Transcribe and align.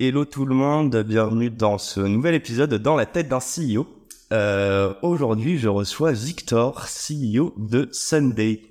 Hello 0.00 0.24
tout 0.24 0.44
le 0.44 0.56
monde, 0.56 1.04
bienvenue 1.06 1.50
dans 1.50 1.78
ce 1.78 2.00
nouvel 2.00 2.34
épisode 2.34 2.74
dans 2.74 2.96
la 2.96 3.06
tête 3.06 3.28
d'un 3.28 3.38
CEO. 3.38 3.86
Euh, 4.32 4.92
Aujourd'hui, 5.02 5.56
je 5.56 5.68
reçois 5.68 6.10
Victor, 6.10 6.86
CEO 6.86 7.54
de 7.56 7.88
Sunday. 7.92 8.62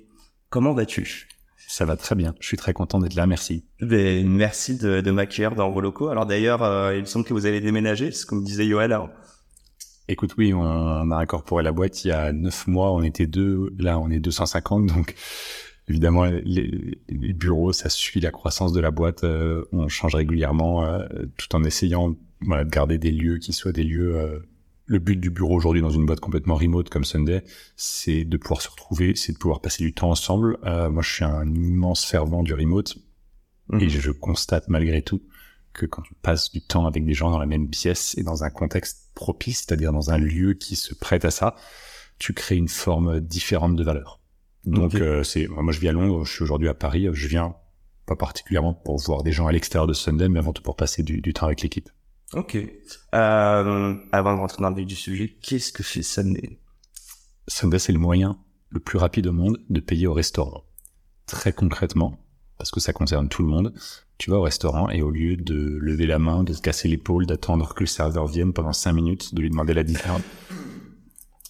Comment 0.50 0.74
vas-tu? 0.74 1.26
Ça 1.66 1.86
va 1.86 1.96
très 1.96 2.14
bien, 2.14 2.34
je 2.40 2.46
suis 2.46 2.58
très 2.58 2.74
content 2.74 2.98
d'être 2.98 3.14
là, 3.14 3.26
merci. 3.26 3.64
Ben, 3.80 4.28
Merci 4.28 4.76
de, 4.76 5.00
de 5.00 5.10
m'accueillir 5.10 5.54
dans 5.54 5.70
vos 5.70 5.80
locaux. 5.80 6.08
Alors 6.08 6.26
d'ailleurs, 6.26 6.62
euh, 6.62 6.94
il 6.94 7.00
me 7.00 7.06
semble 7.06 7.24
que 7.24 7.32
vous 7.32 7.46
allez 7.46 7.62
déménager, 7.62 8.10
c'est 8.10 8.20
ce 8.20 8.26
que 8.26 8.34
me 8.34 8.44
disait 8.44 8.66
Yoel. 8.66 8.92
Alors. 8.92 9.08
Écoute, 10.08 10.34
oui, 10.36 10.52
on, 10.52 10.62
a 11.10 11.16
incorporé 11.16 11.62
la 11.62 11.72
boîte 11.72 12.04
il 12.04 12.08
y 12.08 12.12
a 12.12 12.34
neuf 12.34 12.66
mois, 12.66 12.92
on 12.92 13.02
était 13.02 13.26
deux, 13.26 13.72
là 13.78 13.98
on 13.98 14.10
est 14.10 14.20
250, 14.20 14.84
donc 14.84 15.14
évidemment 15.88 16.24
les, 16.24 16.98
les 17.08 17.32
bureaux, 17.32 17.72
ça 17.72 17.88
suit 17.88 18.20
la 18.20 18.30
croissance 18.30 18.72
de 18.72 18.80
la 18.80 18.90
boîte, 18.90 19.24
euh, 19.24 19.64
on 19.72 19.88
change 19.88 20.14
régulièrement, 20.14 20.84
euh, 20.84 21.06
tout 21.36 21.54
en 21.54 21.64
essayant 21.64 22.16
voilà, 22.40 22.64
de 22.64 22.70
garder 22.70 22.98
des 22.98 23.10
lieux 23.10 23.38
qui 23.38 23.52
soient 23.52 23.72
des 23.72 23.84
lieux... 23.84 24.16
euh, 24.16 24.38
le 24.86 24.98
but 24.98 25.16
du 25.16 25.30
bureau 25.30 25.56
aujourd'hui 25.56 25.80
dans 25.80 25.90
une 25.90 26.04
boîte 26.04 26.20
complètement 26.20 26.56
remote 26.56 26.90
comme 26.90 27.04
Sunday, 27.04 27.42
c'est 27.76 28.24
de 28.24 28.36
pouvoir 28.36 28.60
se 28.60 28.68
retrouver, 28.68 29.14
c'est 29.16 29.32
de 29.32 29.38
pouvoir 29.38 29.60
passer 29.60 29.82
du 29.82 29.94
temps 29.94 30.10
ensemble. 30.10 30.58
Euh, 30.64 30.90
moi, 30.90 31.02
je 31.02 31.10
suis 31.10 31.24
un 31.24 31.46
immense 31.54 32.04
fervent 32.04 32.42
du 32.42 32.52
remote 32.52 32.98
et 33.80 33.88
je 33.88 34.10
constate 34.10 34.68
malgré 34.68 35.00
tout 35.00 35.22
que 35.72 35.86
quand 35.86 36.02
tu 36.02 36.14
passes 36.14 36.52
du 36.52 36.60
temps 36.60 36.86
avec 36.86 37.06
des 37.06 37.14
gens 37.14 37.30
dans 37.30 37.38
la 37.38 37.46
même 37.46 37.68
pièce 37.70 38.14
et 38.18 38.22
dans 38.22 38.44
un 38.44 38.50
contexte 38.50 39.10
propice, 39.14 39.64
c'est-à-dire 39.66 39.90
dans 39.90 40.10
un 40.10 40.18
lieu 40.18 40.52
qui 40.52 40.76
se 40.76 40.94
prête 40.94 41.24
à 41.24 41.30
ça, 41.30 41.56
tu 42.18 42.34
crées 42.34 42.56
une 42.56 42.68
forme 42.68 43.20
différente 43.20 43.76
de 43.76 43.82
valeur. 43.82 44.20
Donc 44.66 44.94
euh, 44.94 45.22
c'est 45.22 45.46
moi 45.48 45.72
je 45.72 45.80
vis 45.80 45.88
à 45.88 45.92
Londres, 45.92 46.24
je 46.24 46.32
suis 46.32 46.42
aujourd'hui 46.42 46.68
à 46.68 46.74
Paris, 46.74 47.08
je 47.12 47.28
viens 47.28 47.54
pas 48.06 48.16
particulièrement 48.16 48.74
pour 48.74 48.98
voir 48.98 49.22
des 49.22 49.32
gens 49.32 49.46
à 49.46 49.52
l'extérieur 49.52 49.86
de 49.86 49.92
Sunday, 49.92 50.28
mais 50.28 50.38
avant 50.38 50.52
tout 50.52 50.62
pour 50.62 50.76
passer 50.76 51.02
du, 51.02 51.20
du 51.20 51.32
temps 51.32 51.46
avec 51.46 51.62
l'équipe. 51.62 51.88
Ok. 52.32 52.56
Euh, 52.56 53.94
avant 54.12 54.34
de 54.34 54.40
rentrer 54.40 54.62
dans 54.62 54.70
le 54.70 54.76
vif 54.76 54.86
du 54.86 54.96
sujet, 54.96 55.36
qu'est-ce 55.40 55.72
que 55.72 55.82
fait 55.82 56.02
Sunday? 56.02 56.58
Sunday 57.48 57.78
c'est 57.78 57.92
le 57.92 57.98
moyen 57.98 58.38
le 58.70 58.80
plus 58.80 58.98
rapide 58.98 59.26
au 59.28 59.32
monde 59.32 59.60
de 59.70 59.80
payer 59.80 60.06
au 60.06 60.14
restaurant. 60.14 60.64
Très 61.26 61.52
concrètement, 61.52 62.18
parce 62.58 62.70
que 62.70 62.80
ça 62.80 62.92
concerne 62.92 63.28
tout 63.28 63.42
le 63.42 63.48
monde, 63.48 63.72
tu 64.18 64.30
vas 64.30 64.38
au 64.38 64.42
restaurant 64.42 64.90
et 64.90 65.02
au 65.02 65.10
lieu 65.10 65.36
de 65.36 65.78
lever 65.80 66.06
la 66.06 66.18
main, 66.18 66.44
de 66.44 66.52
se 66.52 66.60
casser 66.60 66.88
l'épaule, 66.88 67.26
d'attendre 67.26 67.74
que 67.74 67.80
le 67.80 67.86
serveur 67.86 68.26
vienne 68.26 68.52
pendant 68.52 68.72
cinq 68.72 68.92
minutes, 68.92 69.34
de 69.34 69.40
lui 69.40 69.50
demander 69.50 69.74
l'addition, 69.74 70.20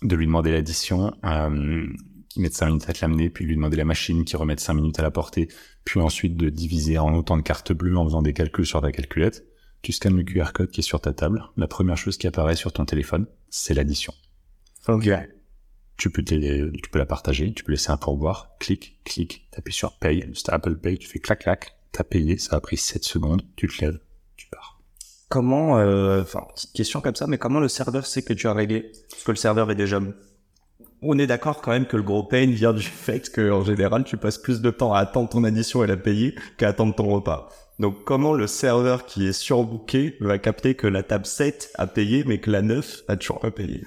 de 0.03 0.17
lui 0.17 0.27
demander 0.27 0.53
l'addition, 0.53 1.15
euh, 1.25 1.87
qui 2.35 2.41
mette 2.41 2.55
cinq 2.55 2.67
minutes 2.67 2.89
à 2.89 2.93
te 2.93 3.01
l'amener, 3.01 3.31
puis 3.31 3.45
lui 3.45 3.55
demander 3.55 3.77
la 3.77 3.85
machine 3.85 4.25
qui 4.25 4.37
remette 4.37 4.59
cinq 4.59 4.75
minutes 4.75 4.99
à 4.99 5.03
la 5.03 5.13
porter, 5.13 5.47
puis 5.85 6.01
ensuite 6.01 6.37
de 6.37 6.51
diviser 6.51 6.99
en 6.99 7.15
autant 7.15 7.37
de 7.37 7.43
cartes 7.43 7.73
bleues 7.73 7.97
en 7.97 8.05
faisant 8.05 8.23
des 8.23 8.33
calculs 8.33 8.67
sur 8.67 8.81
ta 8.81 8.91
calculette, 8.91 9.47
tu 9.83 9.93
scannes 9.93 10.17
le 10.17 10.25
QR 10.25 10.53
code 10.53 10.73
qui 10.73 10.81
est 10.81 10.83
sur 10.83 11.01
ta 11.01 11.13
table, 11.13 11.45
la 11.57 11.69
première 11.69 11.97
chose 11.97 12.17
qui 12.17 12.27
apparaît 12.27 12.57
sur 12.57 12.73
ton 12.73 12.85
téléphone, 12.87 13.27
c'est 13.51 13.73
l'addition. 13.73 14.13
Ok. 14.89 15.09
tu 15.97 16.11
peux, 16.11 16.25
tu 16.25 16.71
la 16.93 17.07
partager, 17.07 17.55
tu 17.55 17.63
peux 17.63 17.71
laisser 17.71 17.93
un 17.93 17.97
pourboire, 17.97 18.51
clic, 18.59 18.99
clic, 19.05 19.47
t'appuies 19.53 19.73
sur 19.73 19.97
Pay, 19.99 20.29
c'est 20.35 20.53
Apple 20.53 20.77
Pay, 20.77 20.99
tu 20.99 21.07
fais 21.07 21.21
clac, 21.21 21.39
clac, 21.39 21.77
t'as 21.93 22.03
payé, 22.03 22.37
ça 22.37 22.57
a 22.57 22.61
pris 22.61 22.77
7 22.77 23.05
secondes, 23.05 23.43
tu 23.55 23.69
te 23.69 23.85
lèves, 23.85 24.01
tu 24.35 24.49
pars. 24.49 24.83
Comment, 25.29 25.79
euh, 25.79 26.23
enfin, 26.23 26.41
petite 26.53 26.73
question 26.73 27.01
comme 27.01 27.15
ça, 27.15 27.29
mais 27.29 27.39
comment 27.39 27.61
le 27.61 27.69
serveur 27.69 28.07
sait 28.07 28.23
que 28.23 28.33
tu 28.33 28.49
as 28.49 28.55
réglé? 28.55 28.91
Parce 29.09 29.23
que 29.23 29.31
le 29.31 29.37
serveur 29.37 29.71
est 29.71 29.77
déjà... 29.77 30.01
On 31.07 31.19
est 31.19 31.27
d'accord 31.27 31.61
quand 31.61 31.71
même 31.73 31.87
que 31.87 31.97
le 31.99 32.03
gros 32.03 32.25
pain 32.25 32.47
vient 32.47 32.73
du 32.73 32.83
fait 32.83 33.31
que 33.31 33.51
en 33.51 33.63
général, 33.65 34.05
tu 34.05 34.17
passes 34.17 34.39
plus 34.39 34.61
de 34.63 34.71
temps 34.71 34.93
à 34.95 35.01
attendre 35.01 35.29
ton 35.29 35.45
addition 35.45 35.85
et 35.85 35.87
la 35.87 35.97
payer 35.97 36.35
qu'à 36.57 36.69
attendre 36.69 36.95
ton 36.95 37.09
repas. 37.09 37.49
Donc 37.79 38.05
comment 38.05 38.33
le 38.33 38.47
serveur 38.47 39.05
qui 39.05 39.27
est 39.27 39.33
surbooké 39.33 40.17
va 40.21 40.39
capter 40.39 40.75
que 40.75 40.87
la 40.87 41.03
table 41.03 41.27
7 41.27 41.73
a 41.75 41.87
payé, 41.87 42.25
mais 42.27 42.39
que 42.39 42.51
la 42.51 42.63
9 42.63 43.03
a 43.09 43.17
toujours 43.17 43.41
pas 43.41 43.51
payé? 43.51 43.85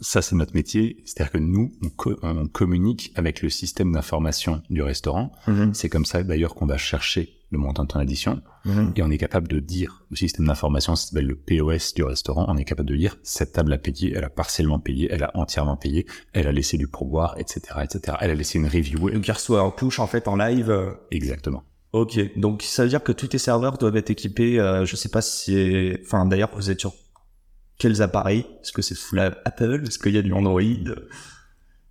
Ça, 0.00 0.22
c'est 0.22 0.36
notre 0.36 0.54
métier, 0.54 1.02
c'est-à-dire 1.04 1.32
que 1.32 1.38
nous, 1.38 1.72
on, 1.82 1.88
co- 1.90 2.16
on 2.22 2.46
communique 2.46 3.12
avec 3.16 3.42
le 3.42 3.50
système 3.50 3.92
d'information 3.92 4.62
du 4.70 4.80
restaurant. 4.82 5.32
C'est 5.72 5.88
comme 5.88 6.04
ça 6.04 6.22
d'ailleurs 6.22 6.54
qu'on 6.54 6.66
va 6.66 6.78
chercher 6.78 7.37
le 7.50 7.58
montant 7.58 7.84
de 7.84 7.88
ton 7.88 7.98
addition. 7.98 8.42
Et 8.96 9.02
on 9.02 9.10
est 9.10 9.16
capable 9.18 9.48
de 9.48 9.58
dire, 9.60 10.04
le 10.10 10.16
système 10.16 10.46
d'information 10.46 10.94
ça 10.94 11.06
s'appelle 11.08 11.26
le 11.26 11.36
POS 11.36 11.94
du 11.94 12.02
restaurant, 12.04 12.44
on 12.48 12.56
est 12.58 12.64
capable 12.64 12.88
de 12.90 12.96
dire, 12.96 13.16
cette 13.22 13.52
table 13.52 13.72
a 13.72 13.78
payé, 13.78 14.12
elle 14.14 14.24
a 14.24 14.28
partiellement 14.28 14.78
payé, 14.78 15.08
elle 15.10 15.22
a 15.22 15.30
entièrement 15.34 15.76
payé, 15.78 16.06
elle 16.34 16.46
a 16.46 16.52
laissé 16.52 16.76
du 16.76 16.86
pourboire, 16.88 17.34
etc., 17.38 17.60
etc. 17.82 18.18
Elle 18.20 18.30
a 18.30 18.34
laissé 18.34 18.58
une 18.58 18.66
review. 18.66 19.08
Donc 19.10 19.26
il 19.26 19.32
reçoit 19.32 19.62
un 19.62 19.70
push 19.70 19.98
en 20.00 20.06
fait 20.06 20.28
en 20.28 20.36
live. 20.36 20.70
euh, 20.70 20.90
Exactement. 21.10 21.62
Ok, 21.92 22.18
donc 22.38 22.62
ça 22.62 22.82
veut 22.82 22.90
dire 22.90 23.02
que 23.02 23.12
tous 23.12 23.28
tes 23.28 23.38
serveurs 23.38 23.78
doivent 23.78 23.96
être 23.96 24.10
équipés, 24.10 24.60
euh, 24.60 24.84
je 24.84 24.94
sais 24.96 25.08
pas 25.08 25.22
si. 25.22 25.96
Enfin 26.04 26.26
d'ailleurs, 26.26 26.50
vous 26.54 26.70
êtes 26.70 26.80
sur 26.80 26.92
quels 27.78 28.02
appareils? 28.02 28.44
Est-ce 28.60 28.72
que 28.72 28.82
c'est 28.82 28.96
la 29.12 29.34
Apple? 29.46 29.84
Est-ce 29.86 29.98
qu'il 29.98 30.14
y 30.14 30.18
a 30.18 30.22
du 30.22 30.32
Android? 30.34 30.60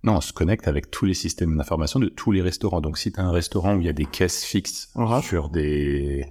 Non, 0.04 0.16
on 0.16 0.20
se 0.20 0.32
connecte 0.32 0.68
avec 0.68 0.90
tous 0.90 1.04
les 1.04 1.14
systèmes 1.14 1.56
d'information 1.56 1.98
de 1.98 2.08
tous 2.08 2.30
les 2.32 2.42
restaurants. 2.42 2.80
Donc, 2.80 2.98
si 2.98 3.12
tu 3.12 3.20
as 3.20 3.24
un 3.24 3.32
restaurant 3.32 3.74
où 3.74 3.80
il 3.80 3.86
y 3.86 3.90
a 3.90 3.92
des 3.92 4.06
caisses 4.06 4.44
fixes 4.44 4.92
sur 5.22 5.48
des 5.48 6.26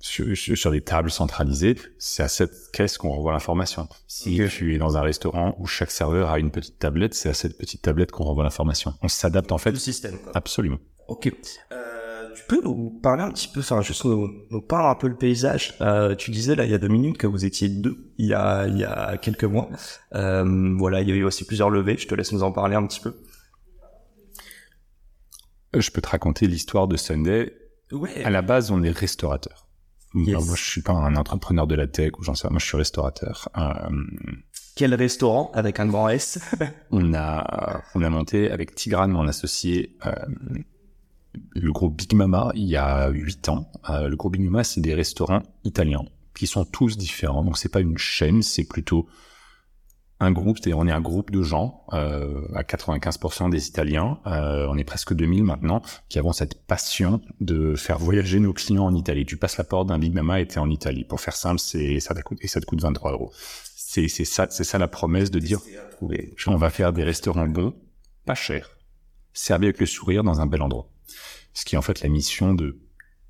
sur, 0.00 0.70
des 0.70 0.82
tables 0.82 1.10
centralisées, 1.10 1.76
c'est 1.98 2.22
à 2.22 2.28
cette 2.28 2.52
caisse 2.72 2.98
qu'on 2.98 3.08
renvoie 3.08 3.32
l'information. 3.32 3.88
Si 4.06 4.38
tu 4.50 4.74
es 4.74 4.78
dans 4.78 4.98
un 4.98 5.00
restaurant 5.00 5.56
où 5.58 5.66
chaque 5.66 5.90
serveur 5.90 6.30
a 6.30 6.38
une 6.38 6.50
petite 6.50 6.78
tablette, 6.78 7.14
c'est 7.14 7.30
à 7.30 7.34
cette 7.34 7.56
petite 7.56 7.80
tablette 7.80 8.10
qu'on 8.10 8.24
renvoie 8.24 8.44
l'information. 8.44 8.92
On 9.00 9.08
s'adapte 9.08 9.50
en 9.50 9.56
fait 9.56 9.70
Le 9.70 9.78
système, 9.78 10.18
quoi. 10.18 10.32
absolument. 10.34 10.78
Ok. 11.08 11.32
Euh, 11.72 11.93
tu 12.34 12.42
peux 12.48 12.60
nous 12.62 12.90
parler 13.02 13.22
un 13.22 13.30
petit 13.30 13.48
peu, 13.48 13.60
enfin 13.60 13.80
juste 13.82 14.04
nous, 14.04 14.30
nous 14.50 14.60
parler 14.60 14.88
un 14.88 14.94
peu 14.94 15.08
le 15.08 15.16
paysage. 15.16 15.74
Euh, 15.80 16.14
tu 16.14 16.30
disais 16.30 16.54
là 16.54 16.64
il 16.64 16.70
y 16.70 16.74
a 16.74 16.78
deux 16.78 16.88
minutes 16.88 17.18
que 17.18 17.26
vous 17.26 17.44
étiez 17.44 17.68
deux 17.68 18.12
il 18.18 18.26
y 18.26 18.34
a, 18.34 18.66
il 18.66 18.78
y 18.78 18.84
a 18.84 19.16
quelques 19.16 19.44
mois. 19.44 19.68
Euh, 20.14 20.74
voilà, 20.76 21.00
il 21.00 21.08
y 21.08 21.12
a 21.12 21.14
eu 21.14 21.24
aussi 21.24 21.44
plusieurs 21.44 21.70
levées, 21.70 21.96
je 21.96 22.06
te 22.06 22.14
laisse 22.14 22.32
nous 22.32 22.42
en 22.42 22.52
parler 22.52 22.76
un 22.76 22.86
petit 22.86 23.00
peu. 23.00 23.14
Je 25.76 25.90
peux 25.90 26.00
te 26.00 26.08
raconter 26.08 26.46
l'histoire 26.46 26.86
de 26.86 26.96
Sunday. 26.96 27.52
Ouais. 27.90 28.22
À 28.24 28.30
la 28.30 28.42
base, 28.42 28.70
on 28.70 28.82
est 28.82 28.90
restaurateur. 28.90 29.68
Yes. 30.14 30.46
Moi, 30.46 30.54
je 30.56 30.62
suis 30.62 30.82
pas 30.82 30.92
un 30.92 31.16
entrepreneur 31.16 31.66
de 31.66 31.74
la 31.74 31.88
tech 31.88 32.12
ou 32.18 32.22
j'en 32.22 32.34
sais 32.34 32.46
rien. 32.46 32.52
Moi, 32.52 32.60
je 32.60 32.66
suis 32.66 32.76
restaurateur. 32.76 33.48
Euh, 33.58 33.90
Quel 34.76 34.94
restaurant 34.94 35.50
avec 35.54 35.80
un 35.80 35.86
grand 35.86 36.08
S? 36.08 36.38
On 36.92 37.14
a 37.14 37.82
on 37.96 38.02
a 38.02 38.10
monté 38.10 38.50
avec 38.50 38.74
Tigran, 38.76 39.08
mon 39.08 39.26
associé, 39.26 39.96
euh, 40.06 40.12
le 41.54 41.72
groupe 41.72 41.96
Big 41.96 42.14
Mama 42.14 42.50
il 42.54 42.66
y 42.66 42.76
a 42.76 43.08
huit 43.10 43.48
ans. 43.48 43.70
Euh, 43.90 44.08
le 44.08 44.16
groupe 44.16 44.32
Big 44.32 44.42
Mama, 44.42 44.64
c'est 44.64 44.80
des 44.80 44.94
restaurants 44.94 45.42
italiens 45.64 46.04
qui 46.34 46.46
sont 46.46 46.64
tous 46.64 46.96
différents. 46.96 47.44
Donc 47.44 47.58
c'est 47.58 47.68
pas 47.68 47.80
une 47.80 47.98
chaîne, 47.98 48.42
c'est 48.42 48.64
plutôt 48.64 49.06
un 50.20 50.32
groupe. 50.32 50.58
C'est-à-dire 50.58 50.78
on 50.78 50.86
est 50.86 50.92
un 50.92 51.00
groupe 51.00 51.30
de 51.30 51.42
gens 51.42 51.84
euh, 51.92 52.42
à 52.54 52.62
95% 52.62 53.50
des 53.50 53.68
Italiens. 53.68 54.18
euh, 54.26 54.66
on 54.68 54.76
est 54.76 54.84
presque 54.84 55.14
2000 55.14 55.44
maintenant 55.44 55.82
qui 56.08 56.18
avons 56.18 56.32
cette 56.32 56.66
passion 56.66 57.20
de 57.40 57.74
faire 57.74 57.98
voyager 57.98 58.40
nos 58.40 58.52
clients 58.52 58.84
en 58.84 58.94
Italie. 58.94 59.26
Tu 59.26 59.36
passes 59.36 59.58
la 59.58 59.64
porte 59.64 59.88
d'un 59.88 59.98
Big 59.98 60.14
Mama 60.14 60.40
et 60.40 60.46
t'es 60.46 60.58
en 60.58 60.70
Italie. 60.70 61.04
Pour 61.04 61.20
faire 61.20 61.36
simple, 61.36 61.60
c'est 61.60 62.00
ça 62.00 62.14
te 62.14 62.20
coûte 62.20 62.38
et 62.42 62.48
ça 62.48 62.60
te 62.60 62.66
coûte 62.66 62.80
23 62.80 63.12
euros. 63.12 63.32
C'est 63.76 64.08
c'est 64.08 64.24
ça 64.24 64.46
c'est 64.50 64.64
ça 64.64 64.78
la 64.78 64.88
promesse 64.88 65.30
de 65.30 65.38
dire 65.38 65.60
on 66.46 66.56
va 66.56 66.70
faire 66.70 66.92
des 66.92 67.04
restaurants 67.04 67.46
bons, 67.46 67.74
pas 68.24 68.34
chers, 68.34 68.68
servis 69.32 69.66
avec 69.66 69.80
le 69.80 69.86
sourire 69.86 70.24
dans 70.24 70.40
un 70.40 70.46
bel 70.46 70.62
endroit. 70.62 70.88
Ce 71.54 71.64
qui 71.64 71.74
est 71.74 71.78
en 71.78 71.82
fait 71.82 72.02
la 72.02 72.08
mission 72.08 72.54
de 72.54 72.78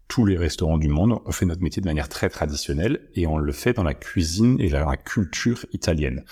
tous 0.08 0.26
les 0.26 0.36
restaurants 0.36 0.78
du 0.78 0.88
monde. 0.88 1.18
On 1.24 1.32
fait 1.32 1.46
notre 1.46 1.62
métier 1.62 1.80
de 1.80 1.86
manière 1.86 2.08
très 2.08 2.28
traditionnelle 2.28 3.00
et 3.14 3.26
on 3.26 3.38
le 3.38 3.52
fait 3.52 3.72
dans 3.72 3.82
la 3.82 3.94
cuisine 3.94 4.60
et 4.60 4.68
dans 4.68 4.88
la 4.88 4.96
culture 4.96 5.64
italienne. 5.72 6.24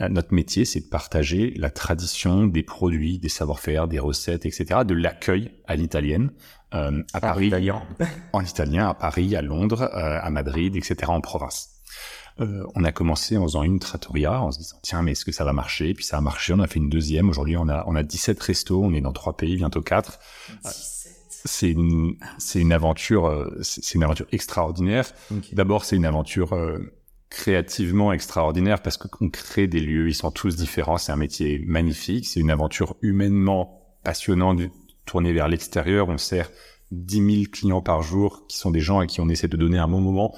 Euh, 0.00 0.08
Notre 0.08 0.34
métier, 0.34 0.64
c'est 0.64 0.80
de 0.80 0.88
partager 0.88 1.52
la 1.56 1.70
tradition 1.70 2.46
des 2.46 2.62
produits, 2.62 3.18
des 3.18 3.28
savoir-faire, 3.28 3.88
des 3.88 3.98
recettes, 3.98 4.46
etc., 4.46 4.80
de 4.86 4.94
l'accueil 4.94 5.52
à 5.66 5.76
l'italienne, 5.76 6.32
euh, 6.74 7.02
à 7.12 7.20
Paris, 7.20 7.48
italien. 7.48 7.82
en 8.32 8.40
italien, 8.42 8.88
à 8.88 8.94
Paris, 8.94 9.34
à 9.36 9.42
Londres, 9.42 9.82
euh, 9.82 10.18
à 10.20 10.30
Madrid, 10.30 10.76
etc., 10.76 10.96
en 11.08 11.20
province. 11.20 11.70
Euh, 12.40 12.66
on 12.74 12.82
a 12.82 12.90
commencé 12.90 13.36
en 13.36 13.44
faisant 13.44 13.62
une 13.62 13.78
trattoria, 13.78 14.40
en 14.40 14.50
se 14.50 14.58
disant 14.58 14.76
tiens 14.82 15.02
mais 15.02 15.12
est-ce 15.12 15.24
que 15.24 15.30
ça 15.30 15.44
va 15.44 15.52
marcher? 15.52 15.94
Puis 15.94 16.04
ça 16.04 16.18
a 16.18 16.20
marché, 16.20 16.52
on 16.52 16.58
a 16.58 16.66
fait 16.66 16.80
une 16.80 16.88
deuxième. 16.88 17.28
Aujourd'hui 17.30 17.56
on 17.56 17.68
a 17.68 17.84
on 17.86 17.94
a 17.94 18.02
17 18.02 18.42
restos, 18.42 18.82
on 18.82 18.92
est 18.92 19.00
dans 19.00 19.12
trois 19.12 19.36
pays, 19.36 19.56
bientôt 19.56 19.82
quatre. 19.82 20.18
C'est 21.44 21.70
une 21.70 22.16
c'est 22.38 22.60
une 22.60 22.72
aventure 22.72 23.26
euh, 23.26 23.50
c'est 23.62 23.94
une 23.94 24.02
aventure 24.02 24.26
extraordinaire. 24.32 25.12
D'abord 25.52 25.84
c'est 25.84 25.96
une 25.96 26.06
aventure 26.06 26.54
euh, 26.54 26.78
créativement 27.28 28.12
extraordinaire 28.12 28.80
parce 28.80 28.96
qu'on 28.96 29.28
crée 29.28 29.66
des 29.66 29.80
lieux, 29.80 30.08
ils 30.08 30.14
sont 30.14 30.30
tous 30.30 30.56
différents, 30.56 30.98
c'est 30.98 31.12
un 31.12 31.16
métier 31.16 31.62
magnifique, 31.66 32.26
c'est 32.26 32.40
une 32.40 32.50
aventure 32.50 32.96
humainement 33.02 33.98
passionnante, 34.04 34.60
tournée 35.04 35.32
vers 35.32 35.48
l'extérieur, 35.48 36.08
on 36.08 36.18
sert 36.18 36.50
10 36.92 37.36
000 37.36 37.50
clients 37.50 37.82
par 37.82 38.02
jour 38.02 38.46
qui 38.46 38.56
sont 38.56 38.70
des 38.70 38.80
gens 38.80 39.00
à 39.00 39.06
qui 39.06 39.20
on 39.20 39.28
essaie 39.28 39.48
de 39.48 39.56
donner 39.56 39.78
un 39.78 39.88
bon 39.88 40.00
moment. 40.00 40.34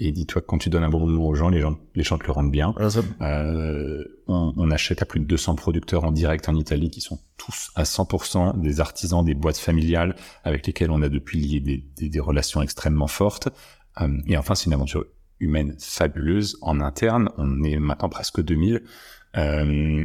Et 0.00 0.12
dis-toi 0.12 0.40
que 0.40 0.46
quand 0.46 0.58
tu 0.58 0.70
donnes 0.70 0.84
un 0.84 0.88
bon 0.88 1.00
moment 1.00 1.26
aux 1.26 1.34
gens, 1.34 1.48
les 1.48 1.60
gens, 1.60 1.76
les 1.96 2.04
gens 2.04 2.18
te 2.18 2.24
le 2.24 2.32
rendent 2.32 2.52
bien. 2.52 2.72
Euh, 3.20 4.04
on, 4.28 4.54
on 4.56 4.70
achète 4.70 5.02
à 5.02 5.04
plus 5.04 5.18
de 5.18 5.24
200 5.24 5.56
producteurs 5.56 6.04
en 6.04 6.12
direct 6.12 6.48
en 6.48 6.54
Italie 6.54 6.88
qui 6.88 7.00
sont 7.00 7.18
tous 7.36 7.72
à 7.74 7.82
100% 7.82 8.60
des 8.60 8.80
artisans 8.80 9.24
des 9.24 9.34
boîtes 9.34 9.58
familiales 9.58 10.14
avec 10.44 10.66
lesquels 10.68 10.92
on 10.92 11.02
a 11.02 11.08
depuis 11.08 11.40
lié 11.40 11.60
des, 11.60 11.84
des, 11.96 12.08
des 12.08 12.20
relations 12.20 12.62
extrêmement 12.62 13.08
fortes. 13.08 13.48
Euh, 14.00 14.08
et 14.28 14.36
enfin, 14.36 14.54
c'est 14.54 14.66
une 14.66 14.74
aventure 14.74 15.04
humaine 15.40 15.74
fabuleuse 15.80 16.58
en 16.62 16.80
interne. 16.80 17.30
On 17.36 17.64
est 17.64 17.76
maintenant 17.78 18.08
presque 18.08 18.40
2000. 18.40 18.84
Euh, 19.36 20.04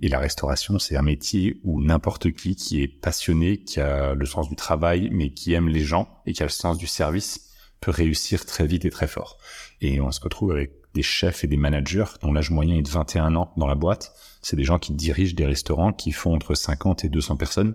et 0.00 0.08
la 0.08 0.20
restauration, 0.20 0.78
c'est 0.78 0.96
un 0.96 1.02
métier 1.02 1.60
où 1.64 1.82
n'importe 1.82 2.30
qui 2.30 2.54
qui 2.54 2.82
est 2.82 2.88
passionné, 2.88 3.58
qui 3.58 3.80
a 3.80 4.14
le 4.14 4.26
sens 4.26 4.48
du 4.48 4.54
travail, 4.54 5.10
mais 5.12 5.30
qui 5.30 5.54
aime 5.54 5.68
les 5.68 5.82
gens 5.82 6.08
et 6.24 6.32
qui 6.32 6.42
a 6.42 6.46
le 6.46 6.50
sens 6.50 6.78
du 6.78 6.86
service, 6.86 7.47
peut 7.80 7.90
réussir 7.90 8.44
très 8.46 8.66
vite 8.66 8.84
et 8.84 8.90
très 8.90 9.06
fort. 9.06 9.38
Et 9.80 10.00
on 10.00 10.10
se 10.10 10.20
retrouve 10.20 10.52
avec 10.52 10.72
des 10.94 11.02
chefs 11.02 11.44
et 11.44 11.46
des 11.46 11.56
managers 11.56 12.04
dont 12.22 12.32
l'âge 12.32 12.50
moyen 12.50 12.76
est 12.76 12.82
de 12.82 12.88
21 12.88 13.36
ans 13.36 13.52
dans 13.56 13.66
la 13.66 13.74
boîte. 13.74 14.12
C'est 14.42 14.56
des 14.56 14.64
gens 14.64 14.78
qui 14.78 14.92
dirigent 14.92 15.34
des 15.34 15.46
restaurants 15.46 15.92
qui 15.92 16.12
font 16.12 16.34
entre 16.34 16.54
50 16.54 17.04
et 17.04 17.08
200 17.08 17.36
personnes, 17.36 17.74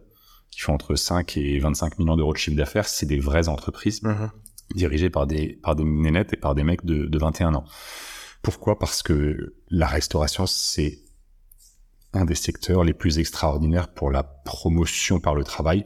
qui 0.52 0.60
font 0.62 0.74
entre 0.74 0.96
5 0.96 1.38
et 1.38 1.60
25 1.60 2.00
millions 2.00 2.16
d'euros 2.18 2.34
de 2.34 2.38
chiffre 2.38 2.58
d'affaires. 2.58 2.88
C'est 2.88 3.06
des 3.06 3.20
vraies 3.20 3.48
entreprises 3.48 4.02
Mhm. 4.04 4.30
dirigées 4.76 5.10
par 5.10 5.28
des, 5.28 5.60
par 5.64 5.76
des 5.76 5.84
nénettes 5.84 6.34
et 6.34 6.38
par 6.38 6.56
des 6.56 6.64
mecs 6.64 6.86
de, 6.86 7.06
de 7.06 7.18
21 7.20 7.54
ans. 7.56 7.66
Pourquoi? 8.42 8.78
Parce 8.80 9.04
que 9.04 9.56
la 9.70 9.88
restauration, 9.88 10.46
c'est 10.46 11.00
un 12.14 12.26
des 12.26 12.36
secteurs 12.36 12.84
les 12.84 12.94
plus 12.94 13.20
extraordinaires 13.20 13.88
pour 13.94 14.12
la 14.12 14.24
promotion 14.24 15.20
par 15.20 15.34
le 15.34 15.44
travail 15.44 15.86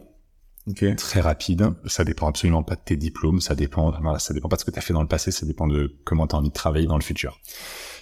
Ok. 0.67 0.83
très 0.97 1.21
rapide. 1.21 1.73
Ça 1.85 2.03
dépend 2.03 2.27
absolument 2.27 2.63
pas 2.63 2.75
de 2.75 2.81
tes 2.81 2.97
diplômes, 2.97 3.39
ça 3.39 3.55
dépend, 3.55 3.91
voilà, 4.01 4.19
ça 4.19 4.33
dépend 4.33 4.49
pas 4.49 4.57
de 4.57 4.61
ce 4.61 4.65
que 4.65 4.71
tu 4.71 4.79
as 4.79 4.81
fait 4.81 4.93
dans 4.93 5.01
le 5.01 5.07
passé, 5.07 5.31
ça 5.31 5.45
dépend 5.45 5.67
de 5.67 5.97
comment 6.03 6.27
tu 6.27 6.35
as 6.35 6.39
envie 6.39 6.49
de 6.49 6.53
travailler 6.53 6.87
dans 6.87 6.97
le 6.97 7.03
futur. 7.03 7.39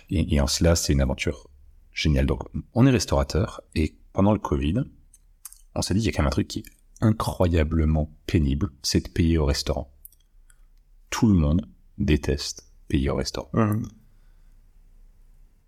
Et, 0.10 0.36
et 0.36 0.42
en 0.42 0.48
cela, 0.48 0.76
c'est 0.76 0.94
une 0.94 1.02
aventure 1.02 1.48
géniale. 1.94 2.26
Donc, 2.26 2.44
on 2.74 2.86
est 2.86 2.92
restaurateur 2.92 3.62
et 3.76 3.96
pendant 4.14 4.34
le 4.34 4.40
Covid, 4.40 4.84
on 5.76 5.82
s'est 5.82 5.94
dit 5.94 6.02
il 6.02 6.06
y 6.06 6.10
a 6.10 6.12
quand 6.12 6.24
même 6.24 6.28
un 6.28 6.32
truc 6.32 6.48
qui 6.48 6.60
est 6.60 6.66
incroyablement 7.02 8.12
pénible, 8.26 8.70
c'est 8.82 9.06
de 9.06 9.12
payer 9.12 9.38
au 9.38 9.46
restaurant. 9.46 9.92
Tout 11.10 11.28
le 11.28 11.36
monde 11.36 11.68
déteste 11.98 12.72
payer 12.88 13.10
au 13.10 13.16
restaurant. 13.16 13.50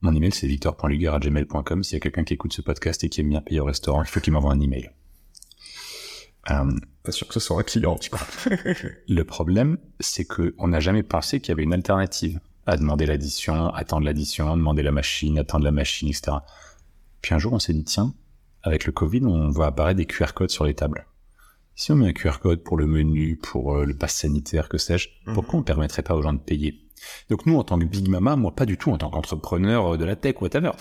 Mon 0.02 0.14
email, 0.14 0.32
c'est 0.32 0.48
victor.luger.gmail.com. 0.48 1.84
S'il 1.84 1.94
y 1.94 1.98
a 1.98 2.00
quelqu'un 2.00 2.24
qui 2.24 2.34
écoute 2.34 2.54
ce 2.54 2.62
podcast 2.62 3.04
et 3.04 3.10
qui 3.10 3.22
aime 3.22 3.30
bien 3.30 3.42
payer 3.42 3.60
au 3.60 3.66
restaurant, 3.66 4.04
il 4.04 4.08
faut 4.08 4.20
qu'il 4.20 4.34
m'envoie 4.34 4.54
un 4.54 4.60
email. 4.60 4.92
Euh, 6.52 6.72
Pas 7.04 7.12
sûr 7.12 7.28
que 7.28 7.34
ce 7.34 7.40
soit 7.40 7.60
un 7.60 7.64
client, 7.64 7.96
tu 7.96 8.10
crois. 8.10 8.26
Le 9.08 9.24
problème, 9.24 9.78
c'est 10.00 10.26
que 10.26 10.56
on 10.58 10.68
n'a 10.70 10.80
jamais 10.80 11.04
pensé 11.04 11.40
qu'il 11.40 11.50
y 11.50 11.52
avait 11.54 11.64
une 11.64 11.74
alternative 11.74 12.40
à 12.66 12.78
demander 12.78 13.06
l'addition, 13.06 13.70
attendre 13.74 14.06
l'addition, 14.06 14.56
demander 14.58 14.84
la 14.84 14.92
machine, 14.92 15.38
attendre 15.40 15.64
la 15.66 15.72
machine, 15.72 16.10
etc. 16.10 16.38
Puis 17.22 17.34
un 17.34 17.40
jour, 17.40 17.54
on 17.54 17.60
s'est 17.60 17.74
dit, 17.74 17.84
tiens, 17.84 18.14
avec 18.64 18.86
le 18.86 18.92
Covid, 18.92 19.22
on 19.26 19.50
voit 19.50 19.68
apparaître 19.68 19.98
des 19.98 20.06
QR 20.06 20.34
codes 20.34 20.50
sur 20.52 20.66
les 20.66 20.74
tables. 20.74 21.06
Si 21.76 21.92
on 21.92 21.96
met 21.96 22.08
un 22.08 22.14
QR 22.14 22.40
code 22.42 22.64
pour 22.64 22.76
le 22.78 22.88
menu, 22.88 23.38
pour 23.38 23.76
euh, 23.76 23.86
le 23.86 23.96
pass 23.96 24.16
sanitaire, 24.16 24.68
que 24.68 24.78
sais-je, 24.78 25.10
Mhm. 25.28 25.34
pourquoi 25.34 25.56
on 25.56 25.60
ne 25.62 25.66
permettrait 25.66 26.02
pas 26.02 26.16
aux 26.16 26.22
gens 26.22 26.34
de 26.34 26.40
payer? 26.40 26.82
Donc 27.30 27.46
nous, 27.46 27.56
en 27.58 27.64
tant 27.64 27.78
que 27.78 27.86
Big 27.86 28.08
Mama, 28.10 28.36
moi 28.36 28.54
pas 28.56 28.66
du 28.66 28.78
tout, 28.78 28.92
en 28.92 28.98
tant 28.98 29.10
qu'entrepreneur 29.12 29.94
euh, 29.94 29.98
de 29.98 30.04
la 30.06 30.16
tech, 30.16 30.42
whatever, 30.42 30.72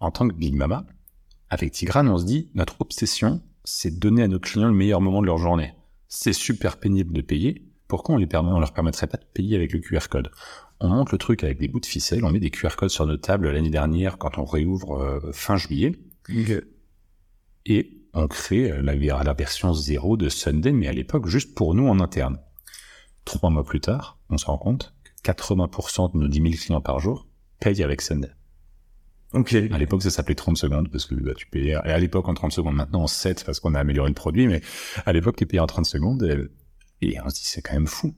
en 0.00 0.10
tant 0.10 0.28
que 0.28 0.34
Big 0.34 0.54
Mama, 0.54 0.84
avec 1.50 1.72
Tigrane, 1.72 2.08
on 2.08 2.18
se 2.18 2.24
dit, 2.26 2.50
notre 2.54 2.80
obsession, 2.80 3.40
c'est 3.68 3.98
donner 3.98 4.22
à 4.22 4.28
nos 4.28 4.40
clients 4.40 4.68
le 4.68 4.74
meilleur 4.74 5.02
moment 5.02 5.20
de 5.20 5.26
leur 5.26 5.36
journée. 5.36 5.74
C'est 6.08 6.32
super 6.32 6.78
pénible 6.78 7.12
de 7.12 7.20
payer. 7.20 7.70
Pourquoi 7.86 8.14
on 8.14 8.18
les 8.18 8.26
permet, 8.26 8.50
on 8.50 8.60
leur 8.60 8.72
permettrait 8.72 9.06
pas 9.06 9.18
de 9.18 9.26
payer 9.34 9.56
avec 9.56 9.74
le 9.74 9.80
QR 9.80 10.08
code? 10.08 10.30
On 10.80 10.88
monte 10.88 11.12
le 11.12 11.18
truc 11.18 11.44
avec 11.44 11.58
des 11.58 11.68
bouts 11.68 11.80
de 11.80 11.86
ficelle, 11.86 12.24
on 12.24 12.30
met 12.30 12.40
des 12.40 12.50
QR 12.50 12.76
codes 12.76 12.88
sur 12.88 13.06
nos 13.06 13.18
tables 13.18 13.50
l'année 13.50 13.68
dernière 13.68 14.16
quand 14.16 14.38
on 14.38 14.44
réouvre 14.46 15.02
euh, 15.02 15.32
fin 15.32 15.56
juillet, 15.58 15.92
et 17.66 18.06
on 18.14 18.26
crée 18.26 18.70
euh, 18.70 18.80
la, 18.80 18.94
la 18.94 19.34
version 19.34 19.74
zéro 19.74 20.16
de 20.16 20.30
Sunday, 20.30 20.72
mais 20.72 20.88
à 20.88 20.92
l'époque 20.92 21.26
juste 21.26 21.54
pour 21.54 21.74
nous 21.74 21.88
en 21.88 22.00
interne. 22.00 22.38
Trois 23.26 23.50
mois 23.50 23.64
plus 23.64 23.80
tard, 23.80 24.18
on 24.30 24.38
se 24.38 24.46
rend 24.46 24.56
compte 24.56 24.94
que 25.04 25.30
80% 25.30 26.14
de 26.14 26.18
nos 26.18 26.28
10 26.28 26.40
000 26.40 26.54
clients 26.54 26.80
par 26.80 27.00
jour 27.00 27.26
payent 27.60 27.82
avec 27.82 28.00
Sunday. 28.00 28.30
Ok. 29.34 29.54
À 29.54 29.78
l'époque, 29.78 30.02
ça 30.02 30.10
s'appelait 30.10 30.34
30 30.34 30.56
secondes 30.56 30.90
parce 30.90 31.04
que 31.04 31.14
bah, 31.14 31.34
tu 31.36 31.46
payais, 31.46 31.72
et 31.72 31.74
à 31.74 31.98
l'époque 31.98 32.28
en 32.28 32.34
30 32.34 32.52
secondes, 32.52 32.74
maintenant 32.74 33.02
en 33.02 33.06
7 33.06 33.44
parce 33.44 33.60
qu'on 33.60 33.74
a 33.74 33.80
amélioré 33.80 34.08
le 34.08 34.14
produit, 34.14 34.46
mais 34.46 34.62
à 35.04 35.12
l'époque, 35.12 35.36
tu 35.36 35.46
payais 35.46 35.60
en 35.60 35.66
30 35.66 35.84
secondes 35.84 36.22
et, 36.22 37.06
et 37.06 37.20
on 37.20 37.28
se 37.28 37.34
dit, 37.34 37.44
c'est 37.44 37.62
quand 37.62 37.74
même 37.74 37.86
fou. 37.86 38.14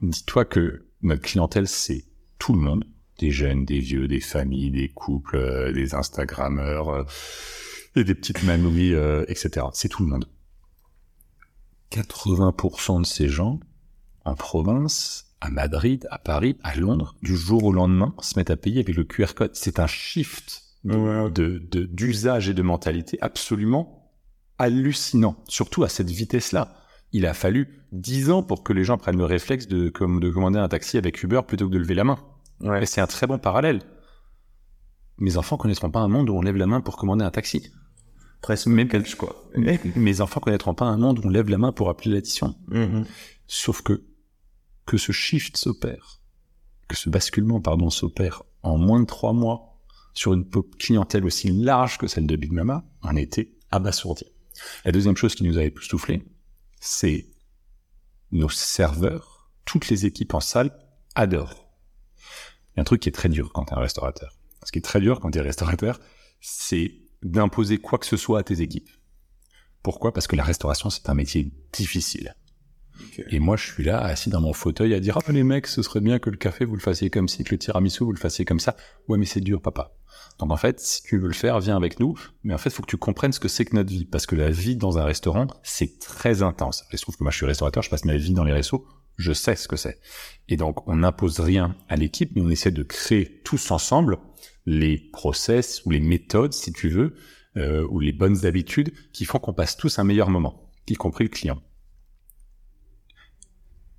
Dis-toi 0.00 0.44
que 0.44 0.86
notre 1.02 1.22
clientèle, 1.22 1.68
c'est 1.68 2.04
tout 2.38 2.54
le 2.54 2.60
monde, 2.60 2.84
des 3.18 3.30
jeunes, 3.30 3.64
des 3.64 3.78
vieux, 3.78 4.08
des 4.08 4.20
familles, 4.20 4.70
des 4.70 4.88
couples, 4.88 5.36
euh, 5.36 5.72
des 5.72 5.94
Instagrammeurs, 5.94 6.88
euh, 6.88 7.04
et 7.96 8.04
des 8.04 8.14
petites 8.14 8.42
mamies, 8.42 8.92
euh, 8.92 9.24
etc. 9.28 9.66
C'est 9.72 9.88
tout 9.88 10.02
le 10.02 10.08
monde. 10.08 10.28
80% 11.92 13.02
de 13.02 13.06
ces 13.06 13.28
gens, 13.28 13.60
en 14.24 14.34
province, 14.34 15.33
à 15.44 15.50
Madrid, 15.50 16.06
à 16.10 16.18
Paris, 16.18 16.56
à 16.62 16.74
Londres, 16.74 17.14
du 17.22 17.36
jour 17.36 17.64
au 17.64 17.72
lendemain, 17.72 18.14
se 18.20 18.38
mettent 18.38 18.50
à 18.50 18.56
payer 18.56 18.80
avec 18.80 18.96
le 18.96 19.04
QR 19.04 19.34
code. 19.36 19.50
C'est 19.54 19.78
un 19.78 19.86
shift 19.86 20.62
Ouais. 20.84 21.30
de 21.30 21.62
de- 21.70 21.84
d'usage 21.84 22.48
et 22.48 22.54
de 22.54 22.62
mentalité 22.62 23.18
absolument 23.20 24.10
hallucinant, 24.58 25.36
surtout 25.48 25.82
à 25.84 25.88
cette 25.88 26.10
vitesse-là. 26.10 26.74
Il 27.12 27.26
a 27.26 27.34
fallu 27.34 27.82
dix 27.92 28.30
ans 28.30 28.42
pour 28.42 28.62
que 28.62 28.72
les 28.72 28.84
gens 28.84 28.98
prennent 28.98 29.18
le 29.18 29.24
réflexe 29.24 29.66
de, 29.68 29.88
comme, 29.88 30.20
de 30.20 30.30
commander 30.30 30.58
un 30.58 30.68
taxi 30.68 30.96
avec 30.98 31.22
Uber 31.22 31.40
plutôt 31.46 31.68
que 31.68 31.72
de 31.74 31.78
lever 31.78 31.94
la 31.94 32.04
main. 32.04 32.18
Ouais. 32.60 32.82
Et 32.82 32.86
c'est 32.86 33.00
un 33.00 33.06
très 33.06 33.26
bon 33.26 33.38
parallèle. 33.38 33.80
Mes 35.18 35.36
enfants 35.36 35.56
connaîtront 35.56 35.90
pas 35.90 36.00
un 36.00 36.08
monde 36.08 36.28
où 36.30 36.34
on 36.34 36.42
lève 36.42 36.56
la 36.56 36.66
main 36.66 36.80
pour 36.80 36.96
commander 36.96 37.24
un 37.24 37.30
taxi. 37.30 37.70
Presque 38.42 38.66
Même 38.66 38.88
quelque 38.88 39.14
quoi. 39.16 39.44
Mes 39.96 40.20
enfants 40.20 40.40
connaîtront 40.40 40.74
pas 40.74 40.84
un 40.86 40.96
monde 40.98 41.18
où 41.20 41.22
on 41.24 41.30
lève 41.30 41.48
la 41.48 41.58
main 41.58 41.72
pour 41.72 41.88
appeler 41.88 42.14
l'addition. 42.14 42.54
Mhm. 42.68 43.04
Sauf 43.46 43.80
que 43.82 44.02
que 44.86 44.96
ce 44.96 45.12
shift 45.12 45.56
s'opère, 45.56 46.20
que 46.88 46.96
ce 46.96 47.10
basculement, 47.10 47.60
pardon, 47.60 47.90
s'opère 47.90 48.42
en 48.62 48.78
moins 48.78 49.00
de 49.00 49.06
trois 49.06 49.32
mois 49.32 49.80
sur 50.14 50.32
une 50.32 50.48
clientèle 50.78 51.24
aussi 51.24 51.50
large 51.50 51.98
que 51.98 52.06
celle 52.06 52.26
de 52.26 52.36
Big 52.36 52.52
Mama, 52.52 52.84
on 53.02 53.16
était 53.16 53.52
abasourdi. 53.70 54.26
La 54.84 54.92
deuxième 54.92 55.16
chose 55.16 55.34
qui 55.34 55.44
nous 55.44 55.58
avait 55.58 55.74
soufflé, 55.80 56.24
c'est 56.80 57.26
nos 58.30 58.48
serveurs, 58.48 59.50
toutes 59.64 59.88
les 59.88 60.06
équipes 60.06 60.34
en 60.34 60.40
salle 60.40 60.76
adorent. 61.14 61.68
Il 62.74 62.78
y 62.78 62.80
a 62.80 62.82
un 62.82 62.84
truc 62.84 63.02
qui 63.02 63.08
est 63.08 63.12
très 63.12 63.28
dur 63.28 63.52
quand 63.52 63.66
t'es 63.66 63.74
un 63.74 63.80
restaurateur. 63.80 64.36
Ce 64.64 64.72
qui 64.72 64.78
est 64.78 64.82
très 64.82 65.00
dur 65.00 65.20
quand 65.20 65.30
t'es 65.30 65.40
restaurateur, 65.40 66.00
c'est 66.40 66.94
d'imposer 67.22 67.78
quoi 67.78 67.98
que 67.98 68.06
ce 68.06 68.16
soit 68.16 68.40
à 68.40 68.42
tes 68.42 68.60
équipes. 68.60 68.90
Pourquoi? 69.82 70.12
Parce 70.12 70.26
que 70.26 70.36
la 70.36 70.44
restauration, 70.44 70.90
c'est 70.90 71.08
un 71.08 71.14
métier 71.14 71.52
difficile. 71.72 72.34
Et 73.30 73.38
moi, 73.38 73.56
je 73.56 73.64
suis 73.64 73.84
là, 73.84 74.00
assis 74.00 74.30
dans 74.30 74.40
mon 74.40 74.52
fauteuil, 74.52 74.94
à 74.94 75.00
dire, 75.00 75.18
ah, 75.18 75.32
les 75.32 75.44
mecs, 75.44 75.66
ce 75.66 75.82
serait 75.82 76.00
bien 76.00 76.18
que 76.18 76.30
le 76.30 76.36
café, 76.36 76.64
vous 76.64 76.74
le 76.74 76.80
fassiez 76.80 77.10
comme 77.10 77.28
ci, 77.28 77.44
que 77.44 77.52
le 77.52 77.58
tiramisu, 77.58 78.04
vous 78.04 78.12
le 78.12 78.18
fassiez 78.18 78.44
comme 78.44 78.60
ça. 78.60 78.76
Ouais, 79.08 79.18
mais 79.18 79.26
c'est 79.26 79.40
dur, 79.40 79.60
papa. 79.60 79.92
Donc, 80.38 80.50
en 80.50 80.56
fait, 80.56 80.80
si 80.80 81.02
tu 81.02 81.18
veux 81.18 81.28
le 81.28 81.34
faire, 81.34 81.60
viens 81.60 81.76
avec 81.76 82.00
nous. 82.00 82.16
Mais 82.42 82.54
en 82.54 82.58
fait, 82.58 82.70
il 82.70 82.72
faut 82.72 82.82
que 82.82 82.90
tu 82.90 82.96
comprennes 82.96 83.32
ce 83.32 83.40
que 83.40 83.48
c'est 83.48 83.64
que 83.64 83.74
notre 83.74 83.90
vie. 83.90 84.04
Parce 84.04 84.26
que 84.26 84.36
la 84.36 84.50
vie 84.50 84.76
dans 84.76 84.98
un 84.98 85.04
restaurant, 85.04 85.46
c'est 85.62 85.98
très 85.98 86.42
intense. 86.42 86.84
Il 86.92 86.98
se 86.98 87.02
trouve 87.02 87.16
que 87.16 87.24
moi, 87.24 87.30
je 87.30 87.36
suis 87.36 87.46
restaurateur, 87.46 87.82
je 87.82 87.90
passe 87.90 88.04
ma 88.04 88.16
vie 88.16 88.32
dans 88.32 88.44
les 88.44 88.52
restos. 88.52 88.86
Je 89.16 89.32
sais 89.32 89.54
ce 89.54 89.68
que 89.68 89.76
c'est. 89.76 90.00
Et 90.48 90.56
donc, 90.56 90.88
on 90.88 90.96
n'impose 90.96 91.38
rien 91.38 91.76
à 91.88 91.96
l'équipe, 91.96 92.32
mais 92.34 92.42
on 92.42 92.50
essaie 92.50 92.72
de 92.72 92.82
créer 92.82 93.40
tous 93.44 93.70
ensemble 93.70 94.18
les 94.66 94.98
process 95.12 95.82
ou 95.84 95.90
les 95.90 96.00
méthodes, 96.00 96.52
si 96.52 96.72
tu 96.72 96.88
veux, 96.88 97.14
euh, 97.56 97.86
ou 97.90 98.00
les 98.00 98.12
bonnes 98.12 98.44
habitudes 98.44 98.92
qui 99.12 99.24
font 99.24 99.38
qu'on 99.38 99.52
passe 99.52 99.76
tous 99.76 100.00
un 100.00 100.04
meilleur 100.04 100.30
moment, 100.30 100.68
y 100.88 100.94
compris 100.94 101.24
le 101.24 101.30
client 101.30 101.62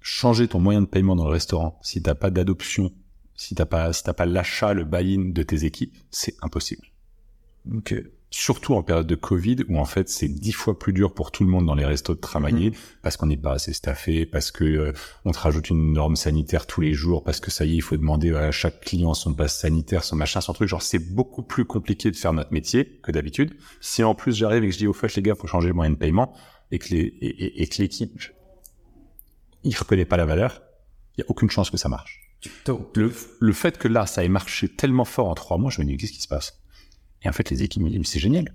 changer 0.08 0.48
ton 0.48 0.60
moyen 0.60 0.82
de 0.82 0.86
paiement 0.86 1.16
dans 1.16 1.26
le 1.26 1.32
restaurant, 1.32 1.80
si 1.82 2.00
t'as 2.00 2.14
pas 2.14 2.30
d'adoption, 2.30 2.92
si 3.36 3.56
t'as 3.56 3.66
pas, 3.66 3.92
si 3.92 4.04
t'as 4.04 4.14
pas 4.14 4.28
l'achat, 4.28 4.76
le 4.76 4.84
buy-in 4.86 5.32
de 5.32 5.42
tes 5.42 5.66
équipes, 5.66 5.96
c'est 6.12 6.36
impossible. 6.44 6.86
Ok. 7.76 7.96
Surtout 8.30 8.76
en 8.76 8.84
période 8.84 9.08
de 9.08 9.16
Covid, 9.16 9.64
où 9.68 9.80
en 9.80 9.86
fait 9.86 10.08
c'est 10.10 10.28
dix 10.28 10.52
fois 10.52 10.78
plus 10.78 10.94
dur 10.94 11.14
pour 11.16 11.32
tout 11.32 11.44
le 11.44 11.50
monde 11.50 11.66
dans 11.66 11.74
les 11.74 11.86
restos 11.86 12.14
de 12.14 12.20
travailler, 12.20 12.72
parce 13.02 13.18
qu'on 13.18 13.26
n'est 13.26 13.36
pas 13.38 13.54
assez 13.54 13.74
staffé, 13.74 14.28
parce 14.28 14.52
que 14.52 14.64
euh, 14.64 14.94
on 15.24 15.32
te 15.32 15.40
rajoute 15.40 15.70
une 15.72 15.94
norme 15.94 16.16
sanitaire 16.16 16.68
tous 16.68 16.82
les 16.82 16.94
jours, 16.94 17.24
parce 17.24 17.40
que 17.40 17.50
ça 17.50 17.66
y 17.66 17.72
est, 17.74 17.76
il 17.78 17.82
faut 17.82 17.98
demander 17.98 18.32
à 18.36 18.52
chaque 18.52 18.82
client 18.82 19.16
son 19.16 19.34
passe 19.34 19.58
sanitaire, 19.60 20.04
son 20.04 20.18
machin, 20.18 20.40
son 20.42 20.54
truc. 20.54 20.68
Genre 20.70 20.84
c'est 20.84 21.00
beaucoup 21.00 21.42
plus 21.42 21.66
compliqué 21.66 22.12
de 22.12 22.16
faire 22.16 22.34
notre 22.34 22.54
métier 22.54 23.00
que 23.02 23.12
d'habitude. 23.12 23.56
Si 23.82 24.04
en 24.04 24.14
plus 24.14 24.36
j'arrive 24.36 24.64
et 24.64 24.68
que 24.68 24.74
je 24.74 24.80
dis 24.80 24.88
au 24.88 24.94
fait 24.94 25.16
les 25.16 25.24
gars, 25.24 25.34
faut 25.34 25.48
changer 25.48 25.70
le 25.70 25.74
moyen 25.74 25.92
de 25.92 25.98
paiement, 25.98 26.32
et 26.72 26.78
que 26.78 26.90
les, 26.94 27.00
et, 27.02 27.28
et- 27.46 27.62
et 27.64 27.68
que 27.68 27.82
l'équipe, 27.82 28.20
il 29.66 29.76
reconnaît 29.76 30.06
pas 30.06 30.18
la 30.18 30.26
valeur, 30.26 30.62
il 31.18 31.22
y 31.22 31.24
a 31.24 31.26
aucune 31.30 31.50
chance 31.50 31.70
que 31.70 31.78
ça 31.78 31.90
marche. 31.90 32.22
Le, 32.96 33.12
le 33.40 33.54
fait 33.54 33.78
que 33.78 33.88
là, 33.88 34.06
ça 34.06 34.24
ait 34.24 34.30
marché 34.30 34.70
tellement 34.70 35.06
fort 35.06 35.28
en 35.28 35.36
trois 35.36 35.58
mois, 35.58 35.72
je 35.72 35.82
me 35.82 35.88
dis, 35.88 35.98
qu'est-ce 35.98 36.14
qui 36.14 36.22
se 36.22 36.28
passe? 36.28 36.62
Et 37.24 37.30
en 37.30 37.32
fait, 37.32 37.50
les 37.50 37.64
équipes 37.64 37.84
me 37.84 37.90
disent, 37.90 38.06
c'est 38.06 38.20
génial. 38.20 38.54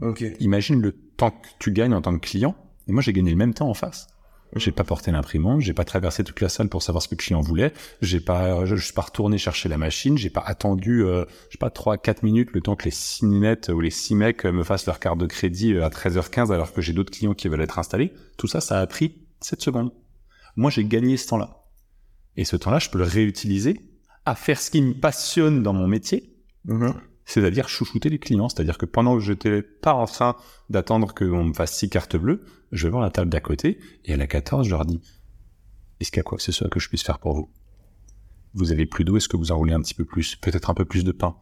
Ok. 0.00 0.24
Imagine 0.40 0.80
le 0.80 0.92
temps 0.92 1.30
que 1.30 1.48
tu 1.58 1.72
gagnes 1.72 1.94
en 1.94 2.02
tant 2.02 2.12
que 2.18 2.26
client. 2.26 2.54
Et 2.86 2.92
moi, 2.92 3.02
j'ai 3.02 3.12
gagné 3.12 3.30
le 3.30 3.36
même 3.36 3.54
temps 3.54 3.68
en 3.68 3.74
face. 3.74 4.08
J'ai 4.56 4.70
pas 4.70 4.84
porté 4.84 5.10
l'imprimante, 5.10 5.62
j'ai 5.62 5.72
pas 5.72 5.84
traversé 5.84 6.22
toute 6.22 6.40
la 6.40 6.48
salle 6.48 6.68
pour 6.68 6.80
savoir 6.80 7.02
ce 7.02 7.08
que 7.08 7.14
le 7.14 7.18
client 7.18 7.40
voulait, 7.40 7.72
j'ai 8.02 8.20
pas, 8.20 8.64
je, 8.66 8.76
je 8.76 8.84
suis 8.84 8.92
pas 8.92 9.02
retourné 9.02 9.36
chercher 9.36 9.68
la 9.68 9.78
machine, 9.78 10.16
j'ai 10.16 10.30
pas 10.30 10.44
attendu, 10.46 11.02
euh, 11.02 11.24
je 11.48 11.54
sais 11.54 11.58
pas, 11.58 11.70
3 11.70 11.98
4 11.98 12.22
minutes 12.22 12.50
le 12.52 12.60
temps 12.60 12.76
que 12.76 12.84
les 12.84 12.92
six 12.92 13.26
nettes 13.26 13.68
ou 13.74 13.80
les 13.80 13.90
six 13.90 14.14
mecs 14.14 14.44
euh, 14.46 14.52
me 14.52 14.62
fassent 14.62 14.86
leur 14.86 15.00
carte 15.00 15.18
de 15.18 15.26
crédit 15.26 15.74
euh, 15.74 15.84
à 15.84 15.88
13h15 15.88 16.52
alors 16.52 16.72
que 16.72 16.80
j'ai 16.80 16.92
d'autres 16.92 17.10
clients 17.10 17.34
qui 17.34 17.48
veulent 17.48 17.62
être 17.62 17.80
installés. 17.80 18.12
Tout 18.36 18.46
ça, 18.46 18.60
ça 18.60 18.78
a 18.78 18.86
pris 18.86 19.16
7 19.40 19.60
secondes. 19.60 19.90
Moi, 20.56 20.70
j'ai 20.70 20.84
gagné 20.84 21.16
ce 21.16 21.28
temps-là. 21.28 21.64
Et 22.36 22.44
ce 22.44 22.56
temps-là, 22.56 22.78
je 22.78 22.90
peux 22.90 22.98
le 22.98 23.04
réutiliser 23.04 23.80
à 24.24 24.34
faire 24.34 24.60
ce 24.60 24.70
qui 24.70 24.80
me 24.82 24.94
passionne 24.94 25.62
dans 25.62 25.72
mon 25.72 25.86
métier, 25.86 26.34
Mhm. 26.64 26.94
c'est-à-dire 27.26 27.68
chouchouter 27.68 28.08
les 28.08 28.18
clients. 28.18 28.48
C'est-à-dire 28.48 28.78
que 28.78 28.86
pendant 28.86 29.14
que 29.16 29.20
je 29.20 29.32
n'étais 29.32 29.62
pas 29.62 29.92
en 29.94 30.06
train 30.06 30.36
d'attendre 30.70 31.14
qu'on 31.14 31.44
me 31.44 31.52
fasse 31.54 31.76
six 31.76 31.88
cartes 31.90 32.16
bleues, 32.16 32.44
je 32.72 32.86
vais 32.86 32.90
voir 32.90 33.02
la 33.02 33.10
table 33.10 33.30
d'à 33.30 33.40
côté 33.40 33.78
et 34.04 34.14
à 34.14 34.16
la 34.16 34.26
14, 34.26 34.66
je 34.66 34.70
leur 34.70 34.84
dis 34.86 35.00
Est-ce 36.00 36.10
qu'il 36.10 36.18
y 36.18 36.20
a 36.20 36.24
quoi 36.24 36.38
que 36.38 36.42
ce 36.44 36.52
soit 36.52 36.68
que 36.68 36.80
je 36.80 36.88
puisse 36.88 37.02
faire 37.04 37.18
pour 37.18 37.34
vous? 37.34 37.50
Vous 38.54 38.72
avez 38.72 38.86
plus 38.86 39.04
d'eau 39.04 39.16
Est-ce 39.16 39.28
que 39.28 39.36
vous 39.36 39.52
en 39.52 39.56
roulez 39.56 39.74
un 39.74 39.80
petit 39.80 39.94
peu 39.94 40.04
plus? 40.04 40.36
Peut-être 40.36 40.70
un 40.70 40.74
peu 40.74 40.84
plus 40.84 41.04
de 41.04 41.12
pain? 41.12 41.36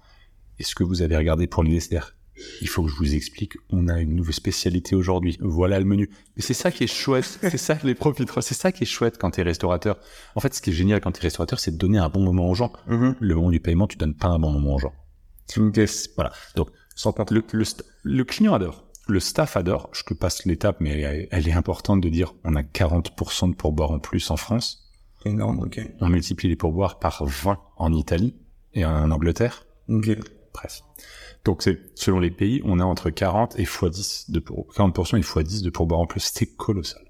Est-ce 0.58 0.74
que 0.74 0.84
vous 0.84 1.02
avez 1.02 1.16
regardé 1.16 1.46
pour 1.46 1.62
les 1.62 1.70
desserts? 1.72 2.16
Il 2.60 2.68
faut 2.68 2.82
que 2.82 2.90
je 2.90 2.94
vous 2.96 3.14
explique. 3.14 3.54
On 3.70 3.88
a 3.88 4.00
une 4.00 4.14
nouvelle 4.14 4.34
spécialité 4.34 4.94
aujourd'hui. 4.94 5.36
Voilà 5.40 5.78
le 5.78 5.84
menu. 5.84 6.10
Mais 6.36 6.42
c'est 6.42 6.54
ça 6.54 6.70
qui 6.70 6.84
est 6.84 6.86
chouette. 6.86 7.38
c'est 7.42 7.56
ça 7.58 7.76
les 7.84 7.94
profits. 7.94 8.24
C'est 8.40 8.54
ça 8.54 8.72
qui 8.72 8.84
est 8.84 8.86
chouette 8.86 9.18
quand 9.18 9.30
t'es 9.32 9.42
restaurateur. 9.42 9.98
En 10.34 10.40
fait, 10.40 10.54
ce 10.54 10.62
qui 10.62 10.70
est 10.70 10.72
génial 10.72 11.00
quand 11.00 11.12
t'es 11.12 11.20
restaurateur, 11.22 11.58
c'est 11.60 11.70
de 11.72 11.76
donner 11.76 11.98
un 11.98 12.08
bon 12.08 12.20
moment 12.22 12.48
aux 12.48 12.54
gens 12.54 12.72
Mhm. 12.86 13.16
le 13.20 13.34
moment 13.34 13.50
du 13.50 13.60
paiement, 13.60 13.86
tu 13.86 13.96
donnes 13.96 14.14
pas 14.14 14.28
un 14.28 14.38
bon 14.38 14.50
moment 14.50 14.74
aux 14.74 14.78
gens. 14.78 14.92
Ok. 15.58 15.80
Voilà. 16.16 16.32
Donc, 16.56 16.68
le, 17.30 17.42
le, 17.52 17.64
st- 17.64 17.82
le 18.04 18.24
client 18.24 18.54
adore. 18.54 18.84
Le 19.08 19.18
staff 19.20 19.56
adore. 19.56 19.90
Je 19.92 20.04
te 20.04 20.14
passe 20.14 20.44
l'étape, 20.46 20.76
mais 20.80 21.00
elle, 21.00 21.28
elle 21.30 21.48
est 21.48 21.52
importante 21.52 22.00
de 22.00 22.08
dire 22.08 22.34
on 22.44 22.54
a 22.54 22.62
40% 22.62 23.50
de 23.50 23.54
pourboires 23.56 23.90
en 23.90 23.98
plus 23.98 24.30
en 24.30 24.36
France. 24.36 24.88
Énorme, 25.24 25.60
ok. 25.60 25.80
On 26.00 26.08
multiplie 26.08 26.48
les 26.48 26.56
pourboires 26.56 26.98
par 26.98 27.24
20 27.24 27.58
en 27.76 27.92
Italie 27.92 28.34
et 28.74 28.84
en 28.84 29.10
Angleterre. 29.10 29.66
Ok. 29.88 30.10
Bref. 30.54 30.82
Donc, 31.44 31.62
c'est, 31.62 31.80
selon 31.94 32.20
les 32.20 32.30
pays, 32.30 32.60
on 32.64 32.78
a 32.78 32.84
entre 32.84 33.10
40 33.10 33.58
et 33.58 33.64
x10 33.64 34.30
de 34.30 34.38
pour, 34.38 34.66
40% 34.74 35.18
et 35.18 35.20
x10 35.20 35.62
de 35.62 35.70
pourboires 35.70 36.00
en 36.00 36.06
plus. 36.06 36.30
C'est 36.32 36.54
colossal. 36.56 37.02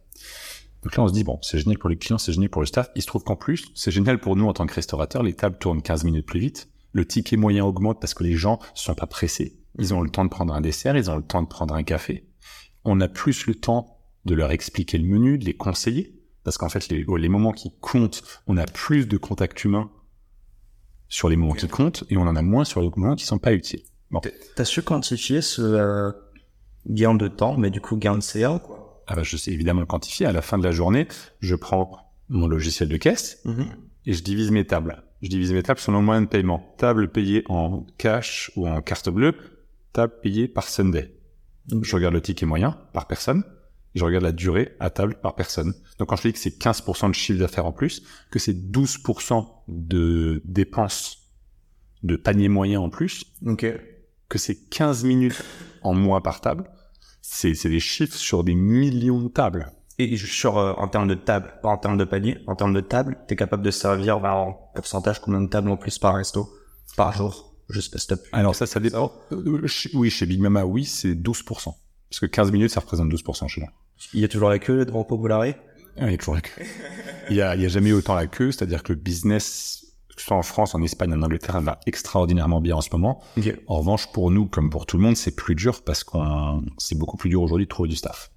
Donc 0.82 0.96
là, 0.96 1.02
on 1.04 1.08
se 1.08 1.12
dit, 1.12 1.22
bon, 1.22 1.38
c'est 1.42 1.58
génial 1.58 1.78
pour 1.78 1.90
les 1.90 1.96
clients, 1.96 2.18
c'est 2.18 2.32
génial 2.32 2.50
pour 2.50 2.62
le 2.62 2.66
staff. 2.66 2.90
Il 2.96 3.02
se 3.02 3.06
trouve 3.06 3.22
qu'en 3.22 3.36
plus, 3.36 3.70
c'est 3.74 3.90
génial 3.90 4.18
pour 4.18 4.36
nous 4.36 4.46
en 4.46 4.52
tant 4.52 4.66
que 4.66 4.74
restaurateur. 4.74 5.22
Les 5.22 5.34
tables 5.34 5.58
tournent 5.58 5.82
15 5.82 6.04
minutes 6.04 6.26
plus 6.26 6.40
vite. 6.40 6.68
Le 6.92 7.06
ticket 7.06 7.36
moyen 7.36 7.64
augmente 7.64 8.00
parce 8.00 8.14
que 8.14 8.24
les 8.24 8.34
gens 8.34 8.58
sont 8.74 8.94
pas 8.94 9.06
pressés. 9.06 9.58
Ils 9.78 9.94
ont 9.94 10.02
le 10.02 10.10
temps 10.10 10.24
de 10.24 10.30
prendre 10.30 10.52
un 10.52 10.60
dessert, 10.60 10.96
ils 10.96 11.10
ont 11.10 11.16
le 11.16 11.22
temps 11.22 11.42
de 11.42 11.48
prendre 11.48 11.74
un 11.74 11.82
café. 11.82 12.28
On 12.84 13.00
a 13.00 13.08
plus 13.08 13.46
le 13.46 13.54
temps 13.54 13.98
de 14.24 14.34
leur 14.34 14.50
expliquer 14.50 14.98
le 14.98 15.06
menu, 15.06 15.38
de 15.38 15.44
les 15.44 15.54
conseiller. 15.54 16.18
Parce 16.44 16.58
qu'en 16.58 16.68
fait, 16.68 16.88
les 16.88 17.28
moments 17.28 17.52
qui 17.52 17.72
comptent, 17.80 18.22
on 18.48 18.56
a 18.56 18.66
plus 18.66 19.06
de 19.06 19.16
contact 19.16 19.64
humain 19.64 19.90
sur 21.12 21.28
les 21.28 21.36
moments 21.36 21.52
qui 21.52 21.68
comptent 21.68 22.04
et 22.08 22.16
on 22.16 22.22
en 22.22 22.36
a 22.36 22.40
moins 22.42 22.64
sur 22.64 22.80
les 22.80 22.88
moments 22.96 23.16
qui 23.16 23.26
sont 23.26 23.36
pas 23.38 23.52
utiles. 23.52 23.82
Bon. 24.10 24.20
T'as 24.56 24.64
su 24.64 24.80
quantifier 24.82 25.42
ce 25.42 25.60
euh, 25.60 26.10
gain 26.86 27.14
de 27.14 27.28
temps, 27.28 27.58
mais 27.58 27.68
du 27.68 27.82
coup 27.82 27.96
gain 27.96 28.16
de 28.16 28.22
CA, 28.22 28.58
quoi? 28.58 29.04
Ah 29.06 29.14
bah, 29.14 29.22
je 29.22 29.36
sais 29.36 29.50
évidemment 29.52 29.80
le 29.80 29.86
quantifier. 29.86 30.24
À 30.24 30.32
la 30.32 30.40
fin 30.40 30.56
de 30.56 30.64
la 30.64 30.70
journée, 30.72 31.06
je 31.40 31.54
prends 31.54 31.90
mon 32.30 32.46
logiciel 32.48 32.88
de 32.88 32.96
caisse 32.96 33.40
Mhm. 33.44 33.66
et 34.06 34.14
je 34.14 34.22
divise 34.22 34.50
mes 34.50 34.66
tables. 34.66 35.02
Je 35.20 35.28
divise 35.28 35.52
mes 35.52 35.62
tables 35.62 35.80
selon 35.80 35.98
le 35.98 36.04
moyen 36.06 36.22
de 36.22 36.28
paiement. 36.28 36.74
Table 36.78 37.10
payée 37.12 37.44
en 37.50 37.84
cash 37.98 38.50
ou 38.56 38.66
en 38.66 38.80
carte 38.80 39.10
bleue, 39.10 39.34
table 39.92 40.14
payée 40.22 40.48
par 40.48 40.66
Sunday. 40.66 41.14
Je 41.82 41.94
regarde 41.94 42.14
le 42.14 42.22
ticket 42.22 42.46
moyen 42.46 42.78
par 42.94 43.06
personne 43.06 43.44
et 43.94 43.98
je 43.98 44.04
regarde 44.04 44.24
la 44.24 44.32
durée 44.32 44.74
à 44.80 44.90
table 44.90 45.16
par 45.22 45.34
personne. 45.34 45.74
Donc 45.98 46.08
quand 46.08 46.16
je 46.16 46.28
dis 46.28 46.32
que 46.32 46.38
c'est 46.38 46.58
15% 46.58 47.08
de 47.08 47.14
chiffre 47.14 47.38
d'affaires 47.38 47.66
en 47.66 47.72
plus, 47.72 48.02
que 48.30 48.38
c'est 48.38 48.54
12% 48.54 49.46
de 49.68 50.42
dépenses 50.44 51.18
de 52.02 52.16
panier 52.16 52.48
moyen 52.48 52.80
en 52.80 52.90
plus, 52.90 53.24
Ok. 53.46 53.66
que 54.28 54.38
c'est 54.38 54.56
15 54.70 55.04
minutes 55.04 55.42
en 55.82 55.94
moins 55.94 56.20
par 56.20 56.40
table, 56.40 56.70
c'est 57.20 57.52
des 57.68 57.80
chiffres 57.80 58.16
sur 58.16 58.44
des 58.44 58.54
millions 58.54 59.20
de 59.20 59.28
tables. 59.28 59.70
Et 59.98 60.16
sur, 60.16 60.58
euh, 60.58 60.72
en 60.78 60.88
termes 60.88 61.06
de 61.06 61.14
table, 61.14 61.52
pas 61.62 61.68
en 61.68 61.76
termes 61.76 61.98
de 61.98 62.04
panier, 62.04 62.38
en 62.46 62.56
termes 62.56 62.72
de 62.72 62.80
table, 62.80 63.18
t'es 63.28 63.36
capable 63.36 63.62
de 63.62 63.70
servir 63.70 64.20
bah, 64.20 64.34
en 64.34 64.52
pourcentage 64.74 65.20
combien 65.20 65.40
de 65.42 65.48
tables 65.48 65.68
en 65.68 65.76
plus 65.76 65.98
par 65.98 66.16
resto 66.16 66.48
Par 66.96 67.12
jour 67.12 67.54
Je 67.68 67.80
sais 67.80 67.90
pas 67.90 67.98
si. 67.98 68.08
Alors 68.32 68.54
ça, 68.54 68.66
ça 68.66 68.80
dépend. 68.80 69.12
Euh, 69.32 69.60
oui, 69.94 70.10
chez 70.10 70.26
Big 70.26 70.40
Mama, 70.40 70.64
oui, 70.64 70.84
c'est 70.86 71.14
12%. 71.14 71.74
Parce 72.12 72.20
que 72.20 72.26
15 72.26 72.52
minutes, 72.52 72.70
ça 72.70 72.80
représente 72.80 73.10
12% 73.10 73.48
chez 73.48 73.62
nous. 73.62 73.68
Il 74.12 74.20
y 74.20 74.24
a 74.24 74.28
toujours 74.28 74.50
la 74.50 74.58
queue 74.58 74.84
devant 74.84 75.02
Populari 75.02 75.54
Ah, 75.96 76.08
Il 76.08 76.10
y 76.10 76.14
a 76.14 76.18
toujours 76.18 76.34
la 76.34 76.42
queue. 76.42 76.62
Il 77.30 77.36
y 77.36 77.40
a, 77.40 77.56
il 77.56 77.62
y 77.62 77.64
a 77.64 77.68
jamais 77.68 77.90
autant 77.92 78.14
la 78.14 78.26
queue, 78.26 78.52
c'est-à-dire 78.52 78.82
que 78.82 78.92
le 78.92 78.98
business, 78.98 79.86
que 80.14 80.20
ce 80.20 80.26
soit 80.26 80.36
en 80.36 80.42
France, 80.42 80.74
en 80.74 80.82
Espagne, 80.82 81.14
en 81.14 81.22
Angleterre, 81.22 81.58
va 81.62 81.80
extraordinairement 81.86 82.60
bien 82.60 82.76
en 82.76 82.82
ce 82.82 82.90
moment. 82.92 83.22
En 83.66 83.78
revanche, 83.78 84.12
pour 84.12 84.30
nous, 84.30 84.44
comme 84.46 84.68
pour 84.68 84.84
tout 84.84 84.98
le 84.98 85.02
monde, 85.04 85.16
c'est 85.16 85.34
plus 85.34 85.54
dur 85.54 85.82
parce 85.84 86.04
qu'on, 86.04 86.62
c'est 86.76 86.98
beaucoup 86.98 87.16
plus 87.16 87.30
dur 87.30 87.40
aujourd'hui 87.40 87.64
de 87.64 87.70
trouver 87.70 87.88
du 87.88 87.96
staff. 87.96 88.30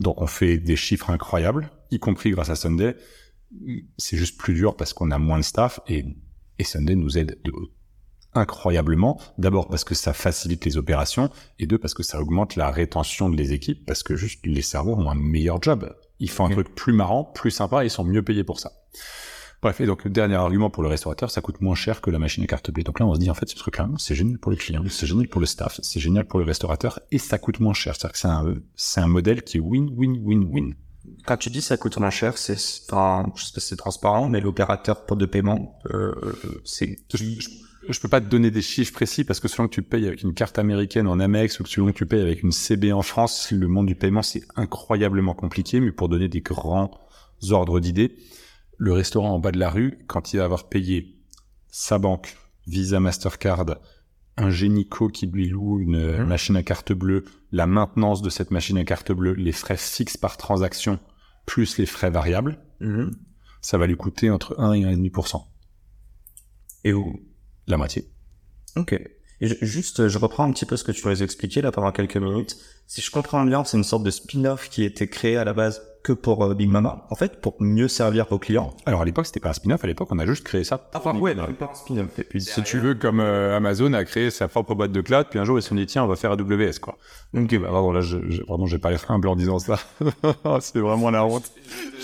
Donc, 0.00 0.20
on 0.20 0.26
fait 0.26 0.58
des 0.58 0.74
chiffres 0.74 1.10
incroyables, 1.10 1.70
y 1.92 2.00
compris 2.00 2.30
grâce 2.32 2.50
à 2.50 2.56
Sunday. 2.56 2.96
C'est 3.96 4.16
juste 4.16 4.36
plus 4.40 4.54
dur 4.54 4.74
parce 4.76 4.92
qu'on 4.92 5.12
a 5.12 5.18
moins 5.18 5.38
de 5.38 5.44
staff 5.44 5.78
et, 5.86 6.04
et 6.58 6.64
Sunday 6.64 6.96
nous 6.96 7.16
aide 7.16 7.38
de- 7.44 7.52
incroyablement. 8.34 9.20
D'abord 9.38 9.68
parce 9.68 9.84
que 9.84 9.94
ça 9.94 10.12
facilite 10.12 10.64
les 10.64 10.76
opérations 10.76 11.30
et 11.58 11.66
deux 11.66 11.78
parce 11.78 11.94
que 11.94 12.02
ça 12.02 12.20
augmente 12.20 12.56
la 12.56 12.70
rétention 12.70 13.28
de 13.28 13.36
les 13.36 13.52
équipes 13.52 13.84
parce 13.86 14.02
que 14.02 14.16
juste 14.16 14.44
les 14.44 14.62
serveurs 14.62 14.98
ont 14.98 15.10
un 15.10 15.14
meilleur 15.14 15.62
job. 15.62 15.94
Ils 16.20 16.30
font 16.30 16.46
un 16.46 16.50
truc 16.50 16.74
plus 16.74 16.92
marrant, 16.92 17.24
plus 17.24 17.50
sympa 17.50 17.82
et 17.82 17.86
ils 17.88 17.90
sont 17.90 18.04
mieux 18.04 18.22
payés 18.22 18.44
pour 18.44 18.60
ça. 18.60 18.72
Bref, 19.64 19.80
et 19.80 19.86
donc 19.86 20.04
le 20.04 20.10
dernier 20.10 20.34
argument 20.34 20.68
pour 20.68 20.82
le 20.82 20.90
restaurateur, 20.90 21.30
ça 21.30 21.40
coûte 21.40 21.62
moins 21.62 21.74
cher 21.74 22.02
que 22.02 22.10
la 22.10 22.18
machine 22.18 22.44
à 22.44 22.46
carte 22.46 22.70
bleue. 22.70 22.84
Donc 22.84 23.00
là, 23.00 23.06
on 23.06 23.14
se 23.14 23.18
dit 23.18 23.30
en 23.30 23.34
fait, 23.34 23.48
ce 23.48 23.56
truc-là, 23.56 23.88
c'est 23.96 24.14
génial 24.14 24.38
pour 24.38 24.52
les 24.52 24.58
clients, 24.58 24.84
c'est 24.90 25.06
génial 25.06 25.26
pour 25.26 25.40
le 25.40 25.46
staff, 25.46 25.80
c'est 25.82 26.00
génial 26.00 26.26
pour 26.26 26.38
le 26.38 26.44
restaurateur 26.44 27.00
et 27.10 27.16
ça 27.16 27.38
coûte 27.38 27.60
moins 27.60 27.72
cher. 27.72 27.94
C'est-à-dire 27.96 28.12
que 28.12 28.18
c'est 28.18 28.28
un, 28.28 28.54
c'est 28.76 29.00
un 29.00 29.06
modèle 29.06 29.42
qui 29.42 29.56
est 29.56 29.60
win-win-win-win. 29.60 30.74
Quand 31.26 31.38
tu 31.38 31.48
dis 31.48 31.62
ça 31.62 31.78
coûte 31.78 31.98
moins 31.98 32.10
cher, 32.10 32.36
c'est, 32.36 32.58
enfin, 32.90 33.32
je 33.36 33.44
sais 33.44 33.52
pas 33.54 33.60
si 33.60 33.68
c'est 33.68 33.76
transparent, 33.76 34.28
mais 34.28 34.40
l'opérateur 34.40 35.04
de 35.10 35.26
paiement, 35.26 35.78
euh, 35.86 36.14
c'est 36.64 36.98
Je, 37.14 37.24
je, 37.24 37.48
je 37.88 38.00
peux 38.00 38.08
pas 38.08 38.20
te 38.20 38.26
donner 38.26 38.50
des 38.50 38.62
chiffres 38.62 38.92
précis 38.92 39.24
parce 39.24 39.40
que 39.40 39.48
selon 39.48 39.68
que 39.68 39.74
tu 39.74 39.82
payes 39.82 40.06
avec 40.06 40.22
une 40.22 40.34
carte 40.34 40.58
américaine 40.58 41.06
en 41.06 41.18
Amex 41.20 41.60
ou 41.60 41.64
que 41.64 41.68
selon 41.68 41.86
que 41.88 41.92
tu 41.98 42.06
payes 42.06 42.20
avec 42.20 42.42
une 42.42 42.52
CB 42.52 42.92
en 42.92 43.02
France, 43.02 43.50
le 43.50 43.68
monde 43.68 43.86
du 43.86 43.94
paiement 43.94 44.22
c'est 44.22 44.42
incroyablement 44.56 45.34
compliqué. 45.34 45.80
Mais 45.80 45.92
pour 45.92 46.08
donner 46.08 46.28
des 46.28 46.40
grands 46.40 46.90
ordres 47.50 47.80
d'idées, 47.80 48.16
le 48.78 48.92
restaurant 48.92 49.30
en 49.34 49.38
bas 49.38 49.52
de 49.52 49.58
la 49.58 49.70
rue, 49.70 49.98
quand 50.06 50.32
il 50.32 50.38
va 50.38 50.44
avoir 50.44 50.68
payé 50.68 51.16
sa 51.68 51.98
banque, 51.98 52.36
Visa, 52.66 52.98
Mastercard, 53.00 53.66
un 54.36 54.50
génico 54.50 55.08
qui 55.08 55.26
lui 55.26 55.48
loue 55.48 55.80
une 55.80 56.16
Mhm. 56.18 56.26
machine 56.26 56.56
à 56.56 56.62
carte 56.62 56.92
bleue, 56.92 57.24
la 57.52 57.66
maintenance 57.66 58.22
de 58.22 58.30
cette 58.30 58.50
machine 58.50 58.78
à 58.78 58.84
carte 58.84 59.12
bleue, 59.12 59.34
les 59.34 59.52
frais 59.52 59.76
fixes 59.76 60.16
par 60.16 60.36
transaction, 60.36 60.98
plus 61.46 61.78
les 61.78 61.86
frais 61.86 62.10
variables, 62.10 62.58
Mhm. 62.80 63.12
ça 63.60 63.78
va 63.78 63.86
lui 63.86 63.96
coûter 63.96 64.30
entre 64.30 64.58
1 64.58 64.72
et 64.72 64.84
1,5%. 64.84 65.46
Et 66.84 66.92
où? 66.92 67.20
La 67.66 67.76
moitié. 67.76 68.10
Ok. 68.76 69.00
Juste, 69.40 70.08
je 70.08 70.18
reprends 70.18 70.44
un 70.44 70.52
petit 70.52 70.66
peu 70.66 70.76
ce 70.76 70.84
que 70.84 70.92
tu 70.92 71.06
nous 71.06 71.22
expliqué 71.22 71.60
là 71.60 71.72
pendant 71.72 71.92
quelques 71.92 72.16
minutes. 72.16 72.56
Si 72.86 73.00
je 73.00 73.10
comprends 73.10 73.44
bien, 73.44 73.64
c'est 73.64 73.76
une 73.76 73.84
sorte 73.84 74.02
de 74.02 74.10
spin-off 74.10 74.68
qui 74.68 74.82
a 74.82 74.86
été 74.86 75.08
créé 75.08 75.36
à 75.36 75.44
la 75.44 75.52
base 75.52 75.82
que 76.04 76.12
pour 76.12 76.44
euh, 76.44 76.54
Big 76.54 76.68
Mama, 76.68 77.06
en 77.10 77.14
fait, 77.14 77.40
pour 77.40 77.56
mieux 77.60 77.88
servir 77.88 78.26
vos 78.28 78.38
clients. 78.38 78.74
Alors 78.84 79.00
à 79.00 79.04
l'époque, 79.06 79.24
c'était 79.24 79.40
pas 79.40 79.48
un 79.48 79.54
spin-off, 79.54 79.82
à 79.82 79.86
l'époque, 79.86 80.08
on 80.10 80.18
a 80.18 80.26
juste 80.26 80.44
créé 80.44 80.62
ça. 80.62 80.76
pour 80.76 81.00
Enfin, 81.00 81.18
ouais, 81.18 81.34
pas 81.34 81.70
un 81.72 81.74
spin-off. 81.74 82.18
Et 82.18 82.24
puis, 82.24 82.42
Si 82.42 82.62
tu 82.62 82.78
veux, 82.78 82.94
comme 82.94 83.20
euh, 83.20 83.56
Amazon 83.56 83.94
a 83.94 84.04
créé 84.04 84.30
sa 84.30 84.46
propre 84.46 84.74
boîte 84.74 84.92
de 84.92 85.00
cloud, 85.00 85.28
puis 85.30 85.38
un 85.38 85.44
jour 85.44 85.58
ils 85.58 85.62
se 85.62 85.70
sont 85.70 85.74
dit 85.74 85.86
tiens, 85.86 86.04
on 86.04 86.06
va 86.06 86.16
faire 86.16 86.32
AWS 86.32 86.78
quoi. 86.82 86.98
Ok, 87.34 87.58
bah 87.58 87.68
pardon, 87.70 87.90
là, 87.90 88.02
je, 88.02 88.18
je, 88.28 88.42
pardon, 88.42 88.66
j'ai 88.66 88.78
pas 88.78 88.90
l'air 88.90 89.02
humble 89.10 89.28
en 89.28 89.36
disant 89.36 89.58
ça. 89.58 89.78
C'est 90.60 90.78
vraiment 90.78 91.10
la 91.10 91.24
honte. 91.24 91.50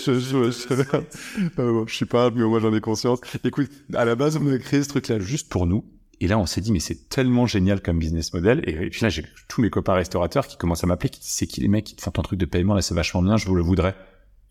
Je, 0.03 0.19
je, 0.19 0.49
je, 0.49 1.83
je 1.85 1.93
suis 1.93 2.05
pas 2.05 2.25
humble, 2.25 2.39
mais 2.39 2.47
moi 2.47 2.59
j'en 2.59 2.73
ai 2.73 2.81
conscience. 2.81 3.19
Écoute, 3.43 3.69
à 3.93 4.03
la 4.03 4.15
base, 4.15 4.35
on 4.35 4.51
a 4.51 4.57
créé 4.57 4.81
ce 4.81 4.89
truc-là 4.89 5.19
juste 5.19 5.47
pour 5.47 5.67
nous. 5.67 5.85
Et 6.23 6.27
là, 6.27 6.37
on 6.37 6.45
s'est 6.45 6.61
dit, 6.61 6.71
mais 6.71 6.79
c'est 6.79 7.09
tellement 7.09 7.47
génial 7.47 7.81
comme 7.81 7.97
business 7.97 8.31
model. 8.31 8.61
Et, 8.65 8.73
et 8.73 8.89
puis 8.91 9.01
là, 9.01 9.09
j'ai 9.09 9.25
tous 9.47 9.59
mes 9.59 9.71
copains 9.71 9.93
restaurateurs 9.93 10.45
qui 10.45 10.55
commencent 10.55 10.83
à 10.83 10.87
m'appeler, 10.87 11.09
qui 11.09 11.19
disent, 11.19 11.31
c'est 11.31 11.47
qui 11.47 11.61
les 11.61 11.67
mecs 11.67 11.83
qui 11.83 11.95
te 11.95 12.01
font 12.03 12.11
ton 12.11 12.21
truc 12.21 12.39
de 12.39 12.45
paiement, 12.45 12.75
là, 12.75 12.83
c'est 12.83 12.93
vachement 12.93 13.23
bien, 13.23 13.37
je 13.37 13.47
vous 13.47 13.55
le 13.55 13.63
voudrais. 13.63 13.95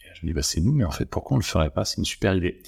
Et 0.00 0.08
je 0.14 0.26
me 0.26 0.30
dis, 0.30 0.34
bah, 0.34 0.42
c'est 0.42 0.60
nous, 0.60 0.72
mais 0.72 0.82
en 0.82 0.90
fait, 0.90 1.04
pourquoi 1.04 1.36
on 1.36 1.38
le 1.38 1.44
ferait 1.44 1.70
pas? 1.70 1.84
C'est 1.84 1.98
une 1.98 2.04
super 2.04 2.34
idée. 2.34 2.60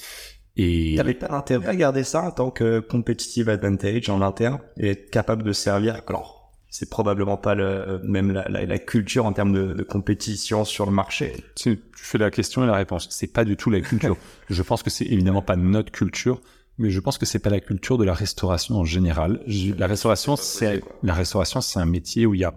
Et 0.56 0.94
T'avais 0.96 1.14
pas 1.14 1.32
intérêt 1.32 1.66
à 1.66 1.74
garder 1.74 2.04
ça 2.04 2.22
en 2.22 2.30
tant 2.30 2.50
que 2.52 2.78
competitive 2.78 3.48
advantage 3.48 4.08
en 4.08 4.22
interne 4.22 4.60
et 4.76 4.90
être 4.90 5.10
capable 5.10 5.42
de 5.42 5.52
servir. 5.52 6.00
Alors, 6.06 6.52
c'est 6.68 6.88
probablement 6.88 7.36
pas 7.36 7.56
le, 7.56 8.00
même 8.04 8.30
la, 8.30 8.48
la, 8.48 8.64
la 8.64 8.78
culture 8.78 9.26
en 9.26 9.32
termes 9.32 9.52
de, 9.52 9.72
de 9.72 9.82
compétition 9.82 10.64
sur 10.64 10.86
le 10.86 10.92
marché. 10.92 11.34
tu, 11.56 11.78
tu 11.78 12.04
fais 12.04 12.18
la 12.18 12.30
question 12.30 12.62
et 12.62 12.66
la 12.66 12.76
réponse. 12.76 13.08
C'est 13.10 13.32
pas 13.32 13.44
du 13.44 13.56
tout 13.56 13.68
la 13.68 13.80
culture. 13.80 14.16
je 14.48 14.62
pense 14.62 14.84
que 14.84 14.90
c'est 14.90 15.06
évidemment 15.06 15.42
pas 15.42 15.56
notre 15.56 15.90
culture, 15.90 16.40
mais 16.78 16.90
je 16.90 17.00
pense 17.00 17.18
que 17.18 17.26
c'est 17.26 17.38
pas 17.38 17.50
la 17.50 17.60
culture 17.60 17.98
de 17.98 18.04
la 18.04 18.14
restauration 18.14 18.76
en 18.76 18.84
général. 18.84 19.42
Je- 19.46 19.74
la 19.74 19.86
restauration, 19.86 20.36
c'est 20.36 20.82
la 21.02 21.14
restauration, 21.14 21.60
c'est 21.60 21.78
un 21.78 21.84
métier 21.86 22.26
où 22.26 22.34
il 22.34 22.40
y 22.40 22.44
a, 22.44 22.54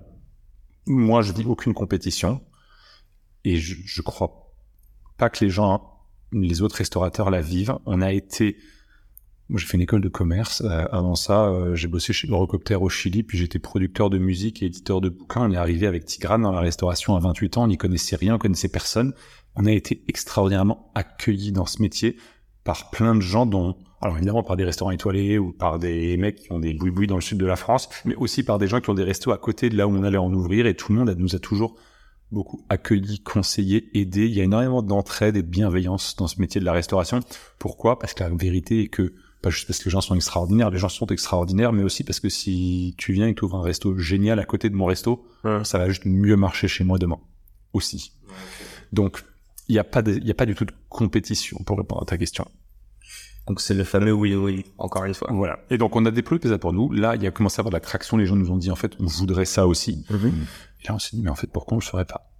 moi, 0.88 1.22
je 1.22 1.34
dis 1.34 1.46
aucune 1.46 1.74
compétition, 1.74 2.42
et 3.44 3.58
je, 3.58 3.76
je 3.86 4.02
crois 4.02 4.54
pas 5.18 5.30
que 5.30 5.44
les 5.44 5.50
gens, 5.52 5.92
les 6.32 6.62
autres 6.62 6.78
restaurateurs 6.78 7.30
la 7.30 7.42
vivent. 7.42 7.78
On 7.86 8.02
a 8.02 8.12
été, 8.12 8.58
moi, 9.50 9.60
j'ai 9.60 9.68
fait 9.68 9.78
une 9.78 9.84
école 9.84 10.02
de 10.02 10.10
commerce. 10.10 10.62
Euh, 10.62 10.86
avant 10.92 11.16
ça, 11.16 11.46
euh, 11.46 11.76
j'ai 11.76 11.88
bossé 11.88 12.12
chez 12.12 12.28
Eurocopter 12.28 12.76
au 12.76 12.90
Chili, 12.90 13.24
puis 13.24 13.38
j'étais 13.38 13.60
producteur 13.60 14.10
de 14.10 14.18
musique 14.18 14.64
et 14.64 14.66
éditeur 14.66 15.02
de 15.02 15.10
bouquins. 15.10 15.48
On 15.48 15.52
est 15.52 15.58
arrivé 15.58 15.86
avec 15.88 16.06
Tigrane 16.06 16.42
dans 16.42 16.52
la 16.52 16.60
restauration 16.60 17.16
à 17.16 17.20
28 17.20 17.58
ans. 17.58 17.64
On 17.64 17.68
n'y 17.68 17.78
connaissait 17.78 18.16
rien, 18.16 18.36
on 18.36 18.40
connaissait 18.40 18.68
personne. 18.70 19.14
On 19.56 19.66
a 19.66 19.72
été 19.72 20.04
extraordinairement 20.08 20.92
accueillis 20.96 21.52
dans 21.52 21.66
ce 21.66 21.82
métier 21.82 22.18
par 22.64 22.90
plein 22.90 23.16
de 23.16 23.22
gens 23.22 23.46
dont, 23.46 23.78
alors 24.02 24.18
évidemment 24.18 24.44
par 24.44 24.58
des 24.58 24.66
restaurants 24.66 24.92
étoilés 24.92 25.38
ou 25.38 25.52
par 25.52 25.80
des 25.80 26.18
mecs 26.18 26.36
qui 26.36 26.52
ont 26.52 26.60
des 26.60 26.74
boui 26.74 27.08
dans 27.08 27.16
le 27.16 27.22
sud 27.22 27.38
de 27.38 27.46
la 27.46 27.56
France, 27.56 27.90
mais 28.04 28.16
aussi 28.16 28.44
par 28.44 28.60
des 28.60 28.68
gens 28.68 28.82
qui 28.82 28.90
ont 28.90 28.94
des 28.94 29.04
restos 29.04 29.32
à 29.32 29.38
côté 29.38 29.70
de 29.70 29.78
là 29.78 29.88
où 29.88 29.92
on 29.92 30.04
allait 30.04 30.18
en 30.18 30.32
ouvrir 30.34 30.68
et 30.68 30.76
tout 30.76 30.92
le 30.92 31.00
monde 31.00 31.16
nous 31.18 31.36
a 31.36 31.40
toujours 31.40 31.76
beaucoup 32.32 32.66
accueillis, 32.70 33.20
conseillés, 33.20 33.90
aidés. 33.94 34.26
Il 34.26 34.34
y 34.34 34.42
a 34.42 34.44
énormément 34.44 34.82
d'entraide 34.82 35.38
et 35.38 35.42
de 35.42 35.48
bienveillance 35.48 36.16
dans 36.16 36.28
ce 36.28 36.40
métier 36.42 36.60
de 36.60 36.66
la 36.66 36.74
restauration. 36.74 37.20
Pourquoi? 37.60 38.00
Parce 38.00 38.14
que 38.14 38.24
la 38.24 38.30
vérité 38.30 38.82
est 38.82 38.88
que 38.88 39.14
pas 39.42 39.52
juste 39.52 39.68
parce 39.68 39.80
que 39.80 39.86
les 39.86 39.92
gens 39.92 40.02
sont 40.02 40.16
extraordinaires, 40.16 40.72
les 40.72 40.80
gens 40.80 40.90
sont 40.90 41.06
extraordinaires, 41.08 41.72
mais 41.72 41.84
aussi 41.84 42.04
parce 42.04 42.20
que 42.20 42.30
si 42.30 42.96
tu 42.98 43.14
viens 43.14 43.28
et 43.28 43.34
que 43.34 43.40
tu 43.40 43.46
ouvres 43.46 43.58
un 43.58 43.64
resto 43.64 43.96
génial 43.96 44.40
à 44.40 44.44
côté 44.44 44.70
de 44.70 44.76
mon 44.76 44.86
resto, 44.86 45.26
ça 45.64 45.78
va 45.78 45.88
juste 45.88 46.06
mieux 46.06 46.36
marcher 46.36 46.68
chez 46.68 46.84
moi 46.84 46.98
demain 46.98 47.20
aussi. 47.74 48.12
Donc, 48.92 49.24
il 49.68 49.74
n'y 49.74 49.80
a 49.80 49.84
pas 49.84 50.02
il 50.06 50.30
a 50.30 50.34
pas 50.34 50.46
du 50.46 50.56
tout 50.56 50.66
de 50.66 50.74
compétition 50.90 51.58
pour 51.64 51.78
répondre 51.78 52.02
à 52.02 52.06
ta 52.06 52.18
question. 52.18 52.48
Donc 53.48 53.62
c'est 53.62 53.74
le 53.76 53.84
fameux 53.84 54.12
oui 54.12 54.36
oui 54.36 54.66
encore 54.78 55.06
une 55.06 55.14
fois. 55.14 55.30
Voilà. 55.32 55.60
Et 55.70 55.78
donc 55.78 55.96
on 55.96 56.06
a 56.06 56.12
déployé 56.12 56.42
ça 56.48 56.58
pour 56.58 56.74
nous. 56.74 56.92
Là, 56.92 57.16
il 57.16 57.24
y 57.24 57.28
a 57.28 57.32
commencé 57.32 57.60
à 57.60 57.62
avoir 57.62 57.72
de 57.72 57.76
la 57.76 57.82
traction. 57.82 58.18
Les 58.18 58.26
gens 58.26 58.36
nous 58.36 58.52
ont 58.52 58.58
dit 58.58 58.72
en 58.72 58.76
fait 58.76 58.94
on 59.00 59.06
voudrait 59.06 59.46
ça 59.46 59.68
aussi. 59.68 60.06
Mhm. 60.10 60.34
Et 60.84 60.88
là 60.88 60.96
on 60.96 61.00
s'est 61.00 61.16
dit 61.16 61.22
mais 61.22 61.30
en 61.30 61.36
fait 61.36 61.48
pourquoi 61.48 61.76
on 61.76 61.80
le 61.80 61.86
ferait 61.86 62.06
pas? 62.06 62.32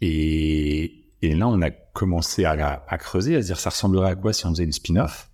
Et 0.00 1.04
et 1.22 1.34
là 1.34 1.48
on 1.48 1.60
a 1.62 1.70
commencé 1.70 2.44
à, 2.44 2.84
à 2.88 2.98
creuser, 2.98 3.36
à 3.36 3.42
se 3.42 3.46
dire 3.46 3.58
ça 3.58 3.70
ressemblerait 3.70 4.10
à 4.10 4.14
quoi 4.14 4.32
si 4.32 4.46
on 4.46 4.50
faisait 4.50 4.64
une 4.64 4.72
spin-off? 4.72 5.30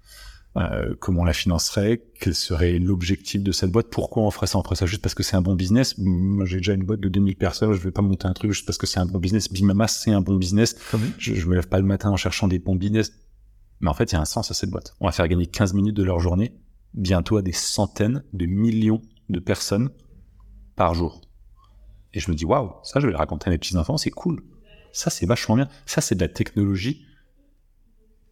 Euh, 0.56 0.96
comment 0.98 1.20
on 1.20 1.24
la 1.24 1.32
financerait, 1.32 2.02
quel 2.20 2.34
serait 2.34 2.80
l'objectif 2.80 3.40
de 3.40 3.52
cette 3.52 3.70
boîte, 3.70 3.86
pourquoi 3.88 4.24
on 4.24 4.32
ferait 4.32 4.48
ça, 4.48 4.58
on 4.58 4.64
ferait 4.64 4.74
ça 4.74 4.84
juste 4.84 5.00
parce 5.00 5.14
que 5.14 5.22
c'est 5.22 5.36
un 5.36 5.42
bon 5.42 5.54
business? 5.54 5.94
Moi, 5.96 6.44
j'ai 6.44 6.56
déjà 6.56 6.72
une 6.72 6.82
boîte 6.82 6.98
de 6.98 7.08
2000 7.08 7.36
personnes, 7.36 7.72
je 7.72 7.78
vais 7.78 7.92
pas 7.92 8.02
monter 8.02 8.26
un 8.26 8.32
truc 8.32 8.50
juste 8.50 8.66
parce 8.66 8.76
que 8.76 8.86
c'est 8.86 8.98
un 8.98 9.06
bon 9.06 9.18
business. 9.20 9.48
Bimama, 9.52 9.86
c'est 9.86 10.10
un 10.10 10.20
bon 10.20 10.34
business. 10.34 10.74
Je, 11.18 11.34
je 11.34 11.46
me 11.46 11.54
lève 11.54 11.68
pas 11.68 11.78
le 11.78 11.84
matin 11.84 12.10
en 12.10 12.16
cherchant 12.16 12.48
des 12.48 12.58
bons 12.58 12.74
business. 12.74 13.12
Mais 13.80 13.88
en 13.88 13.94
fait, 13.94 14.12
il 14.12 14.14
y 14.14 14.18
a 14.18 14.20
un 14.20 14.26
sens 14.26 14.50
à 14.50 14.54
cette 14.54 14.70
boîte. 14.70 14.94
On 15.00 15.06
va 15.06 15.12
faire 15.12 15.28
gagner 15.28 15.46
15 15.46 15.74
minutes 15.74 15.96
de 15.96 16.02
leur 16.02 16.20
journée, 16.20 16.54
bientôt 16.94 17.36
à 17.36 17.42
des 17.42 17.52
centaines 17.52 18.24
de 18.32 18.46
millions 18.46 19.02
de 19.28 19.40
personnes 19.40 19.90
par 20.76 20.94
jour. 20.94 21.20
Et 22.12 22.20
je 22.20 22.30
me 22.30 22.36
dis, 22.36 22.44
waouh, 22.44 22.72
ça, 22.82 23.00
je 23.00 23.06
vais 23.06 23.12
le 23.12 23.18
raconter 23.18 23.48
à 23.48 23.50
mes 23.50 23.58
petits-enfants, 23.58 23.96
c'est 23.96 24.10
cool. 24.10 24.42
Ça, 24.92 25.10
c'est 25.10 25.26
vachement 25.26 25.56
bien. 25.56 25.68
Ça, 25.86 26.00
c'est 26.00 26.14
de 26.14 26.20
la 26.20 26.28
technologie 26.28 27.06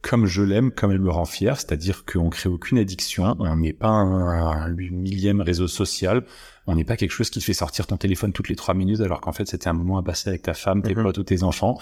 comme 0.01 0.27
je 0.27 0.43
l'aime, 0.43 0.71
comme 0.71 0.93
elle 0.93 1.01
me 1.01 1.11
rend 1.11 1.25
fier, 1.25 1.57
c'est-à-dire 1.57 2.05
qu'on 2.05 2.31
crée 2.31 2.49
aucune 2.49 2.79
addiction, 2.79 3.37
on 3.39 3.57
n'est 3.57 3.73
pas 3.73 3.89
un, 3.89 4.69
millième 4.71 5.41
réseau 5.41 5.67
social, 5.67 6.25
on 6.67 6.77
n'est 6.77 6.85
pas 6.85 6.97
quelque 6.97 7.11
chose 7.11 7.31
qui 7.31 7.41
te 7.41 7.45
fait 7.45 7.53
sortir 7.53 7.87
ton 7.87 7.97
téléphone 7.97 8.33
toutes 8.33 8.49
les 8.49 8.57
trois 8.57 8.75
minutes 8.75 9.01
alors 9.01 9.21
qu'en 9.21 9.33
fait 9.33 9.49
c'était 9.49 9.69
un 9.69 9.73
moment 9.73 9.99
à 9.99 10.03
passer 10.03 10.29
avec 10.29 10.43
ta 10.43 10.55
femme, 10.55 10.83
tes 10.83 10.95
mhm. 10.95 11.03
potes 11.03 11.19
ou 11.19 11.25
tes 11.25 11.43
enfants. 11.43 11.79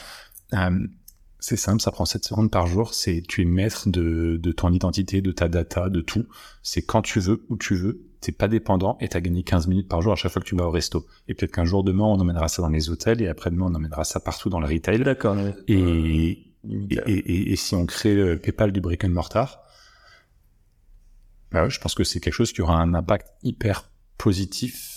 Euh, 0.54 0.86
c'est 1.38 1.56
simple, 1.56 1.82
ça 1.82 1.90
prend 1.90 2.04
7 2.04 2.24
secondes 2.24 2.50
par 2.50 2.66
jour, 2.66 2.94
c'est 2.94 3.22
tu 3.26 3.42
es 3.42 3.44
maître 3.44 3.88
de, 3.88 4.38
de 4.40 4.52
ton 4.52 4.72
identité, 4.72 5.20
de 5.20 5.32
ta 5.32 5.48
data, 5.48 5.90
de 5.90 6.00
tout. 6.00 6.26
C'est 6.62 6.82
quand 6.82 7.02
tu 7.02 7.20
veux, 7.20 7.44
où 7.48 7.56
tu 7.56 7.76
veux, 7.76 8.06
t'es 8.20 8.32
pas 8.32 8.48
dépendant 8.48 8.96
et 9.00 9.08
t'as 9.08 9.20
gagné 9.20 9.42
15 9.42 9.66
minutes 9.68 9.88
par 9.88 10.02
jour 10.02 10.12
à 10.12 10.16
chaque 10.16 10.32
fois 10.32 10.40
que 10.40 10.46
tu 10.46 10.56
vas 10.56 10.66
au 10.66 10.70
resto. 10.70 11.06
Et 11.28 11.34
peut-être 11.34 11.52
qu'un 11.52 11.64
jour 11.64 11.84
demain 11.84 12.04
on 12.04 12.18
emmènera 12.18 12.48
ça 12.48 12.62
dans 12.62 12.68
les 12.68 12.90
hôtels 12.90 13.20
et 13.20 13.28
après-demain 13.28 13.66
on 13.66 13.74
emmènera 13.74 14.04
ça 14.04 14.18
partout 14.18 14.48
dans 14.48 14.60
le 14.60 14.66
retail. 14.66 15.00
D'accord. 15.00 15.36
Et, 15.68 16.52
et, 16.68 17.52
et, 17.52 17.56
si 17.56 17.74
on 17.74 17.86
crée 17.86 18.14
le 18.14 18.38
PayPal 18.38 18.72
du 18.72 18.80
brick 18.80 19.04
and 19.04 19.10
mortar, 19.10 19.62
bah 21.52 21.68
je 21.68 21.78
pense 21.78 21.94
que 21.94 22.02
c'est 22.02 22.18
quelque 22.18 22.34
chose 22.34 22.52
qui 22.52 22.62
aura 22.62 22.80
un 22.80 22.94
impact 22.94 23.28
hyper 23.42 23.90
positif 24.18 24.95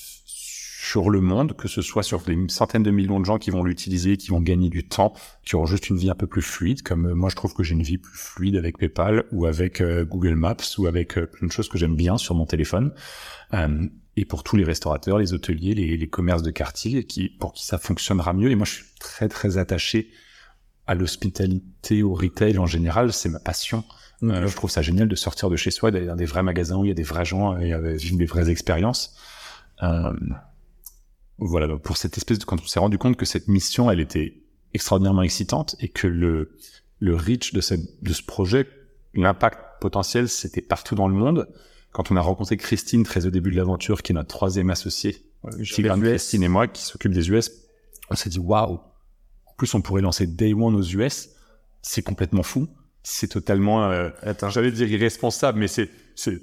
sur 0.82 1.10
le 1.10 1.20
monde, 1.20 1.58
que 1.58 1.68
ce 1.68 1.82
soit 1.82 2.04
sur 2.04 2.24
les 2.26 2.38
centaines 2.48 2.84
de 2.84 2.90
millions 2.90 3.20
de 3.20 3.26
gens 3.26 3.38
qui 3.38 3.50
vont 3.50 3.64
l'utiliser, 3.64 4.16
qui 4.16 4.30
vont 4.30 4.40
gagner 4.40 4.70
du 4.70 4.88
temps, 4.88 5.12
qui 5.44 5.58
auront 5.58 5.66
juste 5.66 5.90
une 5.90 5.98
vie 5.98 6.10
un 6.10 6.16
peu 6.16 6.26
plus 6.26 6.42
fluide, 6.42 6.84
comme 6.84 7.08
euh, 7.08 7.16
moi 7.16 7.30
je 7.30 7.36
trouve 7.36 7.54
que 7.54 7.64
j'ai 7.64 7.74
une 7.74 7.84
vie 7.84 7.98
plus 7.98 8.18
fluide 8.18 8.56
avec 8.56 8.78
PayPal 8.78 9.26
ou 9.34 9.46
avec 9.46 9.82
euh, 9.82 10.06
Google 10.06 10.36
Maps 10.36 10.56
ou 10.78 10.88
avec 10.88 11.18
euh, 11.18 11.26
plein 11.26 11.48
de 11.48 11.52
choses 11.52 11.68
que 11.68 11.78
j'aime 11.78 11.98
bien 11.98 12.18
sur 12.18 12.34
mon 12.34 12.46
téléphone. 12.46 12.94
et 14.16 14.24
pour 14.24 14.44
tous 14.44 14.56
les 14.56 14.64
restaurateurs, 14.64 15.18
les 15.18 15.34
hôteliers, 15.34 15.74
les, 15.74 16.08
commerces 16.08 16.44
de 16.44 16.52
quartier, 16.52 17.04
qui, 17.04 17.28
pour 17.28 17.52
qui 17.52 17.66
ça 17.66 17.78
fonctionnera 17.78 18.32
mieux. 18.32 18.50
Et 18.50 18.56
moi 18.56 18.66
je 18.66 18.76
suis 18.76 18.86
très 19.02 19.28
très 19.28 19.58
attaché 19.58 20.10
à 20.88 20.96
l'hospitalité, 20.96 22.04
au 22.04 22.14
retail 22.14 22.58
en 22.58 22.66
général, 22.66 23.12
c'est 23.12 23.30
ma 23.30 23.40
passion. 23.40 23.84
Je 24.22 24.56
trouve 24.56 24.70
ça 24.70 24.82
génial 24.82 25.10
de 25.10 25.16
sortir 25.16 25.50
de 25.50 25.58
chez 25.58 25.72
soi, 25.72 25.92
d'aller 25.92 26.06
dans 26.06 26.16
des 26.16 26.26
vrais 26.26 26.44
magasins 26.44 26.78
où 26.78 26.86
il 26.86 26.88
y 26.88 26.92
a 26.92 26.96
des 26.96 27.04
vrais 27.04 27.26
gens 27.26 27.58
et 27.58 27.74
vivre 27.98 28.18
des 28.18 28.26
vraies 28.26 28.50
expériences. 28.50 29.18
Voilà, 31.40 31.78
pour 31.78 31.98
cette 31.98 32.18
espèce 32.18 32.40
de, 32.40 32.46
quand 32.46 32.62
on 32.62 32.68
s'est 32.68 32.80
rendu 32.80 32.98
compte 32.98 33.18
que 33.18 33.26
cette 33.26 33.48
mission, 33.48 33.90
elle 33.90 34.00
était 34.00 34.42
extraordinairement 34.74 35.22
excitante 35.22 35.76
et 35.80 35.90
que 35.90 36.08
le, 36.08 36.58
le 37.00 37.16
reach 37.16 37.54
de, 37.54 37.62
cette, 37.62 38.04
de 38.04 38.14
ce 38.14 38.24
projet, 38.24 38.68
l'impact 39.14 39.82
potentiel, 39.82 40.30
c'était 40.30 40.62
partout 40.62 40.96
dans 40.96 41.08
le 41.08 41.16
monde. 41.16 41.48
Quand 41.92 42.12
on 42.12 42.16
a 42.16 42.22
rencontré 42.22 42.58
Christine, 42.58 43.04
très 43.04 43.26
au 43.26 43.30
début 43.30 43.52
de 43.52 43.56
l'aventure, 43.56 44.04
qui 44.04 44.12
est 44.12 44.16
notre 44.16 44.28
troisième 44.28 44.70
associé, 44.70 45.26
Christine 45.64 46.44
et 46.44 46.50
moi, 46.50 46.68
qui 46.68 46.84
s'occupe 46.84 47.14
des 47.14 47.30
US, 47.30 47.52
on 48.10 48.16
s'est 48.16 48.30
dit, 48.30 48.40
waouh, 48.40 48.80
plus 49.58 49.74
on 49.76 49.82
pourrait 49.82 50.02
lancer 50.02 50.26
Day 50.26 50.54
One 50.54 50.76
aux 50.76 50.84
US. 50.84 51.30
C'est 51.82 52.02
complètement 52.02 52.44
fou. 52.44 52.68
C'est 53.04 53.28
totalement, 53.28 53.90
euh, 53.90 54.10
j'allais 54.50 54.72
dire 54.72 54.90
irresponsable, 54.90 55.60
mais 55.60 55.68
c'est 55.68 55.90
c'est 56.16 56.42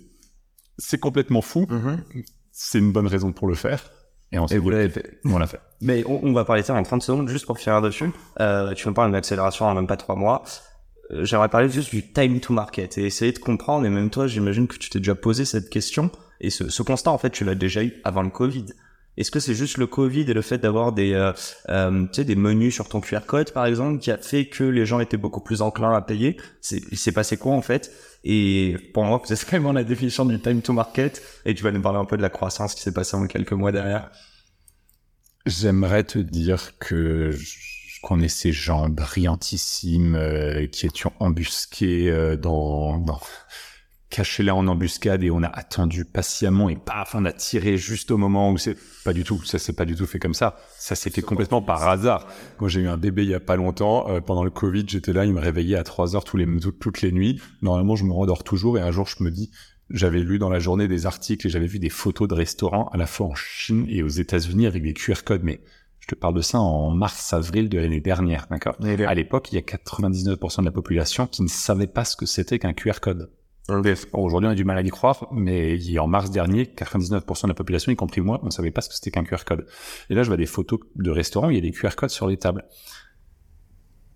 c'est 0.78 0.98
complètement 0.98 1.42
fou. 1.42 1.66
Mm-hmm. 1.68 2.24
C'est 2.52 2.78
une 2.78 2.92
bonne 2.92 3.06
raison 3.06 3.32
pour 3.32 3.48
le 3.48 3.54
faire. 3.54 3.90
Et, 4.32 4.38
on 4.38 4.46
vous 4.46 4.70
l'avez 4.70 4.88
fait. 4.88 5.20
On 5.24 5.38
l'a 5.38 5.46
fait. 5.46 5.60
Mais 5.80 6.04
on, 6.06 6.32
va 6.32 6.44
parler 6.44 6.62
de 6.62 6.66
ça 6.66 6.74
en 6.74 6.82
30 6.82 7.02
secondes, 7.02 7.28
juste 7.28 7.46
pour 7.46 7.58
finir 7.58 7.80
dessus. 7.80 8.10
Euh, 8.40 8.74
tu 8.74 8.88
me 8.88 8.94
parles 8.94 9.08
d'une 9.08 9.16
accélération 9.16 9.66
en 9.66 9.74
même 9.74 9.86
pas 9.86 9.96
trois 9.96 10.16
mois. 10.16 10.42
Euh, 11.12 11.24
j'aimerais 11.24 11.48
parler 11.48 11.68
juste 11.68 11.90
du 11.90 12.12
time 12.12 12.40
to 12.40 12.52
market 12.52 12.98
et 12.98 13.04
essayer 13.04 13.32
de 13.32 13.38
comprendre. 13.38 13.86
Et 13.86 13.90
même 13.90 14.10
toi, 14.10 14.26
j'imagine 14.26 14.66
que 14.66 14.76
tu 14.76 14.90
t'es 14.90 14.98
déjà 14.98 15.14
posé 15.14 15.44
cette 15.44 15.70
question. 15.70 16.10
Et 16.40 16.50
ce, 16.50 16.68
ce 16.68 16.82
constat, 16.82 17.10
en 17.10 17.18
fait, 17.18 17.30
tu 17.30 17.44
l'as 17.44 17.54
déjà 17.54 17.84
eu 17.84 17.94
avant 18.04 18.22
le 18.22 18.30
Covid. 18.30 18.66
Est-ce 19.16 19.30
que 19.30 19.40
c'est 19.40 19.54
juste 19.54 19.78
le 19.78 19.86
Covid 19.86 20.30
et 20.30 20.34
le 20.34 20.42
fait 20.42 20.58
d'avoir 20.58 20.92
des, 20.92 21.14
euh, 21.14 21.32
euh, 21.70 22.02
tu 22.06 22.08
sais, 22.12 22.24
des 22.24 22.36
menus 22.36 22.74
sur 22.74 22.88
ton 22.88 23.00
QR 23.00 23.20
code, 23.26 23.50
par 23.52 23.64
exemple, 23.64 23.98
qui 23.98 24.10
a 24.10 24.18
fait 24.18 24.46
que 24.46 24.64
les 24.64 24.84
gens 24.84 25.00
étaient 25.00 25.16
beaucoup 25.16 25.40
plus 25.40 25.62
enclins 25.62 25.94
à 25.94 26.02
payer? 26.02 26.36
C'est, 26.60 26.82
il 26.90 26.98
s'est 26.98 27.12
passé 27.12 27.38
quoi 27.38 27.52
en 27.52 27.62
fait? 27.62 27.90
Et 28.28 28.76
pour 28.92 29.04
moi, 29.04 29.22
c'est 29.24 29.48
quand 29.48 29.60
même 29.60 29.72
la 29.72 29.84
définition 29.84 30.24
du 30.24 30.40
time 30.40 30.60
to 30.60 30.72
market. 30.72 31.22
Et 31.44 31.54
tu 31.54 31.62
vas 31.62 31.70
nous 31.70 31.80
parler 31.80 32.00
un 32.00 32.04
peu 32.04 32.16
de 32.16 32.22
la 32.22 32.28
croissance 32.28 32.74
qui 32.74 32.82
s'est 32.82 32.92
passée 32.92 33.16
en 33.16 33.24
quelques 33.28 33.52
mois 33.52 33.70
derrière. 33.70 34.10
J'aimerais 35.46 36.02
te 36.02 36.18
dire 36.18 36.76
que 36.80 37.30
je 37.30 38.00
connais 38.02 38.28
ces 38.28 38.50
gens 38.50 38.88
brillantissimes 38.88 40.16
euh, 40.16 40.66
qui 40.66 40.86
étaient 40.86 41.08
embusqués 41.20 42.10
euh, 42.10 42.36
dans, 42.36 42.98
dans 42.98 43.20
caché 44.10 44.42
là 44.42 44.54
en 44.54 44.66
embuscade 44.66 45.22
et 45.24 45.30
on 45.30 45.42
a 45.42 45.48
attendu 45.48 46.04
patiemment 46.04 46.68
et 46.68 46.76
paf, 46.76 47.14
on 47.14 47.24
a 47.24 47.32
tiré 47.32 47.76
juste 47.76 48.10
au 48.10 48.16
moment 48.16 48.52
où 48.52 48.58
c'est 48.58 48.76
pas 49.04 49.12
du 49.12 49.24
tout, 49.24 49.42
ça 49.44 49.58
s'est 49.58 49.72
pas 49.72 49.84
du 49.84 49.94
tout 49.94 50.06
fait 50.06 50.18
comme 50.18 50.34
ça. 50.34 50.56
Ça 50.78 50.94
s'est 50.94 51.10
fait 51.10 51.22
complètement 51.22 51.62
par 51.62 51.86
hasard. 51.88 52.26
Moi, 52.60 52.68
j'ai 52.68 52.80
eu 52.80 52.88
un 52.88 52.96
bébé 52.96 53.24
il 53.24 53.30
y 53.30 53.34
a 53.34 53.40
pas 53.40 53.56
longtemps, 53.56 54.08
euh, 54.08 54.20
pendant 54.20 54.44
le 54.44 54.50
Covid, 54.50 54.84
j'étais 54.86 55.12
là, 55.12 55.24
il 55.24 55.32
me 55.32 55.40
réveillait 55.40 55.76
à 55.76 55.82
3 55.82 56.14
heures 56.14 56.24
tous 56.24 56.36
les, 56.36 56.46
toutes 56.80 57.02
les 57.02 57.12
nuits. 57.12 57.40
Normalement, 57.62 57.96
je 57.96 58.04
me 58.04 58.12
rendors 58.12 58.44
toujours 58.44 58.78
et 58.78 58.80
un 58.80 58.90
jour, 58.90 59.06
je 59.06 59.22
me 59.22 59.30
dis, 59.30 59.50
j'avais 59.90 60.20
lu 60.20 60.38
dans 60.38 60.50
la 60.50 60.58
journée 60.58 60.88
des 60.88 61.06
articles 61.06 61.46
et 61.46 61.50
j'avais 61.50 61.66
vu 61.66 61.78
des 61.78 61.90
photos 61.90 62.28
de 62.28 62.34
restaurants 62.34 62.88
à 62.92 62.96
la 62.96 63.06
fois 63.06 63.26
en 63.26 63.34
Chine 63.34 63.86
et 63.88 64.02
aux 64.02 64.08
États-Unis 64.08 64.66
avec 64.66 64.82
des 64.82 64.94
QR 64.94 65.22
codes, 65.24 65.42
mais 65.44 65.60
je 66.00 66.06
te 66.06 66.14
parle 66.14 66.34
de 66.34 66.40
ça 66.40 66.60
en 66.60 66.90
mars-avril 66.90 67.68
de 67.68 67.78
l'année 67.78 68.00
dernière, 68.00 68.46
d'accord? 68.48 68.76
À 68.80 69.14
l'époque, 69.14 69.48
il 69.50 69.56
y 69.56 69.58
a 69.58 69.62
99% 69.62 70.60
de 70.60 70.64
la 70.64 70.70
population 70.70 71.26
qui 71.26 71.42
ne 71.42 71.48
savait 71.48 71.88
pas 71.88 72.04
ce 72.04 72.16
que 72.16 72.26
c'était 72.26 72.60
qu'un 72.60 72.74
QR 72.74 73.00
code. 73.00 73.28
Aujourd'hui, 73.68 74.48
on 74.48 74.50
a 74.50 74.54
du 74.54 74.64
mal 74.64 74.78
à 74.78 74.82
y 74.82 74.90
croire, 74.90 75.26
mais 75.32 75.78
en 75.98 76.06
mars 76.06 76.30
dernier, 76.30 76.64
99% 76.64 77.42
de 77.42 77.48
la 77.48 77.54
population, 77.54 77.90
y 77.90 77.96
compris 77.96 78.20
moi, 78.20 78.38
on 78.42 78.46
ne 78.46 78.50
savait 78.50 78.70
pas 78.70 78.80
ce 78.80 78.88
que 78.88 78.94
c'était 78.94 79.10
qu'un 79.10 79.24
QR 79.24 79.44
code. 79.44 79.66
Et 80.08 80.14
là, 80.14 80.22
je 80.22 80.28
vois 80.28 80.36
des 80.36 80.46
photos 80.46 80.80
de 80.94 81.10
restaurants, 81.10 81.50
il 81.50 81.56
y 81.56 81.58
a 81.58 81.62
des 81.62 81.72
QR 81.72 81.90
codes 81.96 82.10
sur 82.10 82.28
les 82.28 82.36
tables. 82.36 82.64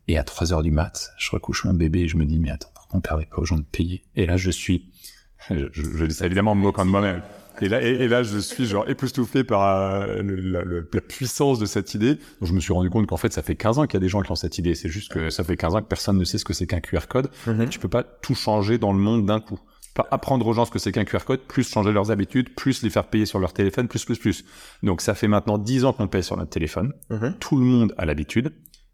Et 0.06 0.18
à 0.18 0.24
3 0.24 0.52
heures 0.52 0.62
du 0.62 0.70
mat, 0.70 1.12
je 1.18 1.30
recouche 1.30 1.64
mon 1.64 1.74
bébé 1.74 2.00
et 2.00 2.08
je 2.08 2.16
me 2.16 2.24
dis, 2.24 2.38
mais 2.38 2.50
attends, 2.50 2.70
on 2.92 2.96
ne 2.98 3.02
permet 3.02 3.26
pas 3.26 3.38
aux 3.38 3.44
gens 3.44 3.58
de 3.58 3.64
payer. 3.64 4.04
Et 4.14 4.26
là, 4.26 4.36
je 4.36 4.50
suis, 4.50 4.90
je, 5.50 5.66
je, 5.72 6.08
je 6.08 6.24
évidemment 6.24 6.52
en 6.52 6.56
me 6.56 6.62
moquant 6.62 6.84
de 6.84 6.90
moi-même. 6.90 7.22
Et 7.60 7.68
là, 7.68 7.82
et, 7.82 8.08
là, 8.08 8.22
je 8.22 8.38
suis 8.38 8.66
genre 8.66 8.88
époustouflé 8.88 9.44
par 9.44 9.62
euh, 9.62 10.22
la, 10.22 11.00
puissance 11.00 11.58
de 11.58 11.66
cette 11.66 11.94
idée. 11.94 12.14
Donc, 12.14 12.48
je 12.48 12.52
me 12.52 12.60
suis 12.60 12.72
rendu 12.72 12.90
compte 12.90 13.06
qu'en 13.06 13.16
fait, 13.16 13.32
ça 13.32 13.42
fait 13.42 13.56
15 13.56 13.78
ans 13.78 13.86
qu'il 13.86 13.94
y 13.94 13.96
a 13.96 14.00
des 14.00 14.08
gens 14.08 14.22
qui 14.22 14.30
ont 14.30 14.36
cette 14.36 14.58
idée. 14.58 14.74
C'est 14.74 14.88
juste 14.88 15.12
que 15.12 15.30
ça 15.30 15.44
fait 15.44 15.56
15 15.56 15.74
ans 15.74 15.82
que 15.82 15.88
personne 15.88 16.18
ne 16.18 16.24
sait 16.24 16.38
ce 16.38 16.44
que 16.44 16.52
c'est 16.52 16.66
qu'un 16.66 16.80
QR 16.80 17.06
code. 17.08 17.30
Mm 17.46 17.66
Tu 17.68 17.78
peux 17.78 17.88
pas 17.88 18.02
tout 18.02 18.34
changer 18.34 18.78
dans 18.78 18.92
le 18.92 18.98
monde 18.98 19.26
d'un 19.26 19.40
coup. 19.40 19.58
Pas 19.94 20.06
apprendre 20.10 20.46
aux 20.46 20.52
gens 20.52 20.64
ce 20.64 20.70
que 20.70 20.78
c'est 20.78 20.92
qu'un 20.92 21.04
QR 21.04 21.24
code, 21.26 21.40
plus 21.40 21.68
changer 21.68 21.92
leurs 21.92 22.10
habitudes, 22.10 22.54
plus 22.54 22.82
les 22.82 22.90
faire 22.90 23.08
payer 23.08 23.26
sur 23.26 23.38
leur 23.38 23.52
téléphone, 23.52 23.88
plus, 23.88 24.04
plus, 24.04 24.18
plus. 24.18 24.44
Donc, 24.82 25.00
ça 25.00 25.14
fait 25.14 25.28
maintenant 25.28 25.58
10 25.58 25.84
ans 25.84 25.92
qu'on 25.92 26.08
paye 26.08 26.22
sur 26.22 26.36
notre 26.36 26.50
téléphone. 26.50 26.92
Mhm. 27.10 27.34
Tout 27.40 27.56
le 27.56 27.64
monde 27.64 27.94
a 27.98 28.04
l'habitude 28.04 28.52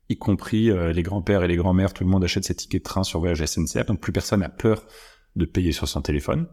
y 0.08 0.16
compris 0.16 0.70
euh, 0.70 0.92
les 0.92 1.02
grands-pères 1.02 1.42
et 1.42 1.48
les 1.48 1.56
grands-mères, 1.56 1.92
tout 1.92 2.04
le 2.04 2.10
monde 2.10 2.24
achète 2.24 2.44
ses 2.44 2.54
tickets 2.54 2.82
de 2.82 2.84
train 2.84 3.02
sur 3.02 3.18
voyage 3.18 3.44
SNCF, 3.44 3.86
donc 3.86 4.00
plus 4.00 4.12
personne 4.12 4.40
n'a 4.40 4.48
peur 4.48 4.84
de 5.34 5.44
payer 5.44 5.72
sur 5.72 5.88
son 5.88 6.00
téléphone. 6.00 6.46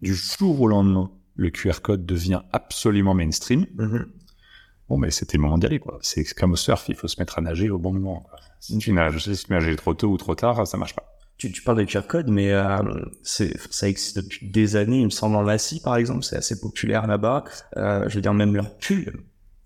Du 0.00 0.14
jour 0.14 0.60
au 0.60 0.66
lendemain, 0.66 1.10
le 1.40 1.50
QR 1.50 1.80
code 1.82 2.04
devient 2.04 2.42
absolument 2.52 3.14
mainstream. 3.14 3.66
Mhm. 3.76 4.06
Bon, 4.88 4.98
mais 4.98 5.10
c'était 5.10 5.38
le 5.38 5.42
moment 5.42 5.56
d'y 5.56 5.66
aller, 5.66 5.78
quoi. 5.78 5.98
C'est 6.02 6.24
comme 6.34 6.52
au 6.52 6.56
surf, 6.56 6.84
il 6.88 6.94
faut 6.94 7.08
se 7.08 7.18
mettre 7.18 7.38
à 7.38 7.42
nager 7.42 7.70
au 7.70 7.78
bon 7.78 7.92
moment. 7.92 8.26
Si 8.58 8.76
tu 8.76 8.92
nages, 8.92 9.18
si 9.18 9.44
tu 9.44 9.52
nages 9.52 9.74
trop 9.76 9.94
tôt 9.94 10.08
ou 10.08 10.18
trop 10.18 10.34
tard, 10.34 10.66
ça 10.66 10.76
marche 10.76 10.94
pas. 10.94 11.04
tu, 11.38 11.50
tu 11.50 11.62
parles 11.62 11.78
de 11.78 11.84
QR 11.84 12.02
code, 12.06 12.28
mais 12.28 12.52
euh, 12.52 12.76
ça 13.22 13.88
existe 13.88 14.16
depuis 14.16 14.50
des 14.50 14.76
années, 14.76 14.98
il 14.98 15.06
me 15.06 15.10
semble 15.10 15.36
en 15.36 15.46
Asie 15.48 15.80
par 15.80 15.96
exemple, 15.96 16.24
c'est 16.24 16.36
assez 16.36 16.60
populaire 16.60 17.06
là-bas. 17.06 17.44
Euh, 17.76 18.06
je 18.08 18.16
veux 18.16 18.20
dire 18.20 18.34
même 18.34 18.54
leur 18.54 18.76
pull. 18.76 19.10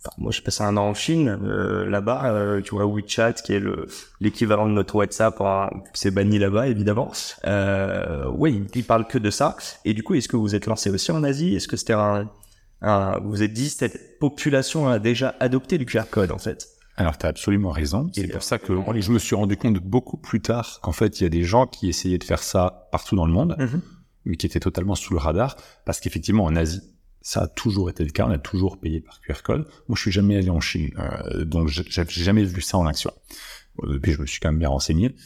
Enfin, 0.07 0.15
moi, 0.19 0.33
j'ai 0.33 0.43
passé 0.43 0.63
un 0.63 0.77
an 0.77 0.89
en 0.89 0.95
Chine. 0.95 1.39
Euh, 1.43 1.89
là-bas, 1.89 2.27
euh, 2.27 2.61
tu 2.61 2.75
vois 2.75 2.85
WeChat, 2.85 3.35
qui 3.35 3.55
est 3.55 3.61
le 3.61 3.87
l'équivalent 4.21 4.67
de 4.67 4.73
notre 4.73 4.97
WhatsApp, 4.97 5.41
hein, 5.41 5.71
c'est 5.95 6.11
banni 6.11 6.39
là-bas 6.39 6.69
évidemment. 6.69 7.11
Euh, 7.47 8.25
oui, 8.37 8.67
ils 8.75 8.85
parlent 8.85 9.07
que 9.07 9.19
de 9.19 9.31
ça. 9.31 9.57
Et 9.85 9.95
du 9.95 10.03
coup, 10.03 10.15
est-ce 10.15 10.29
que 10.29 10.37
vous 10.37 10.55
êtes 10.55 10.67
lancé 10.67 10.91
aussi 10.91 11.11
en 11.11 11.25
Asie? 11.25 11.55
Est-ce 11.55 11.69
que 11.69 11.77
c'était 11.77 11.95
un, 11.95 12.31
un, 12.83 13.19
vous 13.21 13.31
vous 13.31 13.43
êtes 13.43 13.53
dit 13.53 13.71
cette 13.71 14.19
population 14.19 14.89
a 14.89 14.99
déjà 14.99 15.35
adopté 15.41 15.79
le 15.79 15.85
QR 15.85 16.05
code 16.11 16.33
en 16.33 16.39
fait? 16.39 16.69
Alors, 16.97 17.19
tu 17.19 17.27
as 17.27 17.31
absolument 17.31 17.71
raison. 17.71 18.09
C'est 18.15 18.29
pour 18.29 18.43
ça 18.43 18.59
que 18.59 18.73
je 19.01 19.11
me 19.11 19.19
suis 19.19 19.35
rendu 19.35 19.57
compte 19.57 19.79
beaucoup 19.79 20.17
plus 20.17 20.41
tard 20.41 20.79
qu'en 20.83 20.93
fait, 20.93 21.21
il 21.21 21.25
y 21.25 21.27
a 21.27 21.31
des 21.31 21.43
gens 21.43 21.67
qui 21.67 21.89
essayaient 21.89 22.19
de 22.19 22.25
faire 22.25 22.43
ça 22.43 22.89
partout 22.93 23.17
dans 23.17 23.27
le 23.27 23.33
monde, 23.33 23.57
mais 24.25 24.37
qui 24.37 24.47
étaient 24.47 24.61
totalement 24.61 24.95
sous 24.95 25.13
le 25.13 25.19
radar, 25.19 25.57
parce 25.85 25.99
qu'effectivement, 25.99 26.45
en 26.45 26.55
Asie, 26.55 26.83
ça 27.27 27.45
a 27.45 27.49
toujours 27.49 27.89
été 27.89 28.05
le 28.05 28.11
cas, 28.11 28.27
on 28.27 28.31
a 28.31 28.39
toujours 28.39 28.79
payé 28.79 29.01
par 29.01 29.19
QR 29.23 29.43
code. 29.43 29.67
Moi, 29.89 29.97
je 29.97 30.03
suis 30.03 30.13
jamais 30.13 30.37
allé 30.37 30.51
en 30.51 30.61
Chine, 30.61 30.91
euh, 30.99 31.45
donc 31.47 31.69
j'ai 31.69 32.05
jamais 32.07 32.45
vu 32.45 32.61
ça 32.61 32.77
en 32.77 32.87
action. 32.87 33.11
Euh, 33.83 33.99
Puis 33.99 34.13
je 34.13 34.21
me 34.21 34.27
suis 34.27 34.41
quand 34.41 34.51
même 34.51 34.59
bien 34.59 34.69
renseigné. 34.69 35.17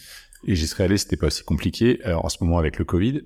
Et 0.45 0.55
j'y 0.55 0.69
serais 0.69 0.85
allé, 0.85 0.97
c'était 0.97 1.17
pas 1.17 1.27
aussi 1.27 1.43
compliqué. 1.43 2.01
Alors, 2.05 2.25
en 2.25 2.29
ce 2.29 2.37
moment, 2.43 2.59
avec 2.59 2.79
le 2.79 2.85
Covid, 2.85 3.23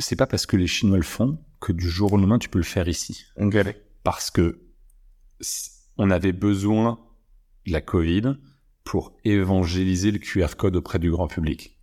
c'est 0.00 0.16
pas 0.16 0.26
parce 0.26 0.46
que 0.46 0.56
les 0.56 0.66
Chinois 0.66 0.96
le 0.96 1.04
font 1.04 1.38
que 1.60 1.72
du 1.72 1.88
jour 1.88 2.12
au 2.12 2.16
lendemain, 2.16 2.40
tu 2.40 2.48
peux 2.48 2.58
le 2.58 2.64
faire 2.64 2.88
ici 2.88 3.24
Ok. 3.40 3.56
parce 4.02 4.32
que 4.32 4.60
on 5.96 6.10
avait 6.10 6.32
besoin 6.32 6.98
de 7.66 7.72
la 7.72 7.80
Covid 7.80 8.34
pour 8.82 9.16
évangéliser 9.24 10.10
le 10.10 10.18
QR 10.18 10.56
code 10.58 10.74
auprès 10.74 10.98
du 10.98 11.10
grand 11.12 11.28
public. 11.28 11.78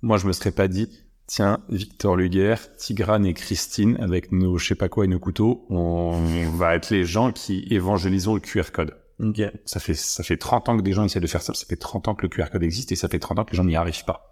Moi, 0.00 0.16
je 0.16 0.26
me 0.26 0.32
serais 0.32 0.50
pas 0.52 0.66
dit, 0.66 0.88
tiens, 1.30 1.60
Victor 1.68 2.16
Luguer, 2.16 2.56
Tigrane 2.76 3.24
et 3.24 3.34
Christine, 3.34 3.96
avec 4.00 4.32
nos 4.32 4.58
je 4.58 4.66
sais 4.66 4.74
pas 4.74 4.88
quoi 4.88 5.04
et 5.04 5.08
nos 5.08 5.20
couteaux, 5.20 5.64
on 5.70 6.50
va 6.56 6.74
être 6.74 6.90
les 6.90 7.04
gens 7.04 7.30
qui 7.30 7.66
évangélisons 7.70 8.34
le 8.34 8.40
QR 8.40 8.72
code. 8.72 8.96
Ok. 9.20 9.40
Ça 9.64 9.78
fait, 9.78 9.94
ça 9.94 10.24
fait 10.24 10.36
30 10.36 10.68
ans 10.68 10.76
que 10.76 10.82
des 10.82 10.92
gens 10.92 11.04
essaient 11.04 11.20
de 11.20 11.26
faire 11.28 11.42
ça, 11.42 11.54
ça 11.54 11.66
fait 11.66 11.76
30 11.76 12.08
ans 12.08 12.14
que 12.16 12.22
le 12.22 12.28
QR 12.28 12.50
code 12.50 12.64
existe 12.64 12.90
et 12.90 12.96
ça 12.96 13.08
fait 13.08 13.20
30 13.20 13.38
ans 13.38 13.44
que 13.44 13.52
les 13.52 13.56
gens 13.56 13.64
n'y 13.64 13.76
arrivent 13.76 14.04
pas 14.04 14.28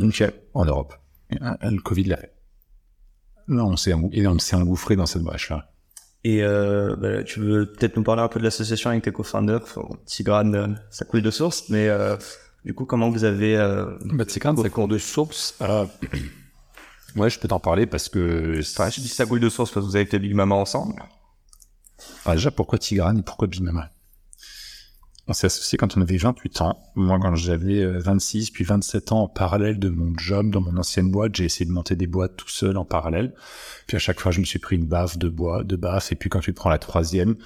Ok. 0.00 0.24
en 0.54 0.64
Europe. 0.64 0.94
Et, 1.30 1.36
euh, 1.42 1.54
le 1.62 1.80
Covid 1.80 2.04
l'a 2.04 2.16
fait. 2.16 2.32
Là, 3.48 3.64
on 3.64 3.76
s'est 3.76 4.56
engouffré 4.56 4.96
dans 4.96 5.06
cette 5.06 5.22
brèche-là. 5.22 5.70
Et 6.24 6.42
euh, 6.42 6.96
bah, 6.96 7.22
tu 7.22 7.40
veux 7.40 7.66
peut-être 7.72 7.96
nous 7.96 8.02
parler 8.02 8.22
un 8.22 8.28
peu 8.28 8.38
de 8.38 8.44
l'association 8.44 8.90
avec 8.90 9.02
tes 9.02 9.12
co-founders 9.12 9.64
Tigrane, 10.04 10.54
euh, 10.54 10.68
ça 10.90 11.04
coule 11.04 11.22
de 11.22 11.30
source, 11.30 11.68
mais 11.70 11.88
euh, 11.88 12.16
du 12.64 12.74
coup, 12.74 12.84
comment 12.84 13.10
vous 13.10 13.24
avez... 13.24 13.56
Euh... 13.56 13.86
Bah, 14.04 14.24
c'est 14.28 14.40
quand 14.40 14.52
même 14.52 14.62
ça 14.62 14.70
court 14.70 14.88
de 14.88 14.98
source. 14.98 15.54
Euh, 15.62 15.86
ouais, 17.16 17.30
je 17.30 17.38
peux 17.38 17.48
t'en 17.48 17.60
parler 17.60 17.86
parce 17.86 18.08
que. 18.08 18.60
Enfin, 18.60 18.90
je 18.90 19.00
dis 19.00 19.08
ça 19.08 19.26
coule 19.26 19.40
de 19.40 19.48
source 19.48 19.70
parce 19.70 19.84
que 19.86 19.90
vous 19.90 19.96
avez 19.96 20.06
fait 20.06 20.18
Big 20.18 20.34
Mama 20.34 20.54
ensemble. 20.54 20.94
Ah, 22.24 22.34
déjà, 22.34 22.50
pourquoi 22.50 22.78
Tigrane 22.78 23.18
et 23.18 23.22
pourquoi 23.22 23.48
Big 23.48 23.62
Mama? 23.62 23.90
On 25.26 25.32
s'est 25.32 25.46
associés 25.46 25.78
quand 25.78 25.96
on 25.96 26.00
avait 26.00 26.16
28 26.16 26.60
ans. 26.62 26.82
Moi, 26.96 27.18
quand 27.20 27.36
j'avais 27.36 27.82
euh, 27.82 28.00
26 28.00 28.50
puis 28.50 28.64
27 28.64 29.12
ans 29.12 29.22
en 29.22 29.28
parallèle 29.28 29.78
de 29.78 29.88
mon 29.88 30.12
job 30.18 30.50
dans 30.50 30.60
mon 30.60 30.76
ancienne 30.76 31.10
boîte, 31.10 31.36
j'ai 31.36 31.44
essayé 31.44 31.66
de 31.66 31.70
monter 31.70 31.94
des 31.94 32.08
boîtes 32.08 32.36
tout 32.36 32.48
seul 32.48 32.76
en 32.76 32.84
parallèle. 32.84 33.32
Puis 33.86 33.96
à 33.96 34.00
chaque 34.00 34.18
fois, 34.18 34.32
je 34.32 34.40
me 34.40 34.44
suis 34.44 34.58
pris 34.58 34.74
une 34.74 34.86
baffe, 34.86 35.18
deux 35.18 35.30
bois, 35.30 35.62
deux 35.62 35.76
baffes. 35.76 36.10
Et 36.10 36.16
puis 36.16 36.28
quand 36.28 36.40
tu 36.40 36.52
prends 36.52 36.68
la 36.68 36.78
troisième, 36.78 37.36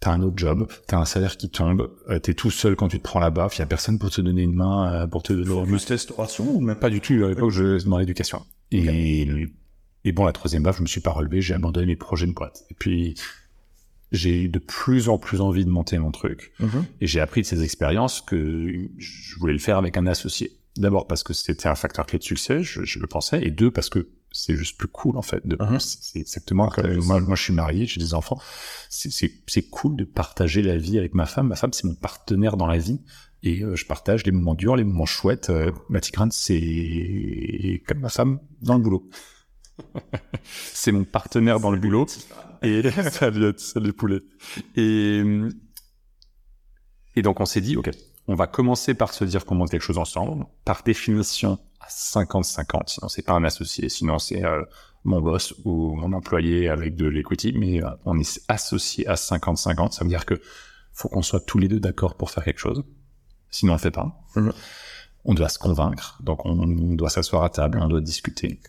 t'as 0.00 0.12
un 0.12 0.22
autre 0.22 0.36
job, 0.36 0.66
t'as 0.86 0.98
un 0.98 1.04
salaire 1.04 1.36
qui 1.36 1.50
tombe, 1.50 1.90
euh, 2.08 2.18
t'es 2.18 2.34
tout 2.34 2.50
seul 2.50 2.74
quand 2.74 2.88
tu 2.88 2.98
te 2.98 3.04
prends 3.04 3.20
la 3.20 3.30
baffe, 3.30 3.58
y 3.58 3.62
a 3.62 3.66
personne 3.66 3.98
pour 3.98 4.10
te 4.10 4.20
donner 4.20 4.42
une 4.42 4.54
main, 4.54 4.92
euh, 4.92 5.06
pour 5.06 5.22
te 5.22 5.32
donner 5.32 5.66
Juste 5.66 5.90
restauration 5.90 6.50
ou 6.50 6.60
même 6.60 6.76
Pas 6.76 6.90
du 6.90 7.00
tout, 7.00 7.12
à 7.12 7.28
l'époque, 7.28 7.50
je 7.50 7.78
suis 7.78 7.88
dans 7.88 7.98
l'éducation. 7.98 8.44
Et, 8.72 9.28
et 10.04 10.12
bon, 10.12 10.24
la 10.24 10.32
troisième 10.32 10.62
baffe, 10.62 10.78
je 10.78 10.82
me 10.82 10.86
suis 10.86 11.02
pas 11.02 11.10
relevé, 11.10 11.42
j'ai 11.42 11.54
abandonné 11.54 11.86
mes 11.86 11.96
projets 11.96 12.26
de 12.26 12.32
boîte. 12.32 12.64
Et 12.70 12.74
puis, 12.74 13.14
j'ai 14.10 14.44
eu 14.44 14.48
de 14.48 14.58
plus 14.58 15.08
en 15.08 15.18
plus 15.18 15.40
envie 15.40 15.64
de 15.64 15.70
monter 15.70 15.98
mon 15.98 16.10
truc. 16.10 16.52
Et 17.00 17.06
j'ai 17.06 17.20
appris 17.20 17.42
de 17.42 17.46
ces 17.46 17.62
expériences 17.62 18.22
que 18.22 18.88
je 18.96 19.38
voulais 19.38 19.52
le 19.52 19.58
faire 19.58 19.76
avec 19.76 19.96
un 19.98 20.06
associé. 20.06 20.56
D'abord 20.76 21.06
parce 21.06 21.22
que 21.22 21.34
c'était 21.34 21.68
un 21.68 21.74
facteur 21.74 22.06
clé 22.06 22.18
de 22.18 22.24
succès, 22.24 22.62
je, 22.62 22.84
je 22.84 22.98
le 23.00 23.06
pensais, 23.06 23.42
et 23.42 23.50
deux 23.50 23.70
parce 23.70 23.90
que 23.90 24.08
c'est 24.32 24.56
juste 24.56 24.78
plus 24.78 24.88
cool 24.88 25.16
en 25.16 25.22
fait. 25.22 25.46
De, 25.46 25.56
Mhm. 25.60 25.80
c'est, 25.80 25.98
c'est 26.02 26.18
exactement 26.20 26.68
comme 26.68 26.94
moi, 27.04 27.20
moi 27.20 27.36
je 27.36 27.42
suis 27.42 27.52
marié, 27.52 27.86
j'ai 27.86 28.00
des 28.00 28.14
enfants. 28.14 28.40
C'est, 28.88 29.30
cool 29.70 29.96
de 29.96 30.04
partager 30.04 30.62
la 30.62 30.76
vie 30.76 30.98
avec 30.98 31.14
ma 31.14 31.26
femme. 31.26 31.48
Ma 31.48 31.56
femme 31.56 31.72
c'est 31.72 31.84
mon 31.84 31.94
partenaire 31.94 32.56
dans 32.56 32.66
la 32.66 32.78
vie. 32.78 33.00
Et 33.42 33.62
euh, 33.62 33.74
je 33.74 33.86
partage 33.86 34.24
les 34.26 34.32
moments 34.32 34.54
durs, 34.54 34.76
les 34.76 34.84
moments 34.84 35.06
chouettes. 35.06 35.50
Euh, 35.50 35.72
ma 35.88 36.00
tigrane, 36.00 36.30
c'est 36.30 37.82
comme 37.86 38.00
ma 38.00 38.10
femme 38.10 38.38
dans 38.60 38.74
le 38.76 38.82
boulot. 38.82 39.08
c'est 40.44 40.92
mon 40.92 41.04
partenaire 41.04 41.58
dans 41.58 41.70
le 41.70 41.78
boulot. 41.78 42.06
Et 42.62 42.82
ça 43.10 43.30
le 43.30 43.90
poulet. 43.92 44.20
Et, 44.76 45.22
et 47.16 47.22
donc 47.22 47.40
on 47.40 47.46
s'est 47.46 47.62
dit, 47.62 47.76
ok, 47.76 47.90
on 48.28 48.34
va 48.34 48.46
commencer 48.46 48.94
par 48.94 49.12
se 49.14 49.24
dire 49.24 49.44
qu'on 49.44 49.54
monte 49.54 49.70
quelque 49.70 49.82
chose 49.82 49.98
ensemble. 49.98 50.46
Par 50.64 50.82
définition, 50.82 51.58
à 51.80 51.88
50-50. 51.88 52.88
Sinon, 52.88 53.08
c'est 53.08 53.22
pas 53.22 53.32
un 53.32 53.44
associé. 53.44 53.88
Sinon, 53.88 54.18
c'est 54.18 54.44
euh, 54.44 54.62
mon 55.04 55.20
boss 55.20 55.54
ou 55.64 55.94
mon 55.94 56.12
employé 56.12 56.68
avec 56.68 56.94
de 56.96 57.06
l'equity. 57.06 57.52
Mais 57.56 57.82
euh, 57.82 57.90
on 58.04 58.18
est 58.18 58.40
associé 58.48 59.06
à 59.06 59.14
50-50. 59.14 59.92
Ça 59.92 60.04
veut 60.04 60.10
dire 60.10 60.26
que 60.26 60.40
faut 60.92 61.08
qu'on 61.08 61.22
soit 61.22 61.40
tous 61.40 61.58
les 61.58 61.68
deux 61.68 61.80
d'accord 61.80 62.16
pour 62.16 62.30
faire 62.30 62.44
quelque 62.44 62.60
chose. 62.60 62.84
Sinon, 63.50 63.72
on 63.72 63.76
le 63.76 63.80
fait 63.80 63.90
pas. 63.90 64.20
Mhm. 64.36 64.52
On 65.24 65.34
doit 65.34 65.48
se 65.48 65.58
convaincre. 65.58 66.18
Donc, 66.22 66.46
on, 66.46 66.58
on 66.58 66.94
doit 66.94 67.10
s'asseoir 67.10 67.44
à 67.44 67.50
table, 67.50 67.78
on 67.82 67.88
doit 67.88 68.00
discuter. 68.00 68.60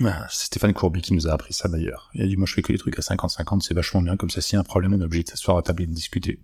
Ah, 0.00 0.26
C'est 0.30 0.46
Stéphane 0.46 0.72
Courby 0.72 1.02
qui 1.02 1.14
nous 1.14 1.28
a 1.28 1.32
appris 1.32 1.52
ça 1.52 1.68
d'ailleurs. 1.68 2.10
Il 2.14 2.22
a 2.22 2.26
dit, 2.26 2.36
moi, 2.36 2.46
je 2.46 2.54
fais 2.54 2.62
que 2.62 2.72
les 2.72 2.78
trucs 2.78 2.98
à 2.98 3.02
50-50, 3.02 3.60
c'est 3.60 3.74
vachement 3.74 4.02
bien. 4.02 4.16
Comme 4.16 4.30
ça, 4.30 4.40
s'il 4.40 4.54
y 4.54 4.56
a 4.56 4.60
un 4.60 4.64
problème, 4.64 4.94
on 4.94 5.00
est 5.00 5.04
obligé 5.04 5.24
de 5.24 5.28
s'asseoir 5.28 5.56
à 5.58 5.62
table 5.62 5.82
et 5.82 5.86
de 5.86 5.92
discuter. 5.92 6.40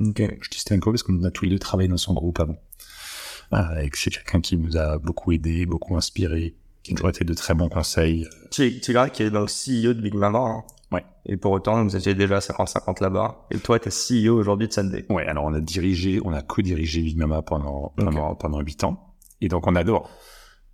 Ok. 0.00 0.22
Je 0.40 0.50
dis 0.50 0.58
Stéphane 0.58 0.80
Courby 0.80 0.96
parce 0.96 1.02
qu'on 1.02 1.22
a 1.24 1.30
tous 1.30 1.44
les 1.44 1.50
deux 1.50 1.58
travaillé 1.58 1.88
dans 1.88 1.96
son 1.96 2.14
groupe 2.14 2.40
avant. 2.40 2.56
Ah, 3.50 3.82
et 3.82 3.90
que 3.90 3.98
c'est 3.98 4.10
quelqu'un 4.10 4.40
qui 4.40 4.56
nous 4.56 4.76
a 4.76 4.98
beaucoup 4.98 5.32
aidé, 5.32 5.66
beaucoup 5.66 5.96
inspiré, 5.96 6.54
qui 6.82 6.94
nous 6.94 7.06
a 7.06 7.10
été 7.10 7.24
de 7.24 7.34
très 7.34 7.54
bons 7.54 7.68
conseils. 7.68 8.26
Tu 8.50 8.80
Tigrane 8.80 9.10
qui 9.10 9.22
est 9.22 9.30
donc 9.30 9.48
CEO 9.48 9.94
de 9.94 10.00
Big 10.00 10.14
Mama. 10.14 10.38
Hein. 10.38 10.64
Ouais. 10.92 11.04
Et 11.26 11.36
pour 11.36 11.52
autant, 11.52 11.82
vous 11.82 11.96
étiez 11.96 12.14
déjà 12.14 12.38
50-50 12.38 13.02
là-bas. 13.02 13.46
Et 13.50 13.58
toi, 13.58 13.78
t'es 13.78 13.90
CEO 13.90 14.36
aujourd'hui 14.36 14.68
de 14.68 14.72
Sunday. 14.72 15.06
Ouais, 15.08 15.26
alors 15.26 15.44
on 15.44 15.54
a 15.54 15.60
dirigé, 15.60 16.20
on 16.24 16.32
a 16.32 16.42
co-dirigé 16.42 17.02
Big 17.02 17.16
Mama 17.16 17.42
pendant, 17.42 17.92
pendant, 17.96 18.34
pendant 18.34 18.60
8 18.60 18.84
ans. 18.84 19.14
Et 19.40 19.48
donc 19.48 19.66
on 19.66 19.74
adore. 19.74 20.10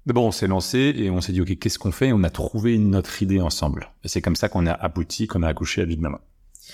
D'abord, 0.06 0.24
on 0.24 0.30
s'est 0.30 0.46
lancé 0.46 0.94
et 0.96 1.10
on 1.10 1.20
s'est 1.20 1.32
dit, 1.32 1.40
OK, 1.42 1.58
qu'est-ce 1.58 1.78
qu'on 1.78 1.92
fait? 1.92 2.08
Et 2.08 2.12
on 2.12 2.22
a 2.22 2.30
trouvé 2.30 2.78
notre 2.78 3.22
idée 3.22 3.40
ensemble. 3.40 3.92
Et 4.02 4.08
c'est 4.08 4.22
comme 4.22 4.36
ça 4.36 4.48
qu'on 4.48 4.66
a 4.66 4.72
abouti, 4.72 5.26
qu'on 5.26 5.42
a 5.42 5.48
accouché 5.48 5.82
à 5.82 5.86
Big 5.86 6.00
Mama. 6.00 6.20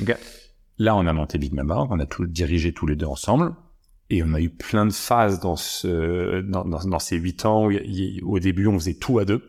Ok. 0.01 0.17
Là, 0.79 0.95
on 0.95 1.07
a 1.07 1.13
monté 1.13 1.39
Big 1.39 1.53
Mama, 1.53 1.87
on 1.91 1.99
a 1.99 2.07
tout 2.07 2.27
dirigé 2.27 2.73
tous 2.73 2.87
les 2.87 2.97
deux 2.97 3.07
ensemble. 3.07 3.55
Et 4.11 4.23
on 4.23 4.33
a 4.35 4.41
eu 4.41 4.51
plein 4.51 4.87
de 4.87 4.93
phases 4.93 5.41
dans 5.41 5.57
ce, 5.57 6.41
dans, 6.43 6.65
dans, 6.65 6.85
dans 6.85 6.99
ces 6.99 7.17
huit 7.17 7.45
ans 7.45 7.67
où 7.67 7.71
il 7.71 7.79
y 7.91 8.17
il 8.19 8.25
au 8.25 8.39
début, 8.39 8.67
on 8.67 8.79
faisait 8.79 8.95
tout 8.95 9.19
à 9.19 9.25
deux. 9.25 9.43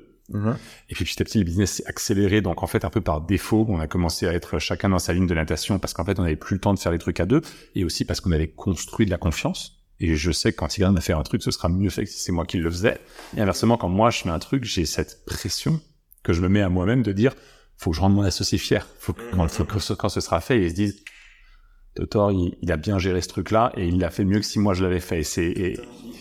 Et 0.90 0.94
puis 0.94 1.06
petit 1.06 1.22
à 1.22 1.26
petit, 1.26 1.38
le 1.38 1.46
business 1.46 1.74
s'est 1.74 1.86
accéléré. 1.86 2.42
Donc 2.42 2.64
en 2.64 2.68
fait, 2.68 2.84
un 2.84 2.90
peu 2.90 3.02
par 3.02 3.22
défaut, 3.22 3.66
on 3.70 3.80
a 3.80 3.88
commencé 3.88 4.28
à 4.28 4.34
être 4.34 4.60
chacun 4.60 4.90
dans 4.90 5.00
sa 5.00 5.14
ligne 5.14 5.28
de 5.28 5.34
natation 5.34 5.80
parce 5.80 5.94
qu'en 5.94 6.04
fait, 6.04 6.20
on 6.20 6.24
n'avait 6.24 6.36
plus 6.36 6.56
le 6.56 6.60
temps 6.60 6.74
de 6.74 6.80
faire 6.80 6.92
les 6.92 6.98
trucs 6.98 7.20
à 7.20 7.26
deux 7.26 7.42
et 7.76 7.84
aussi 7.86 8.04
parce 8.04 8.20
qu'on 8.20 8.32
avait 8.32 8.50
construit 8.50 9.06
de 9.06 9.12
la 9.12 9.18
confiance. 9.18 9.86
Et 10.00 10.16
je 10.16 10.32
sais 10.32 10.52
que 10.52 10.58
quand 10.58 10.68
Tigran 10.68 10.94
va 10.94 11.02
faire 11.02 11.18
un 11.18 11.24
truc, 11.24 11.42
ce 11.42 11.52
sera 11.52 11.70
mieux 11.70 11.90
fait 11.90 12.04
que 12.04 12.10
si 12.10 12.20
c'est 12.20 12.32
moi 12.32 12.46
qui 12.46 12.58
le 12.58 12.70
faisais. 12.70 13.00
Et 13.36 13.42
inversement, 13.42 13.78
quand 13.78 13.90
moi 13.90 14.10
je 14.10 14.20
fais 14.20 14.30
un 14.30 14.40
truc, 14.40 14.64
j'ai 14.64 14.86
cette 14.86 15.26
pression 15.26 15.80
que 16.24 16.34
je 16.34 16.42
me 16.42 16.50
mets 16.50 16.62
à 16.62 16.70
moi-même 16.70 17.04
de 17.04 17.14
dire, 17.14 17.34
faut 17.78 17.92
que 17.92 17.96
je 17.96 18.02
rende 18.02 18.14
mon 18.14 18.22
associé 18.22 18.58
fier. 18.58 18.88
Faut 19.00 19.14
que, 19.14 19.22
quand, 19.32 19.48
faut 19.48 19.66
que 19.66 19.94
quand 19.94 20.10
ce 20.10 20.22
sera 20.22 20.42
fait, 20.42 20.62
ils 20.62 20.70
se 20.70 20.76
disent, 20.76 21.04
Totor, 21.98 22.32
il, 22.32 22.72
a 22.72 22.78
bien 22.78 23.00
géré 23.00 23.22
ce 23.22 23.28
truc-là 23.28 23.72
et 23.76 23.88
il 23.88 23.98
l'a 24.00 24.12
fait 24.12 24.24
mieux 24.24 24.40
que 24.40 24.46
si 24.46 24.60
moi 24.60 24.76
je 24.76 24.84
l'avais 24.84 25.00
fait. 25.00 25.24
C'est, 25.24 25.78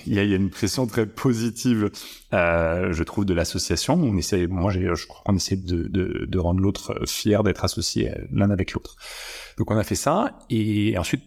il 0.06 0.14
y, 0.14 0.18
a, 0.18 0.22
une 0.22 0.48
pression 0.48 0.86
très 0.86 1.04
positive, 1.04 1.90
euh, 2.32 2.92
je 2.92 3.02
trouve, 3.02 3.26
de 3.26 3.34
l'association. 3.34 3.94
On 3.94 4.16
essaie, 4.16 4.46
moi, 4.46 4.72
je 4.72 5.06
crois 5.06 5.22
qu'on 5.26 5.36
essaie 5.36 5.56
de, 5.56 6.38
rendre 6.38 6.60
l'autre 6.60 7.02
fier 7.06 7.42
d'être 7.42 7.64
associé 7.64 8.12
l'un 8.32 8.50
avec 8.50 8.72
l'autre. 8.72 8.96
Donc 9.58 9.70
on 9.70 9.76
a 9.76 9.84
fait 9.84 9.96
ça 9.96 10.38
et 10.48 10.96
ensuite, 10.96 11.24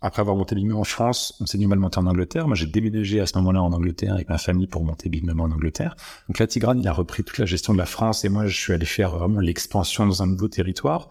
après 0.00 0.20
avoir 0.20 0.36
monté 0.36 0.54
Big 0.54 0.66
Mama 0.66 0.80
en 0.80 0.84
France, 0.84 1.34
on 1.40 1.46
s'est 1.46 1.58
va 1.58 1.74
le 1.74 1.80
monter 1.80 1.98
en 1.98 2.06
Angleterre. 2.06 2.46
Moi, 2.46 2.54
j'ai 2.54 2.66
déménagé 2.66 3.18
à 3.18 3.26
ce 3.26 3.36
moment-là 3.38 3.62
en 3.62 3.72
Angleterre 3.72 4.14
avec 4.14 4.28
ma 4.28 4.38
famille 4.38 4.68
pour 4.68 4.84
monter 4.84 5.08
Big 5.08 5.24
Mama 5.24 5.44
en 5.44 5.50
Angleterre. 5.50 5.96
Donc 6.28 6.38
là, 6.38 6.46
Tigrane, 6.46 6.78
il 6.78 6.86
a 6.86 6.92
repris 6.92 7.24
toute 7.24 7.38
la 7.38 7.46
gestion 7.46 7.72
de 7.72 7.78
la 7.78 7.86
France 7.86 8.24
et 8.24 8.28
moi, 8.28 8.46
je 8.46 8.56
suis 8.56 8.72
allé 8.72 8.86
faire 8.86 9.10
vraiment 9.10 9.40
l'expansion 9.40 10.06
dans 10.06 10.22
un 10.22 10.26
nouveau 10.28 10.46
territoire. 10.46 11.08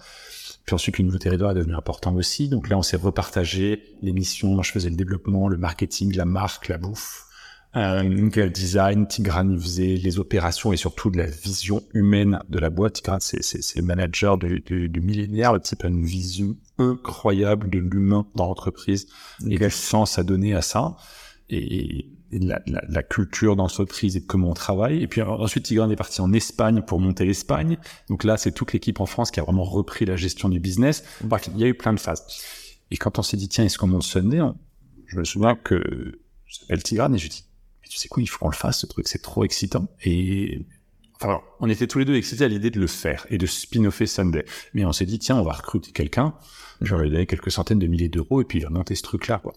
Puis 0.67 0.73
ensuite, 0.73 0.97
le 0.97 1.05
nouveau 1.05 1.17
territoire 1.17 1.51
est 1.51 1.55
devenu 1.55 1.75
important 1.75 2.13
aussi. 2.13 2.49
Donc 2.49 2.67
là, 2.67 2.77
on 2.77 2.81
s'est 2.81 2.97
repartagé 2.97 3.83
les 4.01 4.11
missions. 4.11 4.49
Moi, 4.49 4.63
je 4.63 4.73
faisais 4.73 4.89
le 4.89 4.97
développement, 4.97 5.47
le 5.47 5.55
marketing, 5.55 6.13
la 6.13 6.25
marque, 6.25 6.67
la 6.67 6.77
bouffe, 6.77 7.25
euh, 7.77 8.03
le 8.03 8.49
design. 8.49 9.07
Tigrane, 9.07 9.57
faisait 9.57 9.95
les 9.95 10.19
opérations 10.19 10.73
et 10.73 10.77
surtout 10.77 11.09
de 11.09 11.19
la 11.19 11.25
vision 11.25 11.83
humaine 11.93 12.41
de 12.49 12.59
la 12.59 12.69
boîte. 12.69 12.95
Tigrane, 12.95 13.21
c'est, 13.21 13.77
le 13.77 13.81
manager 13.81 14.37
du, 14.37 14.59
du, 14.59 14.89
du 14.89 14.99
millénaire. 14.99 15.53
Le 15.53 15.61
type 15.61 15.85
a 15.85 15.87
une 15.87 16.03
vision 16.03 16.57
incroyable 16.77 17.69
de 17.69 17.79
l'humain 17.79 18.27
dans 18.35 18.47
l'entreprise 18.47 19.07
et 19.49 19.57
du 19.57 19.69
sens 19.69 20.19
à 20.19 20.23
donner 20.23 20.53
à 20.53 20.61
ça. 20.61 20.97
Et, 21.49 22.11
la, 22.31 22.61
la, 22.67 22.81
la 22.87 23.03
culture 23.03 23.55
d'entreprise 23.55 24.17
et 24.17 24.21
de 24.21 24.25
comment 24.25 24.49
on 24.49 24.53
travaille. 24.53 25.01
Et 25.01 25.07
puis 25.07 25.21
ensuite, 25.21 25.65
Tigran 25.65 25.89
est 25.89 25.95
parti 25.95 26.21
en 26.21 26.33
Espagne 26.33 26.81
pour 26.81 26.99
monter 26.99 27.25
l'Espagne. 27.25 27.77
Donc 28.09 28.23
là, 28.23 28.37
c'est 28.37 28.51
toute 28.51 28.73
l'équipe 28.73 28.99
en 28.99 29.05
France 29.05 29.31
qui 29.31 29.39
a 29.39 29.43
vraiment 29.43 29.63
repris 29.63 30.05
la 30.05 30.15
gestion 30.15 30.49
du 30.49 30.59
business. 30.59 31.03
Bref, 31.23 31.49
il 31.53 31.59
y 31.59 31.63
a 31.63 31.67
eu 31.67 31.73
plein 31.73 31.93
de 31.93 31.99
phases. 31.99 32.23
Et 32.91 32.97
quand 32.97 33.19
on 33.19 33.21
s'est 33.21 33.37
dit, 33.37 33.49
tiens, 33.49 33.65
est-ce 33.65 33.77
qu'on 33.77 33.87
monte 33.87 34.03
Sunday 34.03 34.41
Je 35.07 35.17
me 35.17 35.23
souviens 35.23 35.55
que 35.55 36.19
j'appelle 36.45 36.83
Tigran 36.83 37.13
et 37.13 37.17
je 37.17 37.27
dis, 37.29 37.45
mais 37.81 37.87
tu 37.89 37.97
sais 37.97 38.07
quoi, 38.07 38.21
il 38.21 38.27
faut 38.27 38.39
qu'on 38.39 38.49
le 38.49 38.55
fasse, 38.55 38.79
ce 38.79 38.85
truc, 38.85 39.07
c'est 39.07 39.21
trop 39.21 39.43
excitant. 39.43 39.87
Et 40.03 40.65
enfin, 41.15 41.41
on 41.59 41.69
était 41.69 41.87
tous 41.87 41.99
les 41.99 42.05
deux 42.05 42.15
excités 42.15 42.45
à 42.45 42.47
l'idée 42.47 42.69
de 42.69 42.79
le 42.79 42.87
faire 42.87 43.25
et 43.29 43.37
de 43.37 43.45
spin-offer 43.45 44.05
Sunday. 44.05 44.45
Mais 44.73 44.85
on 44.85 44.91
s'est 44.91 45.05
dit, 45.05 45.19
tiens, 45.19 45.37
on 45.37 45.43
va 45.43 45.53
recruter 45.53 45.91
quelqu'un. 45.91 46.33
Je 46.81 46.95
vais 46.95 47.03
lui 47.03 47.11
donner 47.11 47.25
quelques 47.25 47.51
centaines 47.51 47.79
de 47.79 47.87
milliers 47.87 48.09
d'euros 48.09 48.41
et 48.41 48.45
puis 48.45 48.59
il 48.59 48.63
va 48.63 48.69
monter 48.69 48.95
ce 48.95 49.01
truc-là, 49.01 49.39
quoi. 49.39 49.53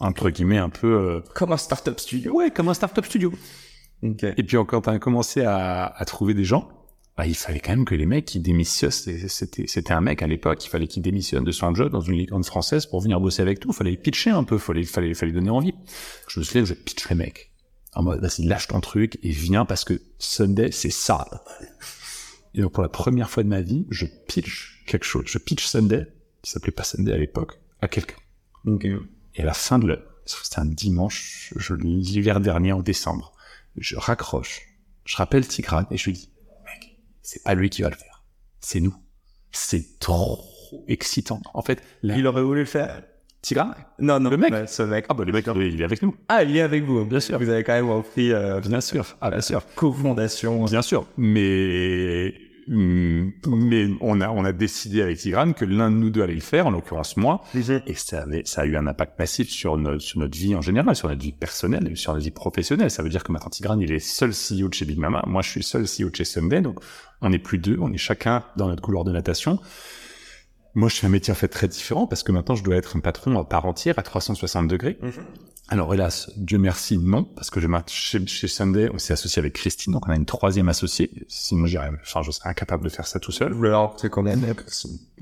Entre 0.00 0.30
guillemets, 0.30 0.58
un 0.58 0.68
peu... 0.68 0.86
euh, 0.92 1.20
Comme 1.34 1.52
un 1.52 1.56
startup 1.56 1.98
studio. 1.98 2.32
Ouais, 2.34 2.50
comme 2.50 2.68
un 2.68 2.74
startup 2.74 3.04
studio. 3.04 3.32
Ok. 4.02 4.24
Et 4.24 4.42
puis 4.42 4.56
quand 4.66 4.88
on 4.88 4.92
a 4.92 4.98
commencé 4.98 5.42
à, 5.42 5.86
à 5.86 6.04
trouver 6.04 6.34
des 6.34 6.44
gens, 6.44 6.68
bah, 7.16 7.26
il 7.26 7.34
fallait 7.34 7.60
quand 7.60 7.70
même 7.70 7.86
que 7.86 7.94
les 7.94 8.04
mecs 8.04 8.26
qui 8.26 8.40
démissionnent, 8.40 8.90
c'était 8.90 9.66
c'était 9.66 9.92
un 9.92 10.02
mec 10.02 10.20
à 10.20 10.26
l'époque, 10.26 10.62
il 10.66 10.68
fallait 10.68 10.86
qu'il 10.86 11.02
démissionne 11.02 11.44
de 11.44 11.50
son 11.50 11.74
job 11.74 11.90
dans 11.90 12.02
une 12.02 12.16
licorne 12.18 12.44
française 12.44 12.84
pour 12.84 13.00
venir 13.00 13.18
bosser 13.20 13.40
avec 13.40 13.64
nous. 13.64 13.72
Il 13.72 13.74
fallait 13.74 13.96
pitcher 13.96 14.30
un 14.30 14.44
peu, 14.44 14.58
fallait 14.58 14.82
fallait 14.82 15.14
fallait 15.14 15.32
donner 15.32 15.48
envie. 15.48 15.72
Je 16.28 16.40
me 16.40 16.44
souviens 16.44 16.60
que 16.62 16.68
je 16.68 16.74
pitch 16.74 17.08
les 17.08 17.16
mecs 17.16 17.52
en 17.94 18.02
mode 18.02 18.20
vas-y 18.20 18.44
lâche 18.44 18.68
ton 18.68 18.80
truc 18.80 19.18
et 19.22 19.30
viens 19.30 19.64
parce 19.64 19.84
que 19.84 19.94
Sunday 20.18 20.70
c'est 20.72 20.90
ça. 20.90 21.26
Et 22.54 22.60
donc 22.60 22.72
pour 22.72 22.82
la 22.82 22.90
première 22.90 23.30
fois 23.30 23.42
de 23.44 23.48
ma 23.48 23.62
vie, 23.62 23.86
je 23.88 24.04
pitch 24.28 24.82
quelque 24.86 25.04
chose. 25.06 25.24
Je 25.26 25.38
pitch 25.38 25.64
Sunday, 25.64 26.06
qui 26.42 26.50
s'appelait 26.50 26.72
pas 26.72 26.84
Sunday 26.84 27.12
à 27.14 27.16
l'époque, 27.16 27.58
à 27.80 27.88
quelqu'un. 27.88 28.16
Ok. 28.66 28.86
Et 29.36 29.42
à 29.42 29.44
la 29.44 29.54
fin 29.54 29.78
de 29.78 29.86
le, 29.86 30.02
c'était 30.24 30.58
un 30.58 30.64
dimanche, 30.66 31.52
je, 31.56 31.74
l'hiver 31.74 32.40
dernier 32.40 32.72
en 32.72 32.80
décembre, 32.80 33.32
je 33.76 33.96
raccroche, 33.96 34.62
je 35.04 35.16
rappelle 35.16 35.46
Tigran 35.46 35.84
et 35.90 35.96
je 35.96 36.06
lui 36.06 36.12
dis, 36.14 36.30
mec, 36.64 36.96
c'est 37.22 37.42
pas 37.44 37.54
lui 37.54 37.70
qui 37.70 37.82
va 37.82 37.90
le 37.90 37.96
faire, 37.96 38.24
c'est 38.60 38.80
nous. 38.80 38.94
C'est 39.52 39.98
trop 40.00 40.44
excitant. 40.88 41.40
En 41.54 41.62
fait. 41.62 41.82
Il 42.02 42.26
aurait 42.26 42.42
voulu 42.42 42.60
le 42.60 42.66
faire. 42.66 43.02
Tigran, 43.40 43.70
Non, 43.98 44.18
non. 44.20 44.28
Le 44.28 44.36
mec? 44.36 44.68
ce 44.68 44.82
mec. 44.82 45.06
ah 45.08 45.14
bah 45.14 45.24
le 45.24 45.32
mec, 45.32 45.46
il 45.54 45.80
est 45.80 45.84
avec 45.84 46.02
nous. 46.02 46.14
Ah, 46.28 46.42
il 46.42 46.54
est 46.56 46.60
avec 46.60 46.84
vous. 46.84 47.04
Bien 47.06 47.20
sûr. 47.20 47.38
Vous 47.38 47.48
avez 47.48 47.62
quand 47.64 47.72
même 47.72 47.88
repris 47.90 48.32
euh, 48.32 48.60
Bien 48.60 48.80
sûr, 48.82 49.16
ah 49.20 49.30
bien 49.30 49.40
sûr, 49.40 49.62
cofondation. 49.74 50.64
bien 50.64 50.82
sûr. 50.82 51.06
Mais 51.16 52.34
mais 52.68 53.88
on 54.00 54.20
a 54.20 54.28
on 54.28 54.44
a 54.44 54.52
décidé 54.52 55.02
avec 55.02 55.18
Tigran 55.18 55.52
que 55.52 55.64
l'un 55.64 55.90
de 55.90 55.96
nous 55.96 56.10
deux 56.10 56.22
allait 56.22 56.34
le 56.34 56.40
faire, 56.40 56.66
en 56.66 56.70
l'occurrence 56.70 57.16
moi. 57.16 57.42
Et 57.86 57.94
ça, 57.94 58.22
avait, 58.22 58.42
ça 58.44 58.62
a 58.62 58.66
eu 58.66 58.76
un 58.76 58.86
impact 58.86 59.18
massif 59.18 59.48
sur 59.48 59.76
notre, 59.76 60.00
sur 60.00 60.18
notre 60.18 60.36
vie 60.36 60.54
en 60.54 60.62
général, 60.62 60.96
sur 60.96 61.08
notre 61.08 61.22
vie 61.22 61.32
personnelle, 61.32 61.88
et 61.90 61.96
sur 61.96 62.12
notre 62.12 62.24
vie 62.24 62.30
professionnelle. 62.30 62.90
Ça 62.90 63.02
veut 63.02 63.08
dire 63.08 63.22
que 63.22 63.32
maintenant 63.32 63.50
Tigran, 63.50 63.78
il 63.78 63.92
est 63.92 63.98
seul 63.98 64.30
CEO 64.30 64.68
de 64.68 64.74
chez 64.74 64.84
Big 64.84 64.98
Mama. 64.98 65.22
Moi, 65.26 65.42
je 65.42 65.50
suis 65.50 65.62
seul 65.62 65.84
CEO 65.84 66.10
de 66.10 66.16
chez 66.16 66.24
Sunday. 66.24 66.60
Donc, 66.60 66.80
on 67.20 67.30
n'est 67.30 67.38
plus 67.38 67.58
deux. 67.58 67.76
On 67.80 67.92
est 67.92 67.98
chacun 67.98 68.44
dans 68.56 68.68
notre 68.68 68.82
couloir 68.82 69.04
de 69.04 69.12
natation. 69.12 69.60
Moi, 70.76 70.90
je 70.90 70.96
fais 70.96 71.06
un 71.06 71.10
métier 71.10 71.32
en 71.32 71.36
fait 71.36 71.48
très 71.48 71.68
différent 71.68 72.06
parce 72.06 72.22
que 72.22 72.32
maintenant, 72.32 72.54
je 72.54 72.62
dois 72.62 72.76
être 72.76 72.96
un 72.96 73.00
patron 73.00 73.36
à 73.38 73.44
part 73.44 73.64
entière 73.64 73.98
à 73.98 74.02
360 74.02 74.68
degrés. 74.68 74.98
Alors, 75.68 75.92
hélas, 75.94 76.30
Dieu 76.36 76.58
merci, 76.58 76.98
non, 76.98 77.24
parce 77.24 77.50
que 77.50 77.60
je 77.60 77.66
chez, 77.88 78.24
chez 78.26 78.46
Sunday, 78.46 78.88
on 78.92 78.98
s'est 78.98 79.14
associé 79.14 79.40
avec 79.40 79.54
Christine, 79.54 79.94
donc 79.94 80.06
on 80.06 80.10
a 80.12 80.16
une 80.16 80.26
troisième 80.26 80.68
associée. 80.68 81.10
Sinon, 81.28 81.66
j'irais, 81.66 81.90
enfin, 82.02 82.20
je 82.22 82.30
serais 82.30 82.50
incapable 82.50 82.84
de 82.84 82.88
faire 82.90 83.06
ça 83.06 83.18
tout 83.18 83.32
seul. 83.32 83.52
L'avez 83.52 83.74
rencontré 83.74 84.10
combien 84.10 84.36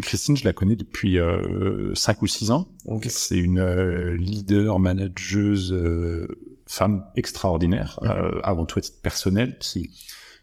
Christine, 0.03 0.37
je 0.37 0.45
la 0.45 0.53
connais 0.53 0.77
depuis 0.77 1.19
euh, 1.21 1.95
5 1.95 2.21
ou 2.21 2.27
6 2.27 2.51
ans. 2.51 2.69
Ok. 2.87 3.07
C'est 3.09 3.39
une 3.39 3.61
euh, 3.61 4.17
leader, 4.17 4.81
manageuse, 4.81 5.73
euh, 5.73 6.27
femme 6.67 7.05
extraordinaire, 7.15 8.01
euh, 8.03 8.41
avant 8.43 8.67
tout 8.67 8.81
à 8.81 8.83
titre 8.83 9.01
personnel, 9.01 9.57
qui, 9.61 9.91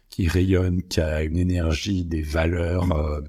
qui 0.08 0.26
rayonne, 0.26 0.82
qui 0.82 1.00
a 1.00 1.22
une 1.22 1.36
énergie, 1.36 2.04
des 2.04 2.22
valeurs 2.22 2.90
euh, 2.92 3.20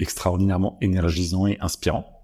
extraordinairement 0.00 0.78
énergisants 0.80 1.46
et 1.46 1.58
inspirants. 1.60 2.20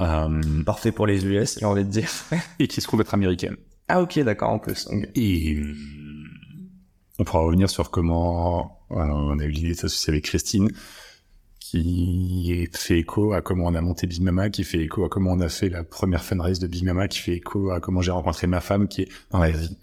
Euh, 0.00 0.62
Parfait 0.64 0.92
pour 0.92 1.06
les 1.06 1.24
US, 1.26 1.58
j'ai 1.58 1.66
envie 1.66 1.84
de 1.84 1.90
dire. 1.90 2.10
et 2.58 2.68
qui 2.68 2.80
se 2.80 2.86
trouve 2.86 3.00
être 3.00 3.14
américaine. 3.14 3.56
ah, 3.88 4.00
ok, 4.02 4.18
d'accord, 4.20 4.50
en 4.50 4.58
plus. 4.58 4.88
Et 5.14 5.54
euh, 5.54 5.74
on 7.18 7.24
pourra 7.24 7.40
revenir 7.40 7.68
sur 7.68 7.90
comment 7.90 8.80
euh, 8.92 8.96
on 8.96 9.38
a 9.38 9.44
eu 9.44 9.50
l'idée 9.50 9.72
de 9.72 9.74
s'associer 9.74 10.12
avec 10.12 10.24
Christine, 10.24 10.70
qui 11.58 12.68
fait 12.72 12.98
écho 12.98 13.32
à 13.32 13.42
comment 13.42 13.66
on 13.66 13.74
a 13.74 13.80
monté 13.80 14.06
Big 14.06 14.22
Mama, 14.22 14.50
qui 14.50 14.64
fait 14.64 14.78
écho 14.78 15.04
à 15.04 15.08
comment 15.08 15.32
on 15.32 15.40
a 15.40 15.48
fait 15.48 15.68
la 15.68 15.84
première 15.84 16.24
fundraise 16.24 16.58
de 16.58 16.66
Big 16.66 16.84
Mama, 16.84 17.06
qui 17.06 17.18
fait 17.18 17.34
écho 17.34 17.70
à 17.70 17.80
comment 17.80 18.00
j'ai 18.00 18.10
rencontré 18.10 18.46
ma 18.46 18.60
femme, 18.60 18.88
qui 18.88 19.02
est 19.02 19.08
dans 19.30 19.38
la 19.38 19.50
vie. 19.50 19.76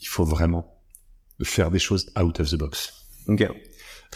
Il 0.00 0.08
faut 0.08 0.24
vraiment 0.24 0.78
faire 1.42 1.70
des 1.70 1.78
choses 1.78 2.10
out 2.20 2.40
of 2.40 2.50
the 2.50 2.56
box. 2.56 2.92
Ok. 3.28 3.48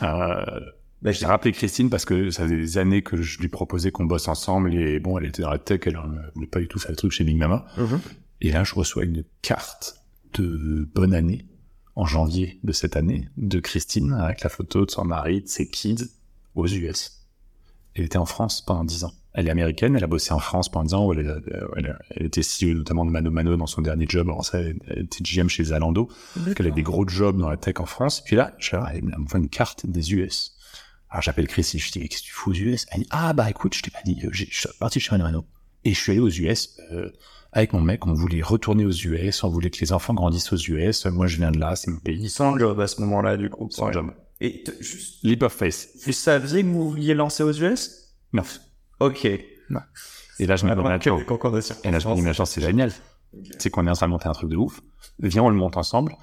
Euh, 0.03 0.61
Bah, 1.03 1.11
j'ai 1.11 1.27
rappelé 1.27 1.53
Christine 1.53 1.91
parce 1.91 2.05
que 2.05 2.31
ça 2.31 2.45
faisait 2.45 2.57
des 2.57 2.79
années 2.79 3.03
que 3.03 3.21
je 3.21 3.41
lui 3.41 3.49
proposais 3.49 3.91
qu'on 3.91 4.05
bosse 4.05 4.29
ensemble 4.29 4.73
et 4.75 5.01
bon, 5.01 5.19
elle 5.19 5.27
était 5.27 5.43
dans 5.43 5.51
la 5.51 5.59
tech, 5.59 5.81
elle 5.87 5.99
voulait 6.35 6.47
pas 6.47 6.61
du 6.61 6.69
tout 6.69 6.79
faire 6.79 6.93
le 6.93 6.97
truc 6.97 7.11
chez 7.11 7.25
Big 7.25 7.37
Mama. 7.37 7.67
Mhm. 7.77 8.01
Et 8.41 8.53
là, 8.53 8.63
je 8.65 8.75
reçois 8.75 9.05
une 9.05 9.25
carte 9.43 9.97
de 10.35 10.89
bonne 10.95 11.13
année 11.13 11.47
en 11.97 12.07
janvier 12.07 12.59
de 12.63 12.73
cette 12.73 12.97
année 12.97 13.29
de 13.37 13.61
Christine 13.61 14.13
avec 14.13 14.43
la 14.43 14.49
photo 14.49 14.87
de 14.87 14.91
son 14.91 15.05
mari, 15.05 15.43
de 15.43 15.49
ses 15.49 15.69
kids 15.69 16.09
aux 16.55 16.67
US. 16.67 17.27
Elle 17.95 18.05
était 18.05 18.19
en 18.19 18.25
France 18.25 18.63
pendant 18.65 18.85
10 18.85 19.05
ans. 19.05 19.13
Elle 19.35 19.49
est 19.49 19.51
américaine, 19.51 19.97
elle 19.97 20.05
a 20.05 20.07
bossé 20.09 20.33
en 20.33 20.39
France 20.39 20.71
pendant 20.71 20.85
10 20.85 20.95
ans. 20.95 21.07
où 21.07 21.13
Elle, 21.13 21.99
était 22.17 22.41
CEO 22.41 22.75
notamment 22.75 23.05
de 23.05 23.11
Mano 23.11 23.31
Mano 23.31 23.57
dans 23.57 23.67
son 23.67 23.83
dernier 23.83 24.07
job. 24.09 24.29
Alors 24.29 24.45
ça, 24.45 24.61
elle 24.61 24.79
était 24.97 25.23
GM 25.23 25.49
chez 25.49 25.65
Zalando. 25.65 26.09
Donc 26.37 26.59
elle 26.59 26.69
a 26.69 26.71
des 26.71 26.83
gros 26.83 27.07
jobs 27.07 27.39
dans 27.39 27.49
la 27.49 27.57
tech 27.57 27.75
en 27.79 27.87
France. 27.87 28.21
Et 28.21 28.23
puis 28.25 28.37
là, 28.37 28.55
je, 28.59 28.77
elle 28.93 29.05
me 29.05 29.29
voit 29.29 29.41
une 29.41 29.49
carte 29.49 29.87
des 29.87 30.15
US. 30.15 30.57
Alors 31.13 31.21
j'appelle 31.21 31.47
Christine, 31.47 31.79
je 31.79 31.93
dis, 31.93 32.09
qu'est-ce 32.09 32.23
que 32.23 32.27
tu 32.29 32.33
fous 32.33 32.51
aux 32.51 32.55
US 32.55 32.87
Elle 32.91 33.03
dit, 33.03 33.07
ah 33.11 33.35
bah 33.35 33.49
écoute, 33.51 33.75
je 33.75 33.83
t'ai 33.83 33.91
pas 33.91 34.01
dit, 34.03 34.19
euh, 34.25 34.31
je 34.33 34.45
suis 34.47 34.69
parti 34.81 34.99
chez 34.99 35.17
Mano. 35.19 35.45
Et 35.85 35.93
je 35.93 36.01
suis 36.01 36.13
allé 36.13 36.21
aux 36.21 36.31
US 36.31 36.79
euh, 36.91 37.11
avec 37.53 37.75
mon 37.75 37.83
mec, 37.83 38.07
on 38.07 38.15
voulait 38.15 38.41
retourner 38.41 38.87
aux 38.87 38.93
US, 38.93 39.45
on 39.45 39.51
voulait 39.51 39.69
que 39.69 39.79
les 39.81 39.93
enfants 39.93 40.15
grandissent 40.15 40.51
aux 40.55 40.57
US. 40.57 41.05
Moi, 41.05 41.27
je 41.27 41.37
viens 41.37 41.51
de 41.51 41.59
là, 41.59 41.77
c'est 41.77 41.91
mon 41.91 41.99
pays. 41.99 42.31
Sans 42.31 42.57
job 42.59 42.81
à 42.81 42.87
ce 42.87 42.99
moment-là, 43.03 43.37
du 43.37 43.51
coup. 43.51 43.69
Sans 43.71 43.89
Ouais. 43.89 43.93
job. 43.93 44.11
Et 44.41 44.65
juste, 44.81 45.19
Leap 45.23 45.43
of 45.43 45.53
faith. 45.53 45.91
vous 46.07 46.13
saviez 46.13 46.63
que 46.63 46.69
vous 46.69 46.89
vouliez 46.91 47.13
lancer 47.13 47.43
aux 47.43 47.53
US 47.53 48.15
Non. 48.33 48.43
Ok. 48.99 49.27
Et 49.27 50.47
là, 50.47 50.57
je 50.57 50.65
me 50.65 50.99
dis, 50.99 51.25
concours 51.27 51.51
de 51.53 51.59
et 51.59 51.91
là, 51.91 51.99
je 51.99 52.09
me 52.09 52.15
dis, 52.15 52.23
mais 52.23 52.31
attends, 52.31 52.47
c'est 52.47 52.63
génial. 52.63 52.91
C'est 53.59 53.69
qu'on 53.69 53.87
est 53.87 53.91
en 53.91 53.95
train 53.95 54.07
de 54.07 54.13
monter 54.13 54.29
un 54.29 54.33
truc 54.33 54.49
de 54.49 54.57
ouf. 54.57 54.81
Viens, 55.19 55.43
on 55.43 55.51
le 55.51 55.57
monte 55.57 55.77
ensemble. 55.77 56.17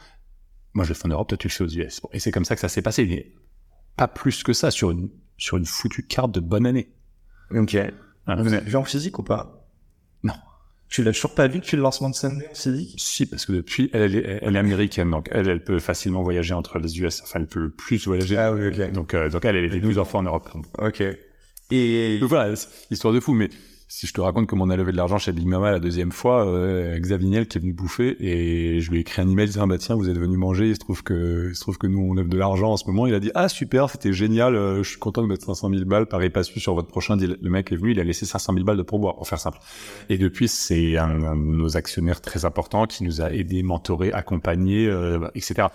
Moi, 0.73 0.83
je 0.83 0.89
le 0.89 0.95
fais 0.95 1.05
en 1.05 1.09
Europe, 1.09 1.27
toi, 1.29 1.37
tu 1.37 1.47
le 1.47 1.53
fais 1.53 1.63
aux 1.63 1.67
US. 1.67 2.01
Bon, 2.01 2.09
et 2.11 2.19
c'est 2.19 2.31
comme 2.31 2.45
ça 2.45 2.55
que 2.55 2.61
ça 2.61 2.69
s'est 2.69 2.81
passé. 2.81 3.35
Pas 3.99 4.07
plus 4.07 4.43
que 4.43 4.53
ça 4.53 4.71
sur 4.71 4.91
une, 4.91 5.09
sur 5.37 5.57
une 5.57 5.65
foutue 5.65 6.07
carte 6.07 6.31
de 6.31 6.39
bonne 6.39 6.65
année. 6.65 6.89
Ok. 7.51 7.75
Ah. 8.27 8.35
Vous 8.41 8.53
avez 8.53 8.65
vu 8.65 8.77
en 8.77 8.85
physique 8.85 9.19
ou 9.19 9.23
pas? 9.23 9.67
Non. 10.23 10.35
Tu 10.87 11.03
l'as 11.03 11.11
toujours 11.11 11.35
pas 11.35 11.47
vu 11.47 11.59
depuis 11.59 11.75
le 11.75 11.83
lancement 11.83 12.09
de 12.09 12.15
Sunday 12.15 12.47
en 12.49 12.55
physique? 12.55 12.95
Si, 12.97 13.25
parce 13.25 13.45
que 13.45 13.51
depuis, 13.51 13.89
elle, 13.91 14.03
elle 14.03 14.15
est, 14.15 14.39
elle 14.41 14.55
est 14.55 14.59
américaine, 14.59 15.11
donc 15.11 15.27
elle, 15.33 15.49
elle 15.49 15.65
peut 15.65 15.79
facilement 15.79 16.23
voyager 16.23 16.53
entre 16.53 16.79
les 16.79 16.97
US. 17.01 17.21
Enfin, 17.23 17.41
elle 17.41 17.47
peut 17.47 17.59
le 17.59 17.71
plus 17.71 18.07
voyager. 18.07 18.37
Ah 18.37 18.53
oui, 18.53 18.67
ok. 18.67 18.91
Donc, 18.93 19.13
euh, 19.13 19.29
donc 19.29 19.43
elle, 19.43 19.57
elle 19.57 19.75
est 19.75 19.81
plus 19.81 19.99
enfants 19.99 20.19
en 20.19 20.23
Europe. 20.23 20.49
Ok. 20.77 21.03
Et 21.71 22.19
voilà, 22.21 22.55
histoire 22.89 23.13
de 23.13 23.19
fou. 23.19 23.33
Mais 23.33 23.49
si 23.91 24.05
je 24.05 24.13
te 24.13 24.21
raconte 24.21 24.45
comment 24.45 24.65
on 24.65 24.69
a 24.69 24.77
levé 24.77 24.91
de 24.91 24.97
l'argent 24.97 25.17
chez 25.17 25.31
Big 25.31 25.47
Mama 25.47 25.71
la 25.71 25.79
deuxième 25.79 26.11
fois, 26.11 26.45
euh, 26.45 26.97
Xavier 26.99 27.27
Niel 27.27 27.47
qui 27.47 27.57
est 27.57 27.61
venu 27.61 27.73
bouffer 27.73 28.15
et 28.19 28.81
je 28.81 28.91
lui 28.91 28.97
ai 28.97 29.01
écrit 29.01 29.19
un 29.19 29.27
email 29.27 29.47
disant 29.47 29.63
ah 29.63 29.65
bah 29.65 29.79
tiens 29.79 29.95
vous 29.95 30.07
êtes 30.07 30.17
venu 30.17 30.37
manger, 30.37 30.67
il 30.69 30.75
se 30.75 30.79
trouve 30.79 31.01
que 31.01 31.47
il 31.49 31.55
se 31.55 31.61
trouve 31.61 31.79
que 31.79 31.87
nous 31.87 31.99
on 31.99 32.13
lève 32.13 32.27
de 32.27 32.37
l'argent 32.37 32.71
en 32.71 32.77
ce 32.77 32.85
moment. 32.85 33.07
Il 33.07 33.15
a 33.15 33.19
dit 33.19 33.31
ah 33.33 33.49
super 33.49 33.89
c'était 33.89 34.13
génial, 34.13 34.55
euh, 34.55 34.83
je 34.83 34.89
suis 34.91 34.99
content 34.99 35.23
de 35.23 35.27
mettre 35.27 35.43
500 35.43 35.71
000 35.71 35.85
balles 35.85 36.05
par 36.05 36.21
pas 36.31 36.43
sur 36.43 36.75
votre 36.75 36.87
prochain 36.87 37.17
deal. 37.17 37.37
Le 37.41 37.49
mec 37.49 37.71
est 37.71 37.77
venu, 37.77 37.91
il 37.91 37.99
a 37.99 38.03
laissé 38.03 38.27
500 38.27 38.53
000 38.53 38.63
balles 38.63 38.77
de 38.77 38.83
pourboire 38.83 39.15
pour 39.15 39.27
faire 39.27 39.39
simple. 39.39 39.57
Et 40.09 40.19
depuis 40.19 40.47
c'est 40.47 40.95
un, 40.97 41.35
de 41.35 41.41
nos 41.41 41.75
actionnaires 41.75 42.21
très 42.21 42.45
importants 42.45 42.85
qui 42.85 43.03
nous 43.03 43.21
a 43.21 43.33
aidé, 43.33 43.63
mentoré, 43.63 44.11
accompagné, 44.13 44.85
euh, 44.85 45.27
etc. 45.33 45.69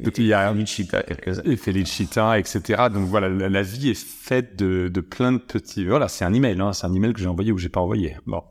Donc 0.00 0.18
il 0.18 0.26
y 0.26 0.32
a 0.32 0.52
Michita, 0.52 1.02
quelques 1.02 1.44
et 1.44 1.56
Felicita, 1.56 2.38
etc. 2.38 2.84
Donc 2.92 3.08
voilà, 3.08 3.28
la, 3.28 3.48
la 3.48 3.62
vie 3.62 3.90
est 3.90 3.98
faite 4.06 4.56
de, 4.56 4.88
de 4.88 5.00
plein 5.00 5.32
de 5.32 5.38
petits. 5.38 5.84
Voilà, 5.86 6.08
c'est 6.08 6.24
un 6.24 6.32
email, 6.32 6.60
hein, 6.60 6.72
c'est 6.72 6.86
un 6.86 6.92
email 6.94 7.12
que 7.12 7.20
j'ai 7.20 7.26
envoyé 7.26 7.50
ou 7.52 7.56
que 7.56 7.60
j'ai 7.60 7.68
pas 7.68 7.80
envoyé. 7.80 8.16
Bon. 8.26 8.42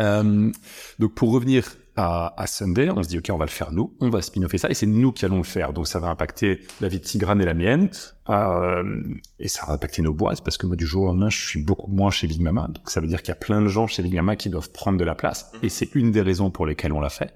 Euh, 0.00 0.50
donc 0.98 1.14
pour 1.14 1.30
revenir 1.30 1.76
à, 1.96 2.34
à 2.40 2.48
Sunday, 2.48 2.90
on 2.90 3.02
se 3.04 3.08
dit 3.08 3.18
ok, 3.18 3.28
on 3.30 3.36
va 3.36 3.44
le 3.44 3.50
faire 3.50 3.70
nous, 3.70 3.94
on 4.00 4.10
va 4.10 4.20
spin-offer 4.22 4.58
ça 4.58 4.68
et 4.68 4.74
c'est 4.74 4.86
nous 4.86 5.12
qui 5.12 5.24
allons 5.24 5.36
le 5.36 5.44
faire. 5.44 5.72
Donc 5.72 5.86
ça 5.86 6.00
va 6.00 6.08
impacter 6.08 6.60
la 6.80 6.88
vie 6.88 6.98
de 6.98 7.04
Tigrane 7.04 7.40
et 7.40 7.44
la 7.44 7.54
mienne 7.54 7.88
euh, 8.28 9.02
et 9.38 9.46
ça 9.46 9.66
va 9.66 9.74
impacter 9.74 10.02
nos 10.02 10.12
boîtes 10.12 10.42
parce 10.42 10.56
que 10.58 10.66
moi 10.66 10.74
du 10.74 10.86
jour 10.86 11.04
au 11.04 11.06
lendemain, 11.08 11.30
je 11.30 11.46
suis 11.46 11.62
beaucoup 11.62 11.90
moins 11.92 12.10
chez 12.10 12.26
Big 12.26 12.40
Mama. 12.40 12.66
Donc 12.68 12.90
ça 12.90 13.00
veut 13.00 13.06
dire 13.06 13.20
qu'il 13.22 13.28
y 13.28 13.32
a 13.32 13.36
plein 13.36 13.60
de 13.62 13.68
gens 13.68 13.86
chez 13.86 14.02
Big 14.02 14.14
Mama 14.14 14.34
qui 14.34 14.50
doivent 14.50 14.72
prendre 14.72 14.98
de 14.98 15.04
la 15.04 15.14
place 15.14 15.52
et 15.62 15.68
c'est 15.68 15.94
une 15.94 16.10
des 16.10 16.22
raisons 16.22 16.50
pour 16.50 16.66
lesquelles 16.66 16.92
on 16.92 17.00
l'a 17.00 17.10
fait 17.10 17.32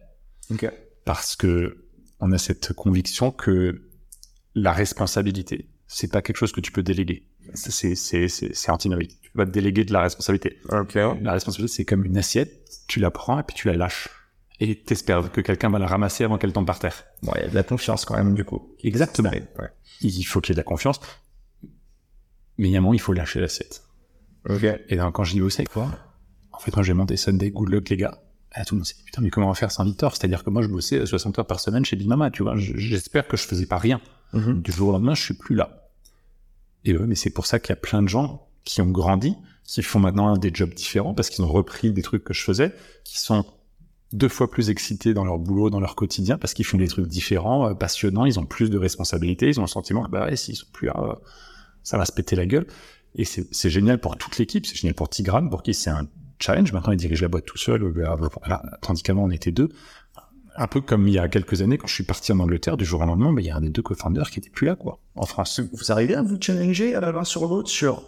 Ok. 0.51 0.69
parce 1.05 1.37
que 1.37 1.85
on 2.21 2.33
a 2.33 2.39
cette 2.39 2.73
conviction 2.73 3.31
que 3.31 3.83
la 4.55 4.73
responsabilité, 4.73 5.69
c'est 5.87 6.11
pas 6.11 6.23
quelque 6.23 6.37
chose 6.37 6.53
que 6.53 6.61
tu 6.61 6.73
peux 6.73 6.83
déléguer. 6.83 7.29
C'est 7.55 7.95
c'est 7.95 8.29
c'est 8.29 8.55
c'est 8.55 8.71
antinomique. 8.71 9.19
Tu 9.23 9.31
peux 9.31 9.39
pas 9.39 9.47
te 9.47 9.51
déléguer 9.51 9.85
de 9.85 9.93
la 9.93 10.03
responsabilité. 10.03 10.59
Ok. 10.71 10.95
La 10.95 11.33
responsabilité, 11.33 11.77
c'est 11.77 11.85
comme 11.85 12.05
une 12.05 12.19
assiette, 12.19 12.69
tu 12.89 13.01
la 13.01 13.11
prends 13.11 13.39
et 13.39 13.43
puis 13.43 13.57
tu 13.57 13.69
la 13.69 13.75
lâches. 13.77 14.09
et 14.61 14.83
t'espères 14.83 15.31
que 15.33 15.41
quelqu'un 15.41 15.71
va 15.71 15.79
la 15.79 15.87
ramasser 15.87 16.25
avant 16.25 16.37
qu'elle 16.37 16.53
tombe 16.53 16.67
par 16.67 16.79
terre. 16.79 17.05
Bon, 17.23 17.33
il 17.37 17.43
y 17.43 17.45
a 17.45 17.49
de 17.49 17.55
la 17.55 17.63
confiance 17.63 18.05
quand 18.05 18.17
même, 18.17 18.35
du 18.35 18.45
coup. 18.45 18.75
Exactement. 18.83 19.31
Ouais. 19.31 19.71
Il 20.01 20.25
faut 20.25 20.41
qu'il 20.41 20.51
y 20.51 20.53
ait 20.53 20.57
de 20.57 20.61
la 20.61 20.65
confiance. 20.65 21.01
Mais 22.59 22.69
il 22.69 22.73
y 22.73 22.75
a 22.75 22.79
un 22.79 22.83
moment, 22.83 22.95
il 22.95 23.01
faut 23.01 23.13
lâcher 23.13 23.41
l'assiette. 23.41 23.83
Ok. 24.49 24.65
Et 24.89 24.97
donc, 24.97 25.15
quand 25.15 25.25
je 25.25 25.41
dis 25.41 25.51
c'est 25.51 25.65
quoi 25.65 25.91
En 26.53 26.59
fait, 26.59 26.75
moi, 26.75 26.83
j'ai 26.83 26.93
monté 26.93 27.17
Sunday, 27.17 27.51
good 27.51 27.69
luck, 27.71 27.89
les 27.89 27.97
gars. 27.97 28.21
Et 28.57 28.65
tout 28.65 28.75
le 28.75 28.79
monde 28.81 28.87
s'est 28.87 28.95
dit, 28.95 29.03
putain, 29.05 29.21
mais 29.23 29.31
comment 29.31 29.47
on 29.47 29.51
va 29.51 29.55
faire 29.55 29.71
sans 29.71 29.85
Victor? 29.85 30.17
C'est-à-dire 30.17 30.43
que 30.43 30.51
moi, 30.51 30.63
je 30.63 30.69
bossais 30.69 31.05
60 31.05 31.39
heures 31.39 31.47
par 31.47 31.61
semaine 31.61 31.85
chez 31.85 31.97
Big 31.97 32.09
Mama, 32.09 32.31
tu 32.31 32.43
vois. 32.43 32.57
Je- 32.57 32.77
J'espère 32.77 33.29
que 33.29 33.37
je 33.37 33.43
faisais 33.43 33.67
pas 33.67 33.79
rien. 33.79 34.01
Mhm. 34.33 34.63
Du 34.63 34.73
jour 34.73 34.89
au 34.89 34.93
lendemain, 34.93 35.15
je 35.15 35.23
suis 35.23 35.35
plus 35.35 35.55
là. 35.55 35.89
Et 36.85 36.97
ouais, 36.97 37.07
mais 37.07 37.15
c'est 37.15 37.31
pour 37.31 37.47
ça 37.47 37.59
qu'il 37.59 37.71
y 37.71 37.73
a 37.73 37.77
plein 37.77 38.03
de 38.03 38.09
gens 38.09 38.47
qui 38.65 38.81
ont 38.81 38.91
grandi, 38.91 39.35
qui 39.65 39.83
font 39.83 39.99
maintenant 40.01 40.37
des 40.37 40.51
jobs 40.53 40.73
différents 40.73 41.13
parce 41.15 41.29
qu'ils 41.31 41.45
ont 41.45 41.49
repris 41.53 41.93
des 41.93 42.03
trucs 42.03 42.25
que 42.25 42.33
je 42.33 42.43
faisais, 42.43 42.75
qui 43.05 43.19
sont 43.19 43.45
deux 44.15 44.29
fois 44.29 44.51
plus 44.51 44.71
excités 44.71 45.13
dans 45.13 45.25
leur 45.25 45.39
boulot, 45.39 45.69
dans 45.69 45.81
leur 45.81 45.95
quotidien, 45.95 46.39
parce 46.39 46.55
qu'ils 46.55 46.65
font 46.65 46.79
des 46.79 46.89
trucs 46.89 47.07
différents, 47.07 47.69
euh, 47.69 47.75
passionnants, 47.75 48.25
ils 48.25 48.39
ont 48.41 48.47
plus 48.47 48.71
de 48.71 48.79
responsabilités, 48.79 49.49
ils 49.49 49.59
ont 49.61 49.65
le 49.65 49.69
sentiment 49.69 50.05
que 50.05 50.11
bah 50.11 50.25
ouais, 50.27 50.37
s'ils 50.37 50.57
sont 50.57 50.67
plus 50.73 50.87
là, 50.87 50.95
euh, 50.99 51.15
ça 51.83 51.99
va 51.99 52.07
se 52.07 52.13
péter 52.13 52.35
la 52.35 52.47
gueule. 52.47 52.67
Et 53.15 53.25
c'est 53.25 53.71
génial 53.71 53.99
pour 53.99 54.17
toute 54.17 54.39
l'équipe, 54.39 54.65
c'est 54.65 54.77
génial 54.77 54.95
pour 54.95 55.09
Tigran, 55.11 55.47
pour 55.49 55.63
qui 55.63 55.75
c'est 55.75 55.91
un 55.91 56.07
challenge. 56.39 56.73
Maintenant, 56.73 56.93
il 56.93 56.97
dirige 56.97 57.23
la 57.23 57.29
boîte 57.29 57.45
tout 57.45 57.59
seul, 57.59 57.83
euh, 57.83 58.17
voilà, 58.41 58.63
tandis 58.81 59.03
qu'avant, 59.03 59.25
on 59.25 59.31
était 59.31 59.53
deux. 59.53 59.69
Un 60.57 60.67
peu 60.67 60.81
comme 60.81 61.07
il 61.07 61.15
y 61.15 61.19
a 61.19 61.29
quelques 61.29 61.63
années, 61.63 61.79
quand 61.79 61.87
je 61.87 61.95
suis 61.95 62.05
parti 62.05 62.33
en 62.33 62.41
Angleterre, 62.41 62.77
du 62.77 62.85
jour 62.85 63.01
au 63.01 63.07
lendemain, 63.07 63.33
bah, 63.33 63.41
il 63.41 63.47
y 63.47 63.51
a 63.51 63.57
un 63.57 63.61
des 63.61 63.71
deux 63.71 63.83
co-founders 63.83 64.31
qui 64.31 64.41
était 64.41 64.51
plus 64.51 64.67
là, 64.67 64.75
quoi, 64.75 64.99
en 65.15 65.25
France. 65.25 65.61
Vous 65.73 65.93
arrivez 65.93 66.17
à 66.17 66.23
vous 66.23 66.37
challenger 66.41 66.95
à 66.97 67.01
l'un 67.01 67.25
sur 67.25 67.47
l'autre 67.47 67.69
sur, 67.69 68.03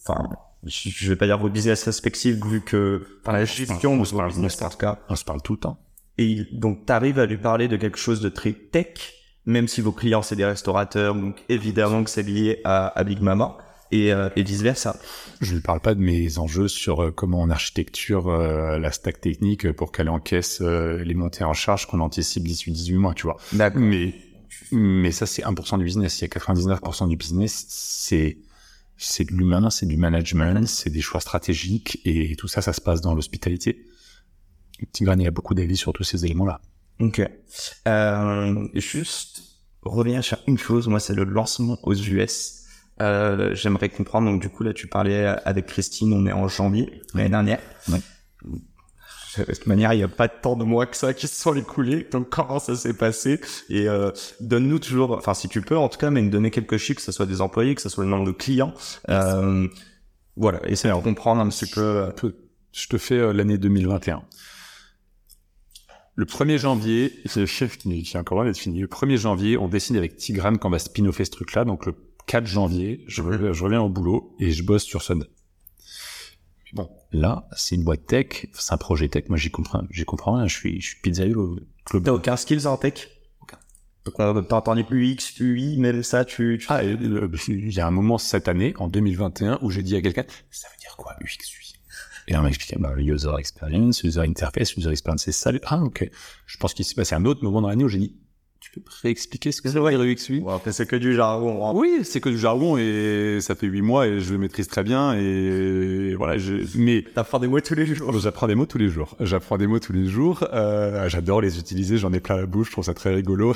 enfin, 0.00 0.28
je 0.64 1.08
vais 1.08 1.16
pas 1.16 1.26
dire 1.26 1.38
vos 1.38 1.48
business 1.48 1.84
respectifs 1.84 2.36
vu 2.44 2.60
que, 2.60 3.04
enfin, 3.22 3.32
la 3.32 3.44
gestion 3.44 4.04
se 4.04 4.14
parle, 4.14 4.28
business. 4.28 4.60
On 5.08 5.16
se 5.16 5.24
parle 5.24 5.42
tout 5.42 5.54
le 5.54 5.58
temps. 5.58 5.78
Et 6.18 6.46
donc, 6.52 6.86
tu 6.86 6.92
arrives 6.92 7.18
à 7.18 7.26
lui 7.26 7.38
parler 7.38 7.68
de 7.68 7.76
quelque 7.76 7.98
chose 7.98 8.20
de 8.20 8.28
très 8.28 8.52
tech, 8.52 9.14
même 9.46 9.66
si 9.66 9.80
vos 9.80 9.92
clients, 9.92 10.22
c'est 10.22 10.36
des 10.36 10.44
restaurateurs, 10.44 11.14
donc 11.14 11.42
évidemment 11.48 12.04
que 12.04 12.10
c'est 12.10 12.22
lié 12.22 12.60
à, 12.64 12.88
à 12.88 13.02
Big 13.02 13.20
Mama, 13.20 13.56
et, 13.90 14.12
euh, 14.12 14.28
et 14.36 14.42
vice-versa. 14.42 14.98
Je 15.40 15.54
lui 15.54 15.60
parle 15.60 15.80
pas 15.80 15.94
de 15.94 16.00
mes 16.00 16.38
enjeux 16.38 16.68
sur 16.68 17.02
euh, 17.02 17.10
comment 17.10 17.40
on 17.40 17.50
architecture 17.50 18.28
euh, 18.28 18.78
la 18.78 18.92
stack 18.92 19.20
technique 19.20 19.70
pour 19.72 19.92
qu'elle 19.92 20.08
encaisse 20.08 20.60
euh, 20.60 21.02
les 21.04 21.14
montées 21.14 21.44
en 21.44 21.54
charge 21.54 21.86
qu'on 21.86 22.00
anticipe 22.00 22.44
d'ici 22.44 22.70
18 22.70 22.96
mois, 22.96 23.14
tu 23.14 23.24
vois. 23.24 23.36
Mais, 23.74 24.14
mais 24.72 25.12
ça, 25.12 25.26
c'est 25.26 25.42
1% 25.42 25.78
du 25.78 25.84
business. 25.84 26.20
Il 26.20 26.22
y 26.22 26.24
a 26.24 26.28
99% 26.28 27.08
du 27.08 27.16
business, 27.16 27.66
c'est, 27.68 28.38
c'est 28.96 29.24
de 29.24 29.32
l'humain, 29.32 29.70
c'est 29.70 29.86
du 29.86 29.96
management, 29.96 30.66
c'est 30.66 30.90
des 30.90 31.00
choix 31.00 31.20
stratégiques 31.20 32.00
et 32.04 32.34
tout 32.36 32.48
ça, 32.48 32.62
ça 32.62 32.72
se 32.72 32.80
passe 32.80 33.00
dans 33.00 33.14
l'hospitalité. 33.14 33.84
Tigran, 34.92 35.18
il 35.18 35.26
a 35.26 35.30
beaucoup 35.30 35.54
d'avis 35.54 35.76
sur 35.76 35.92
tous 35.92 36.04
ces 36.04 36.24
éléments-là. 36.24 36.60
Ok. 37.00 37.22
Euh, 37.86 38.68
juste 38.74 39.42
revenir 39.82 40.22
sur 40.24 40.38
une 40.46 40.58
chose, 40.58 40.88
moi, 40.88 41.00
c'est 41.00 41.14
le 41.14 41.24
lancement 41.24 41.78
aux 41.82 41.94
US. 41.94 42.57
Euh, 43.00 43.54
J'aimerais 43.54 43.88
comprendre, 43.88 44.30
donc 44.30 44.40
du 44.40 44.48
coup, 44.48 44.62
là, 44.62 44.72
tu 44.72 44.86
parlais 44.86 45.26
avec 45.26 45.66
Christine, 45.66 46.12
on 46.12 46.26
est 46.26 46.32
en 46.32 46.48
janvier, 46.48 47.02
l'année 47.14 47.30
dernière. 47.30 47.60
Ouais. 47.88 48.00
De 49.36 49.44
toute 49.44 49.66
manière, 49.66 49.92
il 49.92 49.98
n'y 49.98 50.02
a 50.02 50.08
pas 50.08 50.26
tant 50.28 50.56
de 50.56 50.64
mois 50.64 50.86
que 50.86 50.96
ça 50.96 51.14
qui 51.14 51.28
se 51.28 51.40
sont 51.40 51.54
écoulés. 51.54 52.08
Donc, 52.10 52.28
comment 52.28 52.58
ça 52.58 52.74
s'est 52.74 52.94
passé? 52.94 53.40
Et 53.68 53.88
euh, 53.88 54.10
donne-nous 54.40 54.78
toujours, 54.80 55.12
enfin, 55.12 55.34
si 55.34 55.48
tu 55.48 55.60
peux, 55.60 55.76
en 55.76 55.88
tout 55.88 55.98
cas, 55.98 56.10
mais 56.10 56.22
donner 56.22 56.50
quelques 56.50 56.78
chiffres, 56.78 56.98
que 56.98 57.04
ce 57.04 57.12
soit 57.12 57.26
des 57.26 57.40
employés, 57.40 57.74
que 57.74 57.82
ce 57.82 57.88
soit 57.88 58.04
le 58.04 58.10
nombre 58.10 58.26
de 58.26 58.32
clients. 58.32 58.74
Euh, 59.10 59.68
voilà, 60.36 60.60
essayer 60.68 60.92
de 60.92 61.00
comprendre 61.00 61.40
un 61.40 61.48
petit 61.48 61.66
peu. 61.66 61.80
euh. 61.80 62.10
Je 62.72 62.86
te 62.88 62.98
fais 62.98 63.18
euh, 63.18 63.32
l'année 63.32 63.58
2021. 63.58 64.22
Le 66.14 66.24
1er 66.24 66.58
janvier, 66.58 67.12
c'est 67.26 67.40
le 67.40 67.46
chef 67.46 67.78
qui, 67.78 67.92
est 67.92 68.16
encore 68.16 68.38
loin 68.38 68.46
d'être 68.46 68.58
fini. 68.58 68.80
Le 68.80 68.88
1er 68.88 69.16
janvier, 69.16 69.56
on 69.56 69.68
décide 69.68 69.96
avec 69.96 70.16
Tigran 70.16 70.56
qu'on 70.56 70.70
va 70.70 70.78
spin-offer 70.78 71.24
ce 71.24 71.30
truc-là. 71.30 71.64
Donc 71.64 71.86
le 71.86 71.94
4 72.28 72.46
janvier, 72.46 73.02
je, 73.08 73.22
re- 73.22 73.52
je 73.52 73.64
reviens 73.64 73.80
au 73.80 73.88
boulot 73.88 74.36
et 74.38 74.52
je 74.52 74.62
bosse 74.62 74.84
sur 74.84 75.02
Sunday. 75.02 75.26
Bon, 76.74 76.88
là, 77.12 77.48
c'est 77.56 77.74
une 77.74 77.82
boîte 77.82 78.06
tech, 78.06 78.46
c'est 78.52 78.74
un 78.74 78.76
projet 78.76 79.08
tech. 79.08 79.24
Moi, 79.28 79.38
j'y 79.38 79.50
comprends, 79.50 79.82
j'y 79.90 80.04
comprends 80.04 80.34
rien. 80.34 80.46
Je 80.46 80.54
suis, 80.54 80.80
je 80.80 80.88
suis 80.88 81.00
pizzaïolo 81.00 81.56
au 81.56 81.58
club. 81.86 82.04
T'as 82.04 82.12
aucun 82.12 82.36
skills 82.36 82.66
en 82.66 82.76
tech? 82.76 83.08
Aucun. 83.40 83.56
Donc, 84.04 84.14
on 84.18 84.42
t'a 84.42 84.56
entendu 84.56 84.84
UX, 84.90 85.40
UI, 85.40 85.78
mais 85.78 86.02
ça, 86.02 86.26
tu... 86.26 86.58
tu... 86.60 86.66
Ah, 86.68 86.84
et, 86.84 86.92
euh, 86.92 87.30
il 87.48 87.72
y 87.72 87.80
a 87.80 87.86
un 87.86 87.90
moment 87.90 88.18
cette 88.18 88.48
année, 88.48 88.74
en 88.76 88.88
2021, 88.88 89.60
où 89.62 89.70
j'ai 89.70 89.82
dit 89.82 89.96
à 89.96 90.02
quelqu'un, 90.02 90.24
ça 90.50 90.68
veut 90.68 90.78
dire 90.78 90.94
quoi 90.98 91.14
UX 91.22 91.38
UI 91.58 91.72
Et 92.28 92.36
on 92.36 92.42
m'a 92.42 92.48
expliqué, 92.48 92.76
bah, 92.78 92.92
user 92.98 93.30
experience, 93.38 94.02
user 94.04 94.20
interface, 94.20 94.76
user 94.76 94.90
experience, 94.90 95.22
c'est 95.22 95.32
ça. 95.32 95.50
Ah, 95.64 95.82
ok. 95.82 96.10
Je 96.44 96.56
pense 96.58 96.74
qu'il 96.74 96.84
s'est 96.84 96.94
passé 96.94 97.14
un 97.14 97.24
autre 97.24 97.42
moment 97.42 97.62
dans 97.62 97.68
l'année 97.68 97.84
où 97.84 97.88
j'ai 97.88 97.98
dit, 97.98 98.14
tu 98.72 98.80
peux 98.80 98.90
réexpliquer 99.02 99.50
ce 99.52 99.62
que 99.62 99.68
c'est 99.70 99.78
UX 99.78 100.28
UI 100.30 100.44
après, 100.48 100.72
c'est 100.72 100.86
que 100.86 100.96
du 100.96 101.14
jargon. 101.14 101.66
hein. 101.66 101.72
Oui, 101.74 102.00
c'est 102.04 102.20
que 102.20 102.28
du 102.28 102.38
jargon 102.38 102.76
et 102.76 103.38
ça 103.40 103.54
fait 103.54 103.66
huit 103.66 103.82
mois 103.82 104.06
et 104.06 104.20
je 104.20 104.32
le 104.32 104.38
maîtrise 104.38 104.68
très 104.68 104.82
bien 104.82 105.14
et 105.14 106.14
voilà. 106.16 106.36
Je... 106.38 106.56
Mais 106.76 107.04
T'apprends 107.14 107.38
des 107.38 107.48
mots 107.48 107.60
tous 107.60 107.74
les 107.74 107.86
jours. 107.86 108.18
J'apprends 108.18 108.46
des 108.46 108.54
mots 108.54 108.66
tous 108.66 108.78
les 108.78 108.88
jours. 108.88 109.16
J'apprends 109.20 109.56
des 109.58 109.66
mots 109.66 109.78
tous 109.78 109.92
les 109.92 110.06
jours. 110.06 110.44
Euh, 110.52 111.08
J'adore 111.08 111.40
les 111.40 111.58
utiliser. 111.58 111.96
J'en 111.98 112.12
ai 112.12 112.20
plein 112.20 112.36
la 112.36 112.46
bouche. 112.46 112.68
Je 112.68 112.72
trouve 112.72 112.84
ça 112.84 112.94
très 112.94 113.14
rigolo. 113.14 113.54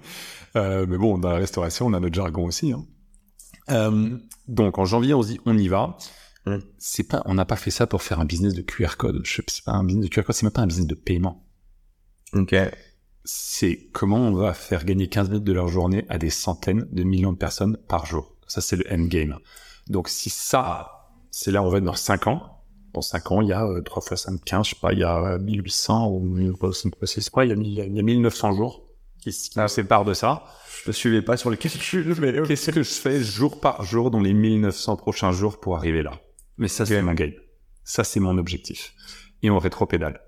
euh, 0.56 0.86
mais 0.88 0.96
bon, 0.98 1.18
dans 1.18 1.30
la 1.30 1.36
restauration, 1.38 1.86
on 1.86 1.92
a 1.94 2.00
notre 2.00 2.14
jargon 2.14 2.46
aussi. 2.46 2.72
Hein. 2.72 2.84
Euh, 3.70 4.16
donc, 4.48 4.78
en 4.78 4.84
janvier, 4.84 5.14
on 5.14 5.22
se 5.22 5.28
dit, 5.28 5.40
on 5.46 5.56
y 5.58 5.68
va. 5.68 5.96
Mm. 6.46 6.56
C'est 6.78 7.04
pas, 7.08 7.22
on 7.26 7.34
n'a 7.34 7.44
pas 7.44 7.56
fait 7.56 7.70
ça 7.70 7.86
pour 7.86 8.02
faire 8.02 8.20
un 8.20 8.24
business 8.24 8.54
de 8.54 8.62
QR 8.62 8.96
code. 8.98 9.20
Je- 9.24 9.42
C'est 9.46 9.64
pas 9.64 9.72
un 9.72 9.84
business 9.84 10.08
de 10.08 10.10
QR 10.14 10.22
code. 10.24 10.34
C'est 10.34 10.44
même 10.44 10.52
pas 10.52 10.62
un 10.62 10.66
business 10.66 10.86
de 10.86 10.94
paiement. 10.94 11.46
Ok. 12.34 12.54
C'est 13.24 13.88
comment 13.92 14.16
on 14.18 14.32
va 14.32 14.52
faire 14.52 14.84
gagner 14.84 15.08
15 15.08 15.28
minutes 15.30 15.44
de 15.44 15.52
leur 15.52 15.68
journée 15.68 16.04
à 16.08 16.18
des 16.18 16.30
centaines 16.30 16.88
de 16.90 17.02
millions 17.04 17.32
de 17.32 17.38
personnes 17.38 17.76
par 17.88 18.04
jour. 18.06 18.34
Ça, 18.48 18.60
c'est 18.60 18.76
le 18.76 18.84
endgame. 18.92 19.38
Donc, 19.88 20.08
si 20.08 20.28
ça, 20.30 21.08
c'est 21.30 21.50
là, 21.52 21.62
on 21.62 21.68
va 21.68 21.78
être 21.78 21.84
dans 21.84 21.94
5 21.94 22.26
ans. 22.26 22.58
Dans 22.94 23.00
5 23.00 23.30
ans, 23.32 23.40
il 23.40 23.48
y 23.48 23.52
a 23.52 23.64
euh, 23.64 23.80
3 23.80 24.02
fois 24.02 24.16
5, 24.16 24.44
15, 24.44 24.66
je 24.66 24.70
sais 24.70 24.80
pas, 24.80 24.92
il 24.92 24.98
y 24.98 25.04
a 25.04 25.16
euh, 25.34 25.38
1800 25.38 26.08
ou 26.10 26.20
1000, 26.20 26.52
c'est 26.72 27.30
quoi, 27.30 27.44
il 27.46 27.48
y 27.48 27.52
a, 27.52 27.56
mille- 27.56 27.78
il 27.78 27.94
y 27.96 27.98
a 28.00 28.02
1900 28.02 28.52
jours 28.52 28.84
qui, 29.18 29.30
qui 29.30 29.58
nous 29.58 29.68
séparent 29.68 30.04
de 30.04 30.12
ça. 30.14 30.44
Je 30.80 30.86
te 30.86 30.90
suivais 30.90 31.22
pas 31.22 31.36
sur 31.38 31.48
les 31.48 31.56
calculs, 31.56 32.14
mais 32.20 32.38
ok. 32.40 32.48
Qu'est-ce 32.48 32.70
que 32.70 32.82
je 32.82 32.90
fais 32.92 33.22
jour 33.22 33.60
par 33.60 33.82
jour 33.84 34.10
dans 34.10 34.20
les 34.20 34.34
1900 34.34 34.96
prochains 34.96 35.32
jours 35.32 35.58
pour 35.60 35.76
arriver 35.76 36.02
là? 36.02 36.12
Mais 36.58 36.68
ça, 36.68 36.84
c'est 36.84 37.00
mon 37.02 37.14
game. 37.14 37.32
Ça, 37.84 38.04
c'est 38.04 38.20
mon 38.20 38.36
objectif. 38.36 38.92
Et 39.42 39.48
on 39.50 39.58
rétro-pédale. 39.58 40.20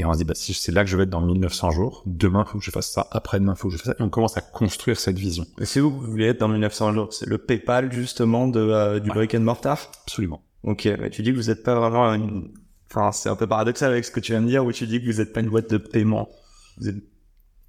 Et 0.00 0.04
on 0.04 0.12
se 0.12 0.18
dit, 0.18 0.24
bah, 0.24 0.34
si 0.36 0.54
c'est 0.54 0.70
là 0.70 0.84
que 0.84 0.90
je 0.90 0.96
vais 0.96 1.02
être 1.02 1.10
dans 1.10 1.20
1900 1.20 1.72
jours, 1.72 2.04
demain, 2.06 2.44
faut 2.44 2.58
que 2.58 2.64
je 2.64 2.70
fasse 2.70 2.88
ça, 2.92 3.08
après-demain, 3.10 3.56
faut 3.56 3.66
que 3.68 3.72
je 3.72 3.78
fasse 3.78 3.96
ça. 3.96 3.96
Et 3.98 4.02
on 4.02 4.08
commence 4.10 4.36
à 4.36 4.40
construire 4.40 4.98
cette 5.00 5.18
vision. 5.18 5.44
Mais 5.58 5.66
c'est 5.66 5.80
où 5.80 5.90
que 5.90 5.96
vous 5.96 6.08
voulez 6.12 6.26
être 6.26 6.38
dans 6.38 6.46
1900 6.48 6.92
jours? 6.94 7.12
C'est 7.12 7.26
le 7.26 7.36
PayPal, 7.38 7.92
justement, 7.92 8.46
de, 8.46 8.60
euh, 8.60 9.00
du 9.00 9.10
Ouais. 9.10 9.16
brick 9.16 9.34
and 9.34 9.40
mortar? 9.40 9.90
Absolument. 10.04 10.40
Ok, 10.62 10.84
mais 11.00 11.10
tu 11.10 11.22
dis 11.22 11.32
que 11.32 11.36
vous 11.36 11.50
êtes 11.50 11.64
pas 11.64 11.74
vraiment 11.78 12.14
une... 12.14 12.54
Enfin, 12.90 13.10
c'est 13.10 13.28
un 13.28 13.34
peu 13.34 13.48
paradoxal 13.48 13.90
avec 13.90 14.04
ce 14.04 14.12
que 14.12 14.20
tu 14.20 14.30
viens 14.32 14.40
de 14.40 14.46
dire, 14.46 14.64
où 14.64 14.70
tu 14.70 14.86
dis 14.86 15.00
que 15.00 15.06
vous 15.06 15.20
êtes 15.20 15.32
pas 15.32 15.40
une 15.40 15.50
boîte 15.50 15.68
de 15.68 15.78
paiement? 15.78 16.28
Vous 16.78 16.88
êtes... 16.88 16.96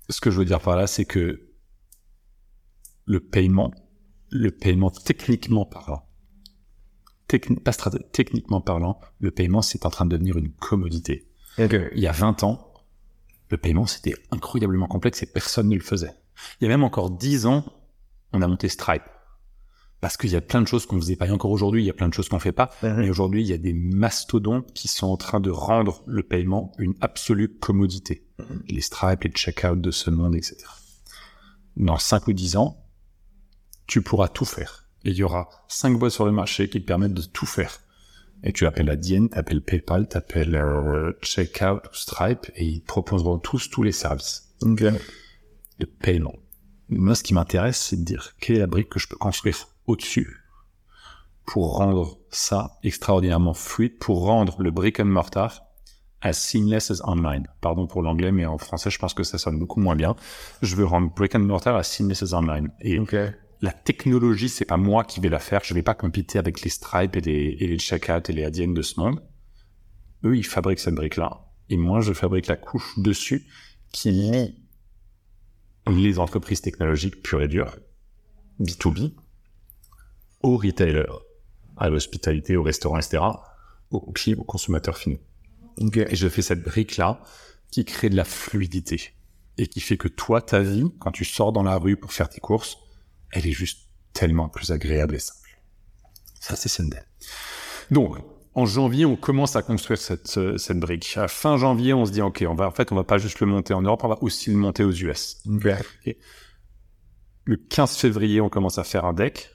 Ce 0.09 0.21
que 0.21 0.29
je 0.29 0.37
veux 0.37 0.45
dire 0.45 0.59
par 0.59 0.75
là, 0.75 0.85
c'est 0.85 1.05
que 1.05 1.41
le 3.05 3.19
paiement, 3.19 3.71
le 4.29 4.51
paiement 4.51 4.91
techniquement 4.91 5.65
parlant, 5.65 6.03
techni- 7.27 7.59
pas 7.59 7.71
techniquement 8.11 8.61
parlant, 8.61 8.99
le 9.19 9.31
paiement, 9.31 9.61
c'est 9.63 9.85
en 9.85 9.89
train 9.89 10.05
de 10.05 10.11
devenir 10.11 10.37
une 10.37 10.51
commodité. 10.51 11.25
Il 11.57 11.99
y 11.99 12.07
a 12.07 12.11
20 12.11 12.43
ans, 12.43 12.73
le 13.49 13.57
paiement, 13.57 13.85
c'était 13.85 14.15
incroyablement 14.31 14.87
complexe 14.87 15.23
et 15.23 15.25
personne 15.25 15.69
ne 15.69 15.75
le 15.75 15.81
faisait. 15.81 16.13
Il 16.59 16.63
y 16.63 16.67
a 16.67 16.69
même 16.69 16.83
encore 16.83 17.09
10 17.09 17.45
ans, 17.47 17.65
on 18.31 18.41
a 18.41 18.47
monté 18.47 18.69
Stripe. 18.69 19.03
Parce 20.01 20.15
qu'il 20.15 20.29
y 20.29 20.35
a 20.37 20.41
plein 20.41 20.61
de 20.61 20.67
choses 20.67 20.85
qu'on 20.85 20.97
faisait 20.97 21.17
pas. 21.17 21.27
Et 21.27 21.31
encore 21.31 21.51
aujourd'hui, 21.51 21.83
il 21.83 21.85
y 21.85 21.89
a 21.89 21.93
plein 21.93 22.07
de 22.07 22.13
choses 22.13 22.29
qu'on 22.29 22.39
fait 22.39 22.53
pas. 22.53 22.69
Mais 22.83 23.09
aujourd'hui, 23.09 23.41
il 23.41 23.47
y 23.47 23.53
a 23.53 23.57
des 23.57 23.73
mastodontes 23.73 24.71
qui 24.73 24.87
sont 24.87 25.07
en 25.07 25.17
train 25.17 25.41
de 25.41 25.49
rendre 25.49 26.03
le 26.05 26.23
paiement 26.23 26.71
une 26.77 26.95
absolue 27.01 27.49
commodité. 27.59 28.25
Les 28.69 28.79
Stripe, 28.79 29.23
les 29.23 29.31
checkout 29.31 29.75
de 29.75 29.91
ce 29.91 30.09
monde, 30.09 30.35
etc. 30.35 30.55
Dans 31.75 31.97
5 31.97 32.27
ou 32.27 32.33
10 32.33 32.55
ans, 32.55 32.85
tu 33.87 34.01
pourras 34.01 34.29
tout 34.29 34.45
faire. 34.45 34.85
Et 35.03 35.09
il 35.09 35.17
y 35.17 35.23
aura 35.23 35.49
5 35.67 35.97
boîtes 35.99 36.13
sur 36.13 36.25
le 36.25 36.31
marché 36.31 36.69
qui 36.69 36.79
te 36.79 36.85
permettent 36.85 37.13
de 37.13 37.21
tout 37.21 37.45
faire. 37.45 37.81
Et 38.43 38.53
tu 38.53 38.65
appelles 38.65 38.89
Adyen, 38.89 39.27
tu 39.27 39.37
appelles 39.37 39.61
PayPal, 39.61 40.07
tu 40.07 40.15
appelles 40.17 40.55
euh, 40.55 41.11
Checkout 41.21 41.81
ou 41.91 41.93
Stripe, 41.93 42.49
et 42.55 42.65
ils 42.65 42.81
proposeront 42.81 43.37
tous 43.37 43.69
tous 43.69 43.83
les 43.83 43.91
services 43.91 44.49
Ok. 44.61 44.83
de 45.79 45.85
paiement. 45.85 46.35
Moi, 46.89 47.15
ce 47.15 47.23
qui 47.23 47.33
m'intéresse, 47.33 47.77
c'est 47.77 47.97
de 47.97 48.03
dire 48.05 48.35
quelle 48.39 48.55
est 48.55 48.59
la 48.59 48.67
brique 48.67 48.89
que 48.89 48.99
je 48.99 49.07
peux 49.07 49.17
construire 49.17 49.57
au-dessus 49.87 50.37
pour 51.45 51.77
rendre 51.77 52.17
ça 52.29 52.77
extraordinairement 52.83 53.53
fluide, 53.53 53.97
pour 53.99 54.23
rendre 54.25 54.61
le 54.61 54.71
brick 54.71 54.99
and 54.99 55.05
mortar 55.05 55.63
as 56.21 56.33
seamless 56.33 56.91
as 56.91 57.01
online. 57.07 57.47
Pardon 57.61 57.87
pour 57.87 58.01
l'anglais, 58.01 58.31
mais 58.31 58.45
en 58.45 58.57
français, 58.57 58.89
je 58.89 58.99
pense 58.99 59.13
que 59.13 59.23
ça 59.23 59.37
sonne 59.37 59.57
beaucoup 59.57 59.79
moins 59.79 59.95
bien. 59.95 60.15
Je 60.61 60.75
veux 60.75 60.85
rendre 60.85 61.11
brick 61.13 61.33
and 61.35 61.39
mortar 61.39 61.75
as 61.75 61.83
seamless 61.83 62.23
as 62.23 62.33
online. 62.33 62.71
Et 62.81 62.99
Ok. 62.99 63.15
La 63.61 63.71
technologie, 63.71 64.49
c'est 64.49 64.65
pas 64.65 64.77
moi 64.77 65.03
qui 65.03 65.19
vais 65.19 65.29
la 65.29 65.39
faire. 65.39 65.61
Je 65.63 65.73
vais 65.73 65.83
pas 65.83 65.95
compiter 65.95 66.39
avec 66.39 66.61
les 66.61 66.69
Stripe 66.69 67.15
et 67.15 67.21
les, 67.21 67.57
et 67.59 67.67
les 67.67 67.77
Checkout 67.77 68.29
et 68.29 68.33
les 68.33 68.43
Adyen 68.45 68.73
de 68.73 68.81
ce 68.81 68.99
monde. 68.99 69.21
Eux, 70.23 70.37
ils 70.37 70.45
fabriquent 70.45 70.79
cette 70.79 70.95
brique-là. 70.95 71.45
et 71.69 71.77
moi, 71.77 72.01
je 72.01 72.13
fabrique 72.13 72.47
la 72.47 72.55
couche 72.55 72.97
dessus 72.97 73.45
qui 73.91 74.11
lie 74.11 74.55
les 75.87 76.19
entreprises 76.19 76.61
technologiques 76.61 77.21
pures 77.21 77.41
et 77.41 77.47
dures, 77.47 77.75
B2B, 78.59 79.13
aux 80.41 80.57
retailers, 80.57 81.11
à 81.77 81.89
l'hospitalité, 81.89 82.57
au 82.57 82.63
restaurant, 82.63 82.97
etc., 82.97 83.23
aux 83.91 84.11
clients, 84.11 84.39
aux 84.39 84.43
consommateurs 84.43 84.97
finaux. 84.97 85.19
Et 85.95 86.15
je 86.15 86.27
fais 86.27 86.41
cette 86.41 86.63
brique-là 86.63 87.21
qui 87.71 87.85
crée 87.85 88.09
de 88.09 88.15
la 88.15 88.25
fluidité 88.25 89.13
et 89.57 89.67
qui 89.67 89.79
fait 89.79 89.97
que 89.97 90.07
toi, 90.07 90.41
ta 90.41 90.61
vie, 90.61 90.85
quand 90.99 91.11
tu 91.11 91.25
sors 91.25 91.51
dans 91.51 91.63
la 91.63 91.77
rue 91.77 91.97
pour 91.97 92.13
faire 92.13 92.29
tes 92.29 92.39
courses, 92.39 92.77
elle 93.31 93.47
est 93.47 93.51
juste 93.51 93.89
tellement 94.13 94.49
plus 94.49 94.71
agréable 94.71 95.15
et 95.15 95.19
simple. 95.19 95.59
Ça, 96.39 96.55
c'est 96.55 96.69
Sendel. 96.69 97.05
Donc, 97.91 98.17
en 98.55 98.65
janvier, 98.65 99.05
on 99.05 99.15
commence 99.15 99.55
à 99.55 99.61
construire 99.61 99.99
cette, 99.99 100.57
cette 100.57 100.79
brique. 100.79 101.15
À 101.17 101.27
fin 101.27 101.57
janvier, 101.57 101.93
on 101.93 102.05
se 102.05 102.11
dit, 102.11 102.21
OK, 102.21 102.43
on 102.47 102.55
va, 102.55 102.67
en 102.67 102.71
fait, 102.71 102.91
on 102.91 102.95
va 102.95 103.03
pas 103.03 103.17
juste 103.17 103.39
le 103.39 103.47
monter 103.47 103.73
en 103.73 103.81
Europe, 103.81 104.03
on 104.03 104.07
va 104.09 104.17
aussi 104.21 104.49
le 104.49 104.57
monter 104.57 104.83
aux 104.83 104.91
US. 104.91 105.37
Le 107.45 107.55
15 107.55 107.97
février, 107.97 108.41
on 108.41 108.49
commence 108.49 108.77
à 108.77 108.83
faire 108.83 109.05
un 109.05 109.13
deck. 109.13 109.51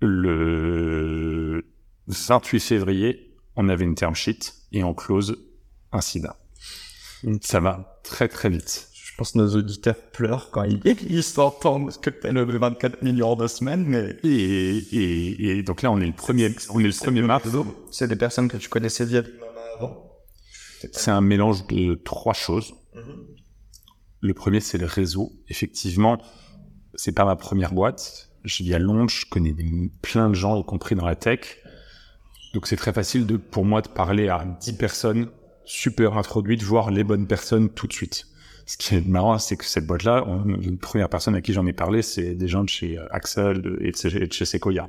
Le 0.00 1.64
28 2.08 2.60
février, 2.60 3.36
on 3.56 3.68
avait 3.68 3.84
une 3.84 3.94
term 3.94 4.14
sheet 4.14 4.52
et 4.72 4.82
on 4.84 4.94
close 4.94 5.38
un 5.92 6.00
SIDA. 6.00 6.36
Mm. 7.22 7.36
Ça 7.40 7.60
va 7.60 8.00
très 8.04 8.28
très 8.28 8.48
vite. 8.50 8.88
Je 9.14 9.18
pense 9.18 9.30
que 9.30 9.38
nos 9.38 9.54
auditeurs 9.54 9.94
pleurent 10.10 10.50
quand 10.50 10.64
ils, 10.64 10.80
ils 11.08 11.22
s'entendent 11.22 11.96
que 12.00 12.10
tu 12.10 12.32
le 12.32 12.58
24 12.58 13.02
millions 13.02 13.36
de 13.36 13.46
semaines, 13.46 13.84
mais... 13.86 14.16
Et, 14.24 14.76
et, 14.76 15.58
et, 15.58 15.62
donc 15.62 15.82
là, 15.82 15.92
on 15.92 16.00
est 16.00 16.06
le 16.06 16.12
premier, 16.12 16.52
on 16.70 16.80
est 16.80 16.82
le 16.82 17.04
premier 17.04 17.22
mars. 17.22 17.48
C'est 17.92 18.08
des 18.08 18.16
personnes 18.16 18.48
que 18.48 18.56
tu 18.56 18.68
connaissais 18.68 19.04
via 19.04 19.22
avant? 19.76 20.10
C'est 20.92 21.12
un 21.12 21.20
mélange 21.20 21.64
de 21.68 21.94
trois 21.94 22.34
choses. 22.34 22.74
Mm-hmm. 22.96 23.40
Le 24.20 24.34
premier, 24.34 24.58
c'est 24.58 24.78
le 24.78 24.86
réseau. 24.86 25.30
Effectivement, 25.48 26.18
c'est 26.96 27.12
pas 27.12 27.24
ma 27.24 27.36
première 27.36 27.72
boîte. 27.72 28.30
Je 28.42 28.64
vis 28.64 28.74
à 28.74 28.80
Londres, 28.80 29.10
je 29.10 29.26
connais 29.26 29.54
plein 30.02 30.28
de 30.28 30.34
gens, 30.34 30.60
y 30.60 30.64
compris 30.64 30.96
dans 30.96 31.06
la 31.06 31.14
tech. 31.14 31.58
Donc 32.52 32.66
c'est 32.66 32.76
très 32.76 32.92
facile 32.92 33.26
de, 33.26 33.36
pour 33.36 33.64
moi 33.64 33.80
de 33.80 33.88
parler 33.88 34.28
à 34.28 34.44
10 34.60 34.72
personnes 34.72 35.28
super 35.64 36.18
introduites, 36.18 36.64
voir 36.64 36.90
les 36.90 37.04
bonnes 37.04 37.28
personnes 37.28 37.68
tout 37.68 37.86
de 37.86 37.92
suite. 37.92 38.26
Ce 38.66 38.76
qui 38.76 38.94
est 38.94 39.06
marrant, 39.06 39.38
c'est 39.38 39.56
que 39.56 39.64
cette 39.64 39.86
boîte-là, 39.86 40.24
la 40.46 40.76
première 40.80 41.08
personne 41.08 41.34
à 41.34 41.40
qui 41.40 41.52
j'en 41.52 41.66
ai 41.66 41.72
parlé, 41.72 42.02
c'est 42.02 42.34
des 42.34 42.48
gens 42.48 42.64
de 42.64 42.68
chez 42.68 42.98
euh, 42.98 43.06
Axel 43.10 43.78
et 43.80 43.90
de 43.90 44.32
chez, 44.32 44.44
Sequoia. 44.44 44.88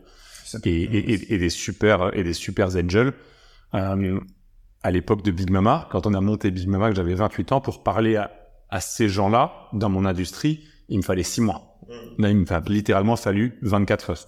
Et, 0.63 1.33
et, 1.33 1.37
des 1.37 1.49
super 1.49 2.15
et 2.15 2.23
des 2.23 2.33
super 2.33 2.67
angels. 2.75 3.13
Euh, 3.73 4.19
à 4.83 4.91
l'époque 4.91 5.23
de 5.23 5.31
Big 5.31 5.49
Mama, 5.49 5.89
quand 5.91 6.05
on 6.05 6.13
a 6.13 6.21
monté 6.21 6.51
Big 6.51 6.67
Mama, 6.67 6.89
que 6.89 6.95
j'avais 6.95 7.15
28 7.15 7.51
ans, 7.53 7.61
pour 7.61 7.83
parler 7.83 8.15
à, 8.15 8.31
à 8.69 8.79
ces 8.79 9.09
gens-là 9.09 9.51
dans 9.73 9.89
mon 9.89 10.05
industrie, 10.05 10.63
il 10.87 10.97
me 10.97 11.03
fallait 11.03 11.23
6 11.23 11.41
mois. 11.41 11.79
Mm. 11.87 12.21
Là, 12.21 12.29
il 12.29 12.37
me 12.37 12.69
littéralement 12.69 13.15
fallu 13.15 13.57
24 13.61 14.09
heures. 14.11 14.27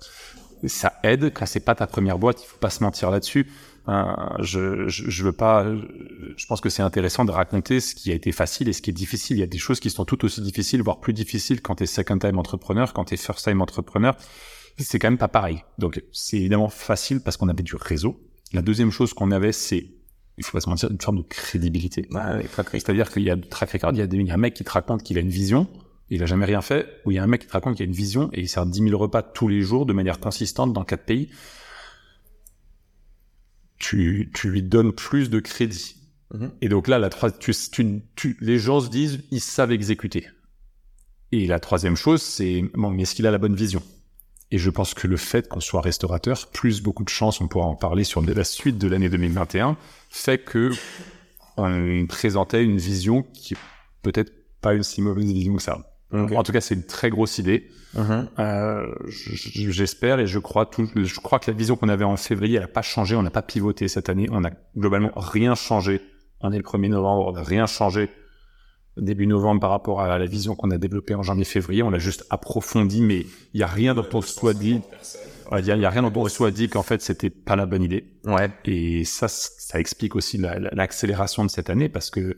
Ça 0.65 0.93
aide 1.03 1.31
quand 1.33 1.45
c'est 1.45 1.59
pas 1.59 1.75
ta 1.75 1.85
première 1.85 2.17
boîte, 2.17 2.41
il 2.43 2.47
faut 2.47 2.57
pas 2.57 2.71
se 2.71 2.83
mentir 2.83 3.11
là-dessus. 3.11 3.47
Je, 3.87 4.87
je, 4.87 5.09
je, 5.09 5.23
veux 5.23 5.31
pas. 5.31 5.65
Je 6.35 6.45
pense 6.45 6.59
que 6.59 6.69
c'est 6.69 6.81
intéressant 6.81 7.23
de 7.23 7.31
raconter 7.31 7.79
ce 7.79 7.95
qui 7.95 8.11
a 8.11 8.15
été 8.15 8.31
facile 8.31 8.67
et 8.67 8.73
ce 8.73 8.81
qui 8.81 8.89
est 8.89 8.93
difficile. 8.93 9.37
Il 9.37 9.39
y 9.39 9.43
a 9.43 9.47
des 9.47 9.57
choses 9.57 9.79
qui 9.79 9.89
sont 9.89 10.03
tout 10.03 10.25
aussi 10.25 10.41
difficiles, 10.41 10.81
voire 10.81 10.99
plus 10.99 11.13
difficiles 11.13 11.61
quand 11.61 11.75
t'es 11.75 11.85
second 11.85 12.19
time 12.19 12.37
entrepreneur, 12.37 12.93
quand 12.93 13.05
t'es 13.05 13.17
first 13.17 13.45
time 13.45 13.61
entrepreneur. 13.61 14.15
C'est 14.77 14.99
quand 14.99 15.09
même 15.09 15.17
pas 15.17 15.29
pareil. 15.29 15.63
Donc 15.77 16.03
c'est 16.11 16.37
évidemment 16.37 16.69
facile 16.69 17.21
parce 17.21 17.37
qu'on 17.37 17.47
avait 17.47 17.63
du 17.63 17.75
réseau. 17.75 18.19
La 18.53 18.61
deuxième 18.61 18.91
chose 18.91 19.13
qu'on 19.13 19.31
avait, 19.31 19.51
c'est 19.51 19.87
il 20.37 20.45
faut 20.45 20.51
pas 20.51 20.61
se 20.61 20.69
mentir, 20.69 20.91
une 20.91 21.01
forme 21.01 21.17
de 21.17 21.23
crédibilité. 21.23 22.07
C'est-à-dire 22.71 23.11
qu'il 23.11 23.23
y 23.23 23.31
a 23.31 23.37
track 23.37 23.71
record, 23.71 23.91
il 23.93 23.97
y 23.97 24.01
a, 24.01 24.07
des, 24.07 24.17
il 24.17 24.27
y 24.27 24.31
a 24.31 24.35
un 24.35 24.37
mec 24.37 24.53
qui 24.53 24.63
te 24.63 24.69
raconte 24.69 25.01
qu'il 25.01 25.17
a 25.17 25.21
une 25.21 25.29
vision, 25.29 25.67
il 26.09 26.21
a 26.21 26.25
jamais 26.25 26.45
rien 26.45 26.61
fait, 26.61 26.87
ou 27.05 27.11
il 27.11 27.15
y 27.15 27.17
a 27.17 27.23
un 27.23 27.27
mec 27.27 27.41
qui 27.41 27.47
te 27.47 27.53
raconte 27.53 27.75
qu'il 27.75 27.83
a 27.83 27.87
une 27.87 27.95
vision 27.95 28.29
et 28.33 28.41
il 28.41 28.47
sert 28.47 28.65
10 28.65 28.83
000 28.89 28.97
repas 28.97 29.23
tous 29.23 29.47
les 29.47 29.61
jours 29.61 29.85
de 29.85 29.93
manière 29.93 30.19
consistante 30.19 30.73
dans 30.73 30.83
quatre 30.83 31.05
pays, 31.05 31.29
tu, 33.77 34.31
tu 34.33 34.49
lui 34.49 34.63
donnes 34.63 34.93
plus 34.93 35.29
de 35.29 35.39
crédit. 35.39 35.95
Mhm. 36.33 36.51
Et 36.61 36.69
donc 36.69 36.87
là, 36.87 36.99
la 36.99 37.09
tu, 37.09 37.53
tu, 37.71 38.01
tu, 38.15 38.37
les 38.41 38.59
gens 38.59 38.81
se 38.81 38.89
disent, 38.89 39.23
ils 39.31 39.41
savent 39.41 39.71
exécuter. 39.71 40.27
Et 41.31 41.47
la 41.47 41.59
troisième 41.59 41.95
chose, 41.95 42.21
c'est, 42.21 42.63
bon, 42.73 42.89
mais 42.89 43.03
est-ce 43.03 43.15
qu'il 43.15 43.27
a 43.27 43.31
la 43.31 43.37
bonne 43.37 43.55
vision? 43.55 43.83
Et 44.49 44.57
je 44.57 44.69
pense 44.69 44.93
que 44.93 45.07
le 45.07 45.17
fait 45.17 45.49
qu'on 45.49 45.59
soit 45.59 45.81
restaurateur, 45.81 46.47
plus 46.47 46.81
beaucoup 46.81 47.03
de 47.03 47.09
chance, 47.09 47.41
on 47.41 47.47
pourra 47.47 47.65
en 47.65 47.75
parler 47.75 48.05
sur 48.05 48.21
la 48.21 48.43
suite 48.45 48.77
de 48.77 48.87
l'année 48.87 49.09
2021, 49.09 49.75
fait 50.09 50.37
que 50.37 50.71
on 51.57 52.05
présentait 52.07 52.63
une 52.63 52.77
vision 52.77 53.23
qui 53.23 53.55
peut-être 54.03 54.31
pas 54.61 54.73
une 54.73 54.83
si 54.83 55.01
mauvaise 55.01 55.25
vision 55.25 55.55
que 55.55 55.61
ça. 55.61 55.97
En 56.13 56.43
tout 56.43 56.53
cas, 56.53 56.61
c'est 56.61 56.75
une 56.75 56.85
très 56.85 57.09
grosse 57.09 57.37
idée. 57.39 57.69
Euh, 57.97 58.85
J'espère 59.07 60.19
et 60.19 60.27
je 60.27 60.39
crois 60.39 60.65
tout. 60.65 60.89
Je 60.95 61.19
crois 61.19 61.39
que 61.39 61.49
la 61.51 61.57
vision 61.57 61.75
qu'on 61.75 61.89
avait 61.89 62.03
en 62.05 62.17
février, 62.17 62.55
elle 62.55 62.61
n'a 62.61 62.67
pas 62.67 62.81
changé. 62.81 63.15
On 63.15 63.23
n'a 63.23 63.31
pas 63.31 63.41
pivoté 63.41 63.87
cette 63.87 64.09
année. 64.09 64.27
On 64.31 64.43
a 64.43 64.51
globalement 64.77 65.11
rien 65.15 65.55
changé. 65.55 66.01
On 66.41 66.51
est 66.51 66.57
le 66.57 66.63
1er 66.63 66.89
novembre. 66.89 67.27
On 67.27 67.31
n'a 67.33 67.43
rien 67.43 67.65
changé 67.65 68.09
début 69.01 69.27
novembre 69.27 69.61
par 69.61 69.69
rapport 69.69 70.01
à 70.01 70.17
la 70.17 70.25
vision 70.25 70.55
qu'on 70.55 70.71
a 70.71 70.77
développée 70.77 71.15
en 71.15 71.23
janvier-février. 71.23 71.83
On 71.83 71.89
l'a 71.89 71.99
juste 71.99 72.25
approfondi, 72.29 73.01
mais 73.01 73.25
il 73.53 73.59
y 73.59 73.63
a 73.63 73.67
rien 73.67 73.93
dont 73.93 74.07
on 74.13 74.21
se 74.21 74.33
soit 74.33 74.53
dit. 74.53 74.81
Il 75.57 75.65
y, 75.65 75.71
a 75.71 75.89
rien 75.89 76.01
dont 76.01 76.11
on 76.21 76.27
se 76.27 76.35
soit 76.35 76.51
dit 76.51 76.67
qu'en 76.67 76.83
fait 76.83 77.01
c'était 77.01 77.29
pas 77.29 77.55
la 77.55 77.65
bonne 77.65 77.81
idée. 77.81 78.19
Ouais. 78.25 78.49
Et 78.65 79.05
ça, 79.05 79.29
ça 79.29 79.79
explique 79.79 80.15
aussi 80.17 80.37
l'accélération 80.37 81.45
de 81.45 81.49
cette 81.49 81.69
année 81.69 81.87
parce 81.87 82.09
que 82.09 82.37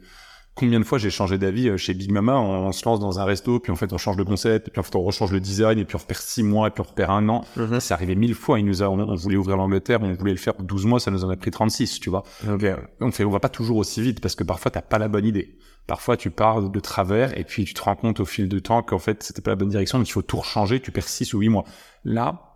combien 0.55 0.79
de 0.79 0.85
fois 0.85 0.97
j'ai 0.97 1.09
changé 1.09 1.37
d'avis 1.37 1.69
euh, 1.69 1.77
chez 1.77 1.93
Big 1.93 2.11
Mama, 2.11 2.37
on, 2.37 2.71
se 2.71 2.83
lance 2.85 2.99
dans 2.99 3.19
un 3.19 3.25
resto, 3.25 3.59
puis 3.59 3.71
en 3.71 3.75
fait 3.75 3.91
on 3.93 3.97
change 3.97 4.17
le 4.17 4.25
concept, 4.25 4.69
puis 4.69 4.79
en 4.79 4.83
fait 4.83 4.95
on 4.95 5.03
rechange 5.03 5.31
le 5.31 5.39
design, 5.39 5.79
et 5.79 5.85
puis 5.85 5.95
on 5.95 5.99
repère 5.99 6.19
six 6.19 6.43
mois, 6.43 6.67
et 6.67 6.71
puis 6.71 6.81
on 6.81 6.89
repère 6.89 7.11
un 7.11 7.27
an. 7.29 7.45
Mm-hmm. 7.57 7.79
C'est 7.79 7.93
arrivé 7.93 8.15
mille 8.15 8.35
fois. 8.35 8.59
Il 8.59 8.65
nous 8.65 8.83
a, 8.83 8.89
on, 8.89 9.15
voulait 9.15 9.37
ouvrir 9.37 9.57
l'Angleterre, 9.57 9.99
on 10.01 10.13
voulait 10.13 10.31
le 10.31 10.37
faire 10.37 10.53
12 10.59 10.85
mois, 10.85 10.99
ça 10.99 11.11
nous 11.11 11.23
en 11.23 11.29
a 11.29 11.35
pris 11.35 11.51
36, 11.51 11.99
tu 11.99 12.09
vois. 12.09 12.23
Okay. 12.47 12.75
On 12.99 13.11
fait, 13.11 13.23
on 13.23 13.29
va 13.29 13.39
pas 13.39 13.49
toujours 13.49 13.77
aussi 13.77 14.01
vite 14.01 14.21
parce 14.21 14.35
que 14.35 14.43
parfois 14.43 14.71
t'as 14.71 14.81
pas 14.81 14.99
la 14.99 15.07
bonne 15.07 15.25
idée. 15.25 15.57
Parfois 15.87 16.17
tu 16.17 16.29
pars 16.29 16.69
de 16.69 16.79
travers 16.79 17.37
et 17.37 17.43
puis 17.43 17.65
tu 17.65 17.73
te 17.73 17.81
rends 17.81 17.95
compte 17.95 18.19
au 18.19 18.25
fil 18.25 18.47
du 18.47 18.61
temps 18.61 18.83
qu'en 18.83 18.99
fait 18.99 19.23
c'était 19.23 19.41
pas 19.41 19.51
la 19.51 19.55
bonne 19.55 19.69
direction, 19.69 19.97
donc 19.97 20.07
il 20.07 20.11
faut 20.11 20.21
tout 20.21 20.37
rechanger, 20.37 20.79
tu 20.79 20.91
perds 20.91 21.07
6 21.07 21.33
ou 21.33 21.39
8 21.39 21.49
mois. 21.49 21.63
Là, 22.03 22.48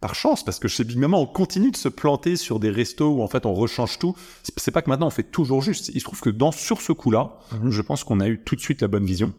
par 0.00 0.14
chance, 0.14 0.42
parce 0.44 0.58
que 0.58 0.66
chez 0.66 0.82
Big 0.84 0.96
Mama, 0.96 1.18
on 1.18 1.26
continue 1.26 1.70
de 1.70 1.76
se 1.76 1.88
planter 1.88 2.36
sur 2.36 2.58
des 2.58 2.70
restos 2.70 3.16
où 3.16 3.22
en 3.22 3.28
fait 3.28 3.44
on 3.44 3.52
rechange 3.52 3.98
tout. 3.98 4.16
C'est 4.56 4.70
pas 4.70 4.80
que 4.82 4.88
maintenant 4.88 5.08
on 5.08 5.10
fait 5.10 5.30
toujours 5.30 5.60
juste. 5.60 5.90
Il 5.94 6.00
se 6.00 6.04
trouve 6.04 6.20
que 6.20 6.30
dans 6.30 6.52
sur 6.52 6.80
ce 6.80 6.92
coup-là, 6.92 7.38
mhm. 7.52 7.70
je 7.70 7.82
pense 7.82 8.02
qu'on 8.02 8.20
a 8.20 8.28
eu 8.28 8.42
tout 8.42 8.56
de 8.56 8.60
suite 8.60 8.80
la 8.80 8.88
bonne 8.88 9.04
vision. 9.04 9.32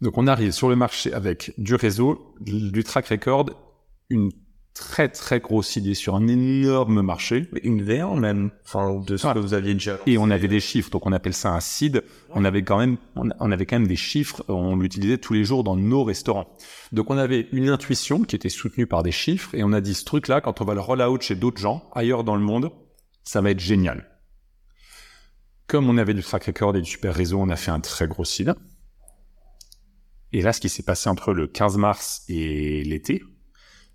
Donc 0.00 0.18
on 0.18 0.26
arrive 0.26 0.52
sur 0.52 0.68
le 0.68 0.76
marché 0.76 1.12
avec 1.12 1.52
du 1.56 1.74
réseau, 1.74 2.34
du 2.40 2.84
track 2.84 3.08
record, 3.08 3.50
une 4.10 4.30
très 4.74 5.08
très 5.08 5.40
grosse 5.40 5.76
idée 5.76 5.94
sur 5.94 6.14
un 6.14 6.28
énorme 6.28 7.02
marché. 7.02 7.48
Une 7.62 7.82
VR 7.82 8.14
même, 8.14 8.50
enfin 8.64 9.02
de 9.04 9.16
ce 9.16 9.26
que 9.26 9.38
vous 9.38 9.54
aviez 9.54 9.74
déjà. 9.74 9.98
Et 10.06 10.18
on 10.18 10.30
avait 10.30 10.48
des 10.48 10.60
chiffres, 10.60 10.90
donc 10.90 11.06
on 11.06 11.12
appelle 11.12 11.34
ça 11.34 11.52
un 11.52 11.60
seed. 11.60 12.04
On 12.30 12.44
avait 12.44 12.62
quand 12.62 12.78
même, 12.78 12.96
on 13.16 13.50
avait 13.50 13.66
quand 13.66 13.78
même 13.78 13.88
des 13.88 13.96
chiffres, 13.96 14.44
on 14.48 14.76
l'utilisait 14.76 15.18
tous 15.18 15.32
les 15.32 15.44
jours 15.44 15.64
dans 15.64 15.76
nos 15.76 16.04
restaurants. 16.04 16.56
Donc 16.92 17.10
on 17.10 17.18
avait 17.18 17.48
une 17.52 17.68
intuition 17.68 18.22
qui 18.22 18.36
était 18.36 18.48
soutenue 18.48 18.86
par 18.86 19.02
des 19.02 19.12
chiffres 19.12 19.54
et 19.54 19.64
on 19.64 19.72
a 19.72 19.80
dit 19.80 19.94
ce 19.94 20.04
truc-là, 20.04 20.40
quand 20.40 20.60
on 20.60 20.64
va 20.64 20.74
le 20.74 20.80
roll 20.80 21.02
out 21.02 21.22
chez 21.22 21.34
d'autres 21.34 21.60
gens 21.60 21.88
ailleurs 21.92 22.24
dans 22.24 22.36
le 22.36 22.42
monde, 22.42 22.70
ça 23.24 23.40
va 23.40 23.50
être 23.50 23.60
génial. 23.60 24.08
Comme 25.66 25.90
on 25.90 25.98
avait 25.98 26.14
du 26.14 26.22
track 26.22 26.44
record 26.44 26.76
et 26.76 26.80
du 26.80 26.88
super 26.88 27.14
réseau, 27.14 27.38
on 27.38 27.50
a 27.50 27.56
fait 27.56 27.70
un 27.70 27.80
très 27.80 28.08
gros 28.08 28.24
seed. 28.24 28.54
Et 30.32 30.42
là, 30.42 30.52
ce 30.52 30.60
qui 30.60 30.68
s'est 30.68 30.82
passé 30.82 31.08
entre 31.08 31.32
le 31.32 31.46
15 31.46 31.76
mars 31.76 32.22
et 32.28 32.84
l'été, 32.84 33.22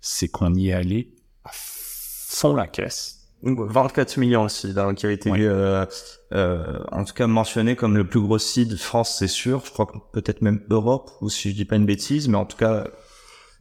c'est 0.04 0.28
qu'on 0.28 0.54
y 0.54 0.68
est 0.68 0.74
allé 0.74 1.08
à 1.44 1.50
fond 1.52 2.54
la 2.54 2.66
caisse. 2.66 3.20
24 3.42 4.18
millions 4.18 4.42
aussi, 4.44 4.72
donc, 4.72 4.96
qui 4.96 5.06
a 5.06 5.10
été 5.10 5.30
euh, 5.30 5.84
euh, 6.32 6.78
en 6.92 7.04
tout 7.04 7.12
cas 7.12 7.26
mentionné 7.26 7.76
comme 7.76 7.96
le 7.96 8.06
plus 8.06 8.20
gros 8.20 8.38
site 8.38 8.68
de 8.68 8.76
France, 8.76 9.16
c'est 9.18 9.28
sûr. 9.28 9.62
Je 9.64 9.70
crois 9.70 9.86
que 9.86 9.98
peut-être 10.12 10.40
même 10.40 10.60
Europe, 10.70 11.10
ou 11.20 11.28
si 11.28 11.50
je 11.50 11.54
dis 11.54 11.64
pas 11.64 11.76
une 11.76 11.84
bêtise, 11.84 12.28
mais 12.28 12.36
en 12.36 12.46
tout 12.46 12.56
cas 12.56 12.86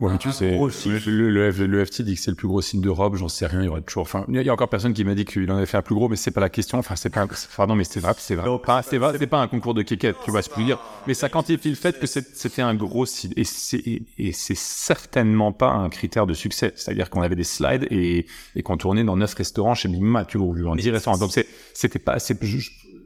Ouais, 0.04 0.18
tu 0.18 0.34
sais, 0.34 0.58
le, 0.58 1.30
le, 1.30 1.50
le, 1.50 1.86
FT 1.86 2.02
dit 2.02 2.16
que 2.16 2.20
c'est 2.20 2.30
le 2.30 2.36
plus 2.36 2.50
gros 2.50 2.62
site 2.62 2.82
d'Europe, 2.82 3.16
j'en 3.16 3.30
sais 3.30 3.46
rien, 3.46 3.62
il 3.62 3.66
y 3.68 3.70
aurait 3.70 3.82
toujours, 3.82 4.02
enfin, 4.02 4.26
il 4.28 4.42
y 4.42 4.50
a 4.50 4.54
encore 4.54 4.68
personne 4.68 4.94
qui 4.94 5.06
m'a 5.06 5.16
dit 5.16 5.24
qu'il 5.24 5.50
en 5.50 5.56
avait 5.56 5.66
fait 5.66 5.78
un 5.78 5.82
plus 5.82 5.96
gros, 5.96 6.10
mais 6.10 6.18
c'est 6.18 6.32
pas 6.32 6.42
la 6.42 6.50
question, 6.50 6.78
enfin, 6.78 6.98
c'est 6.98 7.10
pas, 7.10 7.26
pardon, 7.56 7.74
mais 7.74 7.86
c'est 7.86 8.02
vrai, 8.02 8.14
c'est 8.18 8.36
vrai, 8.36 8.50
c'est 8.84 8.98
vrai, 8.98 9.16
c'est 9.18 9.28
pas 9.28 9.40
un 9.40 9.48
concours 9.48 9.74
de 9.74 9.82
kékette, 9.82 10.18
tu 10.26 10.32
vois 10.32 10.42
ce 10.42 10.50
que 10.50 10.56
je 10.56 10.60
veux 10.60 10.66
dire, 10.66 10.80
mais 11.08 11.14
ça 11.14 11.30
quantifie 11.30 11.70
le 11.70 11.76
fait 11.76 11.98
que 11.98 12.06
c'était 12.06 12.62
un 12.62 12.76
gros 12.76 13.06
site, 13.06 13.32
et 13.38 13.46
c'est, 13.46 13.82
et 14.18 14.34
c'est 14.34 14.58
certainement 14.58 15.54
pas 15.54 15.70
un 15.70 15.88
critère 15.88 16.28
de 16.28 16.34
succès, 16.34 16.74
c'est-à-dire 16.76 17.10
qu'on 17.10 17.22
avait 17.22 17.38
des 17.38 17.46
slides 17.46 17.88
et, 17.90 18.26
et 18.58 18.62
qu'on 18.62 18.76
tournait 18.76 19.06
dans 19.06 19.16
neuf 19.16 19.34
restaurants 19.36 19.74
chez 19.74 19.88
Big 19.88 20.04
tu 20.28 20.38
vois, 20.38 20.70
en 20.70 20.76
10 20.76 20.90
restaurants, 20.90 21.18
donc 21.18 21.32
c'était 21.74 22.00
pas, 22.00 22.20
c'est, 22.20 22.38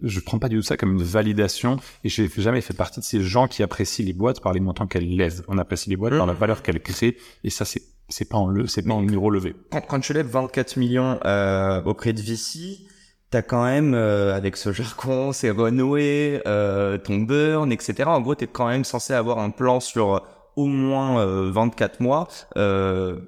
je 0.02 0.20
prends 0.20 0.40
pas 0.40 0.50
du 0.50 0.58
tout 0.58 0.62
ça 0.62 0.78
comme 0.78 0.94
une 0.94 1.04
validation 1.04 1.78
et 2.04 2.10
j'ai 2.10 2.30
jamais 2.38 2.62
fait 2.62 2.74
partie 2.74 3.00
de 3.00 3.06
ces 3.06 3.22
gens 3.22 3.48
qui 3.48 3.64
apprécient 3.64 4.06
les 4.06 4.14
boîtes 4.14 4.42
par 4.42 4.54
les 4.54 4.60
montants 4.60 4.88
qu'elles 4.88 5.16
lèvent. 5.16 5.44
On 5.48 5.58
apprécie 5.58 5.90
les 5.90 5.96
boîtes 5.96 6.18
par 6.18 6.26
la 6.26 6.34
mmh. 6.34 6.38
valeur 6.38 6.62
qu'elles 6.62 6.82
créent 6.82 7.18
et 7.44 7.50
ça 7.50 7.66
c'est 7.66 7.82
c'est 8.10 8.30
pas 8.30 8.38
en 8.38 8.48
le 8.48 8.68
c'est 8.68 8.84
pas 8.84 8.94
en 8.94 9.04
euro 9.04 9.30
levé. 9.30 9.56
Quand, 9.70 10.00
tu 10.00 10.14
lèves 10.14 10.28
24 10.28 10.78
millions 10.78 11.20
euh, 11.26 11.82
auprès 11.84 12.14
de 12.14 12.22
VC, 12.22 12.80
t'as 13.30 13.42
quand 13.42 13.66
même, 13.66 13.94
euh, 13.94 14.34
avec 14.34 14.56
ce 14.56 14.72
jargon, 14.72 15.34
c'est 15.34 15.50
renoué, 15.50 16.42
euh, 16.48 16.98
ton 16.98 17.18
burn, 17.18 17.72
etc. 17.72 18.04
En 18.08 18.22
gros, 18.22 18.36
t'es 18.36 18.48
quand 18.48 18.68
même 18.68 18.86
censé 18.86 19.14
avoir 19.14 19.40
un 19.40 19.50
plan 19.50 19.80
sur 19.80 20.24
au 20.58 20.66
moins 20.66 21.20
euh, 21.20 21.52
24 21.52 22.02
mois. 22.02 22.28
Euh, 22.58 23.20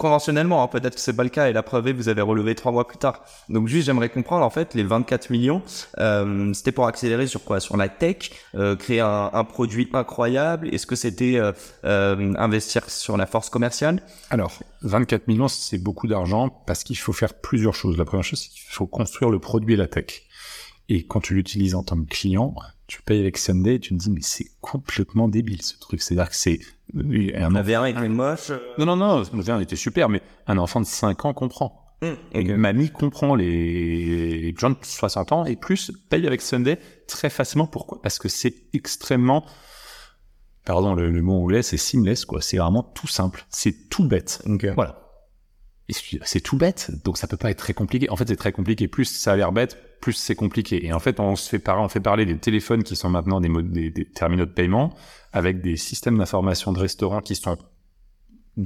conventionnellement, 0.00 0.62
hein, 0.62 0.66
peut-être 0.66 0.94
que 0.94 1.00
c'est 1.00 1.14
pas 1.14 1.24
le 1.24 1.28
cas 1.28 1.50
et 1.50 1.52
la 1.52 1.62
preuve 1.62 1.90
vous 1.90 2.08
avez 2.08 2.22
relevé 2.22 2.54
trois 2.54 2.72
mois 2.72 2.88
plus 2.88 2.96
tard. 2.96 3.22
Donc 3.50 3.68
juste 3.68 3.84
j'aimerais 3.84 4.08
comprendre 4.08 4.46
en 4.46 4.50
fait 4.50 4.74
les 4.74 4.82
24 4.82 5.28
millions, 5.28 5.62
euh, 5.98 6.54
c'était 6.54 6.72
pour 6.72 6.86
accélérer 6.86 7.26
sur 7.26 7.44
quoi? 7.44 7.60
Sur 7.60 7.76
la 7.76 7.90
tech, 7.90 8.30
euh, 8.54 8.76
créer 8.76 9.00
un, 9.00 9.30
un, 9.30 9.44
produit 9.44 9.90
incroyable? 9.92 10.74
Est-ce 10.74 10.86
que 10.86 10.96
c'était 10.96 11.36
euh, 11.36 11.52
euh, 11.84 12.32
investir 12.38 12.88
sur 12.88 13.18
la 13.18 13.26
force 13.26 13.50
commerciale? 13.50 14.02
Alors 14.30 14.58
24 14.82 15.28
millions 15.28 15.48
c'est 15.48 15.78
beaucoup 15.78 16.06
d'argent 16.06 16.48
parce 16.48 16.82
qu'il 16.82 16.96
faut 16.96 17.12
faire 17.12 17.34
plusieurs 17.34 17.74
choses. 17.74 17.98
La 17.98 18.06
première 18.06 18.24
chose 18.24 18.40
c'est 18.40 18.48
qu'il 18.48 18.70
faut 18.70 18.86
construire 18.86 19.30
le 19.30 19.38
produit 19.38 19.74
et 19.74 19.76
la 19.76 19.86
tech. 19.86 20.22
Et 20.88 21.06
quand 21.06 21.20
tu 21.20 21.34
l'utilises 21.34 21.74
en 21.74 21.82
tant 21.82 21.96
que 21.96 22.08
client, 22.08 22.54
tu 22.86 23.02
payes 23.02 23.20
avec 23.20 23.36
Sunday 23.36 23.74
et 23.74 23.80
tu 23.80 23.90
te 23.90 24.02
dis 24.02 24.10
mais 24.10 24.22
c'est 24.22 24.48
complètement 24.62 25.28
débile 25.28 25.60
ce 25.60 25.78
truc. 25.78 26.00
C'est-à-dire 26.00 26.30
que 26.30 26.36
c'est 26.36 26.58
un 26.94 27.54
enfant... 27.54 27.84
était 27.84 28.08
moche. 28.08 28.52
Non 28.78 28.86
non 28.86 28.96
non, 28.96 29.22
le 29.32 29.42
VR 29.42 29.60
était 29.60 29.76
super, 29.76 30.08
mais 30.08 30.22
un 30.46 30.58
enfant 30.58 30.80
de 30.80 30.86
5 30.86 31.24
ans 31.24 31.34
comprend. 31.34 31.96
Mmh, 32.02 32.56
mamie 32.56 32.90
comprend 32.90 33.34
les... 33.34 34.40
les 34.40 34.54
gens 34.58 34.70
de 34.70 34.76
60 34.82 35.32
ans 35.32 35.44
et 35.44 35.56
plus 35.56 35.92
payent 36.08 36.26
avec 36.26 36.40
Sunday 36.40 36.78
très 37.06 37.30
facilement. 37.30 37.66
Pourquoi? 37.66 38.00
Parce 38.02 38.18
que 38.18 38.28
c'est 38.28 38.54
extrêmement 38.72 39.44
pardon 40.64 40.94
le, 40.94 41.10
le 41.10 41.22
mot 41.22 41.42
anglais 41.42 41.62
c'est 41.62 41.76
seamless 41.76 42.24
quoi. 42.24 42.40
C'est 42.40 42.58
vraiment 42.58 42.82
tout 42.82 43.08
simple. 43.08 43.44
C'est 43.50 43.88
tout 43.90 44.06
bête. 44.06 44.42
Ok. 44.46 44.66
Voilà. 44.74 45.09
C'est- 45.92 46.40
tout 46.40 46.56
bête, 46.56 46.90
donc 47.04 47.18
ça 47.18 47.26
peut 47.26 47.36
pas 47.36 47.50
être 47.50 47.58
très 47.58 47.74
compliqué. 47.74 48.08
En 48.10 48.16
fait, 48.16 48.28
c'est 48.28 48.36
très 48.36 48.52
compliqué. 48.52 48.88
Plus 48.88 49.04
ça 49.04 49.32
a 49.32 49.36
l'air 49.36 49.52
bête, 49.52 49.76
plus 50.00 50.12
c'est 50.12 50.34
compliqué. 50.34 50.84
Et 50.86 50.92
en 50.92 50.98
fait, 51.00 51.20
on 51.20 51.36
se 51.36 51.48
fait 51.48 51.58
parler, 51.58 51.82
on 51.82 51.88
fait 51.88 52.00
parler 52.00 52.26
des 52.26 52.38
téléphones 52.38 52.82
qui 52.82 52.96
sont 52.96 53.08
maintenant 53.10 53.40
des, 53.40 53.92
terminaux 54.14 54.46
de 54.46 54.50
paiement 54.50 54.94
avec 55.32 55.60
des 55.62 55.76
systèmes 55.76 56.18
d'information 56.18 56.72
de 56.72 56.78
restaurants 56.78 57.20
qui 57.20 57.34
sont 57.36 57.56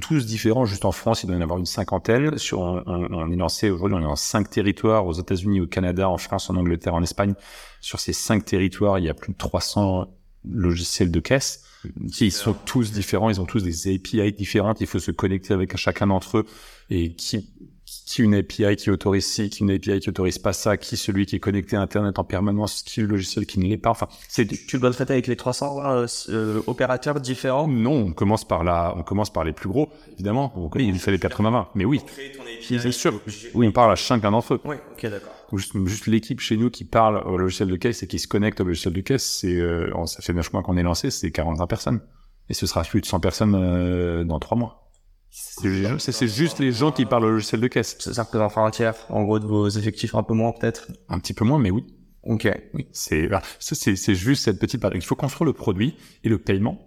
tous 0.01 0.25
différents. 0.25 0.65
Juste 0.65 0.85
en 0.85 0.91
France, 0.91 1.23
il 1.23 1.27
doit 1.27 1.35
y 1.35 1.39
en 1.39 1.41
avoir 1.41 1.59
une 1.59 1.65
cinquantaine. 1.65 2.37
Sur, 2.37 2.59
on, 2.59 2.83
on- 2.87 3.31
est 3.31 3.35
lancé 3.35 3.69
aujourd'hui, 3.69 3.97
on 3.97 4.01
est 4.01 4.03
dans 4.03 4.15
cinq 4.15 4.49
territoires 4.49 5.05
aux 5.05 5.13
États-Unis, 5.13 5.61
au 5.61 5.67
Canada, 5.67 6.09
en 6.09 6.17
France, 6.17 6.49
en 6.49 6.55
Angleterre, 6.55 6.95
en 6.95 7.03
Espagne. 7.03 7.33
Sur 7.81 7.99
ces 7.99 8.13
cinq 8.13 8.45
territoires, 8.45 8.99
il 8.99 9.05
y 9.05 9.09
a 9.09 9.13
plus 9.13 9.31
de 9.33 9.37
300 9.37 10.07
logiciels 10.47 11.11
de 11.11 11.19
caisse 11.19 11.63
qui 12.11 12.31
sont 12.31 12.53
tous 12.53 12.91
différents. 12.91 13.29
Ils 13.29 13.39
ont 13.39 13.45
tous 13.45 13.63
des 13.63 13.93
API 13.95 14.31
différentes. 14.33 14.81
Il 14.81 14.87
faut 14.87 14.99
se 14.99 15.11
connecter 15.11 15.53
avec 15.53 15.75
chacun 15.77 16.07
d'entre 16.07 16.39
eux 16.39 16.45
et 16.89 17.13
qui 17.13 17.47
qui 18.05 18.21
une 18.21 18.35
API 18.35 18.75
qui 18.75 18.89
autorise 18.89 19.25
ci, 19.25 19.49
qui 19.49 19.61
une 19.61 19.71
API 19.71 19.99
qui 19.99 20.09
autorise 20.09 20.37
pas 20.37 20.53
ça, 20.53 20.77
qui 20.77 20.97
celui 20.97 21.25
qui 21.25 21.35
est 21.35 21.39
connecté 21.39 21.75
à 21.75 21.81
Internet 21.81 22.17
en 22.19 22.23
permanence, 22.23 22.83
qui 22.83 23.01
le 23.01 23.07
logiciel 23.07 23.45
qui 23.45 23.59
ne 23.59 23.65
l'est 23.65 23.77
pas. 23.77 23.89
Enfin, 23.89 24.07
c'est 24.27 24.45
Tu, 24.45 24.79
dois 24.79 24.89
le 24.89 24.95
traiter 24.95 25.13
avec 25.13 25.27
les 25.27 25.35
300 25.35 25.79
euh, 25.79 26.07
euh, 26.29 26.61
opérateurs 26.67 27.19
différents? 27.19 27.67
non, 27.67 28.07
on 28.07 28.13
commence 28.13 28.45
par 28.45 28.63
la, 28.63 28.93
on 28.97 29.03
commence 29.03 29.31
par 29.31 29.43
les 29.43 29.53
plus 29.53 29.69
gros, 29.69 29.89
évidemment. 30.13 30.53
Donc, 30.55 30.75
il 30.77 30.97
fait 30.99 31.11
les 31.11 31.17
80-20. 31.17 31.67
Mais 31.75 31.85
oui, 31.85 32.01
c'est 32.61 32.91
sûr. 32.91 33.19
Oui, 33.53 33.67
on 33.67 33.71
parle 33.71 33.91
à 33.91 33.95
chacun 33.95 34.31
d'entre 34.31 34.55
eux. 34.55 34.61
Oui, 34.65 34.75
ok, 34.93 35.09
d'accord. 35.09 35.31
Juste, 35.53 35.73
juste 35.85 36.07
l'équipe 36.07 36.39
chez 36.39 36.57
nous 36.57 36.69
qui 36.69 36.85
parle 36.85 37.17
au 37.27 37.37
logiciel 37.37 37.69
de 37.69 37.75
caisse 37.75 38.01
et 38.03 38.07
qui 38.07 38.19
se 38.19 38.27
connecte 38.27 38.59
au 38.61 38.63
logiciel 38.63 38.93
de 38.93 39.01
caisse, 39.01 39.25
c'est, 39.25 39.55
euh, 39.55 39.91
ça 40.05 40.21
fait 40.21 40.33
9 40.33 40.53
mois 40.53 40.63
qu'on 40.63 40.75
est 40.75 40.83
lancé, 40.83 41.11
c'est 41.11 41.31
45 41.31 41.67
personnes. 41.67 42.01
Et 42.49 42.53
ce 42.53 42.67
sera 42.67 42.83
plus 42.83 43.01
de 43.01 43.05
100 43.05 43.19
personnes 43.19 43.55
euh, 43.55 44.23
dans 44.23 44.39
3 44.39 44.57
mois. 44.57 44.84
C'est 45.37 46.27
juste 46.27 46.59
les 46.59 46.71
gens 46.71 46.91
qui 46.91 47.05
parlent 47.05 47.25
au 47.25 47.31
logiciel 47.31 47.59
de 47.59 47.67
caisse. 47.67 47.97
Ça, 47.99 48.23
représente 48.23 48.57
un 48.57 48.71
tiers, 48.71 48.95
en 49.09 49.23
gros, 49.23 49.39
de 49.39 49.45
vos 49.45 49.67
effectifs, 49.67 50.15
un 50.15 50.23
peu 50.23 50.33
moins 50.33 50.53
peut-être. 50.53 50.87
Un 51.09 51.19
petit 51.19 51.33
peu 51.33 51.43
moins, 51.43 51.59
mais 51.59 51.71
oui. 51.71 51.85
Ok. 52.23 52.47
Oui, 52.73 52.87
c'est 52.91 53.29
c'est 53.59 54.15
juste 54.15 54.45
cette 54.45 54.59
petite 54.59 54.81
part. 54.81 54.95
Il 54.95 55.03
faut 55.03 55.15
construire 55.15 55.45
le 55.45 55.53
produit 55.53 55.95
et 56.23 56.29
le 56.29 56.37
paiement. 56.37 56.79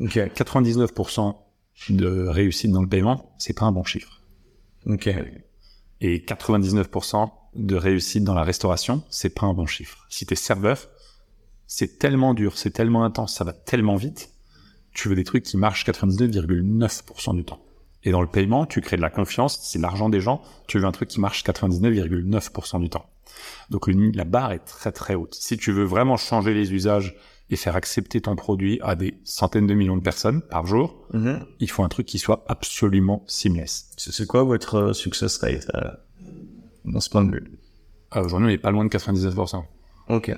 Ok. 0.00 0.16
99% 0.16 1.34
de 1.90 2.26
réussite 2.28 2.70
dans 2.70 2.82
le 2.82 2.88
paiement, 2.88 3.34
c'est 3.38 3.52
pas 3.52 3.66
un 3.66 3.72
bon 3.72 3.84
chiffre. 3.84 4.22
Ok. 4.86 5.08
Et 6.00 6.18
99% 6.20 7.30
de 7.56 7.74
réussite 7.74 8.24
dans 8.24 8.34
la 8.34 8.44
restauration, 8.44 9.02
c'est 9.10 9.34
pas 9.34 9.46
un 9.46 9.54
bon 9.54 9.66
chiffre. 9.66 10.06
Si 10.08 10.24
t'es 10.26 10.36
serveur, 10.36 10.88
c'est 11.66 11.98
tellement 11.98 12.34
dur, 12.34 12.56
c'est 12.56 12.70
tellement 12.70 13.04
intense, 13.04 13.34
ça 13.34 13.44
va 13.44 13.52
tellement 13.52 13.96
vite, 13.96 14.30
tu 14.92 15.08
veux 15.08 15.14
des 15.14 15.24
trucs 15.24 15.44
qui 15.44 15.56
marchent 15.56 15.84
99,9% 15.86 17.36
du 17.36 17.44
temps. 17.44 17.60
Et 18.04 18.10
dans 18.12 18.20
le 18.22 18.26
paiement, 18.26 18.64
tu 18.66 18.80
crées 18.80 18.96
de 18.96 19.02
la 19.02 19.10
confiance, 19.10 19.58
c'est 19.62 19.78
l'argent 19.78 20.08
des 20.08 20.20
gens, 20.20 20.42
tu 20.68 20.78
veux 20.78 20.84
un 20.86 20.92
truc 20.92 21.08
qui 21.08 21.20
marche 21.20 21.44
99,9% 21.44 22.80
du 22.80 22.88
temps. 22.88 23.06
Donc 23.70 23.88
la 23.88 24.24
barre 24.24 24.52
est 24.52 24.64
très 24.64 24.90
très 24.92 25.14
haute. 25.14 25.34
Si 25.34 25.56
tu 25.56 25.70
veux 25.72 25.84
vraiment 25.84 26.16
changer 26.16 26.54
les 26.54 26.72
usages 26.72 27.14
et 27.50 27.56
faire 27.56 27.76
accepter 27.76 28.20
ton 28.20 28.36
produit 28.36 28.78
à 28.82 28.94
des 28.94 29.18
centaines 29.24 29.66
de 29.66 29.74
millions 29.74 29.96
de 29.96 30.02
personnes 30.02 30.40
par 30.40 30.66
jour, 30.66 31.06
Mhm. 31.12 31.44
il 31.58 31.70
faut 31.70 31.82
un 31.82 31.88
truc 31.88 32.06
qui 32.06 32.18
soit 32.18 32.44
absolument 32.48 33.24
seamless. 33.26 33.90
C'est 33.96 34.26
quoi 34.26 34.44
votre 34.44 34.74
euh, 34.76 34.92
success 34.92 35.38
rate 35.38 35.68
euh, 35.74 35.90
dans 36.84 37.00
ce 37.00 37.10
point 37.10 37.24
de 37.24 37.32
vue? 37.32 37.58
Ah, 38.12 38.22
Aujourd'hui, 38.22 38.48
on 38.48 38.50
est 38.50 38.58
pas 38.58 38.70
loin 38.70 38.84
de 38.84 38.88
99%. 38.90 39.64
Ok. 40.08 40.34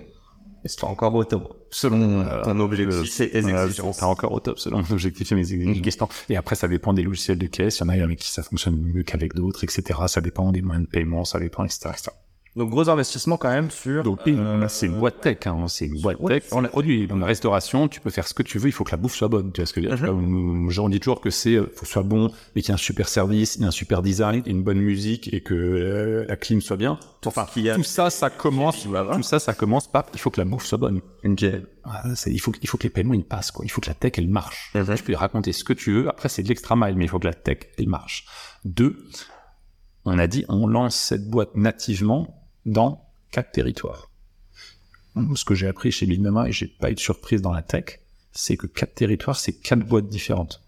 Et 0.64 0.68
c'est 0.68 0.84
encore 0.84 1.12
au 1.14 1.24
top, 1.24 1.56
selon 1.70 2.20
euh, 2.20 2.42
ton 2.44 2.58
objectif 2.60 3.20
et 3.20 3.30
tes 3.42 3.52
Euh, 3.52 3.64
exigences. 3.66 4.00
encore 4.02 4.30
au 4.32 4.38
top 4.40 4.58
selon 4.60 4.78
objectif 4.90 5.32
et 5.32 5.34
mes 5.34 5.40
exigences. 5.52 5.98
Et 6.28 6.36
après, 6.36 6.54
ça 6.54 6.68
dépend 6.68 6.92
des 6.92 7.02
logiciels 7.02 7.38
de 7.38 7.46
caisse. 7.46 7.78
Il 7.78 7.80
y 7.80 7.86
en 7.86 7.88
a 7.88 8.04
avec 8.04 8.18
qui 8.20 8.30
ça 8.30 8.42
fonctionne 8.44 8.76
mieux 8.80 9.02
qu'avec 9.02 9.34
d'autres, 9.34 9.64
etc. 9.64 9.98
Ça 10.06 10.20
dépend 10.20 10.52
des 10.52 10.62
moyens 10.62 10.86
de 10.86 10.90
paiement, 10.90 11.24
ça 11.24 11.40
dépend, 11.40 11.64
etc. 11.64 11.90
etc. 11.90 12.10
Donc 12.54 12.68
gros 12.68 12.88
investissement 12.90 13.38
quand 13.38 13.48
même 13.48 13.70
sur... 13.70 14.02
Donc, 14.02 14.20
euh, 14.26 14.66
c'est 14.68 14.84
une 14.86 14.98
boîte 14.98 15.22
tech, 15.22 15.38
hein. 15.46 15.64
c'est 15.68 15.86
une 15.86 16.00
boîte 16.02 16.18
tech. 16.26 16.42
On 16.52 16.62
a 16.62 16.68
produit 16.68 17.06
dans 17.06 17.16
la 17.16 17.24
restauration, 17.24 17.88
tu 17.88 17.98
peux 18.00 18.10
faire 18.10 18.28
ce 18.28 18.34
que 18.34 18.42
tu 18.42 18.58
veux, 18.58 18.68
il 18.68 18.72
faut 18.72 18.84
que 18.84 18.90
la 18.90 18.98
bouffe 18.98 19.14
soit 19.14 19.28
bonne. 19.28 19.52
Tu 19.52 19.62
vois 19.62 19.66
ce 19.66 19.72
que 19.72 19.80
je 19.80 19.88
veux 19.88 19.96
dire 19.96 20.70
Genre, 20.70 20.84
on 20.84 20.88
dit 20.90 21.00
toujours 21.00 21.22
que 21.22 21.30
c'est, 21.30 21.54
euh, 21.54 21.62
faut 21.74 21.80
que 21.80 21.86
ce 21.86 21.92
soit 21.94 22.02
bon, 22.02 22.30
et 22.54 22.60
qu'il 22.60 22.68
y 22.68 22.72
ait 22.72 22.74
un 22.74 22.76
super 22.76 23.08
service, 23.08 23.58
et 23.58 23.64
un 23.64 23.70
super 23.70 24.02
design, 24.02 24.42
une 24.44 24.62
bonne 24.62 24.80
musique, 24.80 25.32
et 25.32 25.40
que 25.42 25.54
euh, 25.54 26.26
la 26.28 26.36
clim 26.36 26.60
soit 26.60 26.76
bien. 26.76 26.98
Enfin, 27.24 27.46
y 27.56 27.70
a- 27.70 27.74
tout 27.76 27.84
ça, 27.84 28.10
ça 28.10 28.28
commence, 28.28 28.82
tout 28.82 29.22
ça, 29.22 29.38
ça 29.38 29.54
commence 29.54 29.90
pas, 29.90 30.04
il 30.12 30.18
faut 30.20 30.28
que 30.30 30.40
la 30.40 30.44
bouffe 30.44 30.66
soit 30.66 30.76
bonne. 30.78 31.00
Ok. 31.24 31.44
Ah, 31.84 32.02
il 32.26 32.38
faut, 32.40 32.50
que- 32.52 32.58
il 32.60 32.68
faut 32.68 32.76
que 32.76 32.82
les 32.84 32.90
paiements 32.90 33.14
ils 33.14 33.24
passent 33.24 33.50
quoi. 33.50 33.64
Il 33.64 33.70
faut 33.70 33.80
que 33.80 33.88
la 33.88 33.94
tech 33.94 34.12
elle 34.18 34.28
marche. 34.28 34.72
Mhm. 34.74 34.94
Tu 34.94 35.02
peux 35.04 35.14
raconter 35.16 35.52
ce 35.52 35.64
que 35.64 35.72
tu 35.72 35.92
veux. 35.92 36.08
Après 36.08 36.28
c'est 36.28 36.42
de 36.42 36.48
l'extra 36.48 36.76
mile, 36.76 36.96
mais 36.96 37.04
il 37.06 37.08
faut 37.08 37.18
que 37.18 37.26
la 37.26 37.32
tech 37.34 37.58
elle 37.78 37.88
marche. 37.88 38.26
Deux, 38.66 39.04
on 40.04 40.18
a 40.18 40.26
dit 40.26 40.44
on 40.48 40.66
lance 40.66 40.96
cette 40.96 41.28
boîte 41.30 41.54
nativement 41.54 42.38
dans 42.66 43.04
quatre 43.30 43.52
territoires. 43.52 44.10
Ce 45.34 45.44
que 45.44 45.54
j'ai 45.54 45.66
appris 45.68 45.92
chez 45.92 46.06
Big 46.06 46.24
et 46.46 46.52
j'ai 46.52 46.68
pas 46.68 46.90
eu 46.90 46.94
de 46.94 47.00
surprise 47.00 47.42
dans 47.42 47.52
la 47.52 47.62
tech, 47.62 48.00
c'est 48.32 48.56
que 48.56 48.66
quatre 48.66 48.94
territoires 48.94 49.38
c'est 49.38 49.52
quatre 49.52 49.84
boîtes 49.84 50.08
différentes. 50.08 50.61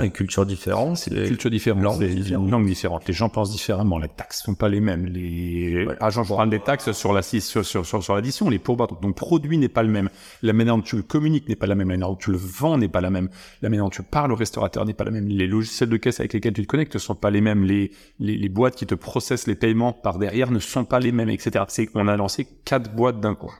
Une 0.00 0.10
culture 0.10 0.46
différente. 0.46 0.96
C'est 0.96 1.10
c'est 1.10 1.50
des 1.50 1.50
différentes. 1.50 1.82
langues 1.82 2.64
différentes. 2.66 3.06
Les 3.06 3.12
gens 3.12 3.28
pensent 3.28 3.50
différemment. 3.50 3.98
Les 3.98 4.08
taxes 4.08 4.42
sont 4.42 4.54
pas 4.54 4.70
les 4.70 4.80
mêmes. 4.80 5.04
Les 5.04 5.86
ah, 6.00 6.08
j'en 6.08 6.24
parle 6.24 6.48
des 6.48 6.60
taxes 6.60 6.92
sur 6.92 7.12
la 7.12 7.20
sur 7.20 7.64
sur 7.64 7.84
sur, 7.84 8.02
sur 8.02 8.14
l'addition. 8.14 8.48
Les 8.48 8.58
pourboires. 8.58 8.88
Donc, 9.00 9.16
produit 9.16 9.58
n'est 9.58 9.68
pas 9.68 9.82
le 9.82 9.90
même. 9.90 10.08
La 10.40 10.54
manière 10.54 10.76
dont 10.76 10.82
tu 10.82 10.96
le 10.96 11.02
communiques 11.02 11.46
n'est 11.48 11.56
pas 11.56 11.66
la 11.66 11.74
même. 11.74 11.90
La 11.90 11.96
manière 11.96 12.08
dont 12.08 12.16
tu 12.16 12.30
le 12.30 12.38
vends 12.38 12.78
n'est 12.78 12.88
pas 12.88 13.02
la 13.02 13.10
même. 13.10 13.28
La 13.60 13.68
manière 13.68 13.84
dont 13.84 13.90
tu 13.90 14.02
parles 14.02 14.32
au 14.32 14.36
restaurateur 14.36 14.86
n'est 14.86 14.94
pas 14.94 15.04
la 15.04 15.10
même. 15.10 15.28
Les 15.28 15.46
logiciels 15.46 15.90
de 15.90 15.96
caisse 15.98 16.20
avec 16.20 16.32
lesquels 16.32 16.54
tu 16.54 16.62
te 16.62 16.66
connectes 16.66 16.94
ne 16.94 16.98
sont 16.98 17.14
pas 17.14 17.30
les 17.30 17.42
mêmes. 17.42 17.64
Les 17.64 17.90
les, 18.18 18.38
les 18.38 18.48
boîtes 18.48 18.76
qui 18.76 18.86
te 18.86 18.94
processent 18.94 19.46
les 19.46 19.56
paiements 19.56 19.92
par 19.92 20.18
derrière 20.18 20.50
ne 20.50 20.58
sont 20.58 20.86
pas 20.86 21.00
les 21.00 21.12
mêmes, 21.12 21.28
etc. 21.28 21.66
C'est 21.68 21.86
qu'on 21.86 22.08
a 22.08 22.16
lancé 22.16 22.46
quatre 22.64 22.94
boîtes 22.94 23.20
d'un 23.20 23.34
coup. 23.34 23.52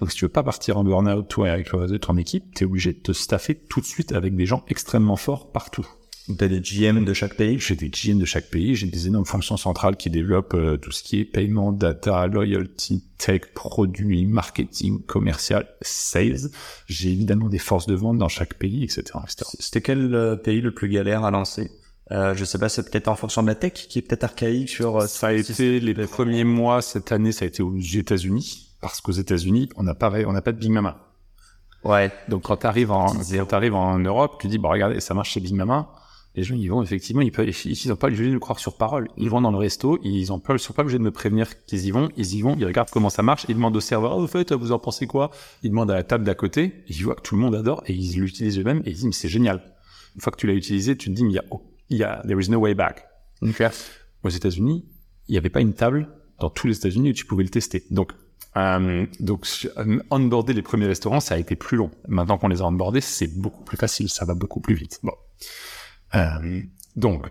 Donc 0.00 0.10
si 0.10 0.16
tu 0.18 0.24
veux 0.24 0.30
pas 0.30 0.42
partir 0.42 0.76
en 0.78 0.84
burn-out, 0.84 1.28
toi, 1.28 1.50
avec 1.50 1.72
le 1.72 1.98
ton 1.98 2.16
équipe, 2.16 2.54
t'es 2.54 2.64
obligé 2.64 2.92
de 2.92 2.98
te 2.98 3.12
staffer 3.12 3.54
tout 3.54 3.80
de 3.80 3.86
suite 3.86 4.12
avec 4.12 4.34
des 4.36 4.46
gens 4.46 4.64
extrêmement 4.68 5.16
forts 5.16 5.52
partout. 5.52 5.86
T'as 6.38 6.46
des 6.46 6.60
GM 6.60 7.04
de 7.04 7.12
chaque 7.12 7.34
pays? 7.34 7.58
J'ai 7.58 7.74
des 7.74 7.88
GM 7.90 8.18
de 8.18 8.24
chaque 8.24 8.50
pays, 8.50 8.76
j'ai 8.76 8.86
des 8.86 9.08
énormes 9.08 9.24
fonctions 9.26 9.56
centrales 9.56 9.96
qui 9.96 10.10
développent 10.10 10.54
euh, 10.54 10.76
tout 10.76 10.92
ce 10.92 11.02
qui 11.02 11.18
est 11.18 11.24
paiement, 11.24 11.72
data, 11.72 12.26
loyalty, 12.28 13.02
tech, 13.18 13.40
produits, 13.54 14.26
marketing, 14.26 15.02
commercial, 15.06 15.66
sales. 15.80 16.50
J'ai 16.86 17.10
évidemment 17.10 17.48
des 17.48 17.58
forces 17.58 17.86
de 17.86 17.94
vente 17.94 18.18
dans 18.18 18.28
chaque 18.28 18.54
pays, 18.54 18.84
etc. 18.84 19.02
etc. 19.24 19.44
C'était 19.58 19.80
quel 19.80 20.14
euh, 20.14 20.36
pays 20.36 20.60
le 20.60 20.72
plus 20.72 20.88
galère 20.88 21.24
à 21.24 21.32
lancer? 21.32 21.70
Euh, 22.12 22.34
Je 22.34 22.44
sais 22.44 22.58
pas, 22.58 22.68
c'est 22.68 22.88
peut-être 22.88 23.08
en 23.08 23.16
fonction 23.16 23.42
de 23.42 23.48
la 23.48 23.54
tech 23.56 23.72
qui 23.72 23.98
est 23.98 24.02
peut-être 24.02 24.24
archaïque 24.24 24.68
sur... 24.68 24.98
euh, 24.98 25.06
Ça 25.06 25.28
a 25.28 25.32
été 25.32 25.80
les 25.80 25.94
premiers 25.94 26.44
mois 26.44 26.80
cette 26.82 27.10
année, 27.10 27.32
ça 27.32 27.44
a 27.44 27.48
été 27.48 27.62
aux 27.62 27.76
États-Unis, 27.78 28.69
parce 28.80 29.00
qu'aux 29.00 29.12
États-Unis, 29.12 29.68
on 29.76 29.82
n'a 29.82 29.94
pas, 29.94 30.10
on 30.26 30.32
n'a 30.32 30.42
pas 30.42 30.52
de 30.52 30.58
Big 30.58 30.70
Mama. 30.70 31.10
Ouais. 31.84 32.12
Donc 32.28 32.42
quand 32.42 32.56
t'arrives 32.56 32.90
en, 32.90 33.08
Zéro. 33.22 33.44
quand 33.44 33.50
t'arrives 33.50 33.74
en 33.74 33.98
Europe, 33.98 34.38
tu 34.40 34.48
dis, 34.48 34.58
bah 34.58 34.68
regardez, 34.68 35.00
ça 35.00 35.14
marche 35.14 35.30
chez 35.30 35.40
Big 35.40 35.54
Mama. 35.54 35.90
Les 36.36 36.44
gens, 36.44 36.54
ils 36.54 36.68
vont 36.68 36.80
effectivement, 36.82 37.22
ils 37.22 37.32
peuvent, 37.32 37.48
ils 37.48 37.88
n'ont 37.88 37.96
pas 37.96 38.06
obligé 38.06 38.24
de 38.26 38.30
nous 38.30 38.38
croire 38.38 38.60
sur 38.60 38.76
parole. 38.76 39.08
Ils 39.16 39.28
vont 39.28 39.40
dans 39.40 39.50
le 39.50 39.56
resto, 39.56 39.98
ils 40.04 40.32
ont 40.32 40.38
pas, 40.38 40.56
sont 40.58 40.72
pas 40.72 40.82
obligés 40.82 40.98
de 40.98 41.02
me 41.02 41.10
prévenir 41.10 41.64
qu'ils 41.64 41.86
y 41.86 41.90
vont. 41.90 42.08
Ils 42.16 42.34
y 42.34 42.42
vont, 42.42 42.54
ils 42.56 42.64
regardent 42.64 42.90
comment 42.90 43.10
ça 43.10 43.22
marche, 43.22 43.46
ils 43.48 43.56
demandent 43.56 43.76
au 43.76 43.80
serveur, 43.80 44.16
oh, 44.16 44.22
au 44.22 44.26
fait, 44.28 44.52
vous 44.52 44.70
en 44.70 44.78
pensez 44.78 45.08
quoi? 45.08 45.32
Ils 45.62 45.70
demandent 45.70 45.90
à 45.90 45.94
la 45.94 46.04
table 46.04 46.24
d'à 46.24 46.34
côté, 46.34 46.84
ils 46.86 47.02
voient 47.02 47.16
que 47.16 47.22
tout 47.22 47.34
le 47.34 47.40
monde 47.40 47.56
adore 47.56 47.82
et 47.86 47.94
ils 47.94 48.20
l'utilisent 48.20 48.58
eux-mêmes 48.60 48.82
et 48.84 48.90
ils 48.90 48.94
disent, 48.94 49.06
mais 49.06 49.12
c'est 49.12 49.28
génial. 49.28 49.74
Une 50.14 50.20
fois 50.20 50.32
que 50.32 50.36
tu 50.36 50.46
l'as 50.46 50.54
utilisé, 50.54 50.96
tu 50.96 51.10
te 51.10 51.14
dis, 51.14 51.24
mais 51.24 51.30
il 51.30 51.34
y 51.34 51.38
a, 51.38 51.44
il 51.88 51.96
y 51.96 52.04
a, 52.04 52.22
there 52.26 52.40
is 52.40 52.48
no 52.48 52.58
way 52.58 52.74
back. 52.74 53.06
Ok. 53.42 53.62
Aux 54.22 54.28
États-Unis, 54.28 54.84
il 55.28 55.32
n'y 55.32 55.38
avait 55.38 55.50
pas 55.50 55.60
une 55.60 55.74
table 55.74 56.08
dans 56.38 56.50
tous 56.50 56.68
les 56.68 56.76
États-Unis 56.76 57.10
où 57.10 57.12
tu 57.12 57.26
pouvais 57.26 57.42
le 57.42 57.50
tester. 57.50 57.84
Donc, 57.90 58.12
euh, 58.56 59.06
donc 59.20 59.46
onboarder 60.10 60.52
les 60.52 60.62
premiers 60.62 60.86
restaurants, 60.86 61.20
ça 61.20 61.34
a 61.34 61.38
été 61.38 61.54
plus 61.56 61.76
long. 61.76 61.90
Maintenant 62.08 62.38
qu'on 62.38 62.48
les 62.48 62.62
a 62.62 62.66
onboardés, 62.66 63.00
c'est 63.00 63.28
beaucoup 63.28 63.62
plus 63.62 63.76
facile, 63.76 64.08
ça 64.08 64.24
va 64.24 64.34
beaucoup 64.34 64.60
plus 64.60 64.74
vite. 64.74 64.98
Bon. 65.02 65.14
Euh, 66.14 66.62
donc, 66.96 67.26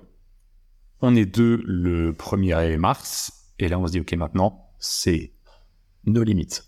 on 1.02 1.16
est 1.16 1.26
deux 1.26 1.62
le 1.66 2.14
1er 2.14 2.78
mars, 2.78 3.34
et 3.60 3.68
là 3.68 3.78
on 3.80 3.88
se 3.88 3.92
dit, 3.92 4.00
ok, 4.00 4.14
maintenant, 4.14 4.70
c'est 4.80 5.34
nos 6.06 6.24
limites. 6.24 6.66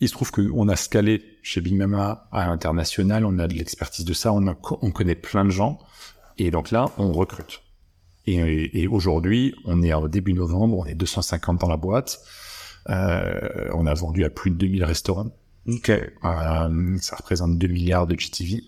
Il 0.00 0.08
se 0.08 0.14
trouve 0.14 0.30
qu'on 0.30 0.68
a 0.68 0.76
scalé 0.76 1.22
chez 1.42 1.60
Big 1.60 1.74
Mama 1.74 2.28
à 2.32 2.46
l'international, 2.46 3.24
on 3.24 3.38
a 3.38 3.48
de 3.48 3.54
l'expertise 3.54 4.04
de 4.04 4.12
ça, 4.12 4.32
on, 4.32 4.90
connaît 4.90 5.14
plein 5.14 5.44
de 5.44 5.50
gens, 5.50 5.78
et 6.38 6.50
donc 6.50 6.70
là, 6.70 6.90
on 6.98 7.12
recrute. 7.12 7.62
Et, 8.26 8.82
et 8.82 8.86
aujourd'hui, 8.88 9.54
on 9.64 9.82
est 9.82 9.92
au 9.92 10.08
début 10.08 10.32
novembre, 10.32 10.78
on 10.78 10.86
est 10.86 10.94
250 10.94 11.60
dans 11.60 11.68
la 11.68 11.76
boîte, 11.76 12.20
euh, 12.20 12.43
on 12.88 13.86
a 13.86 13.94
vendu 13.94 14.24
à 14.24 14.30
plus 14.30 14.50
de 14.50 14.56
2000 14.56 14.84
restaurants. 14.84 15.30
Ok. 15.66 15.90
Euh, 15.90 16.98
ça 17.00 17.16
représente 17.16 17.58
2 17.58 17.66
milliards 17.68 18.06
de 18.06 18.18
GTV. 18.18 18.62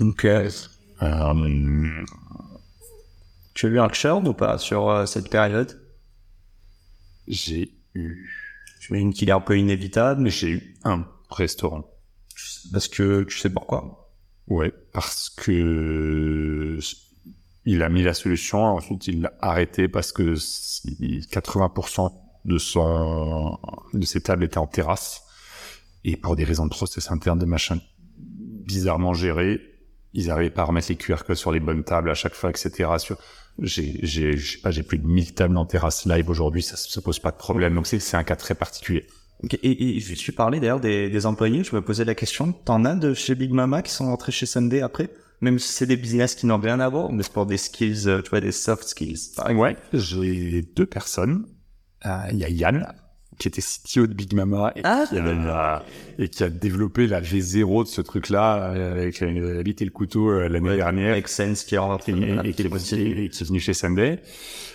Ok. 0.00 0.24
Euh, 0.26 0.52
Tu 3.54 3.66
as 3.66 3.68
eu 3.68 3.78
un 3.78 3.88
churn 3.92 4.26
ou 4.28 4.34
pas 4.34 4.58
sur 4.58 4.90
euh, 4.90 5.06
cette 5.06 5.30
période? 5.30 5.80
J'ai 7.28 7.72
eu, 7.94 8.28
J'imagine 8.80 9.12
qu'il 9.14 9.28
est 9.28 9.32
un 9.32 9.40
peu 9.40 9.58
inévitable, 9.58 10.20
mais 10.20 10.30
j'ai 10.30 10.50
eu 10.50 10.76
un 10.84 11.06
restaurant. 11.30 11.84
parce 12.72 12.88
que 12.88 13.22
tu 13.24 13.38
sais 13.38 13.48
pourquoi? 13.50 14.10
Ouais, 14.48 14.72
parce 14.92 15.30
que 15.30 16.78
il 17.64 17.82
a 17.82 17.88
mis 17.88 18.02
la 18.02 18.12
solution, 18.12 18.62
ensuite 18.62 19.06
il 19.06 19.22
l'a 19.22 19.32
arrêté 19.40 19.88
parce 19.88 20.12
que 20.12 20.34
si 20.34 21.26
80% 21.32 22.12
de 22.44 22.58
son 22.58 23.58
de 23.92 24.04
ses 24.04 24.20
tables 24.20 24.44
étaient 24.44 24.58
en 24.58 24.66
terrasse 24.66 25.22
et 26.04 26.16
pour 26.16 26.36
des 26.36 26.44
raisons 26.44 26.66
de 26.66 26.70
process 26.70 27.10
interne 27.10 27.38
de 27.38 27.46
machin 27.46 27.78
bizarrement 28.18 29.14
gérés, 29.14 29.60
ils 30.12 30.28
n'arrivaient 30.28 30.50
pas 30.50 30.62
à 30.62 30.66
remettre 30.66 30.88
les 30.90 30.96
QR 30.96 31.24
codes 31.26 31.36
sur 31.36 31.52
les 31.52 31.60
bonnes 31.60 31.84
tables 31.84 32.10
à 32.10 32.14
chaque 32.14 32.34
fois, 32.34 32.50
etc. 32.50 32.90
Sur 32.98 33.16
j'ai 33.60 33.98
j'ai 34.02 34.36
pas 34.62 34.70
j'ai 34.70 34.82
plus 34.82 34.98
de 34.98 35.06
1000 35.06 35.34
tables 35.34 35.56
en 35.56 35.64
terrasse 35.64 36.06
live 36.06 36.28
aujourd'hui, 36.28 36.62
ça 36.62 36.76
se 36.76 37.00
pose 37.00 37.18
pas 37.18 37.30
de 37.30 37.36
problème. 37.36 37.74
Donc 37.74 37.86
c'est 37.86 38.00
c'est 38.00 38.16
un 38.16 38.24
cas 38.24 38.36
très 38.36 38.54
particulier. 38.54 39.06
Et, 39.62 39.96
et 39.96 40.00
je 40.00 40.14
suis 40.14 40.32
parlé 40.32 40.60
d'ailleurs 40.60 40.80
des, 40.80 41.10
des 41.10 41.26
employés, 41.26 41.64
je 41.64 41.74
me 41.74 41.82
posais 41.82 42.04
la 42.04 42.14
question, 42.14 42.52
t'en 42.52 42.84
as 42.84 42.94
de 42.94 43.14
chez 43.14 43.34
Big 43.34 43.52
Mama 43.52 43.82
qui 43.82 43.92
sont 43.92 44.06
rentrés 44.06 44.32
chez 44.32 44.46
Sunday 44.46 44.80
après? 44.80 45.10
Même 45.40 45.58
si 45.58 45.72
c'est 45.72 45.86
des 45.86 45.96
business 45.96 46.34
qui 46.34 46.46
n'ont 46.46 46.58
rien 46.58 46.80
à 46.80 46.88
voir, 46.88 47.12
mais 47.12 47.22
c'est 47.22 47.32
pour 47.32 47.44
des 47.44 47.58
skills, 47.58 48.08
euh, 48.08 48.22
tu 48.22 48.30
vois, 48.30 48.40
des 48.40 48.52
soft 48.52 48.84
skills. 48.84 49.32
par. 49.36 49.50
Ouais, 49.54 49.76
j'ai 49.92 50.62
deux 50.62 50.86
personnes. 50.86 51.44
Euh, 52.06 52.18
Il 52.32 52.38
y 52.38 52.44
a 52.44 52.48
Yann, 52.50 52.86
qui 53.38 53.48
était 53.48 53.60
CTO 53.62 54.06
de 54.06 54.14
Big 54.14 54.32
Mama 54.34 54.72
et, 54.76 54.80
Ah. 54.84 55.04
qui, 55.08 55.18
a, 55.18 55.82
et 56.18 56.28
qui 56.28 56.44
a 56.44 56.50
développé 56.50 57.06
la 57.06 57.20
V0 57.20 57.84
de 57.84 57.88
ce 57.88 58.00
truc-là, 58.00 58.72
euh, 58.74 58.92
avec 58.92 59.20
la 59.20 59.62
bite 59.62 59.82
et 59.82 59.84
le 59.84 59.90
couteau 59.90 60.30
euh, 60.30 60.48
l'année 60.48 60.68
Ouais, 60.70 60.76
dernière. 60.76 61.12
Avec 61.12 61.28
Sense 61.28 61.64
qui 61.64 61.74
est 61.74 61.78
rentré. 61.78 62.12
Et, 62.12 62.14
et 62.16 62.52
qui 62.52 62.62
est, 62.62 62.66
et 62.66 63.28
qui 63.28 63.42
est 63.42 63.46
venu 63.46 63.58
chez 63.60 63.74
Sunday. 63.74 64.20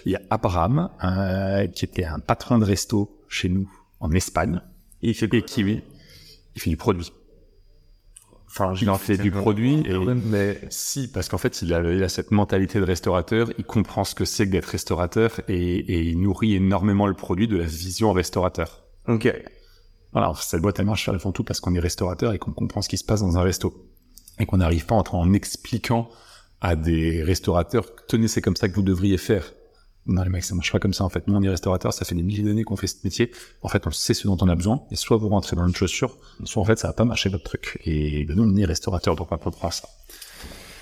Il 0.05 0.11
y 0.11 0.15
a 0.15 0.21
Abraham, 0.29 0.89
euh, 1.03 1.67
qui 1.67 1.85
était 1.85 2.03
un 2.05 2.19
patron 2.19 2.57
de 2.57 2.65
resto 2.65 3.17
chez 3.29 3.47
nous 3.49 3.69
en 3.99 4.11
Espagne. 4.11 4.61
Il 5.01 5.13
fait 5.13 5.33
Et 5.33 5.41
qui, 5.43 5.61
il 5.61 6.61
fait 6.61 6.69
du 6.69 6.77
produit. 6.77 7.11
Enfin, 8.51 8.73
Il 8.81 8.89
en 8.89 8.97
fait 8.97 9.17
du 9.17 9.29
produit 9.29 9.83
et, 9.85 9.95
mais 10.25 10.59
si, 10.69 11.07
parce 11.07 11.29
qu'en 11.29 11.37
fait, 11.37 11.61
il 11.61 11.71
a, 11.71 11.81
il 11.93 12.01
a 12.01 12.09
cette 12.09 12.31
mentalité 12.31 12.79
de 12.79 12.83
restaurateur, 12.83 13.51
il 13.59 13.63
comprend 13.63 14.03
ce 14.03 14.15
que 14.15 14.25
c'est 14.25 14.47
que 14.47 14.51
d'être 14.51 14.65
restaurateur 14.65 15.39
et, 15.47 15.77
et 15.77 16.01
il 16.01 16.19
nourrit 16.19 16.55
énormément 16.55 17.05
le 17.05 17.13
produit 17.13 17.47
de 17.47 17.57
la 17.57 17.65
vision 17.65 18.11
restaurateur. 18.11 18.83
ok. 19.07 19.31
Voilà, 20.11 20.33
cette 20.41 20.61
boîte, 20.61 20.79
elle 20.79 20.87
marche 20.87 21.07
avant 21.07 21.31
tout 21.31 21.43
parce 21.43 21.59
qu'on 21.59 21.75
est 21.75 21.79
restaurateur 21.79 22.33
et 22.33 22.39
qu'on 22.39 22.51
comprend 22.51 22.81
ce 22.81 22.89
qui 22.89 22.97
se 22.97 23.03
passe 23.03 23.21
dans 23.21 23.37
un 23.37 23.43
resto. 23.43 23.85
Et 24.39 24.47
qu'on 24.47 24.57
n'arrive 24.57 24.87
pas 24.87 24.95
en, 24.95 25.03
en 25.11 25.33
expliquant 25.33 26.09
à 26.61 26.75
des 26.75 27.21
restaurateurs, 27.21 27.85
tenez, 28.07 28.27
c'est 28.27 28.41
comme 28.41 28.55
ça 28.55 28.67
que 28.67 28.73
vous 28.73 28.81
devriez 28.81 29.17
faire. 29.17 29.53
Non, 30.05 30.23
les 30.23 30.29
mecs, 30.29 30.43
ça 30.43 30.55
marche 30.55 30.71
pas 30.71 30.79
comme 30.79 30.93
ça, 30.93 31.03
en 31.03 31.09
fait. 31.09 31.27
Nous, 31.27 31.35
on 31.35 31.41
est 31.41 31.49
restaurateurs, 31.49 31.93
ça 31.93 32.05
fait 32.05 32.15
des 32.15 32.23
milliers 32.23 32.43
d'années 32.43 32.63
qu'on 32.63 32.75
fait 32.75 32.87
ce 32.87 32.95
métier. 33.03 33.31
En 33.61 33.67
fait, 33.67 33.85
on 33.85 33.91
sait 33.91 34.13
ce 34.13 34.27
dont 34.27 34.37
on 34.41 34.47
a 34.47 34.55
besoin. 34.55 34.81
Et 34.91 34.95
soit 34.95 35.17
vous 35.17 35.29
rentrez 35.29 35.55
dans 35.55 35.67
une 35.67 35.75
chaussure, 35.75 36.17
soit 36.45 36.61
en 36.61 36.65
fait, 36.65 36.79
ça 36.79 36.87
va 36.87 36.93
pas 36.93 37.05
marcher 37.05 37.29
votre 37.29 37.43
truc. 37.43 37.79
Et 37.85 38.25
ben, 38.25 38.35
nous, 38.35 38.43
on 38.43 38.55
est 38.55 38.65
restaurateurs, 38.65 39.15
donc 39.15 39.31
on 39.31 39.37
comprend 39.37 39.71
ça. 39.71 39.87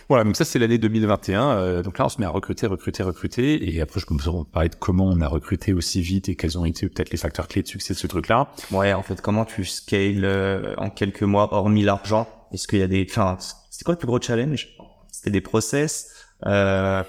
Voilà, 0.09 0.23
donc 0.23 0.37
ça, 0.37 0.45
c'est 0.45 0.57
l'année 0.59 0.77
2021. 0.77 1.49
Euh, 1.49 1.83
donc 1.83 1.97
là, 1.97 2.05
on 2.05 2.09
se 2.09 2.21
met 2.21 2.25
à 2.25 2.29
recruter, 2.29 2.65
recruter, 2.65 3.03
recruter. 3.03 3.69
Et 3.69 3.81
après, 3.81 3.99
je 3.99 4.05
peux 4.05 4.15
vous 4.15 4.45
parler 4.45 4.69
de 4.69 4.75
comment 4.75 5.05
on 5.05 5.19
a 5.19 5.27
recruté 5.27 5.73
aussi 5.73 6.01
vite 6.01 6.29
et 6.29 6.35
quels 6.35 6.57
ont 6.57 6.63
été 6.63 6.87
peut-être 6.87 7.09
les 7.09 7.17
facteurs 7.17 7.49
clés 7.49 7.61
de 7.61 7.67
succès 7.67 7.93
de 7.93 7.99
ce 7.99 8.07
truc-là. 8.07 8.49
Ouais, 8.71 8.93
en 8.93 9.03
fait, 9.03 9.19
comment 9.19 9.43
tu 9.43 9.65
scales 9.65 10.23
euh, 10.23 10.73
en 10.77 10.89
quelques 10.89 11.23
mois, 11.23 11.53
hormis 11.53 11.83
l'argent? 11.83 12.29
Est-ce 12.53 12.67
qu'il 12.67 12.79
y 12.79 12.83
a 12.83 12.87
des... 12.87 13.05
Enfin, 13.09 13.37
c'était 13.69 13.83
quoi 13.83 13.95
le 13.95 13.99
plus 13.99 14.07
gros 14.07 14.21
challenge? 14.21 14.69
C'était 15.11 15.31
des 15.31 15.41
process 15.41 16.11
euh, 16.45 17.03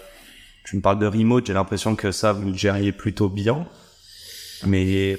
Tu 0.69 0.77
me 0.77 0.83
parles 0.83 0.99
de 0.99 1.07
remote, 1.07 1.47
j'ai 1.47 1.55
l'impression 1.55 1.97
que 1.97 2.12
ça, 2.12 2.35
vous 2.35 2.49
le 2.49 2.55
gériez 2.55 2.93
plutôt 2.93 3.31
bien. 3.31 3.66
Mais 4.66 5.19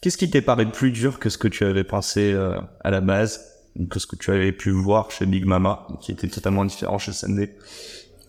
qu'est-ce 0.00 0.18
qui 0.18 0.28
t'est 0.28 0.42
paru 0.42 0.68
plus 0.68 0.90
dur 0.90 1.20
que 1.20 1.30
ce 1.30 1.38
que 1.38 1.46
tu 1.46 1.64
avais 1.64 1.84
pensé 1.84 2.32
euh, 2.32 2.58
à 2.80 2.90
la 2.90 3.00
base 3.00 3.40
que 3.88 4.00
ce 4.00 4.08
que 4.08 4.16
tu 4.16 4.32
avais 4.32 4.50
pu 4.50 4.70
voir 4.70 5.12
chez 5.12 5.26
Big 5.26 5.44
Mama, 5.44 5.86
qui 6.00 6.10
était 6.10 6.26
totalement 6.26 6.64
différent 6.64 6.98
chez 6.98 7.12
Sunday? 7.12 7.56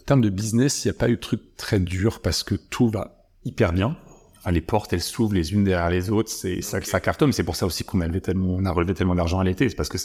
En 0.02 0.04
termes 0.04 0.22
de 0.22 0.30
business, 0.30 0.86
il 0.86 0.90
n'y 0.90 0.92
a 0.92 1.00
pas 1.00 1.10
eu 1.10 1.16
de 1.16 1.20
truc 1.20 1.42
très 1.58 1.80
dur 1.80 2.22
parce 2.22 2.44
que 2.44 2.54
tout 2.54 2.90
va 2.90 3.26
hyper 3.44 3.74
bien. 3.74 3.98
Ah, 4.44 4.52
Les 4.52 4.62
portes, 4.62 4.94
elles 4.94 5.02
s'ouvrent 5.02 5.34
les 5.34 5.54
unes 5.54 5.64
derrière 5.64 5.90
les 5.90 6.12
autres, 6.12 6.30
c'est 6.30 6.62
ça, 6.62 6.80
ça 6.84 7.00
cartonne. 7.00 7.34
C'est 7.34 7.44
pour 7.44 7.56
ça 7.56 7.66
aussi 7.66 7.84
qu'on 7.84 8.02
a, 8.02 8.08
levé 8.08 8.22
tellement, 8.22 8.54
on 8.54 8.66
a 8.66 8.72
relevé 8.72 8.94
tellement 8.94 9.16
d'argent 9.16 9.40
à 9.40 9.44
l'été, 9.44 9.68
c'est 9.68 9.76
parce 9.76 9.90
que 9.90 9.98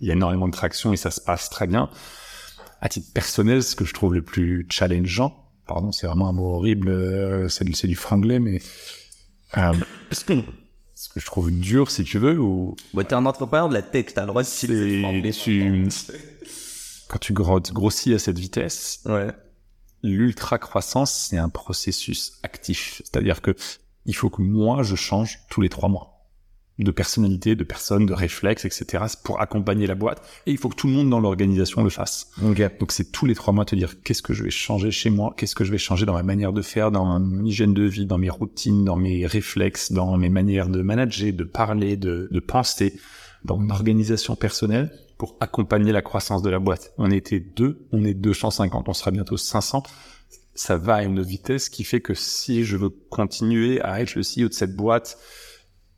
il 0.00 0.06
y 0.06 0.10
a 0.10 0.14
énormément 0.14 0.46
de 0.46 0.52
traction 0.52 0.92
et 0.92 0.96
ça 0.96 1.10
se 1.10 1.20
passe 1.20 1.50
très 1.50 1.66
bien. 1.66 1.90
À 2.80 2.88
titre 2.88 3.12
personnel, 3.12 3.64
ce 3.64 3.74
que 3.74 3.84
je 3.84 3.92
trouve 3.92 4.14
le 4.14 4.22
plus 4.22 4.68
challengeant, 4.70 5.45
pardon, 5.66 5.92
c'est 5.92 6.06
vraiment 6.06 6.28
un 6.28 6.32
mot 6.32 6.54
horrible, 6.54 6.88
euh, 6.88 7.48
c'est 7.48 7.64
du- 7.86 7.96
franglais, 7.96 8.38
mais 8.38 8.60
euh, 9.58 9.72
ce 10.12 10.24
que 10.24 11.20
je 11.20 11.26
trouve 11.26 11.50
dur, 11.50 11.90
si 11.90 12.04
tu 12.04 12.18
veux, 12.18 12.38
ou 12.38 12.76
Bah, 12.94 13.04
t'es 13.04 13.14
un 13.14 13.26
entrepreneur 13.26 13.68
de 13.68 13.74
la 13.74 13.82
tech, 13.82 14.06
t'as 14.14 14.22
le 14.22 14.28
droit 14.28 14.42
de 14.42 14.46
citer. 14.48 15.32
tu, 15.32 15.88
quand 17.08 17.18
tu 17.18 17.32
gros- 17.32 17.60
grossis 17.60 18.14
à 18.14 18.18
cette 18.18 18.38
vitesse, 18.38 19.00
Ouais. 19.04 19.28
l'ultra 20.02 20.58
croissance, 20.58 21.12
c'est 21.12 21.38
un 21.38 21.48
processus 21.48 22.38
actif. 22.42 23.02
C'est-à-dire 23.04 23.42
que 23.42 23.54
il 24.06 24.14
faut 24.14 24.30
que 24.30 24.40
moi, 24.42 24.82
je 24.82 24.94
change 24.94 25.40
tous 25.50 25.60
les 25.60 25.68
trois 25.68 25.88
mois. 25.88 26.15
De 26.78 26.90
personnalité, 26.90 27.56
de 27.56 27.64
personne, 27.64 28.04
de 28.04 28.12
réflexe, 28.12 28.66
etc. 28.66 29.04
Pour 29.24 29.40
accompagner 29.40 29.86
la 29.86 29.94
boîte. 29.94 30.22
Et 30.46 30.52
il 30.52 30.58
faut 30.58 30.68
que 30.68 30.74
tout 30.74 30.88
le 30.88 30.92
monde 30.92 31.08
dans 31.08 31.20
l'organisation 31.20 31.82
le 31.82 31.90
fasse. 31.90 32.30
Donc 32.42 32.92
c'est 32.92 33.10
tous 33.12 33.24
les 33.24 33.34
trois 33.34 33.54
mois 33.54 33.64
te 33.64 33.74
dire 33.74 34.02
qu'est-ce 34.02 34.22
que 34.22 34.34
je 34.34 34.44
vais 34.44 34.50
changer 34.50 34.90
chez 34.90 35.08
moi, 35.08 35.34
qu'est-ce 35.36 35.54
que 35.54 35.64
je 35.64 35.70
vais 35.70 35.78
changer 35.78 36.04
dans 36.04 36.12
ma 36.12 36.22
manière 36.22 36.52
de 36.52 36.62
faire, 36.62 36.90
dans 36.90 37.18
mon 37.18 37.44
hygiène 37.44 37.72
de 37.72 37.84
vie, 37.84 38.04
dans 38.04 38.18
mes 38.18 38.30
routines, 38.30 38.84
dans 38.84 38.96
mes 38.96 39.26
réflexes, 39.26 39.92
dans 39.92 40.16
mes 40.18 40.28
manières 40.28 40.68
de 40.68 40.82
manager, 40.82 41.32
de 41.32 41.44
parler, 41.44 41.96
de, 41.96 42.28
de 42.30 42.40
penser, 42.40 42.98
dans 43.44 43.56
mon 43.56 43.70
organisation 43.70 44.36
personnelle 44.36 44.90
pour 45.18 45.36
accompagner 45.40 45.92
la 45.92 46.02
croissance 46.02 46.42
de 46.42 46.50
la 46.50 46.58
boîte. 46.58 46.92
On 46.98 47.10
était 47.10 47.40
deux, 47.40 47.86
on 47.92 48.04
est 48.04 48.14
250, 48.14 48.88
on 48.88 48.92
sera 48.92 49.10
bientôt 49.10 49.36
500. 49.36 49.82
Ça 50.54 50.76
va 50.76 50.96
à 50.96 51.02
une 51.02 51.22
vitesse 51.22 51.68
qui 51.68 51.84
fait 51.84 52.00
que 52.00 52.14
si 52.14 52.64
je 52.64 52.76
veux 52.76 52.90
continuer 52.90 53.80
à 53.82 54.00
être 54.00 54.14
le 54.14 54.22
CEO 54.22 54.48
de 54.48 54.54
cette 54.54 54.76
boîte, 54.76 55.18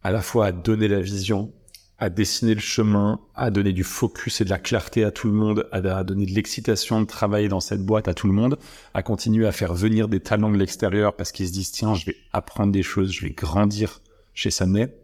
à 0.03 0.11
la 0.11 0.23
fois 0.23 0.47
à 0.47 0.53
donner 0.53 0.89
la 0.89 1.01
vision, 1.01 1.53
à 1.99 2.11
dessiner 2.11 2.55
le 2.55 2.61
chemin, 2.61 3.21
à 3.35 3.51
donner 3.51 3.73
du 3.73 3.83
focus 3.83 4.41
et 4.41 4.45
de 4.45 4.51
la 4.51 4.59
clarté 4.59 5.05
à 5.05 5.11
tout 5.11 5.27
le 5.27 5.35
monde, 5.35 5.69
à, 5.73 6.05
donner 6.05 6.27
de 6.27 6.31
l'excitation 6.33 7.01
de 7.01 7.07
travailler 7.07 7.49
dans 7.49 7.61
cette 7.61 7.85
boîte 7.85 8.07
à 8.07 8.15
tout 8.15 8.29
le 8.29 8.33
monde, 8.33 8.57
à 8.95 9.03
continuer 9.03 9.47
à 9.47 9.53
faire 9.53 9.75
venir 9.75 10.09
des 10.09 10.21
talents 10.21 10.51
de 10.51 10.57
l'extérieur 10.57 11.17
parce 11.17 11.33
qu'ils 11.33 11.49
se 11.49 11.53
disent 11.53 11.73
tiens, 11.73 11.95
je 11.95 12.07
vais 12.07 12.17
apprendre 12.33 12.73
des 12.73 12.85
choses, 12.85 13.11
je 13.13 13.27
vais 13.27 13.33
grandir 13.33 14.01
chez 14.33 14.51
Sunday. 14.51 14.95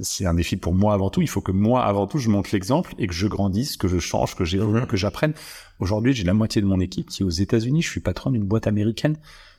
C'est 0.00 0.24
un 0.24 0.32
défi 0.32 0.56
pour 0.56 0.74
moi 0.74 0.94
avant 0.94 1.10
tout. 1.10 1.20
Il 1.20 1.28
faut 1.28 1.42
que 1.42 1.52
moi 1.52 1.84
avant 1.84 2.06
tout 2.06 2.18
je 2.18 2.30
montre 2.30 2.48
l'exemple 2.54 2.94
et 2.98 3.06
que 3.06 3.12
je 3.12 3.26
grandisse, 3.26 3.76
que 3.76 3.88
je 3.88 3.98
change, 3.98 4.34
que 4.34 4.86
que 4.86 4.96
j'apprenne. 4.96 5.34
Aujourd'hui, 5.78 6.14
j'ai 6.14 6.24
la 6.24 6.32
moitié 6.32 6.62
de 6.62 6.66
mon 6.66 6.80
équipe 6.80 7.10
qui 7.10 7.22
est 7.22 7.26
aux 7.26 7.30
États-Unis. 7.30 7.82
Je 7.82 7.90
suis 7.90 8.00
patron 8.00 8.30
d'une 8.30 8.44
boîte 8.44 8.66
américaine. 8.66 9.18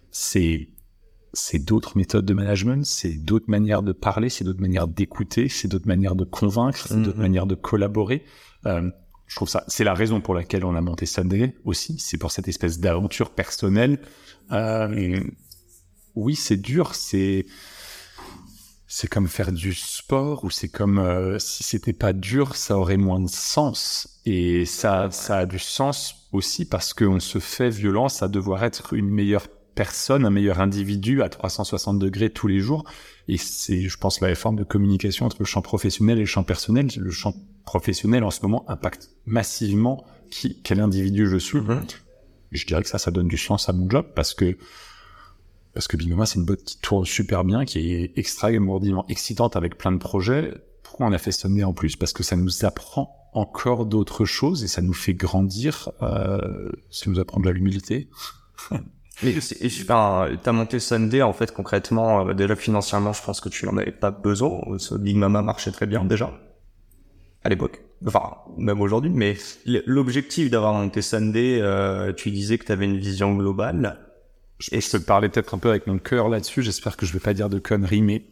C'est 0.09 0.69
c'est 1.35 1.59
d'autres 1.59 1.97
méthodes 1.97 2.25
de 2.25 2.33
management, 2.33 2.83
c'est 2.85 3.13
d'autres 3.13 3.49
manières 3.49 3.83
de 3.83 3.91
parler, 3.91 4.29
c'est 4.29 4.43
d'autres 4.43 4.61
manières 4.61 4.87
d'écouter, 4.87 5.47
c'est 5.49 5.67
d'autres 5.67 5.87
manières 5.87 6.15
de 6.15 6.23
convaincre, 6.23 6.87
c'est 6.87 6.99
d'autres 7.01 7.17
Mhm. 7.17 7.21
manières 7.23 7.45
de 7.45 7.55
collaborer. 7.55 8.23
Euh, 8.65 8.89
je 9.27 9.35
trouve 9.35 9.49
ça, 9.49 9.63
c'est 9.67 9.83
la 9.83 9.93
raison 9.93 10.21
pour 10.21 10.33
laquelle 10.33 10.65
on 10.65 10.75
a 10.75 10.81
monté 10.81 11.05
Sunday 11.05 11.55
aussi. 11.65 11.97
C'est 11.99 12.17
pour 12.17 12.31
cette 12.31 12.47
espèce 12.47 12.79
d'aventure 12.79 13.29
personnelle. 13.31 13.99
Euh, 14.51 15.19
oui, 16.15 16.35
c'est 16.35 16.57
dur, 16.57 16.95
c'est 16.95 17.45
c'est 18.87 19.07
comme 19.09 19.27
faire 19.27 19.51
du 19.51 19.73
sport 19.73 20.43
ou 20.43 20.49
c'est 20.51 20.69
comme 20.69 20.99
euh, 20.99 21.37
si 21.39 21.63
c'était 21.63 21.91
pas 21.91 22.13
dur, 22.13 22.55
ça 22.55 22.77
aurait 22.77 22.97
moins 22.97 23.19
de 23.19 23.27
sens. 23.27 24.21
Et 24.25 24.65
ça, 24.65 25.09
ça 25.11 25.39
a 25.39 25.45
du 25.45 25.59
sens 25.59 26.27
aussi 26.31 26.65
parce 26.65 26.93
qu'on 26.93 27.19
se 27.19 27.39
fait 27.39 27.69
violence 27.69 28.21
à 28.23 28.27
devoir 28.27 28.63
être 28.63 28.93
une 28.93 29.09
meilleure 29.09 29.47
personne, 29.75 30.25
un 30.25 30.29
meilleur 30.29 30.59
individu 30.59 31.21
à 31.21 31.29
360 31.29 31.99
degrés 31.99 32.29
tous 32.29 32.47
les 32.47 32.59
jours. 32.59 32.85
Et 33.27 33.37
c'est, 33.37 33.81
je 33.81 33.97
pense, 33.97 34.21
la 34.21 34.33
forme 34.35 34.55
de 34.55 34.63
communication 34.63 35.25
entre 35.25 35.37
le 35.39 35.45
champ 35.45 35.61
professionnel 35.61 36.17
et 36.17 36.21
le 36.21 36.25
champ 36.25 36.43
personnel. 36.43 36.87
Le 36.97 37.11
champ 37.11 37.35
professionnel, 37.65 38.23
en 38.23 38.31
ce 38.31 38.41
moment, 38.41 38.65
impacte 38.69 39.09
massivement 39.25 40.05
qui, 40.31 40.61
quel 40.63 40.79
individu 40.79 41.27
je 41.27 41.37
suis. 41.37 41.59
Mhm. 41.59 41.83
Je 42.51 42.65
dirais 42.65 42.81
que 42.81 42.89
ça, 42.89 42.97
ça 42.97 43.11
donne 43.11 43.27
du 43.27 43.37
sens 43.37 43.69
à 43.69 43.73
mon 43.73 43.89
job 43.89 44.05
parce 44.15 44.33
que 44.33 44.57
parce 45.73 45.89
que 45.89 45.97
Big 45.97 46.15
c'est 46.23 46.39
une 46.39 46.45
boîte 46.45 46.63
qui 46.63 46.79
tourne 46.79 47.03
super 47.05 47.43
bien, 47.43 47.65
qui 47.65 47.93
est 47.93 48.13
extrêmement 48.15 49.05
excitante 49.09 49.57
avec 49.57 49.77
plein 49.77 49.91
de 49.91 49.97
projets. 49.97 50.53
Pourquoi 50.83 51.07
on 51.07 51.11
a 51.11 51.17
fait 51.17 51.33
Sunday 51.33 51.65
en 51.65 51.73
plus? 51.73 51.97
Parce 51.97 52.13
que 52.13 52.23
ça 52.23 52.37
nous 52.37 52.63
apprend 52.63 53.13
encore 53.33 53.85
d'autres 53.85 54.23
choses 54.23 54.63
et 54.63 54.69
ça 54.69 54.81
nous 54.81 54.93
fait 54.93 55.13
grandir. 55.13 55.91
Euh, 56.01 56.71
ça 56.89 57.09
nous 57.09 57.19
apprend 57.19 57.41
de 57.41 57.49
l'humilité. 57.49 58.09
Mais 59.23 59.39
c'est 59.39 59.69
super. 59.69 60.29
T'as 60.43 60.51
monté 60.51 60.79
Sunday 60.79 61.21
en 61.21 61.33
fait 61.33 61.51
concrètement. 61.53 62.27
euh, 62.27 62.33
déjà 62.33 62.55
financièrement, 62.55 63.13
je 63.13 63.23
pense 63.23 63.39
que 63.41 63.49
tu 63.49 63.67
en 63.67 63.77
avais 63.77 63.91
pas 63.91 64.11
besoin. 64.11 64.61
Ce 64.77 64.95
Big 64.95 65.15
Mama 65.15 65.41
marchait 65.41 65.71
très 65.71 65.85
bien 65.85 66.03
déjà 66.03 66.31
à 67.43 67.49
l'époque. 67.49 67.81
Enfin, 68.05 68.37
même 68.57 68.81
aujourd'hui. 68.81 69.11
Mais 69.11 69.37
l'objectif 69.85 70.49
d'avoir 70.49 70.73
monté 70.73 71.01
Sunday, 71.01 71.59
euh, 71.61 72.11
tu 72.11 72.31
disais 72.31 72.57
que 72.57 72.65
tu 72.65 72.71
avais 72.71 72.85
une 72.85 72.97
vision 72.97 73.35
globale. 73.35 73.99
Et 74.71 74.81
je 74.81 74.89
te 74.89 74.97
parlais 74.97 75.29
peut-être 75.29 75.53
un 75.53 75.59
peu 75.59 75.69
avec 75.69 75.87
mon 75.87 75.97
cœur 75.97 76.27
là-dessus. 76.29 76.61
J'espère 76.63 76.97
que 76.97 77.05
je 77.05 77.13
vais 77.13 77.19
pas 77.19 77.33
dire 77.33 77.49
de 77.49 77.59
conneries, 77.59 78.01
mais 78.01 78.25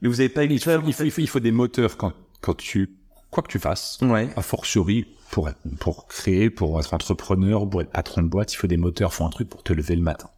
Mais 0.00 0.08
vous 0.08 0.20
avez 0.20 0.28
pas 0.28 0.44
il 0.44 0.60
faut, 0.60 0.70
il 0.86 0.92
faut, 0.92 1.04
il 1.04 1.10
faut, 1.10 1.20
il 1.20 1.26
faut 1.28 1.40
des 1.40 1.52
moteurs 1.52 1.96
quand, 1.96 2.12
quand 2.40 2.56
tu, 2.56 2.90
quoi 3.30 3.42
que 3.42 3.48
tu 3.48 3.58
fasses. 3.58 3.98
Ouais. 4.02 4.28
A 4.36 4.42
fortiori, 4.42 5.06
pour, 5.30 5.48
être- 5.48 5.58
pour 5.80 6.06
créer, 6.06 6.50
pour 6.50 6.78
être 6.80 6.94
entrepreneur, 6.94 7.68
pour 7.68 7.82
être 7.82 7.90
patron 7.90 8.22
de 8.22 8.28
boîte, 8.28 8.52
il 8.52 8.56
faut 8.56 8.66
des 8.66 8.76
moteurs, 8.76 9.10
il 9.12 9.16
faut 9.16 9.24
un 9.24 9.30
truc 9.30 9.48
pour 9.48 9.62
te 9.62 9.72
lever 9.72 9.96
le 9.96 10.02
matin. 10.02 10.30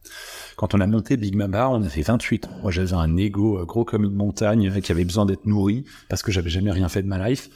Quand 0.57 0.73
on 0.75 0.79
a 0.81 0.87
monté 0.87 1.17
Big 1.17 1.35
Mama, 1.35 1.69
on 1.69 1.81
avait 1.83 2.01
28 2.01 2.45
ans. 2.47 2.51
Moi, 2.61 2.71
j'avais 2.71 2.93
un 2.93 3.15
ego 3.17 3.59
euh, 3.59 3.65
gros 3.65 3.85
comme 3.85 4.03
une 4.03 4.15
montagne 4.15 4.81
qui 4.81 4.91
avait 4.91 5.05
besoin 5.05 5.25
d'être 5.25 5.45
nourri 5.45 5.85
parce 6.09 6.21
que 6.23 6.31
j'avais 6.31 6.49
jamais 6.49 6.71
rien 6.71 6.89
fait 6.89 7.01
de 7.03 7.07
ma 7.07 7.29
life. 7.29 7.49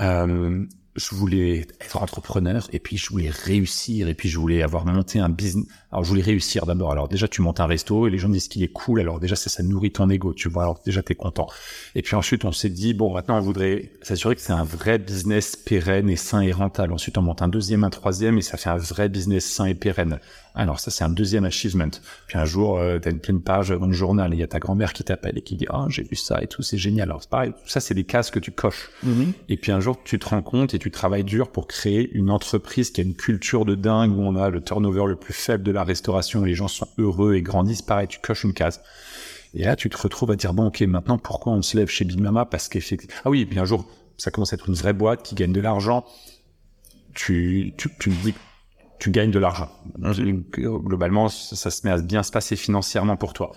Euh, 0.00 0.64
je 0.96 1.14
voulais 1.14 1.66
être 1.80 2.02
entrepreneur 2.02 2.68
et 2.72 2.78
puis 2.78 2.96
je 2.96 3.10
voulais 3.10 3.30
réussir 3.30 4.08
et 4.08 4.14
puis 4.14 4.28
je 4.28 4.38
voulais 4.38 4.62
avoir 4.62 4.86
monté 4.86 5.18
un 5.18 5.28
business. 5.28 5.66
Alors 5.92 6.04
je 6.04 6.08
voulais 6.08 6.22
réussir 6.22 6.66
d'abord. 6.66 6.90
Alors 6.90 7.08
déjà 7.08 7.28
tu 7.28 7.42
montes 7.42 7.60
un 7.60 7.66
resto 7.66 8.06
et 8.06 8.10
les 8.10 8.18
gens 8.18 8.28
disent 8.28 8.48
qu'il 8.48 8.62
est 8.62 8.72
cool. 8.72 9.00
Alors 9.00 9.20
déjà 9.20 9.36
ça, 9.36 9.50
ça 9.50 9.62
nourrit 9.62 9.92
ton 9.92 10.08
ego, 10.08 10.32
tu 10.32 10.48
vois. 10.48 10.62
Alors 10.62 10.80
déjà 10.84 11.02
t'es 11.02 11.14
content. 11.14 11.48
Et 11.94 12.02
puis 12.02 12.16
ensuite 12.16 12.44
on 12.44 12.52
s'est 12.52 12.70
dit 12.70 12.94
bon 12.94 13.12
maintenant 13.12 13.36
on 13.36 13.42
voudrait 13.42 13.92
s'assurer 14.02 14.34
que 14.34 14.40
c'est 14.40 14.52
un 14.52 14.64
vrai 14.64 14.98
business 14.98 15.54
pérenne 15.54 16.08
et 16.08 16.16
sain 16.16 16.40
et 16.40 16.52
rentable. 16.52 16.92
Ensuite 16.92 17.18
on 17.18 17.22
monte 17.22 17.42
un 17.42 17.48
deuxième, 17.48 17.84
un 17.84 17.90
troisième 17.90 18.38
et 18.38 18.42
ça 18.42 18.56
fait 18.56 18.70
un 18.70 18.78
vrai 18.78 19.08
business 19.08 19.44
sain 19.44 19.66
et 19.66 19.74
pérenne. 19.74 20.18
Alors 20.56 20.80
ça 20.80 20.90
c'est 20.90 21.04
un 21.04 21.10
deuxième 21.10 21.44
achievement. 21.44 21.90
Puis 22.26 22.38
un 22.38 22.44
jour 22.44 22.78
euh, 22.78 22.98
t'as 22.98 23.10
une 23.10 23.20
pleine 23.20 23.40
page 23.40 23.68
dans 23.68 23.86
le 23.86 23.92
journal 23.92 24.32
et 24.32 24.36
il 24.36 24.40
y 24.40 24.42
a 24.42 24.48
ta 24.48 24.58
grand-mère 24.58 24.92
qui 24.92 25.04
t'appelle 25.04 25.38
et 25.38 25.42
qui 25.42 25.54
dit 25.54 25.66
ah 25.68 25.86
j'ai 25.88 26.02
vu 26.02 26.16
ça 26.16 26.42
et 26.42 26.46
tout 26.46 26.62
c'est 26.62 26.78
génial. 26.78 27.10
Alors 27.10 27.22
c'est 27.22 27.30
pareil. 27.30 27.52
Ça 27.66 27.80
c'est 27.80 27.94
des 27.94 28.04
cases 28.04 28.30
que 28.30 28.38
tu 28.40 28.50
coches. 28.50 28.90
Et 29.48 29.56
puis 29.56 29.72
un 29.72 29.80
jour, 29.80 29.98
tu 30.04 30.18
te 30.18 30.28
rends 30.28 30.42
compte 30.42 30.74
et 30.74 30.78
tu 30.78 30.90
travailles 30.90 31.24
dur 31.24 31.50
pour 31.50 31.66
créer 31.66 32.10
une 32.12 32.30
entreprise 32.30 32.90
qui 32.90 33.00
a 33.00 33.04
une 33.04 33.14
culture 33.14 33.64
de 33.64 33.74
dingue 33.74 34.16
où 34.16 34.22
on 34.22 34.36
a 34.36 34.50
le 34.50 34.60
turnover 34.62 35.04
le 35.06 35.16
plus 35.16 35.34
faible 35.34 35.62
de 35.62 35.72
la 35.72 35.84
restauration, 35.84 36.40
où 36.40 36.44
les 36.44 36.54
gens 36.54 36.68
sont 36.68 36.88
heureux 36.98 37.34
et 37.34 37.42
grandissent. 37.42 37.82
Pareil, 37.82 38.08
tu 38.08 38.18
coches 38.18 38.44
une 38.44 38.52
case. 38.52 38.80
Et 39.54 39.64
là, 39.64 39.76
tu 39.76 39.88
te 39.88 39.96
retrouves 39.96 40.30
à 40.30 40.36
dire 40.36 40.52
bon, 40.52 40.66
ok, 40.66 40.80
maintenant 40.82 41.18
pourquoi 41.18 41.52
on 41.52 41.62
se 41.62 41.76
lève 41.76 41.88
chez 41.88 42.04
Big 42.04 42.20
Mama? 42.20 42.44
Parce 42.44 42.68
qu'effectivement, 42.68 43.22
ah 43.24 43.30
oui, 43.30 43.42
et 43.42 43.46
puis 43.46 43.58
un 43.58 43.64
jour, 43.64 43.86
ça 44.16 44.30
commence 44.30 44.52
à 44.52 44.56
être 44.56 44.68
une 44.68 44.74
vraie 44.74 44.92
boîte 44.92 45.22
qui 45.22 45.34
gagne 45.34 45.52
de 45.52 45.60
l'argent. 45.60 46.04
Tu, 47.14 47.72
tu, 47.78 47.88
tu 47.98 48.10
me 48.10 48.14
dis, 48.22 48.32
que 48.32 48.38
tu 48.98 49.10
gagnes 49.10 49.30
de 49.30 49.38
l'argent. 49.38 49.70
Globalement, 50.58 51.28
ça, 51.28 51.56
ça 51.56 51.70
se 51.70 51.86
met 51.86 51.92
à 51.92 51.98
bien 52.00 52.22
se 52.22 52.30
passer 52.32 52.56
financièrement 52.56 53.16
pour 53.16 53.32
toi. 53.32 53.52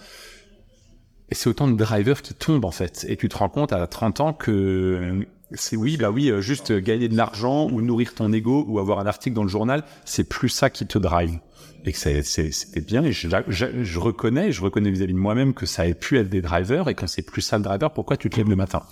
Et 1.30 1.36
c'est 1.36 1.50
autant 1.50 1.68
de 1.68 1.76
drivers 1.78 2.22
qui 2.22 2.34
tombent 2.34 2.66
en 2.66 2.72
fait. 2.72 3.06
Et 3.08 3.16
tu 3.16 3.30
te 3.30 3.38
rends 3.38 3.50
compte 3.50 3.72
à 3.72 3.86
30 3.86 4.20
ans 4.20 4.34
que 4.34 5.26
c'est 5.54 5.76
oui, 5.76 5.98
bah 5.98 6.12
oui, 6.12 6.30
euh, 6.30 6.42
juste 6.42 6.72
gagner 6.72 7.08
de 7.08 7.16
l'argent 7.16 7.68
ou 7.70 7.82
nourrir 7.82 8.14
ton 8.16 8.32
ego 8.34 8.66
ou 8.68 8.80
avoir 8.80 9.00
un 9.00 9.06
article 9.06 9.36
dans 9.36 9.44
le 9.44 9.50
journal, 9.50 9.84
c'est 10.06 10.24
plus 10.28 10.50
ça 10.50 10.70
qui 10.70 10.86
te 10.88 10.98
drive. 10.98 11.40
Et 11.86 11.94
que 11.94 11.98
c'était 11.98 12.82
bien. 12.82 13.04
Et 13.04 13.12
je, 13.14 13.30
je- 13.48 13.84
je 13.84 14.00
reconnais, 14.00 14.52
je 14.52 14.62
reconnais 14.62 14.92
vis-à-vis 14.92 15.14
de 15.14 15.18
moi-même 15.20 15.54
que 15.54 15.66
ça 15.66 15.88
ait 15.88 15.94
pu 15.94 16.18
être 16.18 16.30
des 16.30 16.42
drivers 16.42 16.90
et 16.90 16.96
quand 16.96 17.08
c'est 17.08 17.22
plus 17.22 17.42
ça 17.42 17.58
le 17.58 17.64
driver, 17.64 17.92
pourquoi 17.94 18.18
tu 18.18 18.30
te 18.30 18.36
lèves 18.38 18.50
le 18.50 18.56
matin? 18.58 18.84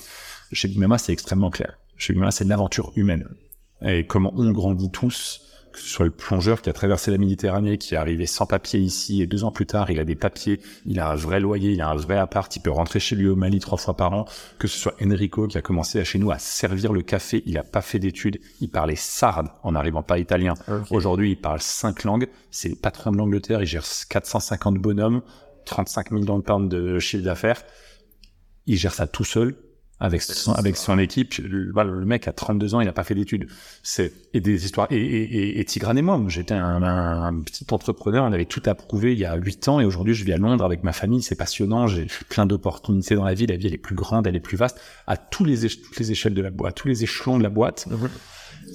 Chez 0.53 0.67
Big 0.69 0.77
Mama, 0.77 0.97
c'est 0.97 1.11
extrêmement 1.11 1.49
clair. 1.49 1.77
Chez 1.97 2.13
Big 2.13 2.19
Mama, 2.19 2.31
c'est 2.31 2.45
de 2.45 2.49
l'aventure 2.49 2.93
humaine. 2.95 3.27
Et 3.85 4.07
comment 4.07 4.31
on 4.37 4.51
grandit 4.51 4.89
tous, 4.91 5.41
que 5.77 5.83
ce 5.83 5.89
soit 5.89 6.05
le 6.05 6.11
plongeur 6.11 6.63
qui 6.63 6.71
a 6.71 6.73
traversé 6.73 7.11
la 7.11 7.19
Méditerranée, 7.19 7.77
qui 7.77 7.93
est 7.93 7.97
arrivé 7.97 8.25
sans 8.25 8.47
papier 8.47 8.79
ici, 8.79 9.21
et 9.21 9.27
deux 9.27 9.43
ans 9.43 9.51
plus 9.51 9.67
tard, 9.67 9.91
il 9.91 9.99
a 9.99 10.05
des 10.05 10.15
papiers, 10.15 10.59
il 10.87 10.99
a 10.99 11.11
un 11.11 11.15
vrai 11.15 11.39
loyer, 11.39 11.71
il 11.71 11.81
a 11.81 11.89
un 11.89 11.95
vrai 11.95 12.17
appart, 12.17 12.53
il 12.55 12.61
peut 12.61 12.71
rentrer 12.71 12.99
chez 12.99 13.15
lui 13.15 13.27
au 13.27 13.35
Mali 13.35 13.59
trois 13.59 13.77
fois 13.77 13.95
par 13.95 14.11
an, 14.11 14.25
que 14.57 14.67
ce 14.67 14.75
soit 14.75 14.95
Enrico 15.03 15.45
qui 15.45 15.55
a 15.55 15.61
commencé 15.61 15.99
à 15.99 16.03
chez 16.03 16.17
nous 16.17 16.31
à 16.31 16.39
servir 16.39 16.93
le 16.93 17.03
café, 17.03 17.43
il 17.45 17.59
a 17.59 17.63
pas 17.63 17.81
fait 17.81 17.99
d'études, 17.99 18.39
il 18.59 18.69
parlait 18.69 18.95
sarde 18.95 19.49
en 19.61 19.73
n'arrivant 19.73 20.01
pas 20.01 20.17
italien. 20.17 20.55
Aujourd'hui, 20.89 21.33
il 21.33 21.39
parle 21.39 21.61
cinq 21.61 22.05
langues, 22.05 22.27
c'est 22.49 22.69
le 22.69 22.75
patron 22.75 23.11
de 23.11 23.17
l'Angleterre, 23.17 23.61
il 23.61 23.67
gère 23.67 23.85
450 24.09 24.79
bonhommes, 24.79 25.21
35 25.65 26.09
millions 26.09 26.39
de 26.39 26.43
pounds 26.43 26.69
de 26.69 26.97
chiffre 26.97 27.23
d'affaires, 27.23 27.61
il 28.65 28.77
gère 28.77 28.95
ça 28.95 29.05
tout 29.05 29.25
seul, 29.25 29.55
avec 29.99 30.21
son, 30.21 30.53
avec 30.53 30.77
son 30.77 30.99
équipe. 30.99 31.33
Le, 31.37 31.71
le 31.71 32.05
mec 32.05 32.27
a 32.27 32.33
32 32.33 32.75
ans, 32.75 32.81
il 32.81 32.85
n'a 32.85 32.93
pas 32.93 33.03
fait 33.03 33.15
d'études. 33.15 33.47
C'est 33.83 34.13
et 34.33 34.41
des 34.41 34.65
histoires. 34.65 34.87
Et, 34.91 34.97
et, 34.97 35.23
et, 35.23 35.59
et 35.59 35.65
Tigran 35.65 35.95
et 35.95 36.01
moi, 36.01 36.21
j'étais 36.27 36.53
un, 36.53 36.83
un, 36.83 37.23
un 37.23 37.41
petit 37.41 37.65
entrepreneur, 37.71 38.23
on 38.23 38.31
avait 38.31 38.45
tout 38.45 38.61
approuvé 38.65 39.13
il 39.13 39.19
y 39.19 39.25
a 39.25 39.35
8 39.35 39.67
ans 39.67 39.79
et 39.79 39.85
aujourd'hui 39.85 40.13
je 40.13 40.23
vis 40.23 40.33
à 40.33 40.37
Londres 40.37 40.63
avec 40.63 40.83
ma 40.83 40.93
famille, 40.93 41.21
c'est 41.21 41.35
passionnant, 41.35 41.87
j'ai 41.87 42.07
plein 42.29 42.45
d'opportunités 42.45 43.15
dans 43.15 43.25
la 43.25 43.33
vie, 43.33 43.47
la 43.47 43.57
vie 43.57 43.67
elle 43.67 43.73
est 43.73 43.77
plus 43.77 43.95
grande, 43.95 44.27
elle 44.27 44.35
est 44.35 44.41
plus 44.41 44.57
vaste 44.57 44.79
à 45.07 45.17
tous 45.17 45.45
les 45.45 45.67
toutes 45.67 45.97
les 45.97 46.11
échelles 46.11 46.33
de 46.33 46.41
la 46.41 46.51
boîte, 46.51 46.71
à 46.71 46.73
tous 46.73 46.87
les 46.87 47.03
échelons 47.03 47.37
de 47.37 47.43
la 47.43 47.49
boîte. 47.49 47.87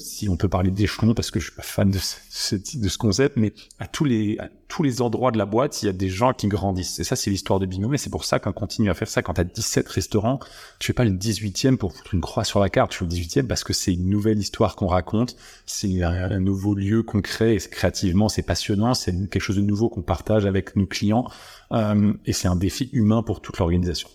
Si 0.02 0.28
on 0.28 0.36
peut 0.36 0.48
parler 0.48 0.70
d'échelons 0.70 1.14
parce 1.14 1.30
que 1.30 1.40
je 1.40 1.46
suis 1.46 1.54
pas 1.54 1.62
fan 1.62 1.90
de 1.90 1.98
ce, 1.98 2.98
concept, 2.98 3.36
mais 3.36 3.54
à 3.78 3.86
tous 3.86 4.04
les 4.04 4.38
tous 4.68 4.82
les 4.82 5.02
endroits 5.02 5.30
de 5.32 5.36
la 5.36 5.44
boîte, 5.44 5.82
il 5.82 5.86
y 5.86 5.88
a 5.90 5.92
des 5.92 6.08
gens 6.08 6.32
qui 6.32 6.48
grandissent. 6.48 6.98
Et 6.98 7.04
ça, 7.04 7.14
c'est 7.14 7.28
l'histoire 7.28 7.60
de 7.60 7.66
Binôme. 7.66 7.92
Et 7.92 7.98
c'est 7.98 8.08
pour 8.08 8.24
ça 8.24 8.38
qu'on 8.38 8.52
continue 8.52 8.88
à 8.88 8.94
faire 8.94 9.08
ça. 9.08 9.20
Quand 9.20 9.34
t'as 9.34 9.44
17 9.44 9.86
restaurants, 9.86 10.40
tu 10.78 10.86
fais 10.86 10.92
pas 10.94 11.04
le 11.04 11.10
18e 11.10 11.76
pour 11.76 11.92
foutre 11.92 12.14
une 12.14 12.22
croix 12.22 12.44
sur 12.44 12.58
la 12.58 12.70
carte. 12.70 12.90
Tu 12.92 12.98
fais 12.98 13.04
le 13.04 13.10
18e 13.10 13.46
parce 13.46 13.64
que 13.64 13.74
c'est 13.74 13.92
une 13.92 14.08
nouvelle 14.08 14.38
histoire 14.38 14.74
qu'on 14.74 14.86
raconte. 14.86 15.36
C'est 15.66 16.02
un, 16.02 16.40
nouveau 16.40 16.74
lieu 16.74 17.02
qu'on 17.02 17.20
crée. 17.20 17.56
Et 17.56 17.58
créativement, 17.58 18.30
c'est 18.30 18.42
passionnant. 18.42 18.94
C'est 18.94 19.12
quelque 19.12 19.42
chose 19.42 19.56
de 19.56 19.62
nouveau 19.62 19.90
qu'on 19.90 20.00
partage 20.00 20.46
avec 20.46 20.74
nos 20.74 20.86
clients. 20.86 21.28
Euh, 21.72 22.14
et 22.24 22.32
c'est 22.32 22.48
un 22.48 22.56
défi 22.56 22.88
humain 22.94 23.22
pour 23.22 23.42
toute 23.42 23.58
l'organisation. 23.58 24.08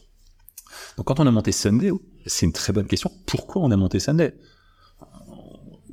Donc, 0.97 1.05
quand 1.05 1.19
on 1.19 1.27
a 1.27 1.31
monté 1.31 1.51
Sunday, 1.51 1.91
c'est 2.25 2.47
une 2.47 2.51
très 2.51 2.73
bonne 2.73 2.87
question. 2.87 3.11
Pourquoi 3.27 3.61
on 3.61 3.69
a 3.69 3.77
monté 3.77 3.99
Sunday? 3.99 4.33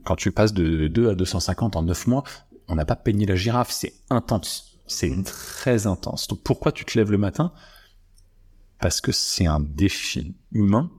Quand 0.05 0.17
tu 0.17 0.33
passes 0.33 0.53
de 0.53 0.89
2 0.89 1.11
à 1.11 1.15
250 1.15 1.77
en 1.77 1.83
9 1.83 2.07
mois, 2.07 2.25
on 2.69 2.75
n'a 2.75 2.85
pas 2.85 2.97
peigné 2.97 3.27
la 3.27 3.37
girafe, 3.37 3.71
c'est 3.71 3.95
intense. 4.11 4.79
C'est 4.87 5.11
très 5.25 5.87
intense. 5.87 6.29
Donc 6.29 6.43
pourquoi 6.43 6.73
tu 6.73 6.85
te 6.85 6.99
lèves 6.99 7.11
le 7.11 7.19
matin? 7.19 7.53
Parce 8.81 9.01
que 9.01 9.13
c'est 9.13 9.47
un 9.47 9.61
défi 9.61 10.35
humain. 10.53 10.91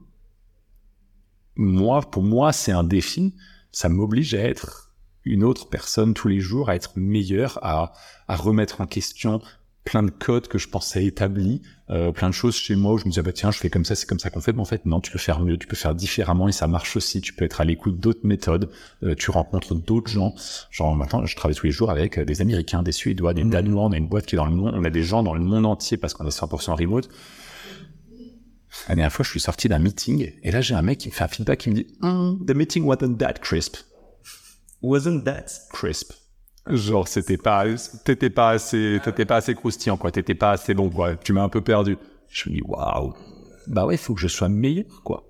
Moi, 1.54 2.00
pour 2.00 2.22
moi, 2.22 2.52
c'est 2.52 2.72
un 2.72 2.84
défi. 2.84 3.34
Ça 3.70 3.88
m'oblige 3.88 4.34
à 4.34 4.40
être 4.40 4.92
une 5.24 5.44
autre 5.44 5.68
personne 5.68 6.14
tous 6.14 6.28
les 6.28 6.40
jours, 6.40 6.68
à 6.68 6.76
être 6.76 6.92
meilleur, 6.96 7.58
à, 7.62 7.92
à 8.28 8.36
remettre 8.36 8.80
en 8.80 8.86
question 8.86 9.40
plein 9.86 10.02
de 10.02 10.10
codes 10.10 10.48
que 10.48 10.58
je 10.58 10.68
pensais 10.68 11.04
établis, 11.06 11.62
euh, 11.90 12.10
plein 12.10 12.28
de 12.28 12.34
choses 12.34 12.56
chez 12.56 12.74
moi 12.74 12.92
où 12.92 12.98
je 12.98 13.04
me 13.04 13.10
disais 13.10 13.22
bah 13.22 13.32
tiens 13.32 13.52
je 13.52 13.58
fais 13.58 13.70
comme 13.70 13.84
ça 13.84 13.94
c'est 13.94 14.06
comme 14.06 14.18
ça 14.18 14.30
qu'on 14.30 14.40
fait. 14.40 14.52
Mais 14.52 14.60
en 14.60 14.66
fait 14.66 14.84
non 14.84 15.00
tu 15.00 15.12
peux 15.12 15.18
faire 15.18 15.40
mieux 15.40 15.56
tu 15.56 15.68
peux 15.68 15.76
faire 15.76 15.94
différemment 15.94 16.48
et 16.48 16.52
ça 16.52 16.66
marche 16.66 16.96
aussi. 16.96 17.20
Tu 17.20 17.32
peux 17.32 17.44
être 17.44 17.60
à 17.60 17.64
l'écoute 17.64 17.98
d'autres 17.98 18.26
méthodes. 18.26 18.68
Euh, 19.04 19.14
tu 19.14 19.30
rencontres 19.30 19.74
d'autres 19.76 20.10
gens. 20.10 20.34
Genre 20.70 20.94
maintenant 20.96 21.24
je 21.24 21.36
travaille 21.36 21.54
tous 21.54 21.66
les 21.66 21.72
jours 21.72 21.90
avec 21.90 22.18
euh, 22.18 22.24
des 22.24 22.40
américains 22.42 22.82
des 22.82 22.90
suédois 22.90 23.32
des 23.32 23.44
danois. 23.44 23.84
On 23.84 23.92
a 23.92 23.96
une 23.96 24.08
boîte 24.08 24.26
qui 24.26 24.34
est 24.34 24.38
dans 24.38 24.46
le 24.46 24.54
monde 24.54 24.74
on 24.76 24.84
a 24.84 24.90
des 24.90 25.04
gens 25.04 25.22
dans 25.22 25.34
le 25.34 25.40
monde 25.40 25.64
entier 25.64 25.96
parce 25.96 26.14
qu'on 26.14 26.26
est 26.26 26.36
100% 26.36 26.72
remote. 26.72 27.08
La 28.88 28.96
dernière 28.96 29.12
fois 29.12 29.24
je 29.24 29.30
suis 29.30 29.40
sorti 29.40 29.68
d'un 29.68 29.78
meeting 29.78 30.32
et 30.42 30.50
là 30.50 30.60
j'ai 30.60 30.74
un 30.74 30.82
mec 30.82 30.98
qui 30.98 31.08
me 31.08 31.14
fait 31.14 31.24
un 31.24 31.28
feedback 31.28 31.60
qui 31.60 31.70
me 31.70 31.76
dit 31.76 31.86
Hmm, 32.00 32.44
the 32.44 32.56
meeting 32.56 32.84
wasn't 32.84 33.18
that 33.18 33.34
crisp. 33.34 33.76
Wasn't 34.82 35.22
that? 35.24 35.46
crisp 35.70 36.25
Genre, 36.68 37.06
c'était 37.06 37.36
pas, 37.36 37.64
t'étais 38.04 38.30
pas 38.30 38.50
assez, 38.50 39.00
t'étais 39.04 39.24
pas 39.24 39.36
assez 39.36 39.54
croustillant, 39.54 39.96
quoi. 39.96 40.10
T'étais 40.10 40.34
pas 40.34 40.50
assez 40.50 40.74
bon, 40.74 40.90
quoi. 40.90 41.14
Tu 41.16 41.32
m'as 41.32 41.42
un 41.42 41.48
peu 41.48 41.60
perdu. 41.60 41.96
Je 42.28 42.50
me 42.50 42.56
dis, 42.56 42.62
waouh. 42.62 43.14
Bah 43.68 43.86
ouais, 43.86 43.94
il 43.94 43.98
faut 43.98 44.14
que 44.14 44.20
je 44.20 44.28
sois 44.28 44.48
meilleur, 44.48 45.02
quoi. 45.04 45.24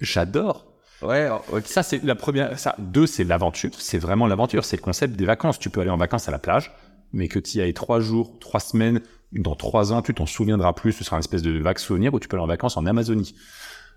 J'adore. 0.00 0.66
Ouais, 1.02 1.28
ok. 1.52 1.66
Ça, 1.66 1.82
c'est 1.82 2.02
la 2.04 2.14
première. 2.14 2.58
Ça, 2.58 2.74
deux, 2.78 3.06
c'est 3.06 3.24
l'aventure. 3.24 3.70
C'est 3.78 3.98
vraiment 3.98 4.26
l'aventure. 4.26 4.64
C'est 4.64 4.76
le 4.76 4.82
concept 4.82 5.16
des 5.16 5.26
vacances. 5.26 5.58
Tu 5.58 5.70
peux 5.70 5.80
aller 5.80 5.90
en 5.90 5.96
vacances 5.96 6.28
à 6.28 6.30
la 6.30 6.38
plage, 6.38 6.72
mais 7.12 7.28
que 7.28 7.38
tu 7.38 7.58
y 7.58 7.60
ailles 7.60 7.74
trois 7.74 8.00
jours, 8.00 8.38
trois 8.40 8.60
semaines, 8.60 9.00
dans 9.32 9.54
trois 9.56 9.92
ans, 9.92 10.02
tu 10.02 10.14
t'en 10.14 10.26
souviendras 10.26 10.72
plus. 10.72 10.92
Ce 10.92 11.04
sera 11.04 11.16
une 11.16 11.20
espèce 11.20 11.42
de 11.42 11.58
vague 11.58 11.78
souvenir 11.78 12.14
où 12.14 12.20
tu 12.20 12.28
peux 12.28 12.36
aller 12.36 12.44
en 12.44 12.48
vacances 12.48 12.76
en 12.76 12.86
Amazonie. 12.86 13.34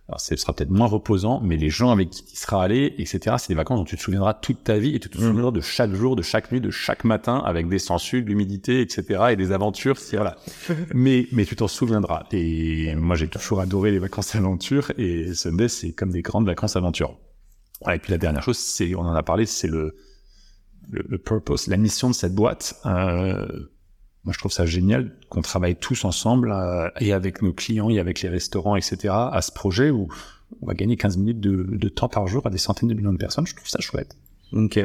Alors, 0.10 0.20
ce 0.20 0.36
sera 0.36 0.54
peut-être 0.54 0.72
moins 0.72 0.88
reposant, 0.88 1.40
mais 1.40 1.56
les 1.56 1.70
gens 1.70 1.92
avec 1.92 2.10
qui 2.10 2.26
tu 2.26 2.36
seras 2.36 2.64
allé, 2.64 2.96
etc., 2.98 3.36
c'est 3.38 3.50
des 3.50 3.56
vacances 3.56 3.78
dont 3.78 3.86
tu 3.86 3.96
te 3.96 4.02
souviendras 4.02 4.34
toute 4.34 4.64
ta 4.64 4.80
vie 4.80 4.96
et 4.96 5.00
tu 5.00 5.08
te 5.08 5.20
souviendras 5.20 5.52
de 5.52 5.62
chaque 5.62 5.94
jour, 5.94 6.16
de 6.16 6.24
chaque 6.24 6.52
nuit, 6.52 6.60
de 6.60 6.72
chaque 6.72 7.04
matin, 7.04 7.44
avec 7.46 7.70
des 7.70 7.78
sangsues, 7.78 8.24
de 8.24 8.28
l'humidité, 8.28 8.82
etc., 8.82 9.26
et 9.30 9.36
des 9.36 9.52
aventures. 9.52 10.00
Voilà. 10.14 10.36
mais, 10.96 11.28
mais 11.32 11.46
tu 11.46 11.56
t'en 11.56 11.68
souviendras. 11.68 12.24
Et 12.32 12.96
moi, 12.96 13.16
j'ai 13.16 13.28
toujours 13.28 13.60
adoré 13.60 13.92
les 13.92 14.00
vacances 14.00 14.34
aventure 14.34 14.92
et 14.98 15.36
Sunday, 15.36 15.68
c'est 15.68 15.92
comme 15.92 16.10
des 16.10 16.24
grandes 16.24 16.48
vacances 16.48 16.76
aventure. 16.76 17.16
et 17.88 18.00
puis 18.00 18.12
la 18.12 18.18
dernière 18.18 18.42
chose, 18.42 18.58
c'est, 18.58 18.96
on 18.96 19.02
en 19.02 19.14
a 19.14 19.22
parlé, 19.22 19.46
c'est 19.46 19.68
le, 19.68 19.96
le, 20.90 21.06
le, 21.08 21.18
purpose, 21.20 21.68
la 21.68 21.78
mission 21.78 22.10
de 22.10 22.16
cette 22.16 22.34
boîte. 22.34 22.82
Euh, 22.88 23.46
moi, 24.26 24.34
je 24.34 24.40
trouve 24.40 24.52
ça 24.52 24.66
génial 24.66 25.16
qu'on 25.30 25.42
travaille 25.42 25.78
tous 25.78 26.04
ensemble 26.04 26.52
euh, 26.52 26.90
et 27.00 27.14
avec 27.14 27.42
nos 27.42 27.54
clients 27.54 27.90
et 27.90 28.00
avec 28.00 28.22
les 28.22 28.30
restaurants, 28.30 28.76
etc. 28.76 29.14
à 29.14 29.42
ce 29.42 29.52
projet 29.52 29.92
où 29.92 30.10
on 30.62 30.66
va 30.66 30.74
gagner 30.74 30.98
15 30.98 31.18
minutes 31.18 31.40
de, 31.40 31.66
de 31.70 31.90
temps 31.90 32.10
par 32.10 32.28
jour 32.28 32.46
à 32.46 32.50
des 32.50 32.58
centaines 32.58 32.90
de 32.90 32.94
millions 32.94 33.14
de 33.14 33.18
personnes. 33.18 33.48
Je 33.48 33.56
trouve 33.56 33.70
ça 33.70 33.80
chouette. 33.80 34.18
Ok. 34.52 34.80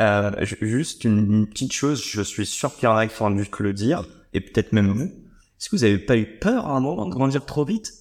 Euh, 0.00 0.44
juste 0.60 1.04
une, 1.04 1.46
petite 1.46 1.72
chose, 1.72 2.04
je 2.04 2.20
suis 2.20 2.46
sûr 2.46 2.74
qu'il 2.74 2.84
y 2.84 2.86
en 2.86 2.96
a 2.96 3.06
qui 3.06 3.14
font 3.14 3.30
mieux 3.30 3.44
que 3.44 3.62
le 3.62 3.72
dire, 3.72 4.06
et 4.32 4.40
peut-être 4.40 4.72
même 4.72 4.90
vous. 4.90 5.04
Est-ce 5.04 5.70
que 5.70 5.76
vous 5.76 5.84
avez 5.84 5.98
pas 5.98 6.16
eu 6.16 6.38
peur 6.38 6.66
à 6.66 6.76
un 6.76 6.80
moment 6.80 7.06
de 7.06 7.12
grandir 7.12 7.46
trop 7.46 7.64
vite? 7.64 7.92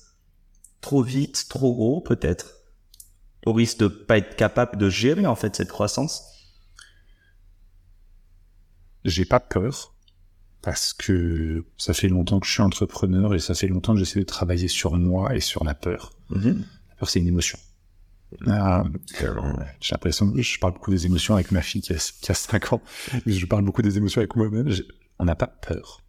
Trop 0.81 1.03
vite, 1.03 1.45
trop 1.49 1.73
gros, 1.73 2.01
peut-être? 2.01 2.55
Au 3.45 3.53
risque 3.53 3.77
de 3.79 3.87
pas 3.87 4.17
être 4.17 4.35
capable 4.35 4.77
de 4.77 4.89
gérer, 4.89 5.27
en 5.27 5.35
fait, 5.35 5.55
cette 5.55 5.69
croissance? 5.69 6.23
J'ai 9.05 9.25
pas 9.25 9.39
peur 9.39 9.92
parce 10.63 10.93
que 10.93 11.65
ça 11.77 11.93
fait 11.93 12.07
longtemps 12.07 12.39
que 12.39 12.47
je 12.47 12.53
suis 12.53 12.61
entrepreneur 12.61 13.35
et 13.35 13.39
ça 13.39 13.53
fait 13.53 13.67
longtemps 13.67 13.93
que 13.93 13.99
j'essaie 13.99 14.21
de 14.21 14.25
travailler 14.25 14.69
sur 14.69 14.95
moi 14.95 15.35
et 15.35 15.41
sur 15.41 15.65
la 15.65 15.75
peur. 15.75 16.11
Mhm. 16.29 16.63
La 16.89 16.95
peur, 16.95 17.09
c'est 17.09 17.19
une 17.19 17.27
émotion. 17.27 17.59
Ah, 18.47 18.83
j'ai 19.19 19.27
l'impression 19.91 20.31
que 20.31 20.41
je 20.41 20.59
parle 20.59 20.73
beaucoup 20.73 20.89
des 20.89 21.05
émotions 21.05 21.35
avec 21.35 21.51
ma 21.51 21.61
fille 21.61 21.81
qui 21.81 21.93
a, 21.93 21.97
qui 21.97 22.31
a 22.31 22.33
5 22.33 22.73
ans, 22.73 22.81
mais 23.25 23.33
je 23.33 23.45
parle 23.45 23.63
beaucoup 23.63 23.81
des 23.81 23.97
émotions 23.97 24.19
avec 24.19 24.35
moi-même. 24.35 24.73
On 25.19 25.25
n'a 25.25 25.35
pas 25.35 25.47
peur. 25.47 26.01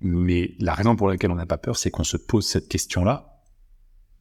Mais 0.00 0.54
la 0.58 0.74
raison 0.74 0.96
pour 0.96 1.08
laquelle 1.08 1.30
on 1.30 1.36
n'a 1.36 1.46
pas 1.46 1.56
peur, 1.56 1.76
c'est 1.76 1.90
qu'on 1.90 2.04
se 2.04 2.16
pose 2.16 2.46
cette 2.46 2.68
question-là 2.68 3.40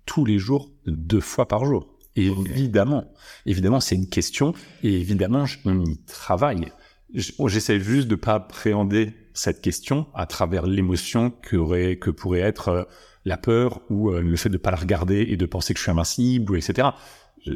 tous 0.06 0.26
les 0.26 0.38
jours, 0.38 0.72
deux 0.86 1.22
fois 1.22 1.48
par 1.48 1.66
jour. 1.66 1.98
Et 2.16 2.28
évidemment, 2.28 3.12
évidemment, 3.46 3.80
c'est 3.80 3.96
une 3.96 4.10
question, 4.10 4.54
et 4.84 4.94
évidemment, 4.94 5.46
on 5.66 5.86
y 5.86 5.98
travaille. 6.04 6.72
J'essaie 7.14 7.80
juste 7.80 8.08
de 8.08 8.16
pas 8.16 8.36
appréhender 8.36 9.14
cette 9.40 9.62
question 9.62 10.08
à 10.14 10.26
travers 10.26 10.68
l'émotion 10.68 11.32
que, 11.32 11.94
que 11.96 12.10
pourrait 12.12 12.42
être 12.42 12.68
euh, 12.68 12.84
la 13.24 13.38
peur 13.38 13.82
ou 13.90 14.10
euh, 14.10 14.22
le 14.22 14.36
fait 14.36 14.50
de 14.50 14.58
pas 14.58 14.72
la 14.72 14.78
regarder 14.78 15.28
et 15.30 15.38
de 15.38 15.46
penser 15.46 15.74
que 15.74 15.80
je 15.80 15.84
suis 15.84 15.92
invincible, 15.92 16.58
etc. 16.58 16.90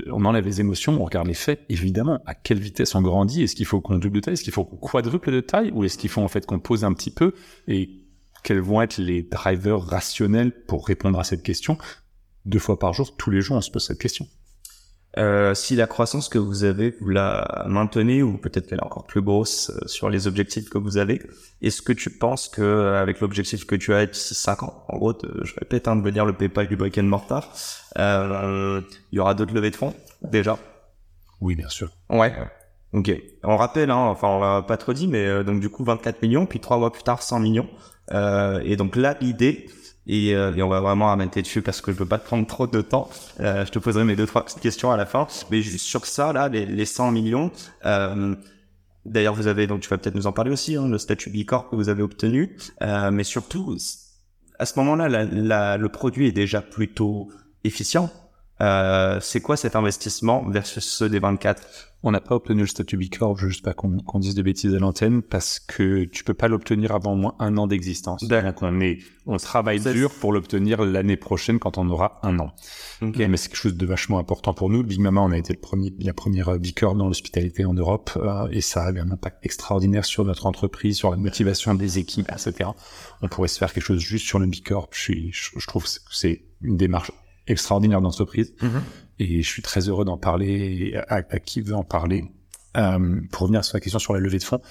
On 0.09 0.23
enlève 0.23 0.45
les 0.45 0.61
émotions, 0.61 1.01
on 1.01 1.03
regarde 1.03 1.27
les 1.27 1.33
faits. 1.33 1.59
Évidemment, 1.67 2.19
à 2.25 2.35
quelle 2.35 2.59
vitesse 2.59 2.95
on 2.95 3.01
grandit? 3.01 3.43
Est-ce 3.43 3.55
qu'il 3.55 3.65
faut 3.65 3.81
qu'on 3.81 3.97
double 3.97 4.15
de 4.15 4.19
taille? 4.21 4.33
Est-ce 4.35 4.43
qu'il 4.43 4.53
faut 4.53 4.63
qu'on 4.63 4.77
quadruple 4.77 5.31
de 5.31 5.41
taille? 5.41 5.71
Ou 5.73 5.83
est-ce 5.83 5.97
qu'il 5.97 6.09
faut 6.09 6.21
en 6.21 6.29
fait 6.29 6.45
qu'on 6.45 6.59
pose 6.59 6.85
un 6.85 6.93
petit 6.93 7.11
peu? 7.11 7.33
Et 7.67 7.89
quels 8.43 8.61
vont 8.61 8.81
être 8.81 8.97
les 8.97 9.23
drivers 9.23 9.81
rationnels 9.81 10.53
pour 10.65 10.87
répondre 10.87 11.19
à 11.19 11.25
cette 11.25 11.43
question? 11.43 11.77
Deux 12.45 12.59
fois 12.59 12.79
par 12.79 12.93
jour, 12.93 13.17
tous 13.17 13.29
les 13.29 13.41
jours, 13.41 13.57
on 13.57 13.61
se 13.61 13.71
pose 13.71 13.85
cette 13.85 13.99
question. 13.99 14.25
Euh, 15.17 15.53
si 15.53 15.75
la 15.75 15.85
croissance 15.85 16.27
que 16.27 16.39
vous 16.39 16.63
avez, 16.63 16.95
vous 16.99 17.09
la 17.09 17.65
maintenez 17.67 18.23
ou 18.23 18.37
peut-être 18.37 18.67
qu'elle 18.67 18.79
est 18.79 18.83
encore 18.83 19.05
plus 19.05 19.21
grosse 19.21 19.69
euh, 19.69 19.87
sur 19.87 20.09
les 20.09 20.25
objectifs 20.25 20.69
que 20.69 20.79
vous 20.79 20.97
avez, 20.97 21.21
est-ce 21.61 21.83
que 21.83 21.93
tu 21.93 22.09
penses 22.09 22.49
que 22.49 22.63
euh, 22.63 22.99
avec 22.99 23.19
l'objectif 23.19 23.65
que 23.67 23.75
tu 23.75 23.93
as 23.93 24.07
d'ici 24.07 24.33
5 24.33 24.63
ans, 24.63 24.83
en 24.87 24.97
gros, 24.97 25.13
je 25.43 25.53
répète, 25.59 25.87
hein, 25.87 25.95
de 25.95 26.01
devenir 26.01 26.25
le 26.25 26.33
PayPal 26.33 26.67
du 26.67 26.75
brick 26.75 26.97
and 26.97 27.03
mortar, 27.03 27.53
euh, 27.99 28.81
il 29.11 29.17
y 29.17 29.19
aura 29.19 29.35
d'autres 29.35 29.53
levées 29.53 29.69
de 29.69 29.75
fonds 29.75 29.93
déjà? 30.23 30.57
Oui, 31.41 31.55
bien 31.55 31.69
sûr. 31.69 31.91
Ouais. 32.09 32.33
Ok. 32.93 33.11
On 33.43 33.57
rappelle, 33.57 33.91
hein, 33.91 33.97
enfin 33.97 34.29
on 34.29 34.39
l'a 34.39 34.61
pas 34.63 34.77
trop 34.77 34.93
dit, 34.93 35.07
mais 35.07 35.43
donc 35.43 35.59
du 35.59 35.69
coup 35.69 35.83
24 35.83 36.21
millions, 36.23 36.45
puis 36.45 36.59
trois 36.59 36.77
mois 36.77 36.91
plus 36.91 37.03
tard 37.03 37.21
100 37.21 37.39
millions. 37.39 37.69
et 38.11 38.75
donc 38.77 38.95
là 38.95 39.15
l'idée, 39.19 39.67
et, 40.07 40.35
euh, 40.35 40.53
et, 40.55 40.61
on 40.61 40.69
va 40.69 40.81
vraiment 40.81 41.11
arrêter 41.11 41.41
dessus 41.41 41.61
parce 41.61 41.81
que 41.81 41.91
je 41.91 41.97
veux 41.97 42.05
pas 42.05 42.17
te 42.17 42.25
prendre 42.25 42.45
trop 42.45 42.67
de 42.67 42.81
temps. 42.81 43.09
Euh, 43.39 43.65
je 43.65 43.71
te 43.71 43.79
poserai 43.79 44.03
mes 44.03 44.15
deux 44.15 44.25
trois 44.25 44.43
petites 44.43 44.59
questions 44.59 44.91
à 44.91 44.97
la 44.97 45.05
fin. 45.05 45.27
Mais 45.49 45.61
sur 45.61 46.05
ça 46.05 46.33
là, 46.33 46.49
les, 46.49 46.65
les 46.65 46.85
100 46.85 47.11
millions. 47.11 47.51
Euh, 47.85 48.35
D'ailleurs, 49.05 49.33
vous 49.33 49.47
avez 49.47 49.67
donc 49.67 49.81
tu 49.81 49.89
vas 49.89 49.97
peut-être 49.97 50.15
nous 50.15 50.27
en 50.27 50.31
parler 50.31 50.51
aussi, 50.51 50.75
hein, 50.75 50.87
le 50.87 50.97
statut 50.97 51.29
Bicorp 51.29 51.69
que 51.69 51.75
vous 51.75 51.89
avez 51.89 52.01
obtenu. 52.01 52.55
Euh, 52.81 53.11
mais 53.11 53.23
surtout, 53.23 53.77
à 54.59 54.65
ce 54.65 54.79
moment-là, 54.79 55.09
la, 55.09 55.25
la, 55.25 55.77
le 55.77 55.89
produit 55.89 56.27
est 56.27 56.31
déjà 56.31 56.61
plutôt 56.61 57.29
efficient. 57.63 58.09
Euh, 58.61 59.19
c'est 59.21 59.41
quoi 59.41 59.57
cet 59.57 59.75
investissement 59.75 60.47
versus 60.47 60.83
ceux 60.83 61.09
des 61.09 61.19
24 61.19 61.93
on 62.05 62.11
n'a 62.11 62.19
pas 62.19 62.35
obtenu 62.35 62.61
le 62.61 62.67
statut 62.67 62.97
B 62.97 63.03
Corp, 63.09 63.37
je 63.37 63.45
veux 63.45 63.49
juste 63.49 63.63
pas 63.63 63.73
qu'on 63.73 64.19
dise 64.19 64.35
de 64.35 64.41
bêtises 64.41 64.75
à 64.75 64.79
l'antenne, 64.79 65.21
parce 65.21 65.59
que 65.59 66.03
tu 66.03 66.25
peux 66.25 66.33
pas 66.33 66.49
l'obtenir 66.49 66.91
avant 66.91 67.13
au 67.13 67.15
moins 67.15 67.35
un 67.39 67.55
an 67.57 67.65
d'existence. 67.65 68.21
Donc 68.25 68.61
on 68.61 68.81
est, 68.81 68.99
on 69.25 69.37
travaille 69.37 69.79
dur 69.79 70.11
pour 70.11 70.33
l'obtenir 70.33 70.83
l'année 70.83 71.15
prochaine 71.15 71.59
quand 71.59 71.77
on 71.77 71.89
aura 71.89 72.19
un 72.23 72.39
an. 72.39 72.51
Mais 73.01 73.37
c'est 73.37 73.47
quelque 73.47 73.55
chose 73.55 73.77
de 73.77 73.85
vachement 73.85 74.19
important 74.19 74.53
pour 74.53 74.69
nous. 74.69 74.83
Big 74.83 74.99
Mama, 74.99 75.21
on 75.21 75.31
a 75.31 75.37
été 75.37 75.53
le 75.53 75.59
premier, 75.61 75.93
la 75.99 76.13
première 76.13 76.59
B 76.59 76.67
Corp 76.75 76.97
dans 76.97 77.07
l'hospitalité 77.07 77.63
en 77.63 77.73
Europe, 77.73 78.11
euh, 78.17 78.49
et 78.51 78.59
ça 78.59 78.83
a 78.83 78.91
eu 78.91 78.99
un 78.99 79.09
impact 79.09 79.37
extraordinaire 79.45 80.03
sur 80.03 80.25
notre 80.25 80.45
entreprise, 80.45 80.97
sur 80.97 81.09
la 81.09 81.17
motivation 81.17 81.73
des 81.73 81.99
équipes, 81.99 82.29
etc. 82.29 82.69
On 83.21 83.29
pourrait 83.29 83.47
se 83.47 83.57
faire 83.57 83.71
quelque 83.71 83.85
chose 83.85 84.01
juste 84.01 84.25
sur 84.25 84.39
le 84.39 84.47
B 84.47 84.55
Corp. 84.65 84.89
Je 84.91 84.99
suis, 84.99 85.31
je 85.31 85.67
trouve 85.67 85.85
que 85.85 85.89
c'est 86.11 86.43
une 86.61 86.75
démarche 86.75 87.11
extraordinaire 87.47 88.01
d'entreprise. 88.01 88.53
Mm-hmm. 88.61 88.81
Et 89.19 89.43
je 89.43 89.47
suis 89.47 89.61
très 89.61 89.89
heureux 89.89 90.05
d'en 90.05 90.17
parler 90.17 90.99
à, 91.07 91.21
qui 91.39 91.61
veut 91.61 91.75
en 91.75 91.83
parler. 91.83 92.25
Euh, 92.75 93.21
pour 93.31 93.43
revenir 93.43 93.63
sur 93.63 93.77
la 93.77 93.81
question 93.81 93.99
sur 93.99 94.13
la 94.13 94.19
levée 94.19 94.39
de 94.39 94.43
fonds, 94.43 94.61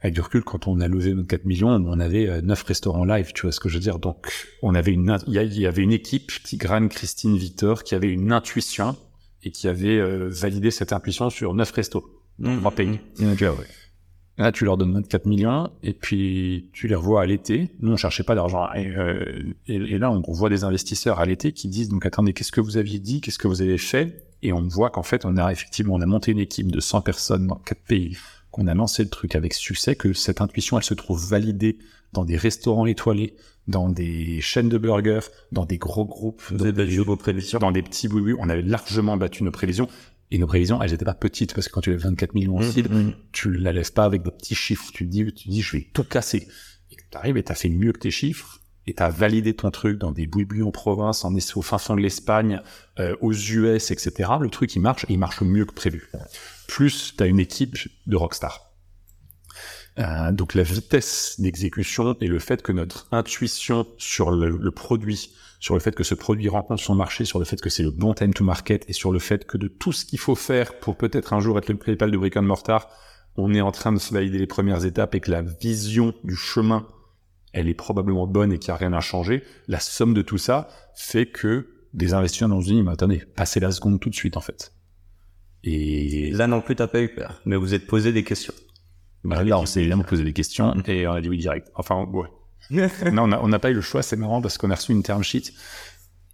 avec 0.00 0.14
du 0.14 0.20
recul, 0.20 0.44
quand 0.44 0.68
on 0.68 0.80
a 0.80 0.86
levé 0.86 1.14
nos 1.14 1.24
4 1.24 1.46
millions, 1.46 1.70
on 1.70 1.98
avait 1.98 2.28
euh, 2.28 2.42
9 2.42 2.62
restaurants 2.62 3.04
live, 3.04 3.32
tu 3.34 3.42
vois 3.42 3.52
ce 3.52 3.58
que 3.58 3.68
je 3.68 3.74
veux 3.74 3.80
dire. 3.80 3.98
Donc, 3.98 4.30
on 4.62 4.74
avait 4.74 4.92
une, 4.92 5.16
il 5.26 5.34
y, 5.34 5.66
avait 5.66 5.82
une 5.82 5.92
équipe, 5.92 6.30
Tigrane, 6.44 6.88
Christine, 6.88 7.36
Victor, 7.36 7.82
qui 7.82 7.94
avait 7.94 8.12
une 8.12 8.30
intuition 8.30 8.96
et 9.42 9.50
qui 9.50 9.66
avait 9.66 9.98
euh, 9.98 10.28
validé 10.28 10.70
cette 10.70 10.92
intuition 10.92 11.30
sur 11.30 11.54
9 11.54 11.72
restos, 11.72 12.04
mmh. 12.38 12.58
3 12.58 12.70
pays. 12.72 13.00
Mmh. 13.18 13.32
ouais. 13.32 13.66
Là, 14.36 14.50
tu 14.50 14.64
leur 14.64 14.76
donnes 14.76 14.94
24 14.94 15.26
millions 15.26 15.70
et 15.82 15.92
puis 15.92 16.68
tu 16.72 16.88
les 16.88 16.96
revois 16.96 17.22
à 17.22 17.26
l'été. 17.26 17.70
Nous, 17.80 17.92
on 17.92 17.96
cherchait 17.96 18.24
pas 18.24 18.34
d'argent. 18.34 18.68
Et, 18.74 18.88
euh, 18.88 19.54
et, 19.68 19.98
là, 19.98 20.10
on 20.10 20.32
voit 20.32 20.48
des 20.48 20.64
investisseurs 20.64 21.20
à 21.20 21.24
l'été 21.24 21.52
qui 21.52 21.68
disent, 21.68 21.88
donc 21.88 22.04
attendez, 22.04 22.32
qu'est-ce 22.32 22.50
que 22.50 22.60
vous 22.60 22.76
aviez 22.76 22.98
dit? 22.98 23.20
Qu'est-ce 23.20 23.38
que 23.38 23.46
vous 23.46 23.62
avez 23.62 23.78
fait? 23.78 24.26
Et 24.42 24.52
on 24.52 24.66
voit 24.66 24.90
qu'en 24.90 25.04
fait, 25.04 25.24
on 25.24 25.36
a 25.36 25.52
effectivement, 25.52 25.94
on 25.94 26.00
a 26.00 26.06
monté 26.06 26.32
une 26.32 26.40
équipe 26.40 26.72
de 26.72 26.80
100 26.80 27.02
personnes 27.02 27.46
dans 27.46 27.56
quatre 27.56 27.82
pays, 27.82 28.16
qu'on 28.50 28.66
a 28.66 28.74
lancé 28.74 29.04
le 29.04 29.08
truc 29.08 29.36
avec 29.36 29.54
succès, 29.54 29.94
que 29.94 30.12
cette 30.12 30.40
intuition, 30.40 30.78
elle 30.78 30.84
se 30.84 30.94
trouve 30.94 31.24
validée 31.24 31.78
dans 32.12 32.24
des 32.24 32.36
restaurants 32.36 32.86
étoilés, 32.86 33.34
dans 33.68 33.88
des 33.88 34.40
chaînes 34.40 34.68
de 34.68 34.78
burgers, 34.78 35.26
dans 35.52 35.64
des 35.64 35.78
gros 35.78 36.04
groupes, 36.04 36.42
vous 36.50 36.66
avez 36.66 36.98
vos 36.98 37.16
prévisions, 37.16 37.58
dans 37.58 37.72
des 37.72 37.82
petits 37.82 38.08
oui, 38.08 38.20
oui, 38.20 38.34
on 38.38 38.48
avait 38.48 38.62
largement 38.62 39.16
battu 39.16 39.42
nos 39.44 39.50
prévisions. 39.50 39.88
Et 40.34 40.38
nos 40.38 40.48
prévisions, 40.48 40.82
elles 40.82 40.90
n'étaient 40.90 41.04
pas 41.04 41.14
petites 41.14 41.54
parce 41.54 41.68
que 41.68 41.72
quand 41.72 41.80
tu 41.80 41.90
lèves 41.90 42.00
24 42.00 42.34
millions 42.34 42.56
en 42.56 42.60
mmh, 42.60 42.72
cible, 42.72 42.92
mmh. 42.92 43.14
tu 43.30 43.52
la 43.52 43.72
lèves 43.72 43.92
pas 43.92 44.02
avec 44.02 44.24
des 44.24 44.32
petits 44.32 44.56
chiffres. 44.56 44.90
Tu 44.92 45.04
dis, 45.04 45.32
tu 45.32 45.48
dis, 45.48 45.62
je 45.62 45.76
vais 45.76 45.86
tout 45.92 46.02
casser. 46.02 46.48
Et 46.90 46.96
tu 46.96 47.16
arrives 47.16 47.36
et 47.36 47.44
t'as 47.44 47.54
fait 47.54 47.68
mieux 47.68 47.92
que 47.92 48.00
tes 48.00 48.10
chiffres 48.10 48.60
et 48.88 48.94
t'as 48.94 49.10
validé 49.10 49.54
ton 49.54 49.70
truc 49.70 49.96
dans 49.96 50.10
des 50.10 50.26
bouis 50.26 50.62
en 50.62 50.72
province, 50.72 51.24
en 51.24 51.32
au 51.32 51.62
fin 51.62 51.78
fond 51.78 51.94
de 51.94 52.00
l'Espagne, 52.00 52.60
euh, 52.98 53.14
aux 53.20 53.32
US, 53.32 53.92
etc. 53.92 54.32
Le 54.40 54.50
truc, 54.50 54.74
il 54.74 54.80
marche 54.80 55.04
et 55.04 55.12
il 55.12 55.20
marche 55.20 55.40
mieux 55.42 55.66
que 55.66 55.72
prévu. 55.72 56.10
Plus 56.66 57.14
t'as 57.16 57.28
une 57.28 57.38
équipe 57.38 57.76
de 58.08 58.16
rockstar. 58.16 58.72
Euh, 60.00 60.32
donc 60.32 60.54
la 60.54 60.64
vitesse 60.64 61.36
d'exécution 61.38 62.16
et 62.20 62.26
le 62.26 62.40
fait 62.40 62.60
que 62.60 62.72
notre 62.72 63.06
intuition 63.12 63.86
sur 63.98 64.32
le, 64.32 64.50
le 64.50 64.70
produit 64.72 65.30
sur 65.64 65.72
le 65.72 65.80
fait 65.80 65.94
que 65.94 66.04
ce 66.04 66.14
produit 66.14 66.50
rencontre 66.50 66.82
son 66.82 66.94
marché, 66.94 67.24
sur 67.24 67.38
le 67.38 67.46
fait 67.46 67.58
que 67.58 67.70
c'est 67.70 67.82
le 67.82 67.90
bon 67.90 68.12
time 68.12 68.34
to 68.34 68.44
market 68.44 68.84
et 68.86 68.92
sur 68.92 69.12
le 69.12 69.18
fait 69.18 69.46
que 69.46 69.56
de 69.56 69.66
tout 69.66 69.92
ce 69.92 70.04
qu'il 70.04 70.18
faut 70.18 70.34
faire 70.34 70.78
pour 70.78 70.94
peut-être 70.98 71.32
un 71.32 71.40
jour 71.40 71.56
être 71.56 71.70
le 71.70 71.78
PayPal 71.78 72.10
de 72.10 72.18
Brick 72.18 72.36
and 72.36 72.42
Mortar, 72.42 72.86
on 73.38 73.54
est 73.54 73.62
en 73.62 73.72
train 73.72 73.90
de 73.90 73.98
se 73.98 74.12
valider 74.12 74.36
les 74.36 74.46
premières 74.46 74.84
étapes 74.84 75.14
et 75.14 75.20
que 75.20 75.30
la 75.30 75.40
vision 75.40 76.12
du 76.22 76.36
chemin, 76.36 76.86
elle 77.54 77.66
est 77.66 77.74
probablement 77.74 78.26
bonne 78.26 78.52
et 78.52 78.58
qu'il 78.58 78.72
n'y 78.72 78.74
a 78.74 78.76
rien 78.76 78.92
à 78.92 79.00
changer. 79.00 79.42
La 79.66 79.80
somme 79.80 80.12
de 80.12 80.20
tout 80.20 80.36
ça 80.36 80.68
fait 80.96 81.24
que 81.24 81.66
des 81.94 82.12
investisseurs 82.12 82.50
dans 82.50 82.60
une 82.60 82.84
mais 82.84 82.92
attendez, 82.92 83.22
passez 83.34 83.58
la 83.58 83.70
seconde 83.70 84.00
tout 84.00 84.10
de 84.10 84.14
suite 84.14 84.36
en 84.36 84.42
fait. 84.42 84.74
Et 85.62 86.30
là 86.32 86.46
non 86.46 86.60
plus 86.60 86.76
t'as 86.76 86.88
pas 86.88 87.00
eu 87.00 87.08
peur, 87.08 87.40
mais 87.46 87.56
vous 87.56 87.72
êtes 87.72 87.86
posé 87.86 88.12
des 88.12 88.22
questions. 88.22 88.52
Bah, 89.24 89.42
là 89.42 89.58
on 89.58 89.64
s'est 89.64 89.80
évidemment 89.80 90.04
posé 90.04 90.24
des 90.24 90.34
questions 90.34 90.74
et 90.86 91.06
on 91.06 91.12
a 91.12 91.22
dit 91.22 91.30
oui 91.30 91.38
direct. 91.38 91.70
Enfin 91.74 92.04
ouais, 92.04 92.28
non, 92.70 93.30
on 93.32 93.48
n'a 93.48 93.58
pas 93.58 93.70
eu 93.70 93.74
le 93.74 93.80
choix, 93.80 94.02
c'est 94.02 94.16
marrant 94.16 94.40
parce 94.40 94.58
qu'on 94.58 94.70
a 94.70 94.74
reçu 94.74 94.92
une 94.92 95.02
term 95.02 95.22
sheet 95.22 95.52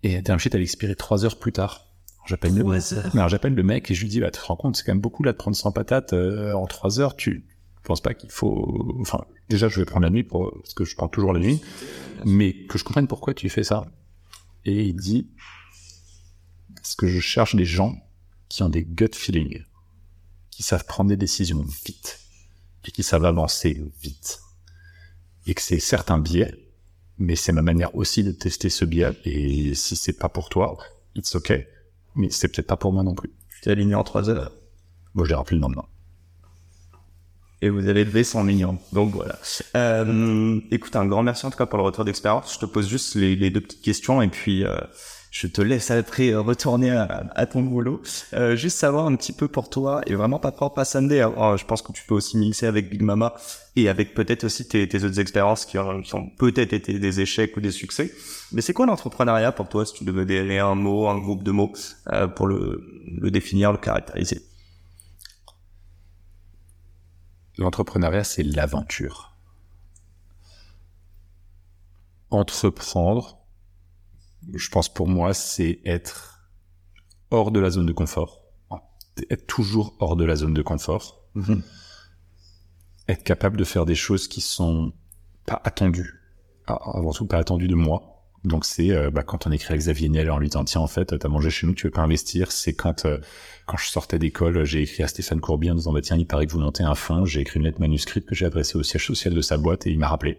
et 0.03 0.15
la 0.15 0.23
term 0.23 0.39
sheet 0.39 0.51
elle 0.55 0.63
expirait 0.63 0.95
trois 0.95 1.25
heures 1.25 1.39
plus 1.39 1.53
tard. 1.53 1.87
J'appelle 2.27 2.55
le, 2.55 3.29
j'appelle 3.29 3.55
le 3.55 3.63
mec 3.63 3.91
et 3.91 3.95
je 3.95 4.03
lui 4.03 4.09
dis, 4.09 4.21
bah, 4.21 4.31
tu 4.31 4.41
te 4.41 4.45
rends 4.45 4.57
compte, 4.57 4.77
c'est 4.77 4.85
quand 4.85 4.93
même 4.93 5.01
beaucoup 5.01 5.23
là 5.23 5.33
de 5.33 5.37
prendre 5.37 5.57
100 5.57 5.73
patates 5.73 6.13
euh, 6.13 6.53
en 6.53 6.67
trois 6.67 7.01
heures. 7.01 7.17
Tu 7.17 7.45
penses 7.83 8.01
pas 8.01 8.15
qu'il 8.15 8.31
faut, 8.31 8.95
enfin, 9.01 9.25
déjà 9.49 9.69
je 9.69 9.81
vais 9.81 9.87
prendre 9.87 10.05
la 10.05 10.11
nuit 10.11 10.23
pour 10.23 10.53
parce 10.61 10.75
que 10.75 10.85
je 10.85 10.95
prends 10.95 11.09
toujours 11.09 11.33
la 11.33 11.41
nuit, 11.41 11.61
mais 12.25 12.67
que 12.67 12.79
je 12.79 12.85
comprenne 12.85 13.09
pourquoi 13.09 13.35
tu 13.35 13.49
fais 13.49 13.65
ça. 13.65 13.87
Et 14.65 14.85
il 14.85 14.95
dit, 14.95 15.29
Parce 16.77 16.95
que 16.95 17.07
je 17.07 17.21
cherche 17.21 17.57
des 17.57 17.65
gens 17.65 17.97
qui 18.49 18.63
ont 18.63 18.69
des 18.69 18.85
gut 18.85 19.15
feelings, 19.15 19.65
qui 20.51 20.63
savent 20.63 20.85
prendre 20.85 21.09
des 21.09 21.17
décisions 21.17 21.65
vite 21.85 22.21
et 22.87 22.91
qui 22.91 23.03
savent 23.03 23.25
avancer 23.25 23.83
vite. 24.03 24.41
Et 25.47 25.55
que 25.55 25.63
c'est 25.63 25.81
certes 25.81 26.11
un 26.11 26.19
biais, 26.19 26.55
mais 27.19 27.37
c'est 27.37 27.53
ma 27.53 27.63
manière 27.63 27.95
aussi 27.95 28.25
de 28.25 28.33
tester 28.33 28.71
ce 28.71 28.85
biais. 28.85 29.13
Et 29.25 29.75
si 29.75 29.97
c'est 29.97 30.19
pas 30.19 30.29
pour 30.29 30.49
toi, 30.49 30.77
it's 31.15 31.35
okay. 31.35 31.67
Mais 32.15 32.31
c'est 32.31 32.49
peut-être 32.49 32.67
pas 32.67 32.77
pour 32.77 32.93
moi 32.93 33.03
non 33.03 33.15
plus. 33.15 33.31
Tu 33.55 33.61
t'es 33.63 33.71
aligné 33.71 33.95
en 33.95 34.05
3 34.05 34.31
heures. 34.31 34.53
Moi, 35.15 35.25
je 35.25 35.31
l'ai 35.31 35.35
rappelé 35.35 35.57
le 35.57 35.63
lendemain. 35.63 35.87
Et 37.63 37.69
vous 37.69 37.89
avez 37.89 38.05
levé 38.05 38.25
100 38.25 38.45
millions. 38.45 38.79
Donc 38.93 39.13
voilà. 39.13 39.39
Euh, 39.77 40.61
écoute, 40.71 40.97
un 40.97 41.07
grand 41.07 41.23
merci 41.23 41.45
en 41.45 41.51
tout 41.51 41.59
cas 41.59 41.67
pour 41.67 41.79
le 41.79 41.85
retour 41.85 42.05
d'expérience. 42.05 42.55
Je 42.55 42.59
te 42.61 42.67
pose 42.67 42.89
juste 42.89 43.15
les, 43.17 43.37
les 43.37 43.51
deux 43.51 43.61
petites 43.61 43.83
questions 43.83 44.23
et 44.23 44.29
puis 44.29 44.65
euh, 44.65 44.79
je 45.31 45.47
te 45.47 45.63
laisse 45.63 45.91
après 45.93 46.35
retourner 46.35 46.91
à, 46.91 47.31
à 47.35 47.47
ton 47.47 47.63
boulot. 47.63 48.03
Euh, 48.35 48.57
juste 48.57 48.77
savoir 48.79 49.07
un 49.07 49.15
petit 49.15 49.33
peu 49.33 49.47
pour 49.47 49.71
toi, 49.71 50.03
et 50.07 50.15
vraiment 50.15 50.41
pas 50.41 50.53
à 50.77 50.85
Sunday, 50.85 51.21
hein. 51.21 51.33
Oh, 51.37 51.57
je 51.57 51.65
pense 51.65 51.83
que 51.83 51.93
tu 51.93 52.05
peux 52.05 52.15
aussi 52.15 52.37
mixer 52.37 52.67
avec 52.67 52.91
Big 52.91 53.03
Mama 53.03 53.35
et 53.77 53.89
avec 53.89 54.15
peut-être 54.15 54.45
aussi 54.45 54.67
tes, 54.67 55.05
autres 55.05 55.21
expériences 55.21 55.65
qui 55.65 55.79
ont, 55.79 56.03
qui 56.03 56.15
ont 56.17 56.29
peut-être 56.29 56.73
été 56.73 56.99
des 56.99 57.21
échecs 57.21 57.57
ou 57.57 57.61
des 57.61 57.71
succès. 57.71 58.13
Mais 58.53 58.61
c'est 58.61 58.73
quoi 58.73 58.87
l'entrepreneuriat 58.87 59.53
pour 59.53 59.69
toi 59.69 59.87
si 59.87 59.95
tu 59.95 60.05
devais 60.05 60.27
donner 60.27 60.59
un 60.59 60.75
mot, 60.75 61.09
un 61.09 61.19
groupe 61.19 61.45
de 61.45 61.53
mots 61.53 61.73
euh, 62.13 62.27
pour 62.27 62.49
le, 62.49 62.85
le 63.07 63.31
définir, 63.31 63.71
le 63.71 63.79
caractériser? 63.79 64.43
L'entrepreneuriat, 67.57 68.25
c'est 68.25 68.43
l'aventure. 68.43 69.37
Entreprendre, 72.31 73.40
je 74.53 74.69
pense 74.71 74.89
pour 74.93 75.09
moi, 75.09 75.35
c'est 75.35 75.81
être 75.85 76.41
hors 77.31 77.51
de 77.51 77.61
la 77.61 77.71
zone 77.71 77.87
de 77.87 77.93
confort. 77.93 78.43
Être 79.29 79.47
toujours 79.47 79.97
hors 80.01 80.17
de 80.17 80.25
la 80.25 80.37
zone 80.37 80.55
de 80.55 80.63
confort. 80.63 81.25
Mhm. 81.35 81.63
Être 83.09 83.23
capable 83.23 83.57
de 83.57 83.65
faire 83.65 83.87
des 83.87 83.95
choses 83.95 84.29
qui 84.29 84.41
sont 84.41 84.93
pas 85.47 85.61
attendues. 85.65 86.21
Ah, 86.67 86.79
Avant 86.95 87.13
tout, 87.13 87.27
pas 87.27 87.39
attendues 87.39 87.69
de 87.69 87.75
moi. 87.75 88.11
Donc 88.45 88.65
c'est 88.65 88.91
euh, 88.91 89.11
bah, 89.11 89.23
quand 89.23 89.47
on 89.47 89.53
écrit 89.53 89.75
à 89.75 89.77
Xavier 89.77 90.09
Niel 90.09 90.31
en 90.31 90.39
lui 90.39 90.49
disant 90.49 90.65
tiens 90.65 90.81
en 90.81 90.87
fait 90.87 91.19
t'as 91.19 91.29
mangé 91.29 91.51
chez 91.51 91.67
nous 91.67 91.75
tu 91.75 91.87
veux 91.87 91.91
pas 91.91 92.01
investir 92.01 92.53
c'est 92.53 92.73
quand 92.73 93.05
euh, 93.05 93.19
quand 93.67 93.77
je 93.77 93.87
sortais 93.89 94.19
d'école 94.19 94.65
j'ai 94.65 94.81
écrit 94.81 95.03
à 95.03 95.09
Stéphane 95.09 95.41
Courbier 95.41 95.73
en 95.73 95.75
disant 95.75 95.93
bah 95.93 96.01
tiens 96.01 96.17
il 96.17 96.27
paraît 96.27 96.47
que 96.47 96.53
vous 96.53 96.59
montez 96.59 96.83
un 96.83 96.95
fonds 96.95 97.27
j'ai 97.27 97.41
écrit 97.41 97.59
une 97.59 97.67
lettre 97.67 97.81
manuscrite 97.81 98.25
que 98.25 98.35
j'ai 98.35 98.47
adressée 98.47 98.79
au 98.79 98.83
siège 98.83 99.07
social 99.07 99.35
de 99.35 99.43
sa 99.43 99.59
boîte 99.59 99.87
et 99.87 99.91
il 99.91 99.99
m'a 99.99 100.09
rappelé 100.09 100.39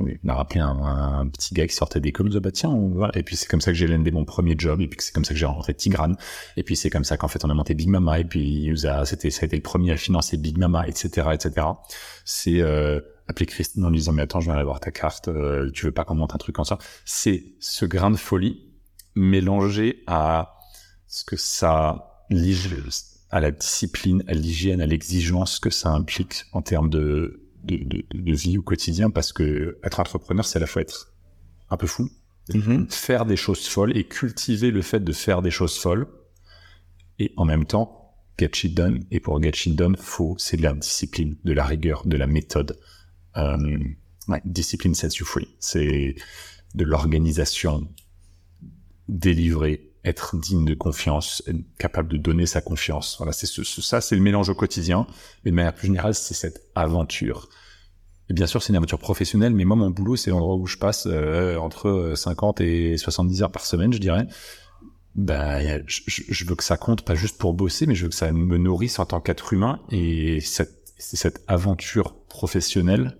il 0.00 0.18
m'a 0.22 0.34
rappelé 0.34 0.60
un, 0.60 1.26
petit 1.28 1.54
gars 1.54 1.66
qui 1.66 1.74
sortait 1.74 2.00
d'école, 2.00 2.28
dit, 2.28 2.40
bah 2.40 2.50
tiens, 2.50 2.76
va. 2.94 3.10
Et 3.14 3.22
puis 3.22 3.36
c'est 3.36 3.48
comme 3.48 3.60
ça 3.60 3.70
que 3.70 3.76
j'ai 3.76 3.86
landé 3.86 4.10
mon 4.10 4.24
premier 4.24 4.54
job, 4.56 4.80
et 4.80 4.88
puis 4.88 4.98
c'est 5.00 5.12
comme 5.12 5.24
ça 5.24 5.32
que 5.32 5.40
j'ai 5.40 5.46
rencontré 5.46 5.74
Tigrane, 5.74 6.16
et 6.56 6.62
puis 6.62 6.76
c'est 6.76 6.90
comme 6.90 7.04
ça 7.04 7.16
qu'en 7.16 7.28
fait 7.28 7.44
on 7.44 7.50
a 7.50 7.54
monté 7.54 7.74
Big 7.74 7.88
Mama, 7.88 8.18
et 8.18 8.24
puis 8.24 8.68
nous 8.68 8.76
c'était, 9.04 9.30
ça 9.30 9.42
a 9.42 9.46
été 9.46 9.56
le 9.56 9.62
premier 9.62 9.92
à 9.92 9.96
financer 9.96 10.36
Big 10.36 10.58
Mama, 10.58 10.86
etc., 10.86 11.28
etc. 11.32 11.66
C'est 12.24 12.60
euh, 12.60 13.00
appeler 13.28 13.46
Christine 13.46 13.84
en 13.84 13.90
lui 13.90 13.98
disant, 13.98 14.12
mais 14.12 14.22
attends, 14.22 14.40
je 14.40 14.46
vais 14.50 14.56
aller 14.56 14.64
voir 14.64 14.80
ta 14.80 14.90
carte, 14.90 15.28
euh, 15.28 15.70
tu 15.72 15.86
veux 15.86 15.92
pas 15.92 16.04
qu'on 16.04 16.14
monte 16.14 16.34
un 16.34 16.38
truc 16.38 16.58
ensemble 16.58 16.82
C'est 17.04 17.44
ce 17.60 17.84
grain 17.86 18.10
de 18.10 18.16
folie 18.16 18.66
mélangé 19.14 20.02
à 20.06 20.56
ce 21.06 21.24
que 21.24 21.36
ça 21.36 22.24
lige 22.30 22.68
à 23.30 23.40
la 23.40 23.50
discipline, 23.50 24.24
à 24.26 24.34
l'hygiène, 24.34 24.80
à 24.80 24.86
l'exigence 24.86 25.60
que 25.60 25.70
ça 25.70 25.90
implique 25.90 26.44
en 26.52 26.62
termes 26.62 26.90
de 26.90 27.49
de, 27.64 27.76
de, 27.76 28.04
de, 28.12 28.32
vie 28.34 28.58
au 28.58 28.62
quotidien 28.62 29.10
parce 29.10 29.32
que 29.32 29.78
être 29.84 30.00
entrepreneur, 30.00 30.44
c'est 30.44 30.58
à 30.58 30.60
la 30.60 30.66
fois 30.66 30.82
être 30.82 31.12
un 31.70 31.76
peu 31.76 31.86
fou, 31.86 32.10
Mhm. 32.52 32.88
faire 32.90 33.26
des 33.26 33.36
choses 33.36 33.66
folles 33.68 33.96
et 33.96 34.04
cultiver 34.04 34.70
le 34.72 34.82
fait 34.82 35.00
de 35.00 35.12
faire 35.12 35.40
des 35.40 35.52
choses 35.52 35.76
folles 35.78 36.08
et 37.20 37.32
en 37.36 37.44
même 37.44 37.64
temps 37.64 38.16
get 38.38 38.50
shit 38.52 38.74
done. 38.74 39.04
Et 39.10 39.20
pour 39.20 39.40
get 39.42 39.52
shit 39.52 39.76
done, 39.76 39.96
faut 39.96 40.34
c'est 40.38 40.56
de 40.56 40.62
la 40.62 40.72
discipline, 40.72 41.36
de 41.44 41.52
la 41.52 41.64
rigueur, 41.64 42.06
de 42.06 42.16
la 42.16 42.26
méthode. 42.26 42.78
Euh, 43.36 43.78
ouais, 44.28 44.40
discipline 44.44 44.94
sets 44.94 45.18
you 45.18 45.26
free. 45.26 45.48
C'est 45.60 46.16
de 46.74 46.84
l'organisation, 46.84 47.86
délivrer, 49.08 49.89
être 50.04 50.36
digne 50.38 50.64
de 50.64 50.74
confiance, 50.74 51.42
être 51.46 51.58
capable 51.78 52.08
de 52.08 52.16
donner 52.16 52.46
sa 52.46 52.60
confiance. 52.60 53.16
Voilà, 53.18 53.32
c'est 53.32 53.46
ce, 53.46 53.62
ce- 53.64 53.82
ça, 53.82 54.00
c'est 54.00 54.16
le 54.16 54.22
mélange 54.22 54.48
au 54.48 54.54
quotidien. 54.54 55.06
Mais 55.44 55.50
de 55.50 55.56
manière 55.56 55.74
plus 55.74 55.86
générale, 55.88 56.14
c'est 56.14 56.34
cette 56.34 56.62
aventure. 56.74 57.48
Et 58.28 58.32
bien 58.32 58.46
sûr, 58.46 58.62
c'est 58.62 58.70
une 58.70 58.76
aventure 58.76 58.98
professionnelle, 59.00 59.52
mais 59.54 59.64
moi, 59.64 59.76
mon 59.76 59.90
boulot, 59.90 60.16
c'est 60.16 60.30
l'endroit 60.30 60.54
où 60.56 60.66
je 60.66 60.78
passe 60.78 61.06
euh, 61.06 61.56
entre 61.56 62.12
50 62.16 62.60
et 62.60 62.96
70 62.96 63.42
heures 63.42 63.50
par 63.52 63.66
semaine, 63.66 63.92
je 63.92 63.98
dirais. 63.98 64.26
Ben, 65.16 65.82
je, 65.86 66.02
je- 66.06 66.44
veux 66.44 66.54
que 66.54 66.62
ça 66.64 66.76
compte, 66.76 67.04
pas 67.04 67.16
juste 67.16 67.36
pour 67.38 67.52
bosser, 67.52 67.86
mais 67.86 67.94
je 67.96 68.04
veux 68.04 68.08
que 68.08 68.14
ça 68.14 68.30
me 68.32 68.56
nourrisse 68.58 68.98
en 69.00 69.06
tant 69.06 69.20
qu'être 69.20 69.52
humain. 69.52 69.80
Et 69.90 70.40
cette, 70.40 70.92
c'est 70.96 71.16
cette 71.16 71.42
aventure 71.48 72.14
professionnelle, 72.28 73.18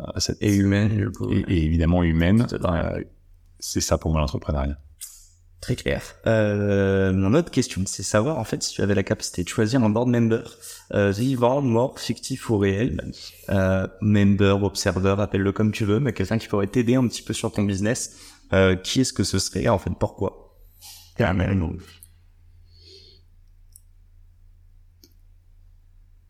euh, 0.00 0.04
cette- 0.18 0.36
Et 0.42 0.54
humaine, 0.54 1.10
et, 1.30 1.38
et 1.48 1.64
évidemment 1.64 2.02
humaine, 2.02 2.46
euh, 2.52 3.02
c'est 3.58 3.80
ça 3.80 3.96
pour 3.96 4.10
moi 4.12 4.20
l'entrepreneuriat. 4.20 4.76
Très 5.64 5.76
clair. 5.76 6.02
Euh, 6.26 7.10
mon 7.14 7.32
autre 7.32 7.50
question, 7.50 7.80
c'est 7.86 8.02
savoir 8.02 8.38
en 8.38 8.44
fait 8.44 8.62
si 8.62 8.74
tu 8.74 8.82
avais 8.82 8.94
la 8.94 9.02
capacité 9.02 9.44
de 9.44 9.48
choisir 9.48 9.82
un 9.82 9.88
board 9.88 10.10
member, 10.10 10.58
euh, 10.92 11.10
vivant, 11.10 11.62
mort, 11.62 11.98
fictif 11.98 12.50
ou 12.50 12.58
réel, 12.58 13.10
euh, 13.48 13.88
member, 14.02 14.62
observeur, 14.62 15.20
appelle-le 15.20 15.52
comme 15.52 15.72
tu 15.72 15.86
veux, 15.86 16.00
mais 16.00 16.12
quelqu'un 16.12 16.36
qui 16.36 16.48
pourrait 16.48 16.66
t'aider 16.66 16.96
un 16.96 17.08
petit 17.08 17.22
peu 17.22 17.32
sur 17.32 17.50
ton 17.50 17.62
business. 17.62 18.14
Euh, 18.52 18.76
qui 18.76 19.00
est-ce 19.00 19.14
que 19.14 19.24
ce 19.24 19.38
serait 19.38 19.66
en 19.68 19.78
fait 19.78 19.88
Pourquoi? 19.98 20.54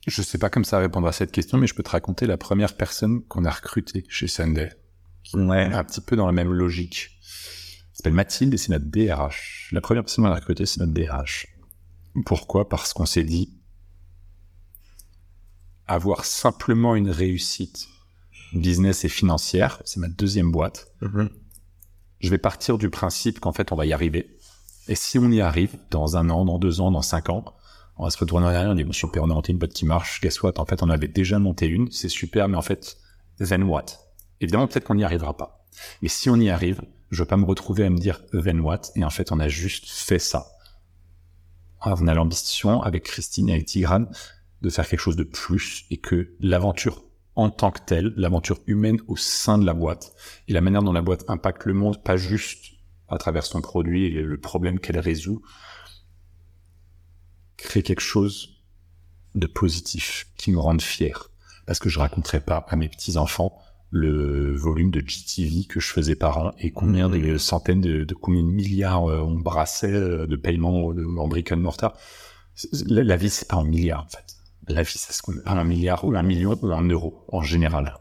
Je 0.07 0.23
sais 0.23 0.39
pas 0.39 0.49
comme 0.49 0.65
ça 0.65 0.79
répondre 0.79 1.09
à 1.09 1.13
cette 1.13 1.33
question, 1.33 1.59
mais 1.59 1.67
je 1.67 1.75
peux 1.75 1.83
te 1.83 1.91
raconter 1.91 2.27
la 2.27 2.37
première 2.37 2.77
personne 2.77 3.25
qu'on 3.25 3.45
a 3.45 3.51
recrutée 3.51 4.05
chez 4.09 4.29
Sunday. 4.29 4.71
Ouais. 5.33 5.65
Un 5.73 5.83
petit 5.83 6.01
peu 6.01 6.15
dans 6.15 6.27
la 6.27 6.33
même 6.33 6.53
logique. 6.53 7.11
Elle 7.95 7.99
s'appelle 7.99 8.15
Mathilde 8.15 8.53
et 8.53 8.57
c'est 8.57 8.71
notre 8.71 8.87
DRH. 8.87 9.69
La 9.71 9.81
première 9.81 10.03
personne 10.03 10.25
qu'on 10.25 10.31
a 10.33 10.35
recrutée, 10.35 10.67
c'est 10.67 10.81
notre 10.81 10.93
DRH. 10.93 11.47
Pourquoi? 12.27 12.69
Parce 12.69 12.93
qu'on 12.93 13.07
s'est 13.07 13.23
dit, 13.23 13.57
avoir 15.87 16.25
simplement 16.25 16.97
une 16.97 17.09
réussite 17.09 17.87
business 18.53 19.05
et 19.05 19.09
financière, 19.09 19.81
c'est 19.85 20.01
ma 20.01 20.09
deuxième 20.09 20.51
boîte. 20.51 20.93
Mhm. 21.03 21.31
Je 22.19 22.31
vais 22.31 22.39
partir 22.39 22.79
du 22.79 22.91
principe 22.91 23.39
qu'en 23.39 23.53
fait, 23.53 23.71
on 23.71 23.77
va 23.77 23.87
y 23.87 23.93
arriver. 23.93 24.39
Et 24.89 24.97
si 24.97 25.19
on 25.21 25.31
y 25.31 25.41
arrive, 25.41 25.77
dans 25.91 26.17
un 26.17 26.31
an, 26.31 26.45
dans 26.45 26.59
deux 26.59 26.81
ans, 26.81 26.91
dans 26.91 27.03
cinq 27.03 27.29
ans, 27.31 27.45
on 27.97 28.05
va 28.05 28.11
se 28.11 28.19
retourner 28.19 28.47
en 28.47 28.49
arrière, 28.49 28.71
on 28.71 28.75
dit, 28.75 28.83
bon, 28.83 28.93
super, 28.93 29.23
on 29.23 29.31
a 29.31 29.35
monté 29.35 29.53
une 29.53 29.59
boîte 29.59 29.73
qui 29.73 29.87
marche, 29.87 30.21
guess 30.21 30.43
what? 30.43 30.59
En 30.59 30.67
fait, 30.67 30.83
on 30.83 30.91
avait 30.91 31.07
déjà 31.07 31.39
monté 31.39 31.67
une, 31.67 31.93
c'est 31.93 32.09
super, 32.09 32.49
mais 32.49 32.57
en 32.57 32.63
fait, 32.63 32.97
then 33.39 33.63
what? 33.63 33.87
Évidemment, 34.41 34.67
peut-être 34.67 34.85
qu'on 34.85 34.97
n'y 34.97 35.05
arrivera 35.05 35.37
pas. 35.37 35.65
Mais 36.03 36.09
si 36.09 36.29
on 36.29 36.37
y 36.37 36.51
arrive, 36.51 36.83
je 37.15 37.23
veux 37.23 37.29
pas 37.29 37.37
me 37.37 37.45
retrouver 37.45 37.85
à 37.85 37.91
me 37.91 37.99
dire, 37.99 38.23
then 38.33 38.61
what? 38.61 38.83
Et 38.97 39.05
en 39.05 39.11
fait, 39.11 39.33
on 39.33 39.41
a 39.41 39.49
juste 39.49 39.89
fait 39.89 40.19
ça. 40.19 40.47
On 41.85 42.09
a 42.09 42.15
l'ambition, 42.15 42.83
avec 42.83 43.05
Christine 43.05 43.49
et 43.49 43.53
avec 43.53 43.67
Tigrane, 43.67 44.11
de 44.63 44.71
faire 44.71 44.89
quelque 44.89 45.01
chose 45.01 45.17
de 45.17 45.25
plus 45.25 45.85
et 45.91 45.99
que 45.99 46.35
l'aventure 46.41 47.05
en 47.37 47.51
tant 47.51 47.71
que 47.71 47.81
telle, 47.85 48.15
l'aventure 48.17 48.61
humaine 48.67 49.01
au 49.09 49.17
sein 49.17 49.59
de 49.59 49.67
la 49.67 49.75
boîte 49.75 50.15
et 50.49 50.53
la 50.53 50.61
manière 50.61 50.83
dont 50.83 50.93
la 50.93 51.03
boîte 51.03 51.25
impacte 51.29 51.65
le 51.65 51.75
monde, 51.75 52.03
pas 52.03 52.17
juste 52.17 52.75
à 53.09 53.19
travers 53.19 53.45
son 53.45 53.61
produit 53.61 54.07
et 54.07 54.23
le 54.23 54.41
problème 54.41 54.79
qu'elle 54.79 54.99
résout, 54.99 55.43
crée 57.57 57.83
quelque 57.83 58.01
chose 58.01 58.63
de 59.35 59.47
positif 59.47 60.29
qui 60.37 60.53
me 60.53 60.59
rende 60.59 60.81
fier. 60.81 61.31
Parce 61.67 61.79
que 61.79 61.89
je 61.89 61.99
raconterai 61.99 62.41
pas 62.41 62.65
à 62.69 62.77
mes 62.77 62.89
petits-enfants 62.89 63.59
le 63.91 64.57
volume 64.57 64.91
de 64.91 65.01
GTV 65.01 65.65
que 65.67 65.79
je 65.81 65.89
faisais 65.89 66.17
par 66.17 66.39
an 66.39 66.53
et 66.59 66.73
combien 66.73 67.09
de 67.09 67.39
centaines 67.39 67.81
de, 67.81 68.05
de 68.05 68.15
combien 68.15 68.43
de 68.43 68.49
milliards 68.49 69.07
euh, 69.09 69.21
on 69.21 69.35
brassait 69.39 69.93
euh, 69.93 70.27
de 70.27 70.37
paiements 70.37 70.93
de- 70.93 71.05
en 71.05 71.29
brick 71.29 71.53
and 71.53 71.59
mortar. 71.59 71.97
La, 72.89 73.05
la 73.05 73.17
vie, 73.17 73.31
c'est 73.31 73.49
pas 73.49 73.57
en 73.57 73.65
milliards, 73.65 74.05
en 74.05 74.09
fait. 74.09 74.25
La 74.69 74.83
vie, 74.83 74.99
ça 74.99 75.13
se 75.13 75.23
compte 75.23 75.43
pas 75.45 75.53
un 75.53 75.65
milliard 75.65 76.05
ou 76.05 76.15
un 76.15 76.23
million 76.23 76.59
ou 76.61 76.73
en 76.73 76.83
euros, 76.83 77.25
en 77.29 77.43
général. 77.43 77.97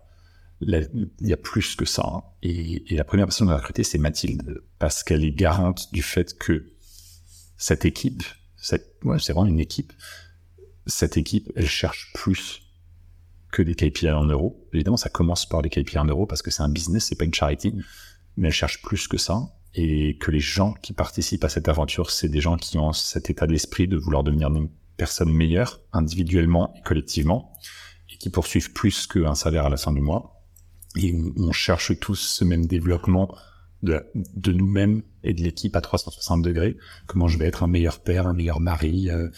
Il 0.61 1.07
y 1.21 1.33
a 1.33 1.37
plus 1.37 1.75
que 1.75 1.85
ça. 1.85 2.03
hein. 2.05 2.23
Et, 2.41 2.93
et 2.93 2.95
la 2.95 3.03
première 3.03 3.25
personne 3.25 3.49
a 3.49 3.57
recrutée, 3.57 3.83
c'est 3.83 3.97
Mathilde, 3.97 4.61
parce 4.79 5.03
qu'elle 5.03 5.23
est 5.25 5.31
garante 5.31 5.91
du 5.93 6.01
fait 6.01 6.37
que 6.37 6.71
cette 7.57 7.85
équipe, 7.85 8.23
cette, 8.57 8.95
ouais, 9.03 9.19
c'est 9.19 9.33
vraiment 9.33 9.49
une 9.49 9.59
équipe, 9.59 9.91
cette 10.87 11.17
équipe, 11.17 11.51
elle 11.55 11.67
cherche 11.67 12.11
plus 12.13 12.62
que 13.53 13.61
des 13.61 13.75
KPI 13.75 14.09
en 14.09 14.25
euros. 14.25 14.67
Évidemment, 14.73 14.97
ça 14.97 15.09
commence 15.09 15.45
par 15.45 15.61
des 15.61 15.69
KPI 15.69 15.99
en 15.99 16.05
euros 16.05 16.25
parce 16.25 16.41
que 16.41 16.51
c'est 16.51 16.63
un 16.63 16.69
business, 16.69 17.05
c'est 17.05 17.15
pas 17.15 17.23
une 17.23 17.33
charity, 17.33 17.73
mais 18.35 18.47
elle 18.47 18.53
cherche 18.53 18.81
plus 18.81 19.07
que 19.07 19.17
ça. 19.17 19.39
Et 19.75 20.17
que 20.17 20.29
les 20.29 20.39
gens 20.39 20.73
qui 20.73 20.93
participent 20.93 21.43
à 21.43 21.49
cette 21.49 21.69
aventure, 21.69 22.11
c'est 22.11 22.29
des 22.29 22.41
gens 22.41 22.57
qui 22.57 22.77
ont 22.77 22.93
cet 22.93 23.29
état 23.29 23.47
d'esprit 23.47 23.87
de 23.87 23.97
vouloir 23.97 24.23
devenir 24.23 24.49
une 24.49 24.69
personne 24.97 25.31
meilleure, 25.31 25.79
individuellement 25.93 26.73
et 26.75 26.81
collectivement, 26.81 27.53
et 28.11 28.17
qui 28.17 28.29
poursuivent 28.29 28.73
plus 28.73 29.07
qu'un 29.07 29.35
salaire 29.35 29.65
à 29.67 29.69
la 29.69 29.77
fin 29.77 29.91
du 29.91 30.01
mois. 30.01 30.43
Et 30.95 31.15
on 31.37 31.51
cherche 31.51 31.97
tous 31.99 32.15
ce 32.15 32.43
même 32.43 32.65
développement 32.65 33.35
de, 33.83 34.03
de 34.15 34.51
nous-mêmes 34.51 35.03
et 35.23 35.33
de 35.33 35.41
l'équipe 35.41 35.75
à 35.75 35.81
360 35.81 36.41
degrés. 36.41 36.77
Comment 37.05 37.27
je 37.27 37.37
vais 37.37 37.45
être 37.45 37.63
un 37.63 37.67
meilleur 37.67 37.99
père, 37.99 38.27
un 38.27 38.33
meilleur 38.33 38.59
mari, 38.59 39.09
euh, 39.09 39.29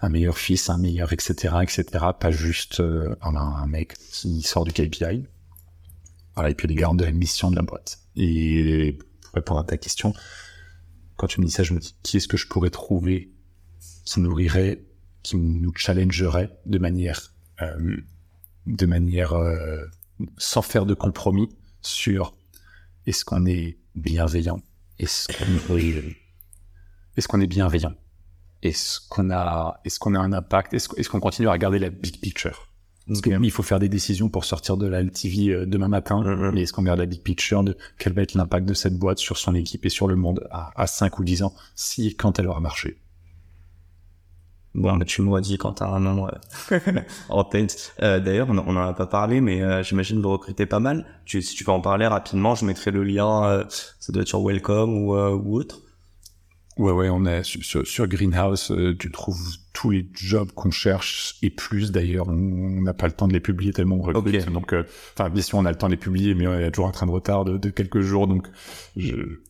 un 0.00 0.08
meilleur 0.08 0.38
fils, 0.38 0.70
un 0.70 0.78
meilleur, 0.78 1.12
etc., 1.12 1.56
etc. 1.62 1.84
Pas 2.18 2.30
juste 2.30 2.80
euh, 2.80 3.16
un, 3.22 3.66
mec 3.66 3.94
qui 4.12 4.42
sort 4.42 4.64
du 4.64 4.72
KPI. 4.72 5.26
Voilà, 6.34 6.50
et 6.50 6.54
puis 6.54 6.68
les 6.68 6.74
gardes 6.74 6.98
de 6.98 7.04
la 7.04 7.10
mission 7.10 7.50
de 7.50 7.56
la 7.56 7.62
boîte. 7.62 7.98
Et 8.14 8.98
pour 9.22 9.34
répondre 9.34 9.60
à 9.60 9.64
ta 9.64 9.76
question, 9.76 10.14
quand 11.16 11.26
tu 11.26 11.40
me 11.40 11.46
dis 11.46 11.52
ça, 11.52 11.64
je 11.64 11.74
me 11.74 11.80
dis 11.80 11.96
qui 12.02 12.18
est-ce 12.18 12.28
que 12.28 12.36
je 12.36 12.46
pourrais 12.46 12.70
trouver 12.70 13.32
qui 14.04 14.20
nourrirait, 14.20 14.84
qui 15.22 15.36
nous 15.36 15.72
challengerait 15.74 16.50
de 16.64 16.78
manière, 16.78 17.34
euh, 17.60 17.96
de 18.66 18.86
manière 18.86 19.34
euh, 19.34 19.84
sans 20.38 20.62
faire 20.62 20.86
de 20.86 20.94
compromis 20.94 21.50
sur 21.82 22.37
est-ce 23.08 23.24
qu'on 23.24 23.46
est 23.46 23.78
bienveillant, 23.94 24.60
est-ce 24.98 25.28
qu'on 25.28 25.78
est, 25.78 26.16
est-ce 27.16 27.26
qu'on 27.26 27.40
est 27.40 27.46
bienveillant, 27.46 27.94
est-ce 28.62 29.00
qu'on 29.08 29.30
a, 29.30 29.80
est-ce 29.84 29.98
qu'on 29.98 30.14
a 30.14 30.18
un 30.18 30.32
impact, 30.34 30.74
est-ce, 30.74 31.08
qu'on 31.08 31.20
continue 31.20 31.48
à 31.48 31.52
regarder 31.52 31.78
la 31.78 31.88
big 31.88 32.20
picture? 32.20 32.68
Parce 33.06 33.22
qu'il 33.22 33.50
faut 33.50 33.62
faire 33.62 33.78
des 33.78 33.88
décisions 33.88 34.28
pour 34.28 34.44
sortir 34.44 34.76
de 34.76 34.86
la 34.86 35.02
LTV 35.02 35.48
euh, 35.48 35.64
demain 35.64 35.88
matin. 35.88 36.22
Mais 36.52 36.60
est-ce 36.60 36.74
qu'on 36.74 36.82
regarde 36.82 36.98
la 36.98 37.06
big 37.06 37.22
picture 37.22 37.64
de 37.64 37.74
quel 37.98 38.12
va 38.12 38.20
être 38.20 38.34
l'impact 38.34 38.68
de 38.68 38.74
cette 38.74 38.98
boîte 38.98 39.16
sur 39.16 39.38
son 39.38 39.54
équipe 39.54 39.86
et 39.86 39.88
sur 39.88 40.06
le 40.06 40.14
monde 40.14 40.46
à, 40.50 40.70
à 40.76 40.86
5 40.86 41.18
ou 41.18 41.24
10 41.24 41.44
ans, 41.44 41.54
si 41.74 42.08
et 42.08 42.14
quand 42.14 42.38
elle 42.38 42.46
aura 42.46 42.60
marché? 42.60 42.98
Bon, 44.74 44.98
tu 45.00 45.22
m'aurais 45.22 45.40
dit 45.40 45.56
quand 45.58 45.74
t'as 45.74 45.88
un 45.88 46.00
nom 46.00 46.28
euh, 46.28 46.78
en 47.28 47.44
tête. 47.44 47.94
Euh, 48.02 48.20
D'ailleurs, 48.20 48.48
on, 48.50 48.58
on 48.58 48.76
en 48.76 48.88
a 48.88 48.92
pas 48.92 49.06
parlé, 49.06 49.40
mais 49.40 49.62
euh, 49.62 49.82
j'imagine 49.82 50.20
vous 50.20 50.30
recrutez 50.30 50.66
pas 50.66 50.78
mal. 50.78 51.06
Tu, 51.24 51.42
si 51.42 51.56
tu 51.56 51.64
peux 51.64 51.72
en 51.72 51.80
parler 51.80 52.06
rapidement, 52.06 52.54
je 52.54 52.64
mettrai 52.64 52.90
le 52.90 53.02
lien. 53.02 53.44
Euh, 53.44 53.64
ça 53.98 54.12
doit 54.12 54.22
être 54.22 54.28
sur 54.28 54.44
Welcome 54.44 54.94
ou, 54.96 55.14
euh, 55.16 55.30
ou 55.32 55.56
autre. 55.56 55.80
Ouais, 56.76 56.92
ouais, 56.92 57.08
on 57.08 57.24
est 57.26 57.42
sur, 57.42 57.84
sur 57.84 58.06
Greenhouse. 58.06 58.72
Tu 59.00 59.10
trouves 59.10 59.56
tous 59.72 59.90
les 59.90 60.08
jobs 60.14 60.52
qu'on 60.52 60.70
cherche 60.70 61.34
et 61.42 61.50
plus 61.50 61.90
d'ailleurs. 61.90 62.28
On 62.28 62.82
n'a 62.82 62.94
pas 62.94 63.06
le 63.06 63.12
temps 63.14 63.26
de 63.26 63.32
les 63.32 63.40
publier 63.40 63.72
tellement 63.72 63.96
on 63.96 64.02
recrute. 64.02 64.42
Okay. 64.42 64.50
Donc, 64.52 64.72
enfin, 65.14 65.28
bien 65.28 65.42
sûr, 65.42 65.58
on 65.58 65.64
a 65.64 65.70
le 65.72 65.76
temps 65.76 65.88
de 65.88 65.92
les 65.92 65.96
publier, 65.96 66.34
mais 66.34 66.46
on 66.46 66.54
est 66.54 66.70
toujours 66.70 66.86
un 66.86 66.92
train 66.92 67.06
de 67.06 67.10
retard 67.10 67.44
de, 67.44 67.56
de 67.58 67.70
quelques 67.70 68.00
jours. 68.00 68.28
Donc, 68.28 68.46
je, 68.96 69.40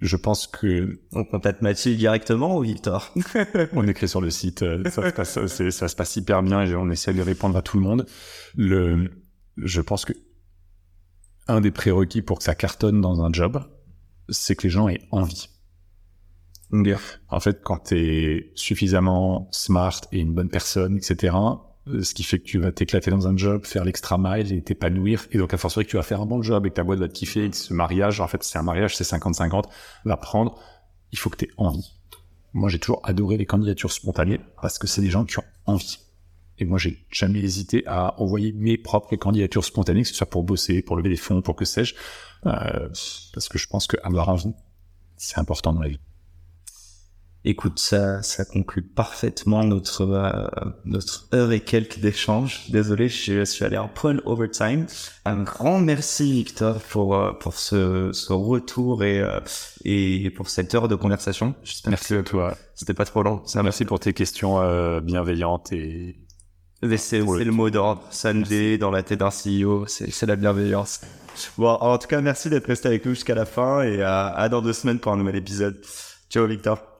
je 0.00 0.16
pense 0.16 0.46
que 0.46 1.00
on 1.12 1.24
contacte 1.24 1.62
Mathilde 1.62 1.98
directement 1.98 2.56
ou 2.56 2.62
Victor? 2.62 3.14
On 3.72 3.86
écrit 3.88 4.08
sur 4.08 4.20
le 4.20 4.30
site, 4.30 4.60
ça 4.90 5.10
se, 5.10 5.14
passe, 5.14 5.70
ça 5.70 5.88
se 5.88 5.96
passe 5.96 6.16
hyper 6.16 6.42
bien 6.42 6.62
et 6.62 6.74
on 6.74 6.90
essaie 6.90 7.14
de 7.14 7.22
répondre 7.22 7.56
à 7.56 7.62
tout 7.62 7.78
le 7.78 7.82
monde. 7.82 8.06
Le, 8.54 9.10
je 9.56 9.80
pense 9.80 10.04
que 10.04 10.12
un 11.48 11.60
des 11.60 11.70
prérequis 11.70 12.22
pour 12.22 12.38
que 12.38 12.44
ça 12.44 12.54
cartonne 12.54 13.00
dans 13.00 13.22
un 13.22 13.32
job, 13.32 13.62
c'est 14.28 14.56
que 14.56 14.64
les 14.64 14.70
gens 14.70 14.88
aient 14.88 15.06
envie. 15.10 15.48
En 17.28 17.40
fait, 17.40 17.62
quand 17.62 17.78
tu 17.78 17.96
es 17.96 18.52
suffisamment 18.54 19.48
smart 19.52 20.00
et 20.12 20.18
une 20.18 20.34
bonne 20.34 20.48
personne, 20.48 20.96
etc., 20.96 21.36
ce 21.86 22.14
qui 22.14 22.22
fait 22.22 22.38
que 22.38 22.44
tu 22.44 22.58
vas 22.58 22.72
t'éclater 22.72 23.10
dans 23.10 23.28
un 23.28 23.36
job, 23.36 23.64
faire 23.64 23.84
l'extra 23.84 24.18
mile 24.18 24.52
et 24.52 24.62
t'épanouir. 24.62 25.26
Et 25.30 25.38
donc, 25.38 25.54
à 25.54 25.56
force 25.56 25.76
que 25.76 25.82
tu 25.82 25.96
vas 25.96 26.02
faire 26.02 26.20
un 26.20 26.26
bon 26.26 26.42
job 26.42 26.66
et 26.66 26.70
que 26.70 26.74
ta 26.74 26.84
boîte 26.84 26.98
va 26.98 27.08
te 27.08 27.12
kiffer 27.12 27.44
et 27.44 27.50
que 27.50 27.56
ce 27.56 27.72
mariage, 27.72 28.20
en 28.20 28.26
fait, 28.26 28.42
c'est 28.42 28.58
un 28.58 28.62
mariage, 28.62 28.96
c'est 28.96 29.04
50-50, 29.04 29.64
va 30.04 30.16
prendre, 30.16 30.58
il 31.12 31.18
faut 31.18 31.30
que 31.30 31.36
tu 31.36 31.44
aies 31.46 31.52
envie. 31.56 31.92
Moi, 32.52 32.68
j'ai 32.68 32.78
toujours 32.78 33.00
adoré 33.04 33.36
les 33.36 33.46
candidatures 33.46 33.92
spontanées 33.92 34.40
parce 34.60 34.78
que 34.78 34.86
c'est 34.86 35.02
des 35.02 35.10
gens 35.10 35.24
qui 35.24 35.38
ont 35.38 35.44
envie. 35.66 35.98
Et 36.58 36.64
moi, 36.64 36.78
j'ai 36.78 37.04
jamais 37.10 37.40
hésité 37.40 37.84
à 37.86 38.18
envoyer 38.20 38.52
mes 38.52 38.78
propres 38.78 39.14
candidatures 39.16 39.64
spontanées, 39.64 40.02
que 40.02 40.08
ce 40.08 40.14
soit 40.14 40.28
pour 40.28 40.42
bosser, 40.42 40.80
pour 40.82 40.96
lever 40.96 41.10
des 41.10 41.16
fonds, 41.16 41.42
pour 41.42 41.54
que 41.54 41.66
sais-je, 41.66 41.94
euh, 42.46 42.88
parce 43.34 43.48
que 43.48 43.58
je 43.58 43.66
pense 43.68 43.86
qu'avoir 43.86 44.30
envie, 44.30 44.54
c'est 45.16 45.38
important 45.38 45.72
dans 45.72 45.82
la 45.82 45.88
vie. 45.88 46.00
Écoute, 47.48 47.78
ça, 47.78 48.24
ça 48.24 48.44
conclut 48.44 48.82
parfaitement 48.82 49.62
notre 49.62 50.02
euh, 50.02 50.48
notre 50.84 51.28
heure 51.32 51.52
et 51.52 51.60
quelques 51.60 52.00
d'échange. 52.00 52.68
Désolé, 52.70 53.08
je, 53.08 53.44
suis 53.44 53.64
allé 53.64 53.78
en 53.78 53.86
point 53.86 54.16
overtime. 54.24 54.86
Un 55.24 55.44
grand 55.44 55.78
merci 55.78 56.32
Victor 56.32 56.80
pour 56.80 57.14
euh, 57.14 57.30
pour 57.34 57.54
ce, 57.54 58.10
ce 58.12 58.32
retour 58.32 59.04
et 59.04 59.20
euh, 59.20 59.38
et 59.84 60.28
pour 60.30 60.48
cette 60.48 60.74
heure 60.74 60.88
de 60.88 60.96
conversation. 60.96 61.54
Merci 61.86 62.14
à 62.14 62.24
toi. 62.24 62.56
C'était 62.74 62.94
pas 62.94 63.04
trop 63.04 63.22
long. 63.22 63.40
Ça, 63.46 63.62
merci 63.62 63.84
pour 63.84 64.00
tes 64.00 64.12
questions 64.12 64.60
euh, 64.60 65.00
bienveillantes 65.00 65.72
et 65.72 66.16
c'est 66.96 67.20
le 67.20 67.52
mot 67.52 67.70
d'ordre. 67.70 68.02
Sunday 68.10 68.76
dans 68.76 68.90
la 68.90 69.04
tête 69.04 69.20
d'un 69.20 69.30
CEO, 69.30 69.86
c'est 69.86 70.26
la 70.26 70.34
bienveillance. 70.34 71.00
Bon, 71.58 71.68
en 71.68 71.96
tout 71.96 72.08
cas, 72.08 72.20
merci 72.20 72.50
d'être 72.50 72.66
resté 72.66 72.88
avec 72.88 73.06
nous 73.06 73.14
jusqu'à 73.14 73.36
la 73.36 73.44
fin 73.46 73.82
et 73.82 74.02
à, 74.02 74.26
à 74.26 74.48
dans 74.48 74.62
deux 74.62 74.72
semaines 74.72 74.98
pour 74.98 75.12
un 75.12 75.16
nouvel 75.16 75.36
épisode. 75.36 75.80
Ciao 76.28 76.44
Victor. 76.44 76.95